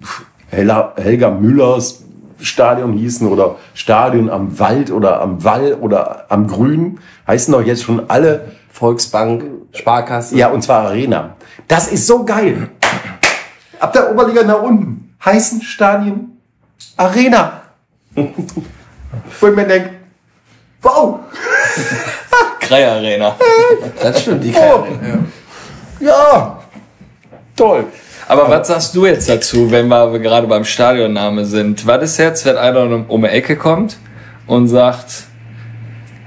pf, 0.00 0.24
Hella, 0.48 0.94
Helga 0.96 1.30
Müllers 1.30 2.02
Stadion 2.42 2.94
hießen 2.94 3.28
oder 3.28 3.56
Stadion 3.74 4.30
am 4.30 4.58
Wald 4.58 4.90
oder 4.90 5.20
am 5.20 5.44
Wall 5.44 5.74
oder 5.74 6.26
am 6.30 6.46
Grün, 6.46 6.98
heißen 7.26 7.52
doch 7.52 7.62
jetzt 7.62 7.82
schon 7.82 8.08
alle 8.08 8.52
Volksbank, 8.70 9.44
Sparkasse. 9.72 10.36
Ja, 10.36 10.48
und 10.48 10.62
zwar 10.62 10.86
Arena. 10.86 11.36
Das 11.68 11.88
ist 11.88 12.06
so 12.06 12.24
geil. 12.24 12.70
Ab 13.78 13.92
der 13.92 14.10
Oberliga 14.10 14.42
nach 14.42 14.62
unten 14.62 15.14
heißen 15.24 15.60
Stadien 15.62 16.38
Arena. 16.96 17.62
Wo 18.14 19.46
ich 19.46 19.56
mir 19.56 19.66
denke, 19.66 19.90
wow, 20.82 21.20
Krei 22.60 22.88
Arena. 22.88 23.36
Das 24.02 24.20
stimmt, 24.22 24.44
die 24.44 24.54
Oh. 24.54 24.82
kann 24.82 25.28
ja, 26.00 26.58
toll. 27.56 27.84
Aber 28.26 28.48
was 28.48 28.68
sagst 28.68 28.94
du 28.94 29.06
jetzt 29.06 29.28
dazu, 29.28 29.70
wenn 29.70 29.88
wir 29.88 30.18
gerade 30.18 30.46
beim 30.46 30.64
Stadionname 30.64 31.44
sind? 31.44 31.86
Was 31.86 32.02
ist 32.04 32.18
jetzt, 32.18 32.46
wenn 32.46 32.56
einer 32.56 33.04
um, 33.08 33.22
die 33.22 33.28
Ecke 33.28 33.56
kommt 33.56 33.98
und 34.46 34.68
sagt 34.68 35.24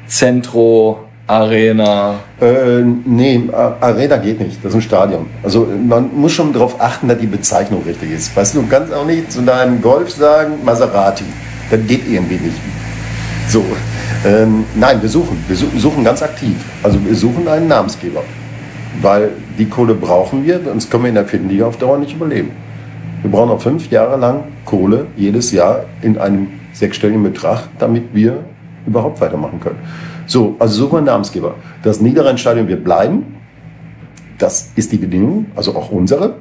Centro, 0.08 1.00
Arena, 1.26 2.16
Äh, 2.42 2.82
nee, 3.06 3.50
Arena 3.80 4.18
geht 4.18 4.40
nicht. 4.42 4.58
Das 4.64 4.72
ist 4.72 4.76
ein 4.76 4.82
Stadion. 4.82 5.26
Also 5.42 5.66
man 5.88 6.14
muss 6.14 6.34
schon 6.34 6.52
darauf 6.52 6.80
achten, 6.82 7.08
dass 7.08 7.18
die 7.18 7.28
Bezeichnung 7.28 7.82
richtig 7.88 8.12
ist. 8.12 8.36
Weißt 8.36 8.56
du, 8.56 8.62
du 8.62 8.68
kannst 8.68 8.94
auch 8.94 9.06
nicht 9.06 9.32
zu 9.32 9.42
deinem 9.42 9.82
Golf 9.82 10.12
sagen 10.12 10.56
Maserati. 10.66 11.24
Das 11.72 11.80
geht 11.88 12.06
irgendwie 12.08 12.36
nicht. 12.36 12.58
So, 13.48 13.64
ähm, 14.26 14.66
nein, 14.76 15.02
wir 15.02 15.10
suchen. 15.10 15.38
Wir 15.48 15.56
su- 15.56 15.78
suchen 15.78 16.04
ganz 16.04 16.22
aktiv. 16.22 16.56
Also 16.82 17.04
wir 17.04 17.16
suchen 17.16 17.48
einen 17.48 17.68
Namensgeber. 17.68 18.22
Weil 19.02 19.32
die 19.58 19.66
Kohle 19.66 19.96
brauchen 19.96 20.46
wir, 20.46 20.62
sonst 20.64 20.90
können 20.92 21.04
wir 21.04 21.10
in 21.10 21.16
der 21.16 21.26
vierten 21.26 21.50
Liga 21.50 21.66
auf 21.66 21.78
Dauer 21.78 21.98
nicht 21.98 22.14
überleben. 22.14 22.52
Wir 23.22 23.32
brauchen 23.32 23.50
auch 23.52 23.62
fünf 23.62 23.90
Jahre 23.90 24.18
lang 24.18 24.44
Kohle 24.66 25.08
jedes 25.16 25.52
Jahr 25.52 25.86
in 26.02 26.18
einem 26.18 26.48
sechsstelligen 26.74 27.24
Betrag, 27.24 27.70
damit 27.80 28.14
wir 28.14 28.44
überhaupt 28.86 29.20
weitermachen 29.22 29.60
können. 29.60 29.80
So, 30.28 30.56
also 30.60 30.76
suchen 30.76 30.92
wir 30.94 30.98
einen 31.00 31.06
Namensgeber. 31.08 31.56
Das 31.84 32.02
Niederrhein-Stadion 32.02 32.68
wird 32.68 32.84
bleiben. 32.84 33.38
Das 34.38 34.72
ist 34.76 34.92
die 34.92 34.98
Bedingung, 34.98 35.48
also 35.56 35.76
auch 35.76 35.90
unsere. 35.92 36.36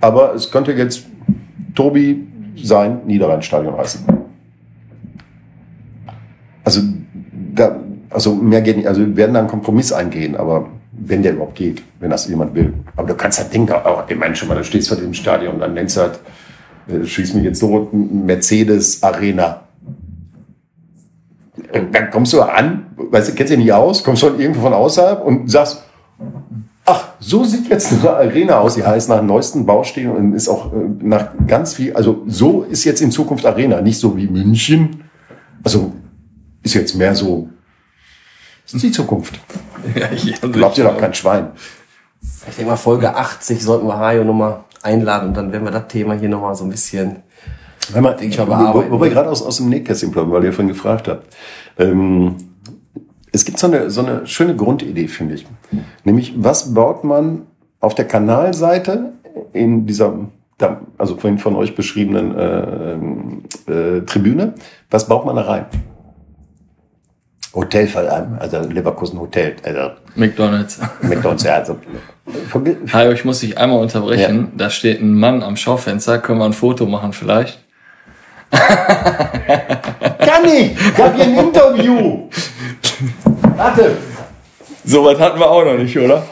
Aber 0.00 0.34
es 0.34 0.50
könnte 0.50 0.72
jetzt 0.72 1.04
Tobi 1.74 2.26
sein 2.56 3.00
Niederrhein-Stadion 3.06 3.76
heißen. 3.76 4.04
Also, 6.64 6.82
da, 7.60 7.76
also 8.10 8.34
mehr 8.34 8.60
geht 8.62 8.76
nicht. 8.76 8.88
Also 8.88 9.00
wir 9.00 9.16
werden 9.16 9.34
da 9.34 9.40
einen 9.40 9.48
Kompromiss 9.48 9.92
eingehen, 9.92 10.36
aber 10.36 10.66
wenn 10.92 11.22
der 11.22 11.32
überhaupt 11.32 11.54
geht, 11.54 11.82
wenn 12.00 12.10
das 12.10 12.28
jemand 12.28 12.54
will. 12.54 12.72
Aber 12.96 13.08
du 13.08 13.14
kannst 13.14 13.38
halt 13.38 13.52
denken, 13.52 13.72
auch, 13.72 14.08
ich 14.08 14.16
meine 14.16 14.34
schon 14.34 14.48
mal, 14.48 14.56
du 14.56 14.64
stehst 14.64 14.88
vor 14.88 14.96
dem 14.96 15.14
Stadion 15.14 15.54
und 15.54 15.60
dann 15.60 15.74
nennst 15.74 15.96
du 15.96 16.02
halt, 16.02 16.20
äh, 16.88 17.04
schieß 17.04 17.34
mich 17.34 17.44
jetzt 17.44 17.60
so, 17.60 17.88
Mercedes 17.92 19.02
Arena. 19.02 19.62
Dann 21.72 22.10
kommst 22.10 22.32
du 22.32 22.42
an, 22.42 22.86
weißt 22.96 23.30
du, 23.30 23.34
kennst 23.34 23.52
dich 23.52 23.58
nicht 23.58 23.72
aus, 23.72 24.02
kommst 24.02 24.22
von 24.22 24.40
irgendwo 24.40 24.62
von 24.62 24.72
außerhalb 24.72 25.24
und 25.24 25.50
sagst, 25.50 25.82
ach, 26.84 27.08
so 27.20 27.44
sieht 27.44 27.68
jetzt 27.68 27.92
eine 27.92 28.10
Arena 28.10 28.58
aus. 28.58 28.74
Die 28.74 28.84
heißt 28.84 29.08
nach 29.08 29.22
neuesten 29.22 29.64
Baustellen 29.66 30.10
und 30.10 30.34
ist 30.34 30.48
auch 30.48 30.72
äh, 30.72 30.76
nach 31.00 31.28
ganz 31.46 31.74
viel, 31.74 31.94
also 31.94 32.22
so 32.26 32.62
ist 32.62 32.84
jetzt 32.84 33.00
in 33.00 33.10
Zukunft 33.10 33.46
Arena, 33.46 33.80
nicht 33.80 33.98
so 33.98 34.16
wie 34.16 34.26
München. 34.26 35.04
Also 35.62 35.92
ist 36.62 36.74
jetzt 36.74 36.94
mehr 36.94 37.14
so, 37.14 37.48
das 38.64 38.74
ist 38.74 38.82
die 38.82 38.92
Zukunft. 38.92 39.38
Ja, 39.94 40.10
ich, 40.12 40.38
Glaubt 40.42 40.76
ihr 40.76 40.84
doch 40.84 40.98
kein 40.98 41.14
Schwein. 41.14 41.52
Ich 42.22 42.54
denke 42.56 42.70
mal, 42.70 42.76
Folge 42.76 43.14
80 43.16 43.62
sollten 43.64 43.86
wir 43.86 43.96
Hajo 43.96 44.24
nochmal 44.24 44.60
einladen 44.82 45.28
und 45.28 45.34
dann 45.38 45.52
werden 45.52 45.64
wir 45.64 45.70
das 45.70 45.88
Thema 45.88 46.12
hier 46.14 46.28
nochmal 46.28 46.54
so 46.54 46.64
ein 46.64 46.70
bisschen. 46.70 47.16
Wenn 47.90 48.02
man, 48.02 48.14
Ich 48.22 48.36
mal 48.36 48.46
wo, 48.46 48.50
bearbeiten. 48.50 48.90
wo 48.90 49.00
wir 49.00 49.08
gerade 49.08 49.30
aus, 49.30 49.40
aus 49.42 49.56
dem 49.56 49.70
Nähkästchen 49.70 50.10
plaudern, 50.12 50.32
weil 50.32 50.44
ihr 50.44 50.52
vorhin 50.52 50.68
gefragt 50.68 51.08
habt. 51.08 51.34
Ähm, 51.78 52.36
es 53.32 53.46
gibt 53.46 53.58
so 53.58 53.68
eine, 53.68 53.88
so 53.90 54.04
eine 54.04 54.26
schöne 54.26 54.54
Grundidee, 54.54 55.08
finde 55.08 55.34
ich. 55.36 55.46
Nämlich, 56.04 56.34
was 56.36 56.74
baut 56.74 57.04
man 57.04 57.46
auf 57.80 57.94
der 57.94 58.06
Kanalseite 58.06 59.14
in 59.54 59.86
dieser, 59.86 60.12
da- 60.58 60.82
also 60.98 61.16
vorhin 61.16 61.38
von 61.38 61.56
euch 61.56 61.74
beschriebenen 61.74 62.36
äh, 63.66 63.72
äh, 63.72 64.00
Tribüne, 64.02 64.52
was 64.90 65.08
baut 65.08 65.24
man 65.24 65.36
da 65.36 65.42
rein? 65.42 65.64
Hotelfall, 67.52 68.08
also 68.38 68.60
Leverkusen 68.60 69.18
Hotel, 69.18 69.56
also 69.64 69.90
McDonalds. 70.14 70.78
McDonalds, 71.02 71.42
ja, 71.42 71.54
also. 71.54 71.78
Hajo, 72.92 73.10
ich 73.10 73.24
muss 73.24 73.40
dich 73.40 73.58
einmal 73.58 73.80
unterbrechen. 73.80 74.52
Da 74.56 74.70
steht 74.70 75.00
ein 75.00 75.14
Mann 75.14 75.42
am 75.42 75.56
Schaufenster. 75.56 76.18
Können 76.18 76.38
wir 76.38 76.44
ein 76.44 76.52
Foto 76.52 76.86
machen 76.86 77.12
vielleicht? 77.12 77.58
Kann 78.50 80.44
ich! 80.44 80.72
Ich 80.76 80.98
habe 80.98 81.14
hier 81.16 81.24
ein 81.24 81.36
Interview! 81.36 82.28
Warte! 83.56 83.96
So 84.84 85.04
was 85.04 85.18
hatten 85.20 85.38
wir 85.38 85.48
auch 85.48 85.64
noch 85.64 85.76
nicht, 85.76 85.96
oder? 85.98 86.24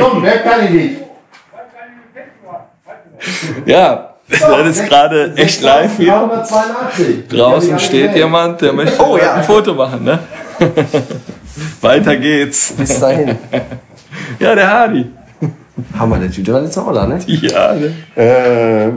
Komm, 0.00 0.22
wer 0.22 0.38
kann 0.38 0.64
ich 0.64 0.70
nicht? 0.70 0.96
Ja, 3.66 4.07
das 4.28 4.78
ist 4.78 4.86
gerade 4.88 5.32
echt 5.36 5.62
live 5.62 5.96
hier. 5.96 6.12
382. 6.12 7.28
Draußen 7.28 7.78
steht 7.78 8.14
jemand, 8.14 8.60
der 8.60 8.72
möchte 8.74 9.02
Oh, 9.02 9.16
ja. 9.16 9.34
ein 9.34 9.44
Foto 9.44 9.74
machen, 9.74 10.04
ne? 10.04 10.18
Weiter 11.80 12.16
geht's. 12.16 12.72
Bis 12.76 13.00
dahin. 13.00 13.36
Ja, 14.40 14.54
der 14.54 14.70
Hardy. 14.70 15.06
Hammer, 15.98 16.18
der 16.18 16.30
Typ, 16.30 16.44
der 16.44 16.54
war 16.54 16.62
jetzt 16.62 16.76
auch 16.78 16.92
da, 16.92 17.06
ne? 17.06 17.18
Ja, 17.26 17.74
ne? 17.74 17.92
Äh, 18.16 18.90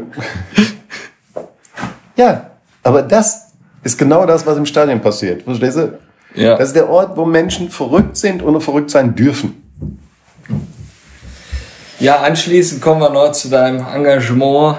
ja, 2.16 2.52
aber 2.84 3.02
das 3.02 3.48
ist 3.84 3.98
genau 3.98 4.26
das, 4.26 4.46
was 4.46 4.58
im 4.58 4.66
Stadion 4.66 5.00
passiert. 5.02 5.44
Verstehst 5.44 5.78
du? 5.78 6.00
Ja. 6.36 6.58
Das 6.58 6.70
ist 6.70 6.76
der 6.76 6.90
Ort, 6.90 7.18
wo 7.18 7.26
Menschen 7.26 7.70
verrückt 7.70 8.18
sind 8.18 8.42
und 8.42 8.62
verrückt 8.62 8.90
sein 8.92 9.16
dürfen. 9.16 9.64
Ja, 12.00 12.18
anschließend 12.22 12.82
kommen 12.82 13.02
wir 13.02 13.10
noch 13.10 13.32
zu 13.32 13.50
deinem 13.50 13.86
Engagement 13.86 14.78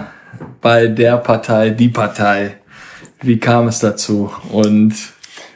bei 0.62 0.86
der 0.86 1.18
Partei, 1.18 1.70
die 1.70 1.90
Partei. 1.90 2.54
Wie 3.20 3.38
kam 3.38 3.68
es 3.68 3.80
dazu? 3.80 4.32
Und 4.50 4.94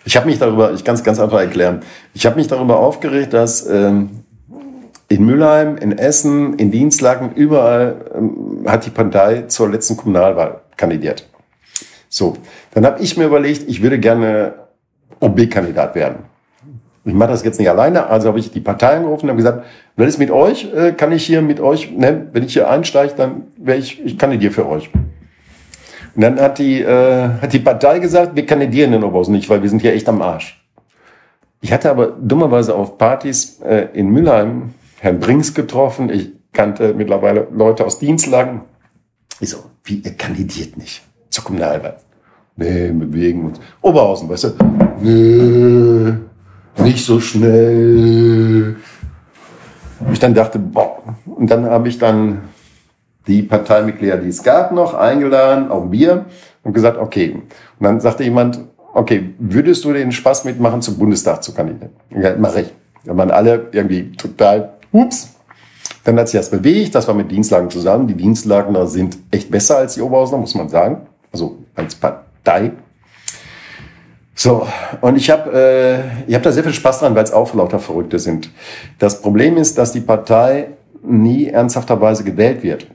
Ich 0.04 0.16
habe 0.16 0.26
mich 0.26 0.38
darüber, 0.38 0.72
ich 0.72 0.84
kann 0.84 0.94
es 0.94 1.02
ganz 1.02 1.18
einfach 1.18 1.40
erklären. 1.40 1.80
Ich 2.14 2.26
habe 2.26 2.36
mich 2.36 2.46
darüber 2.46 2.78
aufgeregt, 2.78 3.32
dass 3.32 3.66
ähm, 3.66 4.10
in 5.08 5.26
Mülheim, 5.26 5.76
in 5.78 5.98
Essen, 5.98 6.54
in 6.58 6.70
Dienstlaken, 6.70 7.32
überall 7.34 8.04
ähm, 8.14 8.64
hat 8.68 8.86
die 8.86 8.90
Partei 8.90 9.42
zur 9.48 9.68
letzten 9.68 9.96
Kommunalwahl 9.96 10.60
kandidiert. 10.76 11.28
So, 12.08 12.36
dann 12.72 12.86
habe 12.86 13.02
ich 13.02 13.16
mir 13.16 13.24
überlegt, 13.24 13.68
ich 13.68 13.82
würde 13.82 13.98
gerne 13.98 14.54
OB-Kandidat 15.18 15.96
werden. 15.96 16.25
Ich 17.06 17.14
mache 17.14 17.30
das 17.30 17.44
jetzt 17.44 17.60
nicht 17.60 17.70
alleine, 17.70 18.08
also 18.08 18.26
habe 18.28 18.40
ich 18.40 18.50
die 18.50 18.60
Partei 18.60 18.96
angerufen 18.96 19.26
und 19.26 19.28
habe 19.30 19.36
gesagt, 19.36 19.64
wenn 19.94 20.08
es 20.08 20.18
mit 20.18 20.32
euch, 20.32 20.74
äh, 20.74 20.90
kann 20.90 21.12
ich 21.12 21.24
hier 21.24 21.40
mit 21.40 21.60
euch, 21.60 21.92
ne, 21.92 22.26
wenn 22.32 22.42
ich 22.42 22.52
hier 22.52 22.68
einsteige, 22.68 23.14
dann 23.16 23.44
wäre 23.56 23.78
ich, 23.78 24.04
ich 24.04 24.18
kandidiere 24.18 24.52
für 24.52 24.68
euch. 24.68 24.90
Und 26.16 26.22
dann 26.22 26.40
hat 26.40 26.58
die, 26.58 26.80
äh, 26.82 27.28
hat 27.40 27.52
die 27.52 27.60
Partei 27.60 28.00
gesagt, 28.00 28.34
wir 28.34 28.44
kandidieren 28.44 28.92
in 28.92 29.04
Oberhausen 29.04 29.34
nicht, 29.34 29.48
weil 29.48 29.62
wir 29.62 29.70
sind 29.70 29.82
hier 29.82 29.92
echt 29.92 30.08
am 30.08 30.20
Arsch. 30.20 30.60
Ich 31.60 31.72
hatte 31.72 31.90
aber 31.90 32.08
dummerweise 32.08 32.74
auf 32.74 32.98
Partys 32.98 33.60
äh, 33.60 33.86
in 33.92 34.10
Mülheim 34.10 34.74
Herrn 34.98 35.20
Brinks 35.20 35.54
getroffen. 35.54 36.10
Ich 36.10 36.32
kannte 36.52 36.92
mittlerweile 36.92 37.46
Leute 37.52 37.84
aus 37.84 38.00
Dienstlagen. 38.00 38.62
Ich 39.38 39.50
so, 39.50 39.58
wie, 39.84 39.98
ihr 39.98 40.14
kandidiert 40.14 40.76
nicht 40.76 41.02
zur 41.30 41.44
Kommunalwahl? 41.44 41.98
Nee, 42.56 42.90
bewegen 42.90 43.44
uns. 43.44 43.60
Oberhausen, 43.80 44.28
weißt 44.28 44.44
du? 44.44 44.52
Nee, 45.00 46.25
nicht 46.78 47.04
so 47.04 47.20
schnell. 47.20 48.76
Ich 50.12 50.18
dann 50.18 50.34
dachte, 50.34 50.58
boah. 50.58 50.98
Und 51.24 51.50
dann 51.50 51.64
habe 51.66 51.88
ich 51.88 51.98
dann 51.98 52.42
die 53.26 53.42
Parteimitglieder, 53.42 54.18
die 54.18 54.28
es 54.28 54.42
gab, 54.42 54.72
noch 54.72 54.94
eingeladen 54.94 55.70
ein 55.70 55.90
Bier 55.90 56.26
und 56.62 56.72
gesagt, 56.72 56.98
okay. 56.98 57.32
Und 57.32 57.84
dann 57.84 58.00
sagte 58.00 58.24
jemand, 58.24 58.60
okay, 58.94 59.34
würdest 59.38 59.84
du 59.84 59.92
den 59.92 60.12
Spaß 60.12 60.44
mitmachen, 60.44 60.82
zum 60.82 60.98
Bundestag 60.98 61.42
zu 61.42 61.52
kandidieren? 61.52 61.90
Ja, 62.10 62.36
mache 62.36 62.62
ich. 62.62 62.72
Da 63.04 63.16
waren 63.16 63.30
alle 63.30 63.68
irgendwie 63.72 64.12
total, 64.12 64.74
ups. 64.92 65.34
Dann 66.04 66.18
hat 66.18 66.28
sich 66.28 66.38
das 66.38 66.50
bewegt, 66.50 66.94
das 66.94 67.06
war 67.08 67.14
mit 67.14 67.30
Dienstlagen 67.30 67.68
zusammen. 67.68 68.06
Die 68.06 68.14
Dienstlagener 68.14 68.86
sind 68.86 69.18
echt 69.30 69.50
besser 69.50 69.78
als 69.78 69.94
die 69.94 70.00
Oberhausener, 70.00 70.38
muss 70.38 70.54
man 70.54 70.68
sagen. 70.68 71.06
Also 71.32 71.58
als 71.74 71.94
Partei. 71.94 72.72
So, 74.38 74.68
und 75.00 75.16
ich 75.16 75.30
habe 75.30 75.50
äh, 75.50 76.28
ich 76.28 76.34
hab 76.34 76.42
da 76.42 76.52
sehr 76.52 76.62
viel 76.62 76.74
Spaß 76.74 77.00
dran, 77.00 77.14
weil 77.14 77.24
es 77.24 77.32
auch 77.32 77.54
lauter 77.54 77.78
Verrückte 77.78 78.18
sind. 78.18 78.50
Das 78.98 79.22
Problem 79.22 79.56
ist, 79.56 79.78
dass 79.78 79.92
die 79.92 80.00
Partei 80.00 80.68
nie 81.02 81.46
ernsthafterweise 81.46 82.22
gewählt 82.22 82.62
wird. 82.62 82.86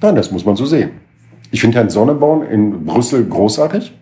Nein, 0.00 0.16
das 0.16 0.30
muss 0.30 0.46
man 0.46 0.56
so 0.56 0.64
sehen. 0.64 0.92
Ich 1.50 1.60
finde 1.60 1.76
Herrn 1.76 1.90
Sonneborn 1.90 2.42
in 2.46 2.86
Brüssel 2.86 3.26
großartig. 3.26 3.92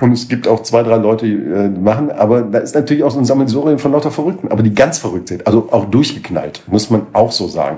Und 0.00 0.12
es 0.12 0.28
gibt 0.28 0.48
auch 0.48 0.62
zwei, 0.62 0.82
drei 0.82 0.96
Leute, 0.96 1.26
die 1.26 1.34
äh, 1.34 1.68
machen, 1.68 2.10
aber 2.10 2.40
da 2.40 2.60
ist 2.60 2.74
natürlich 2.74 3.04
auch 3.04 3.10
so 3.10 3.18
ein 3.18 3.26
Sammelsurium 3.26 3.78
von 3.78 3.92
lauter 3.92 4.10
Verrückten, 4.10 4.48
aber 4.48 4.62
die 4.62 4.74
ganz 4.74 4.98
verrückt 4.98 5.28
sind, 5.28 5.46
also 5.46 5.68
auch 5.72 5.84
durchgeknallt, 5.84 6.62
muss 6.68 6.88
man 6.88 7.06
auch 7.12 7.32
so 7.32 7.48
sagen. 7.48 7.76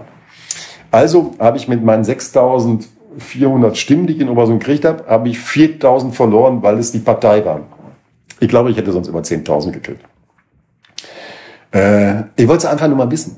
Also 0.92 1.32
habe 1.40 1.56
ich 1.56 1.66
mit 1.66 1.82
meinen 1.82 2.04
6400 3.18 3.76
Stimmen, 3.76 4.06
die 4.06 4.14
ich 4.14 4.20
in 4.20 4.28
Obersund 4.28 4.60
gekriegt 4.60 4.84
habe, 4.84 5.06
habe 5.06 5.28
ich 5.28 5.38
4000 5.38 6.14
verloren, 6.14 6.62
weil 6.62 6.78
es 6.78 6.92
die 6.92 6.98
Partei 6.98 7.44
war. 7.44 7.60
Ich 8.40 8.48
glaube, 8.48 8.70
ich 8.70 8.76
hätte 8.76 8.92
sonst 8.92 9.08
über 9.08 9.20
10.000 9.20 9.72
gekriegt. 9.72 10.04
Äh, 11.72 12.24
ich 12.36 12.48
wollte 12.48 12.66
es 12.66 12.66
einfach 12.66 12.88
nur 12.88 12.96
mal 12.96 13.10
wissen. 13.10 13.36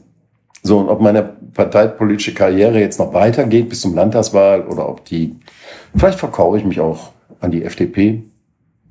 So, 0.63 0.79
und 0.79 0.89
ob 0.89 1.01
meine 1.01 1.23
parteipolitische 1.23 2.33
Karriere 2.33 2.81
jetzt 2.81 2.99
noch 2.99 3.13
weitergeht 3.13 3.69
bis 3.69 3.83
zum 3.83 3.95
Landtagswahl 3.95 4.63
oder 4.63 4.89
ob 4.89 5.05
die, 5.05 5.37
vielleicht 5.95 6.19
verkaufe 6.19 6.57
ich 6.57 6.65
mich 6.65 6.81
auch 6.81 7.13
an 7.41 7.51
die 7.51 7.63
FDP, 7.63 8.23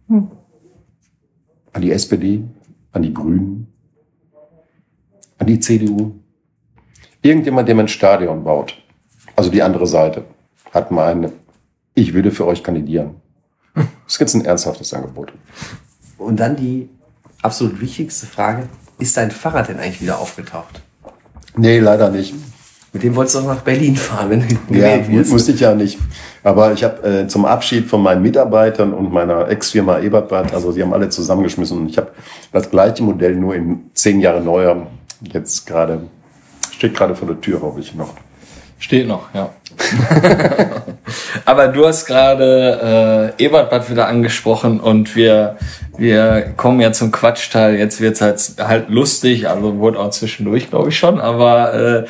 an 0.08 1.82
die 1.82 1.92
SPD, 1.92 2.44
an 2.92 3.02
die 3.02 3.14
Grünen, 3.14 3.74
an 5.40 5.48
die 5.48 5.60
CDU. 5.60 6.12
Irgendjemand, 7.24 7.68
der 7.68 7.76
mir 7.76 7.82
ein 7.82 7.88
Stadion 7.88 8.44
baut, 8.44 8.78
also 9.36 9.50
die 9.50 9.64
andere 9.64 9.88
Seite, 9.88 10.26
hat 10.72 10.92
mal 10.92 11.12
eine, 11.12 11.32
ich 11.96 12.14
würde 12.14 12.32
für 12.32 12.46
euch 12.48 12.64
kandidieren. 12.64 13.16
Das 13.76 13.86
ist 14.08 14.20
jetzt 14.20 14.34
ein 14.36 14.46
ernsthaftes 14.46 14.94
Angebot. 14.94 15.34
Und 16.18 16.40
dann 16.40 16.56
die 16.56 16.90
absolut 17.42 17.80
wichtigste 17.82 18.26
Frage, 18.28 18.68
ist 19.00 19.18
dein 19.18 19.32
Fahrrad 19.32 19.70
denn 19.70 19.80
eigentlich 19.80 20.02
wieder 20.02 20.20
aufgetaucht? 20.20 20.82
Nee, 21.56 21.80
leider 21.80 22.10
nicht. 22.10 22.34
Mit 22.94 23.02
dem 23.02 23.16
wolltest 23.16 23.36
du 23.36 23.40
auch 23.40 23.48
nach 23.48 23.62
Berlin 23.62 23.96
fahren, 23.96 24.30
wenn 24.30 24.48
du 24.48 24.76
Ja, 24.76 25.08
wirst. 25.08 25.32
musste 25.32 25.52
ich 25.54 25.60
ja 25.60 25.74
nicht. 25.74 25.98
Aber 26.44 26.74
ich 26.74 26.84
habe 26.84 27.02
äh, 27.22 27.28
zum 27.28 27.46
Abschied 27.46 27.88
von 27.88 28.04
meinen 28.04 28.22
Mitarbeitern 28.22 28.94
und 28.94 29.12
meiner 29.12 29.50
Ex-Firma 29.50 30.00
Ebertbad, 30.00 30.54
also 30.54 30.72
sie 30.72 30.84
haben 30.84 30.94
alle 30.94 31.10
zusammengeschmissen 31.10 31.80
und 31.80 31.90
ich 31.90 31.98
habe 31.98 32.12
das 32.52 32.70
gleiche 32.70 33.02
Modell 33.02 33.36
nur 33.36 33.56
in 33.56 33.90
zehn 33.96 34.20
Jahre 34.20 34.42
neuer 34.42 34.86
jetzt 35.22 35.66
gerade, 35.66 36.02
steht 36.72 36.94
gerade 36.94 37.16
vor 37.16 37.28
der 37.28 37.42
Tür, 37.42 37.62
hoffe 37.62 37.80
ich 37.80 37.96
noch. 37.96 38.14
Steht 38.78 39.08
noch, 39.08 39.34
ja. 39.34 39.50
Aber 41.46 41.68
du 41.68 41.86
hast 41.86 42.06
gerade 42.06 43.34
äh, 43.38 43.44
Ebertbad 43.44 43.90
wieder 43.90 44.08
angesprochen 44.08 44.80
und 44.80 45.16
wir, 45.16 45.58
wir 45.98 46.54
kommen 46.56 46.80
ja 46.80 46.92
zum 46.92 47.12
Quatschteil. 47.12 47.76
Jetzt 47.76 48.02
wird's 48.02 48.22
halt, 48.22 48.40
halt 48.60 48.90
lustig, 48.90 49.50
also 49.50 49.78
wurde 49.78 50.00
auch 50.00 50.10
zwischendurch, 50.12 50.70
glaube 50.70 50.90
ich 50.90 50.98
schon. 50.98 51.20
Aber 51.20 51.74
äh, 51.74 52.06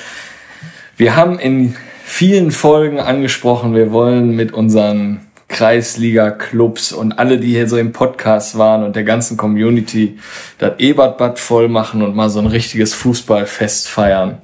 wir 0.97 1.15
haben 1.15 1.39
in 1.39 1.75
vielen 2.03 2.51
Folgen 2.51 2.99
angesprochen, 2.99 3.73
wir 3.73 3.91
wollen 3.91 4.35
mit 4.35 4.53
unseren 4.53 5.21
Kreisliga-Clubs 5.47 6.93
und 6.93 7.13
alle, 7.19 7.39
die 7.39 7.51
hier 7.51 7.67
so 7.67 7.77
im 7.77 7.91
Podcast 7.91 8.57
waren 8.57 8.83
und 8.83 8.95
der 8.95 9.03
ganzen 9.03 9.37
Community 9.37 10.17
das 10.57 10.73
Ebertbad 10.79 11.39
voll 11.39 11.69
machen 11.69 12.01
und 12.01 12.15
mal 12.15 12.29
so 12.29 12.39
ein 12.39 12.47
richtiges 12.47 12.93
Fußballfest 12.95 13.87
feiern. 13.87 14.39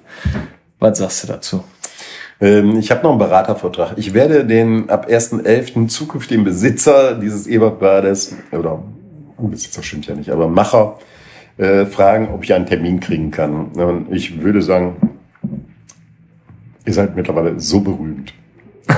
Was 0.79 0.99
sagst 0.99 1.23
du 1.23 1.27
dazu? 1.27 1.63
Ähm, 2.41 2.77
ich 2.77 2.89
habe 2.91 3.03
noch 3.03 3.09
einen 3.11 3.19
Beratervertrag. 3.19 3.93
Ich 3.97 4.13
werde 4.13 4.45
den 4.45 4.89
ab 4.89 5.07
1.11. 5.09 5.87
zukünftigen 5.87 6.43
Besitzer 6.43 7.15
dieses 7.15 7.47
Ebertbades, 7.47 8.35
oder 8.51 8.81
Besitzer 9.37 9.83
stimmt 9.83 10.07
ja 10.07 10.15
nicht, 10.15 10.29
aber 10.29 10.47
Macher, 10.47 10.97
äh, 11.57 11.85
fragen, 11.85 12.29
ob 12.33 12.43
ich 12.43 12.53
einen 12.53 12.65
Termin 12.65 12.99
kriegen 12.99 13.31
kann. 13.31 13.67
Und 13.73 14.13
ich 14.13 14.41
würde 14.41 14.61
sagen, 14.61 14.95
ihr 16.85 16.93
seid 16.93 17.15
mittlerweile 17.15 17.59
so 17.59 17.81
berühmt. 17.81 18.33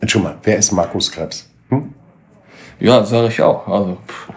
Entschuldigung 0.00 0.34
mal, 0.34 0.40
wer 0.44 0.56
ist 0.58 0.70
Markus 0.72 1.10
Krebs? 1.10 1.48
Hm? 1.70 1.92
Ja, 2.78 3.04
sage 3.04 3.28
ich 3.28 3.42
auch. 3.42 3.66
Also, 3.68 3.98
pff, 4.06 4.28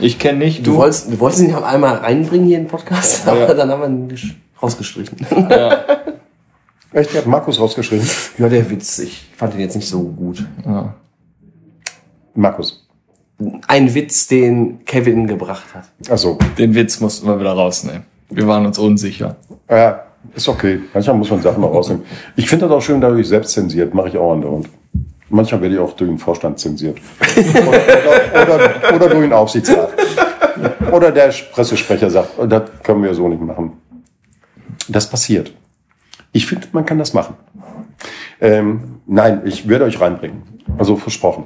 ich 0.00 0.18
kenne 0.18 0.38
nicht, 0.40 0.66
Du 0.66 0.72
du. 0.72 0.76
wolltest, 0.78 1.12
du 1.12 1.18
wolltest 1.20 1.42
ihn 1.42 1.54
einmal 1.54 1.96
reinbringen 1.98 2.46
hier 2.48 2.58
in 2.58 2.64
den 2.64 2.70
Podcast, 2.70 3.26
aber 3.28 3.40
Ja. 3.48 3.54
dann 3.54 3.70
haben 3.70 3.80
wir 3.80 3.88
ihn 4.16 4.34
rausgestrichen. 4.60 5.16
Echt, 6.92 7.12
ihr 7.12 7.18
habt 7.18 7.26
Markus 7.26 7.60
rausgeschrieben? 7.60 8.06
ja, 8.38 8.48
der 8.48 8.68
Witz, 8.70 8.98
ich 8.98 9.30
fand 9.36 9.54
ihn 9.54 9.60
jetzt 9.60 9.76
nicht 9.76 9.88
so 9.88 10.02
gut. 10.02 10.44
Markus. 12.34 12.86
Ein 13.68 13.94
Witz, 13.94 14.28
den 14.28 14.84
Kevin 14.84 15.26
gebracht 15.26 15.66
hat. 15.74 15.84
Achso, 16.10 16.38
Den 16.56 16.74
Witz 16.74 17.00
mussten 17.00 17.26
wir 17.26 17.38
wieder 17.38 17.52
rausnehmen. 17.52 18.04
Wir 18.30 18.46
waren 18.46 18.64
uns 18.66 18.78
unsicher. 18.78 19.36
ja, 19.68 20.04
ist 20.34 20.48
okay. 20.48 20.80
Manchmal 20.94 21.16
muss 21.16 21.30
man 21.30 21.42
Sachen 21.42 21.60
mal 21.60 21.68
rausnehmen. 21.68 22.04
Ich 22.34 22.48
finde 22.48 22.66
das 22.66 22.74
auch 22.76 22.80
schön, 22.82 23.00
dadurch 23.00 23.28
selbst 23.28 23.52
zensiert. 23.52 23.92
Mache 23.94 24.08
ich 24.08 24.16
auch 24.16 24.32
andauernd. 24.32 24.68
Manchmal 25.28 25.60
werde 25.60 25.74
ich 25.74 25.80
auch 25.80 25.92
durch 25.92 26.08
den 26.08 26.18
Vorstand 26.18 26.58
zensiert. 26.58 26.98
Oder, 27.36 27.68
oder, 28.42 28.54
oder, 28.54 28.94
oder 28.94 29.08
durch 29.08 29.22
den 29.22 29.32
Aufsichtsrat. 29.32 29.90
Oder 30.92 31.10
der 31.12 31.32
Pressesprecher 31.52 32.08
sagt, 32.10 32.30
das 32.48 32.62
können 32.82 33.02
wir 33.02 33.12
so 33.12 33.28
nicht 33.28 33.42
machen. 33.42 33.72
Das 34.88 35.08
passiert. 35.08 35.52
Ich 36.36 36.46
finde, 36.46 36.68
man 36.72 36.84
kann 36.84 36.98
das 36.98 37.14
machen. 37.14 37.34
Ähm, 38.42 39.00
nein, 39.06 39.40
ich 39.46 39.66
werde 39.66 39.86
euch 39.86 39.98
reinbringen. 39.98 40.42
Also 40.76 40.96
versprochen. 40.96 41.44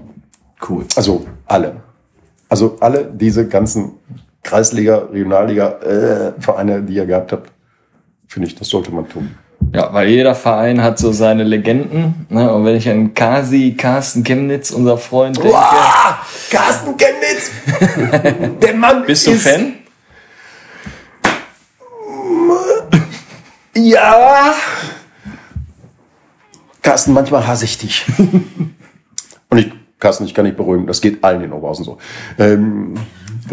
Cool. 0.68 0.84
Also 0.96 1.26
alle. 1.46 1.76
Also 2.48 2.76
alle 2.80 3.04
diese 3.04 3.46
ganzen 3.46 3.92
Kreisliga, 4.42 4.96
Regionalliga 5.12 5.68
äh, 5.78 6.40
Vereine, 6.40 6.82
die 6.82 6.94
ihr 6.94 7.06
gehabt 7.06 7.30
habt, 7.30 7.52
finde 8.26 8.48
ich, 8.48 8.56
das 8.56 8.68
sollte 8.68 8.90
man 8.90 9.08
tun. 9.08 9.30
Ja, 9.72 9.92
weil 9.92 10.08
jeder 10.08 10.34
Verein 10.34 10.82
hat 10.82 10.98
so 10.98 11.12
seine 11.12 11.44
Legenden. 11.44 12.26
Ne? 12.28 12.52
Und 12.52 12.64
wenn 12.64 12.74
ich 12.74 12.88
an 12.88 13.14
Kasi, 13.14 13.76
Carsten 13.78 14.24
Chemnitz, 14.24 14.72
unser 14.72 14.98
Freund, 14.98 15.36
denke, 15.36 15.56
Carsten 16.50 16.96
Chemnitz! 16.96 17.52
Der 18.60 18.74
Mann 18.74 19.04
bist 19.06 19.24
du 19.28 19.34
Fan? 19.34 19.74
Ja. 23.84 24.54
Carsten, 26.82 27.12
manchmal 27.12 27.46
hasse 27.46 27.64
ich 27.64 27.78
dich. 27.78 28.06
Und 29.50 29.58
ich, 29.58 29.72
Carsten, 29.98 30.24
ich 30.24 30.34
kann 30.34 30.44
dich 30.44 30.56
beruhigen, 30.56 30.86
das 30.86 31.00
geht 31.00 31.22
allen 31.22 31.42
in 31.42 31.52
Oberhausen 31.52 31.84
so. 31.84 31.98
Ähm, 32.38 32.94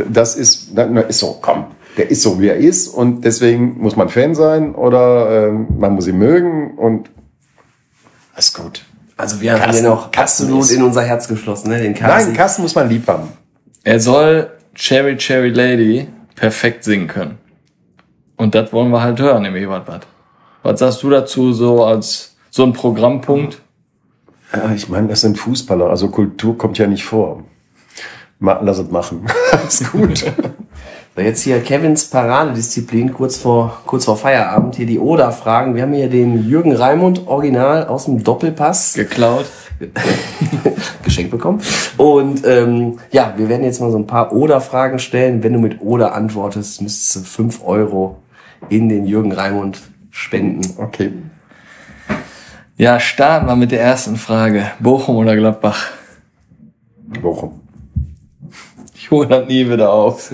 das 0.10 0.36
ist, 0.36 0.70
na, 0.74 0.86
na, 0.86 1.02
ist 1.02 1.20
so, 1.20 1.38
komm, 1.42 1.66
der 1.98 2.10
ist 2.10 2.22
so, 2.22 2.40
wie 2.40 2.48
er 2.48 2.58
ist 2.58 2.88
und 2.88 3.22
deswegen 3.26 3.80
muss 3.80 3.96
man 3.96 4.10
Fan 4.10 4.36
sein 4.36 4.76
oder 4.76 5.48
ähm, 5.50 5.68
man 5.80 5.94
muss 5.94 6.08
ihn 6.08 6.18
mögen 6.18 6.78
und 6.78 7.10
ist 8.38 8.54
gut. 8.56 8.86
Also 9.18 9.42
wir 9.42 9.54
haben 9.54 9.62
Carsten- 9.62 9.84
den 9.84 9.92
auch 9.92 10.12
Carsten 10.12 10.44
absolut 10.44 10.70
in 10.72 10.84
unser 10.84 11.02
Herz 11.02 11.28
geschlossen, 11.28 11.70
ne? 11.70 11.80
Den 11.82 11.96
Carsten. 11.96 12.30
Nein, 12.30 12.38
Carsten 12.38 12.62
muss 12.62 12.76
man 12.76 12.88
lieb 12.88 13.08
haben. 13.08 13.30
Er 13.84 14.00
soll 14.00 14.52
Cherry 14.76 15.18
Cherry 15.18 15.50
Lady 15.50 16.08
perfekt 16.36 16.84
singen 16.84 17.08
können. 17.08 17.40
Und 18.36 18.54
das 18.54 18.72
wollen 18.72 18.92
wir 18.92 19.02
halt 19.02 19.20
hören 19.20 19.44
im 19.46 19.56
Ebertbad. 19.56 20.06
Was 20.68 20.82
sagst 20.82 21.02
du 21.02 21.10
dazu 21.10 21.54
so 21.54 21.86
als 21.86 22.36
so 22.50 22.64
ein 22.64 22.74
Programmpunkt? 22.74 23.62
Ja, 24.52 24.74
ich 24.76 24.90
meine, 24.90 25.08
das 25.08 25.22
sind 25.22 25.40
Fußballer, 25.40 25.90
also 25.90 26.10
Kultur 26.10 26.58
kommt 26.58 26.78
ja 26.78 26.88
nicht 26.88 27.06
vor. 27.06 27.46
Ma, 28.40 28.60
lass 28.62 28.80
es 28.80 28.92
machen. 28.92 29.26
ist 29.68 29.90
gut. 29.94 30.26
So, 31.16 31.24
jetzt 31.24 31.42
hier 31.42 31.60
Kevins 31.62 32.12
Paradedisziplin, 32.12 33.12
kurz 33.12 33.38
vor, 33.38 33.82
kurz 33.88 34.06
vor 34.06 34.18
Feierabend. 34.18 34.76
Hier 34.76 34.86
die 34.86 35.00
Oder-Fragen. 35.00 35.74
Wir 35.74 35.82
haben 35.82 35.94
hier 35.94 36.12
den 36.12 36.48
Jürgen 36.48 36.76
Raimund 36.76 37.26
Original 37.26 37.88
aus 37.88 38.06
dem 38.06 38.24
Doppelpass 38.24 38.94
Geklaut? 38.94 39.48
geschenkt 41.04 41.32
bekommen. 41.32 41.60
Und 41.98 42.46
ähm, 42.46 43.00
ja, 43.10 43.34
wir 43.36 43.50
werden 43.50 43.64
jetzt 43.64 43.82
mal 43.82 43.90
so 43.90 43.98
ein 43.98 44.06
paar 44.06 44.32
Oder-Fragen 44.32 45.00
stellen. 45.00 45.42
Wenn 45.42 45.54
du 45.54 45.60
mit 45.60 45.82
Oder 45.82 46.14
antwortest, 46.14 46.84
müsstest 46.84 47.16
du 47.16 47.20
5 47.22 47.66
Euro 47.66 48.18
in 48.70 48.88
den 48.88 49.08
Jürgen 49.08 49.32
Raimund 49.32 49.80
spenden. 50.18 50.62
Okay. 50.78 51.12
Ja, 52.76 53.00
starten 53.00 53.48
wir 53.48 53.56
mit 53.56 53.72
der 53.72 53.82
ersten 53.82 54.18
Frage. 54.18 54.72
Bochum 54.80 55.16
oder 55.18 55.36
Gladbach? 55.36 55.92
Bochum. 57.22 57.62
Ich 58.96 59.10
hole 59.12 59.28
das 59.28 59.48
nie 59.48 59.70
wieder 59.70 59.92
auf. 59.92 60.32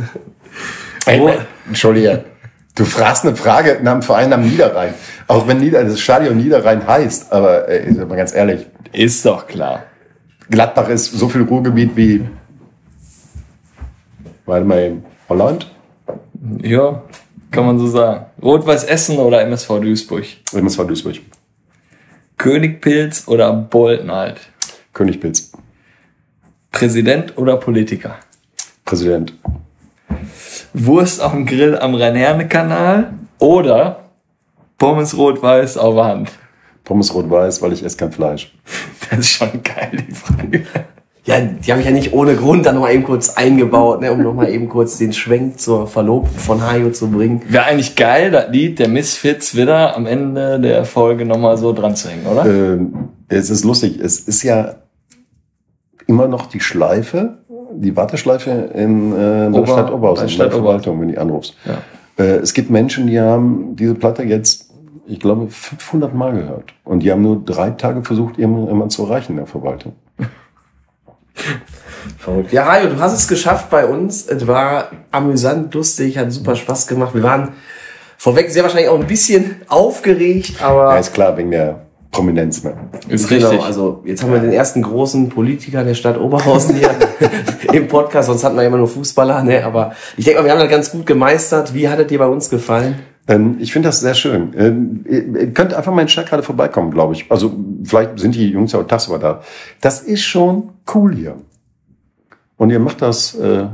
Ey, 1.05 1.19
äh, 1.19 1.38
Entschuldige. 1.68 2.26
Du 2.76 2.85
fragst 2.85 3.26
eine 3.26 3.35
Frage 3.35 3.80
nach 3.84 3.93
dem 3.93 4.01
Verein 4.01 4.34
am 4.34 4.41
Niederrhein. 4.41 4.93
Auch 5.27 5.47
wenn 5.47 5.60
Nieder 5.60 5.84
das 5.84 5.99
Stadion 5.99 6.38
Niederrhein 6.38 6.88
heißt, 6.88 7.31
aber 7.31 7.65
ist 7.68 7.97
mal 7.97 8.15
ganz 8.15 8.34
ehrlich, 8.34 8.65
Ist 8.91 9.26
doch 9.26 9.45
klar. 9.45 9.84
Gladbach 10.49 10.89
ist 10.89 11.11
so 11.11 11.30
viel 11.30 11.43
Ruhrgebiet 11.43 11.95
wie, 11.95 12.27
warte 14.45 14.65
mal 14.65 14.97
Holland? 15.30 15.72
Ja, 16.61 17.03
kann 17.54 17.66
man 17.66 17.80
so 17.80 17.88
sagen. 17.88 18.26
Rot-Weiß 18.42 18.84
Essen 18.84 19.18
oder 19.20 19.42
MSV 19.42 19.80
Duisburg? 19.80 20.26
MSV 20.52 20.88
Duisburg. 20.88 21.16
Königpilz 22.38 23.28
oder 23.28 23.54
Boltenhalt? 23.54 24.42
Königpilz. 24.92 25.52
Präsident 26.72 27.38
oder 27.38 27.58
Politiker? 27.58 28.18
Präsident. 28.84 29.34
Wurst 30.74 31.22
auf 31.22 31.32
dem 31.32 31.46
Grill 31.46 31.78
am 31.78 31.94
Rhein-Herne-Kanal 31.94 33.14
oder 33.38 34.10
Pommes 34.80 35.16
rot-weiß 35.16 35.78
auf 35.78 35.94
der 35.94 36.06
Hand? 36.06 36.32
Pommes 36.84 37.14
rot-weiß, 37.14 37.62
weil 37.62 37.74
ich 37.74 37.84
esse 37.84 37.98
kein 37.98 38.12
Fleisch. 38.12 38.52
Das 39.10 39.20
ist 39.20 39.30
schon 39.30 39.62
geil, 39.62 40.04
die 40.08 40.14
Frage. 40.14 40.66
Ja, 41.26 41.40
die 41.40 41.72
habe 41.72 41.80
ich 41.80 41.88
ja 41.88 41.94
nicht 41.94 42.12
ohne 42.12 42.36
Grund 42.36 42.66
dann 42.66 42.76
noch 42.76 42.82
mal 42.82 42.94
eben 42.94 43.06
kurz 43.06 43.30
eingebaut, 43.30 44.02
ne, 44.02 44.12
um 44.12 44.22
noch 44.22 44.34
mal 44.34 44.50
eben 44.50 44.68
kurz 44.68 44.98
den 44.98 45.14
Schwenk 45.14 45.58
zur 45.58 45.88
Verlobten 45.88 46.38
von 46.38 46.62
Hajo 46.62 46.90
zu 46.91 47.10
bringen. 47.10 47.41
Wäre 47.48 47.64
eigentlich 47.64 47.95
geil, 47.95 48.30
das 48.30 48.50
Lied 48.52 48.80
der 48.80 48.90
Misfits 48.90 49.56
wieder 49.56 49.95
am 49.95 50.06
Ende 50.06 50.60
der 50.60 50.84
Folge 50.84 51.26
nochmal 51.26 51.56
so 51.58 51.72
dran 51.72 51.95
zu 51.95 52.10
hängen, 52.10 52.26
oder? 52.26 52.45
Ähm, 52.45 52.94
es 53.30 53.50
ist 53.50 53.64
lustig, 53.64 54.00
es 54.02 54.20
ist 54.20 54.44
ja 54.44 54.76
immer 56.08 56.28
noch 56.28 56.48
die 56.48 56.60
Schleife, 56.60 57.38
die 57.74 57.95
Warteschleife 57.95 58.52
in 58.74 59.14
äh, 59.14 59.16
der 59.16 59.54
Ober- 59.54 59.68
Stadt 59.68 59.94
Oberhausen, 59.94 60.28
in 60.28 60.38
der 60.38 60.52
Verwaltung, 60.52 61.00
wenn 61.00 61.08
du 61.08 61.22
anrufst. 61.22 61.56
Ja. 61.66 61.78
Äh, 62.22 62.40
es 62.40 62.54
gibt 62.54 62.70
Menschen, 62.70 63.08
die 63.08 63.20
haben 63.20 63.78
diese 63.78 63.95
Platte 63.95 64.24
jetzt, 64.24 64.70
ich 65.08 65.22
glaube, 65.22 65.48
500 65.50 66.14
Mal 66.14 66.34
gehört. 66.34 66.74
Und 66.84 67.02
die 67.02 67.12
haben 67.12 67.22
nur 67.22 67.41
drei 67.44 67.70
Tage 67.70 68.04
versucht, 68.04 68.38
jemanden 68.38 68.90
zu 68.90 69.04
erreichen 69.06 69.32
in 69.32 69.38
der 69.38 69.48
Verwaltung. 69.48 69.94
Verrückt. 72.18 72.51
Ja, 72.51 72.65
Hajo, 72.65 72.89
du 72.89 72.99
hast 72.99 73.14
es 73.14 73.27
geschafft 73.27 73.69
bei 73.69 73.85
uns. 73.85 74.27
Es 74.27 74.45
war 74.47 74.91
amüsant, 75.11 75.73
lustig, 75.73 76.18
hat 76.18 76.31
super 76.31 76.55
Spaß 76.55 76.88
gemacht. 76.88 77.14
Wir 77.14 77.23
waren 77.23 77.53
vorweg 78.18 78.49
sehr 78.51 78.64
wahrscheinlich 78.64 78.89
auch 78.89 78.99
ein 78.99 79.07
bisschen 79.07 79.61
aufgeregt, 79.68 80.61
aber 80.61 80.93
Ja, 80.93 80.97
ist 80.97 81.14
klar, 81.14 81.35
wegen 81.38 81.51
der 81.51 81.81
Prominenz. 82.11 82.64
Ne? 82.64 82.73
Ist 83.10 83.27
genau, 83.27 83.49
richtig. 83.49 83.65
also 83.65 84.01
jetzt 84.05 84.23
haben 84.23 84.31
wir 84.31 84.39
den 84.39 84.53
ersten 84.53 84.81
großen 84.81 85.30
Politiker 85.30 85.84
der 85.84 85.95
Stadt 85.95 86.18
Oberhausen 86.19 86.76
hier 86.76 86.91
im 87.73 87.88
Podcast, 87.88 88.27
sonst 88.27 88.43
hatten 88.43 88.55
wir 88.55 88.64
immer 88.64 88.77
nur 88.77 88.88
Fußballer, 88.88 89.43
ne? 89.43 89.65
Aber 89.65 89.93
ich 90.15 90.26
denke 90.26 90.39
mal, 90.39 90.45
wir 90.45 90.51
haben 90.51 90.60
das 90.60 90.69
ganz 90.69 90.91
gut 90.91 91.05
gemeistert. 91.05 91.73
Wie 91.73 91.89
hat 91.89 91.99
es 91.99 92.07
dir 92.07 92.19
bei 92.19 92.27
uns 92.27 92.49
gefallen? 92.49 92.99
Ähm, 93.28 93.58
ich 93.60 93.72
finde 93.72 93.90
das 93.90 94.02
sehr 94.02 94.14
schön. 94.16 94.54
Ähm, 94.58 95.06
ihr, 95.08 95.54
könnt 95.54 95.74
einfach 95.74 95.94
mal 95.94 96.02
in 96.02 96.08
Stadt 96.10 96.28
gerade 96.28 96.44
vorbeikommen, 96.44 96.91
glaube 96.91 97.14
ich. 97.14 97.32
Also 97.32 97.54
vielleicht 97.84 98.20
sind 98.20 98.36
die 98.36 98.50
Jungs 98.50 98.74
ja 98.74 98.80
auch 98.80 98.88
tagsüber 98.88 99.20
da. 99.20 99.41
Das 99.82 100.02
ist 100.02 100.24
schon 100.24 100.70
cool 100.94 101.16
hier. 101.16 101.38
Und 102.58 102.70
ihr 102.70 102.80
macht 102.80 103.02
das, 103.02 103.34
äh, 103.36 103.68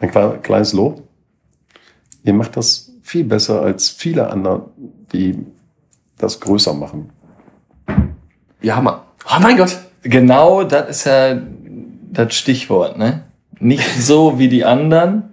ein 0.00 0.10
kle- 0.10 0.38
kleines 0.38 0.72
Lob, 0.72 1.02
ihr 2.24 2.34
macht 2.34 2.56
das 2.56 2.92
viel 3.02 3.24
besser 3.24 3.62
als 3.62 3.88
viele 3.88 4.28
andere, 4.30 4.66
die 5.12 5.38
das 6.18 6.38
größer 6.40 6.74
machen. 6.74 7.10
Ja, 8.60 8.76
Hammer. 8.76 9.04
Oh 9.26 9.40
mein 9.40 9.56
Gott. 9.56 9.76
Genau, 10.02 10.64
das 10.64 10.88
ist 10.90 11.04
ja 11.04 11.40
das 12.12 12.34
Stichwort, 12.34 12.98
ne? 12.98 13.24
Nicht 13.58 13.88
so 14.00 14.38
wie 14.38 14.48
die 14.48 14.64
anderen. 14.64 15.31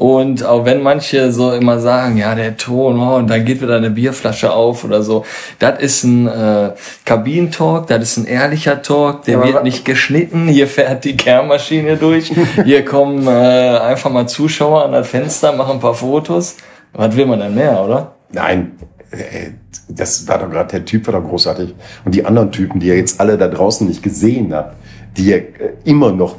Und 0.00 0.46
auch 0.46 0.64
wenn 0.64 0.82
manche 0.82 1.30
so 1.30 1.52
immer 1.52 1.78
sagen, 1.78 2.16
ja, 2.16 2.34
der 2.34 2.56
Ton, 2.56 2.98
oh, 2.98 3.16
und 3.16 3.28
da 3.28 3.36
geht 3.36 3.60
wieder 3.60 3.76
eine 3.76 3.90
Bierflasche 3.90 4.50
auf 4.50 4.82
oder 4.82 5.02
so, 5.02 5.26
das 5.58 5.78
ist 5.78 6.04
ein 6.04 6.26
äh, 6.26 6.70
Kabinentalk, 7.04 7.86
das 7.88 8.02
ist 8.04 8.16
ein 8.16 8.24
ehrlicher 8.24 8.80
Talk, 8.80 9.24
der 9.26 9.40
Ja, 9.40 9.44
wird 9.44 9.62
nicht 9.62 9.84
geschnitten, 9.84 10.48
hier 10.48 10.68
fährt 10.68 11.04
die 11.04 11.18
Kehrmaschine 11.18 11.98
durch, 11.98 12.32
hier 12.64 12.82
kommen 12.82 13.26
äh, 13.26 13.30
einfach 13.30 14.10
mal 14.10 14.26
Zuschauer 14.26 14.86
an 14.86 14.92
das 14.92 15.06
Fenster, 15.06 15.52
machen 15.52 15.72
ein 15.72 15.80
paar 15.80 15.92
Fotos. 15.92 16.56
Was 16.94 17.14
will 17.14 17.26
man 17.26 17.40
denn 17.40 17.54
mehr, 17.54 17.84
oder? 17.84 18.14
Nein, 18.32 18.72
äh, 19.10 19.50
das 19.86 20.26
war 20.26 20.38
doch 20.38 20.50
gerade, 20.50 20.70
der 20.70 20.86
Typ 20.86 21.08
war 21.08 21.20
doch 21.20 21.28
großartig. 21.28 21.74
Und 22.06 22.14
die 22.14 22.24
anderen 22.24 22.50
Typen, 22.50 22.80
die 22.80 22.86
ihr 22.86 22.96
jetzt 22.96 23.20
alle 23.20 23.36
da 23.36 23.48
draußen 23.48 23.86
nicht 23.86 24.02
gesehen 24.02 24.54
habt, 24.54 24.76
die 25.18 25.24
ihr 25.24 25.36
äh, 25.36 25.74
immer 25.84 26.10
noch, 26.10 26.36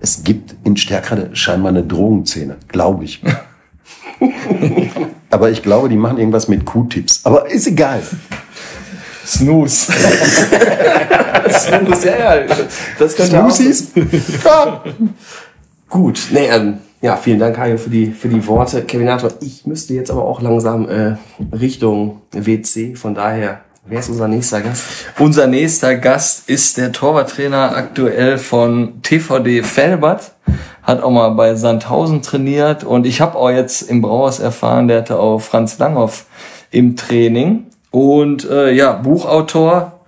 es 0.00 0.24
gibt 0.24 0.54
in 0.64 0.76
Stärkrade 0.76 1.30
scheinbar 1.34 1.70
eine 1.70 1.82
Drogenszene, 1.82 2.56
glaube 2.68 3.04
ich. 3.04 3.22
Aber 5.30 5.50
ich 5.50 5.62
glaube, 5.62 5.88
die 5.88 5.96
machen 5.96 6.18
irgendwas 6.18 6.48
mit 6.48 6.64
Q-Tips. 6.64 7.24
Aber 7.24 7.50
ist 7.50 7.66
egal. 7.66 8.02
Snooze. 9.26 9.92
Muss 11.88 12.04
ja, 12.04 12.36
ja. 12.36 12.56
Das. 12.98 13.12
Smoothies? 13.16 13.92
Ja. 14.44 14.82
Gut. 15.88 16.28
Nee, 16.32 16.46
ähm, 16.46 16.78
ja, 17.00 17.16
vielen 17.16 17.38
Dank, 17.38 17.56
Hajo, 17.56 17.78
für 17.78 17.90
die, 17.90 18.08
für 18.08 18.28
die 18.28 18.44
Worte. 18.46 18.82
Kevinator, 18.82 19.30
ich 19.40 19.66
müsste 19.66 19.94
jetzt 19.94 20.10
aber 20.10 20.24
auch 20.24 20.42
langsam 20.42 20.88
äh, 20.88 21.16
Richtung 21.54 22.22
WC. 22.32 22.96
Von 22.96 23.14
daher, 23.14 23.60
wer 23.84 23.98
ist 23.98 24.08
unser 24.08 24.28
nächster 24.28 24.60
Gast? 24.60 24.84
Unser 25.18 25.46
nächster 25.46 25.96
Gast 25.96 26.48
ist 26.48 26.76
der 26.76 26.92
Torwarttrainer 26.92 27.76
aktuell 27.76 28.38
von 28.38 29.02
TVD 29.02 29.62
Felbert. 29.62 30.32
Hat 30.82 31.02
auch 31.02 31.10
mal 31.10 31.30
bei 31.30 31.54
Sandhausen 31.54 32.22
trainiert 32.22 32.84
und 32.84 33.06
ich 33.06 33.20
habe 33.20 33.36
auch 33.36 33.50
jetzt 33.50 33.82
im 33.82 34.00
Brauers 34.00 34.40
erfahren, 34.40 34.88
der 34.88 34.98
hatte 34.98 35.18
auch 35.18 35.40
Franz 35.40 35.78
Langhoff 35.78 36.26
im 36.70 36.96
Training. 36.96 37.66
Und 37.90 38.48
äh, 38.48 38.72
ja, 38.72 38.92
Buchautor, 38.92 40.00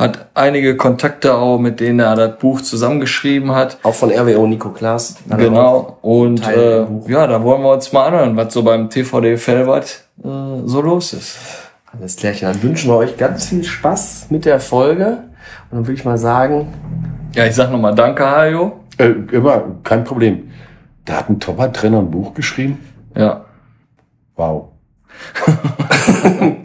hat 0.00 0.28
einige 0.32 0.78
Kontakte 0.78 1.34
auch, 1.34 1.58
mit 1.58 1.78
denen 1.78 2.00
er 2.00 2.16
das 2.16 2.38
Buch 2.38 2.62
zusammengeschrieben 2.62 3.52
hat. 3.54 3.76
Auch 3.82 3.94
von 3.94 4.10
RWO 4.10 4.46
Nico 4.46 4.70
Klaas. 4.70 5.16
Genau. 5.28 5.98
Und 6.00 6.46
äh, 6.48 6.86
ja, 7.06 7.26
da 7.26 7.42
wollen 7.42 7.62
wir 7.62 7.72
uns 7.72 7.92
mal 7.92 8.06
anhören, 8.06 8.34
was 8.34 8.54
so 8.54 8.62
beim 8.62 8.88
TVD 8.88 9.36
Felbert 9.36 10.04
äh, 10.24 10.28
so 10.64 10.80
los 10.80 11.12
ist. 11.12 11.36
Alles 11.92 12.16
klärchen. 12.16 12.52
Dann 12.52 12.62
wünschen 12.62 12.90
wir 12.90 12.96
euch 12.96 13.16
ganz 13.16 13.46
viel 13.48 13.64
Spaß 13.64 14.26
mit 14.30 14.44
der 14.44 14.60
Folge. 14.60 15.24
Und 15.70 15.78
dann 15.78 15.86
würde 15.86 15.94
ich 15.94 16.04
mal 16.04 16.18
sagen, 16.18 16.68
Ja, 17.34 17.46
ich 17.46 17.54
sag 17.54 17.70
nochmal 17.70 17.94
Danke, 17.94 18.24
Hajo. 18.28 18.80
Äh, 18.98 19.12
immer, 19.32 19.76
kein 19.82 20.04
Problem. 20.04 20.50
Da 21.04 21.14
hat 21.14 21.30
ein 21.30 21.40
Torwarttrainer 21.40 21.98
ein 21.98 22.10
Buch 22.10 22.34
geschrieben. 22.34 22.78
Ja. 23.16 23.44
Wow. 24.36 24.68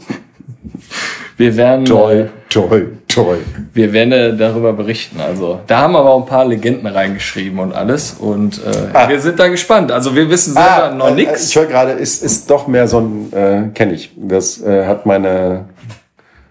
Wir 1.37 1.57
werden 1.57 1.85
Toll, 1.85 2.31
toll, 2.49 2.97
Toll. 3.15 3.39
Wir 3.73 3.93
werden 3.93 4.37
darüber 4.37 4.73
berichten. 4.73 5.19
Also 5.21 5.61
da 5.67 5.79
haben 5.79 5.95
aber 5.95 6.11
auch 6.11 6.21
ein 6.21 6.27
paar 6.27 6.45
Legenden 6.45 6.85
reingeschrieben 6.85 7.59
und 7.59 7.73
alles. 7.73 8.13
Und 8.19 8.61
äh, 8.63 9.09
wir 9.09 9.19
sind 9.19 9.39
da 9.39 9.47
gespannt. 9.47 9.91
Also 9.91 10.15
wir 10.15 10.29
wissen 10.29 10.53
selber 10.53 10.91
noch 10.91 11.07
äh, 11.07 11.11
äh, 11.11 11.15
nichts. 11.15 11.49
Ich 11.49 11.55
höre 11.55 11.65
gerade, 11.65 11.91
ist, 11.93 12.21
ist 12.23 12.49
doch 12.49 12.67
mehr 12.67 12.87
so 12.87 12.99
ein, 12.99 13.33
äh, 13.33 13.69
kenne 13.73 13.93
ich. 13.93 14.11
Das 14.17 14.61
äh, 14.61 14.85
hat 14.85 15.05
meine 15.05 15.65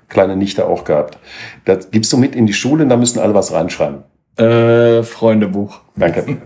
kleine 0.08 0.36
Nichte 0.36 0.66
auch 0.66 0.84
gehabt. 0.84 1.18
Das 1.66 1.90
gibst 1.90 2.12
du 2.12 2.16
mit 2.16 2.34
in 2.34 2.46
die 2.46 2.54
Schule 2.54 2.84
und 2.84 2.88
da 2.88 2.96
müssen 2.96 3.18
alle 3.18 3.34
was 3.34 3.52
reinschreiben. 3.52 4.04
Äh, 4.36 5.02
Freundebuch. 5.02 5.80
Danke. 5.96 6.38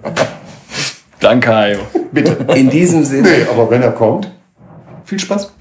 Danke, 1.21 1.55
Hajo. 1.55 1.79
Bitte. 2.13 2.37
In 2.55 2.71
diesem 2.71 3.05
Sinne, 3.05 3.29
Nee, 3.29 3.47
aber 3.51 3.71
wenn 3.71 3.83
er 3.83 3.93
kommt, 3.93 4.31
viel 5.05 5.19
Spaß. 5.19 5.53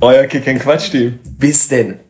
Euer 0.00 0.24
Kick 0.24 0.46
and 0.48 0.60
Quatsch 0.60 0.90
Team. 0.90 1.18
bis 1.38 1.68
denn. 1.68 2.00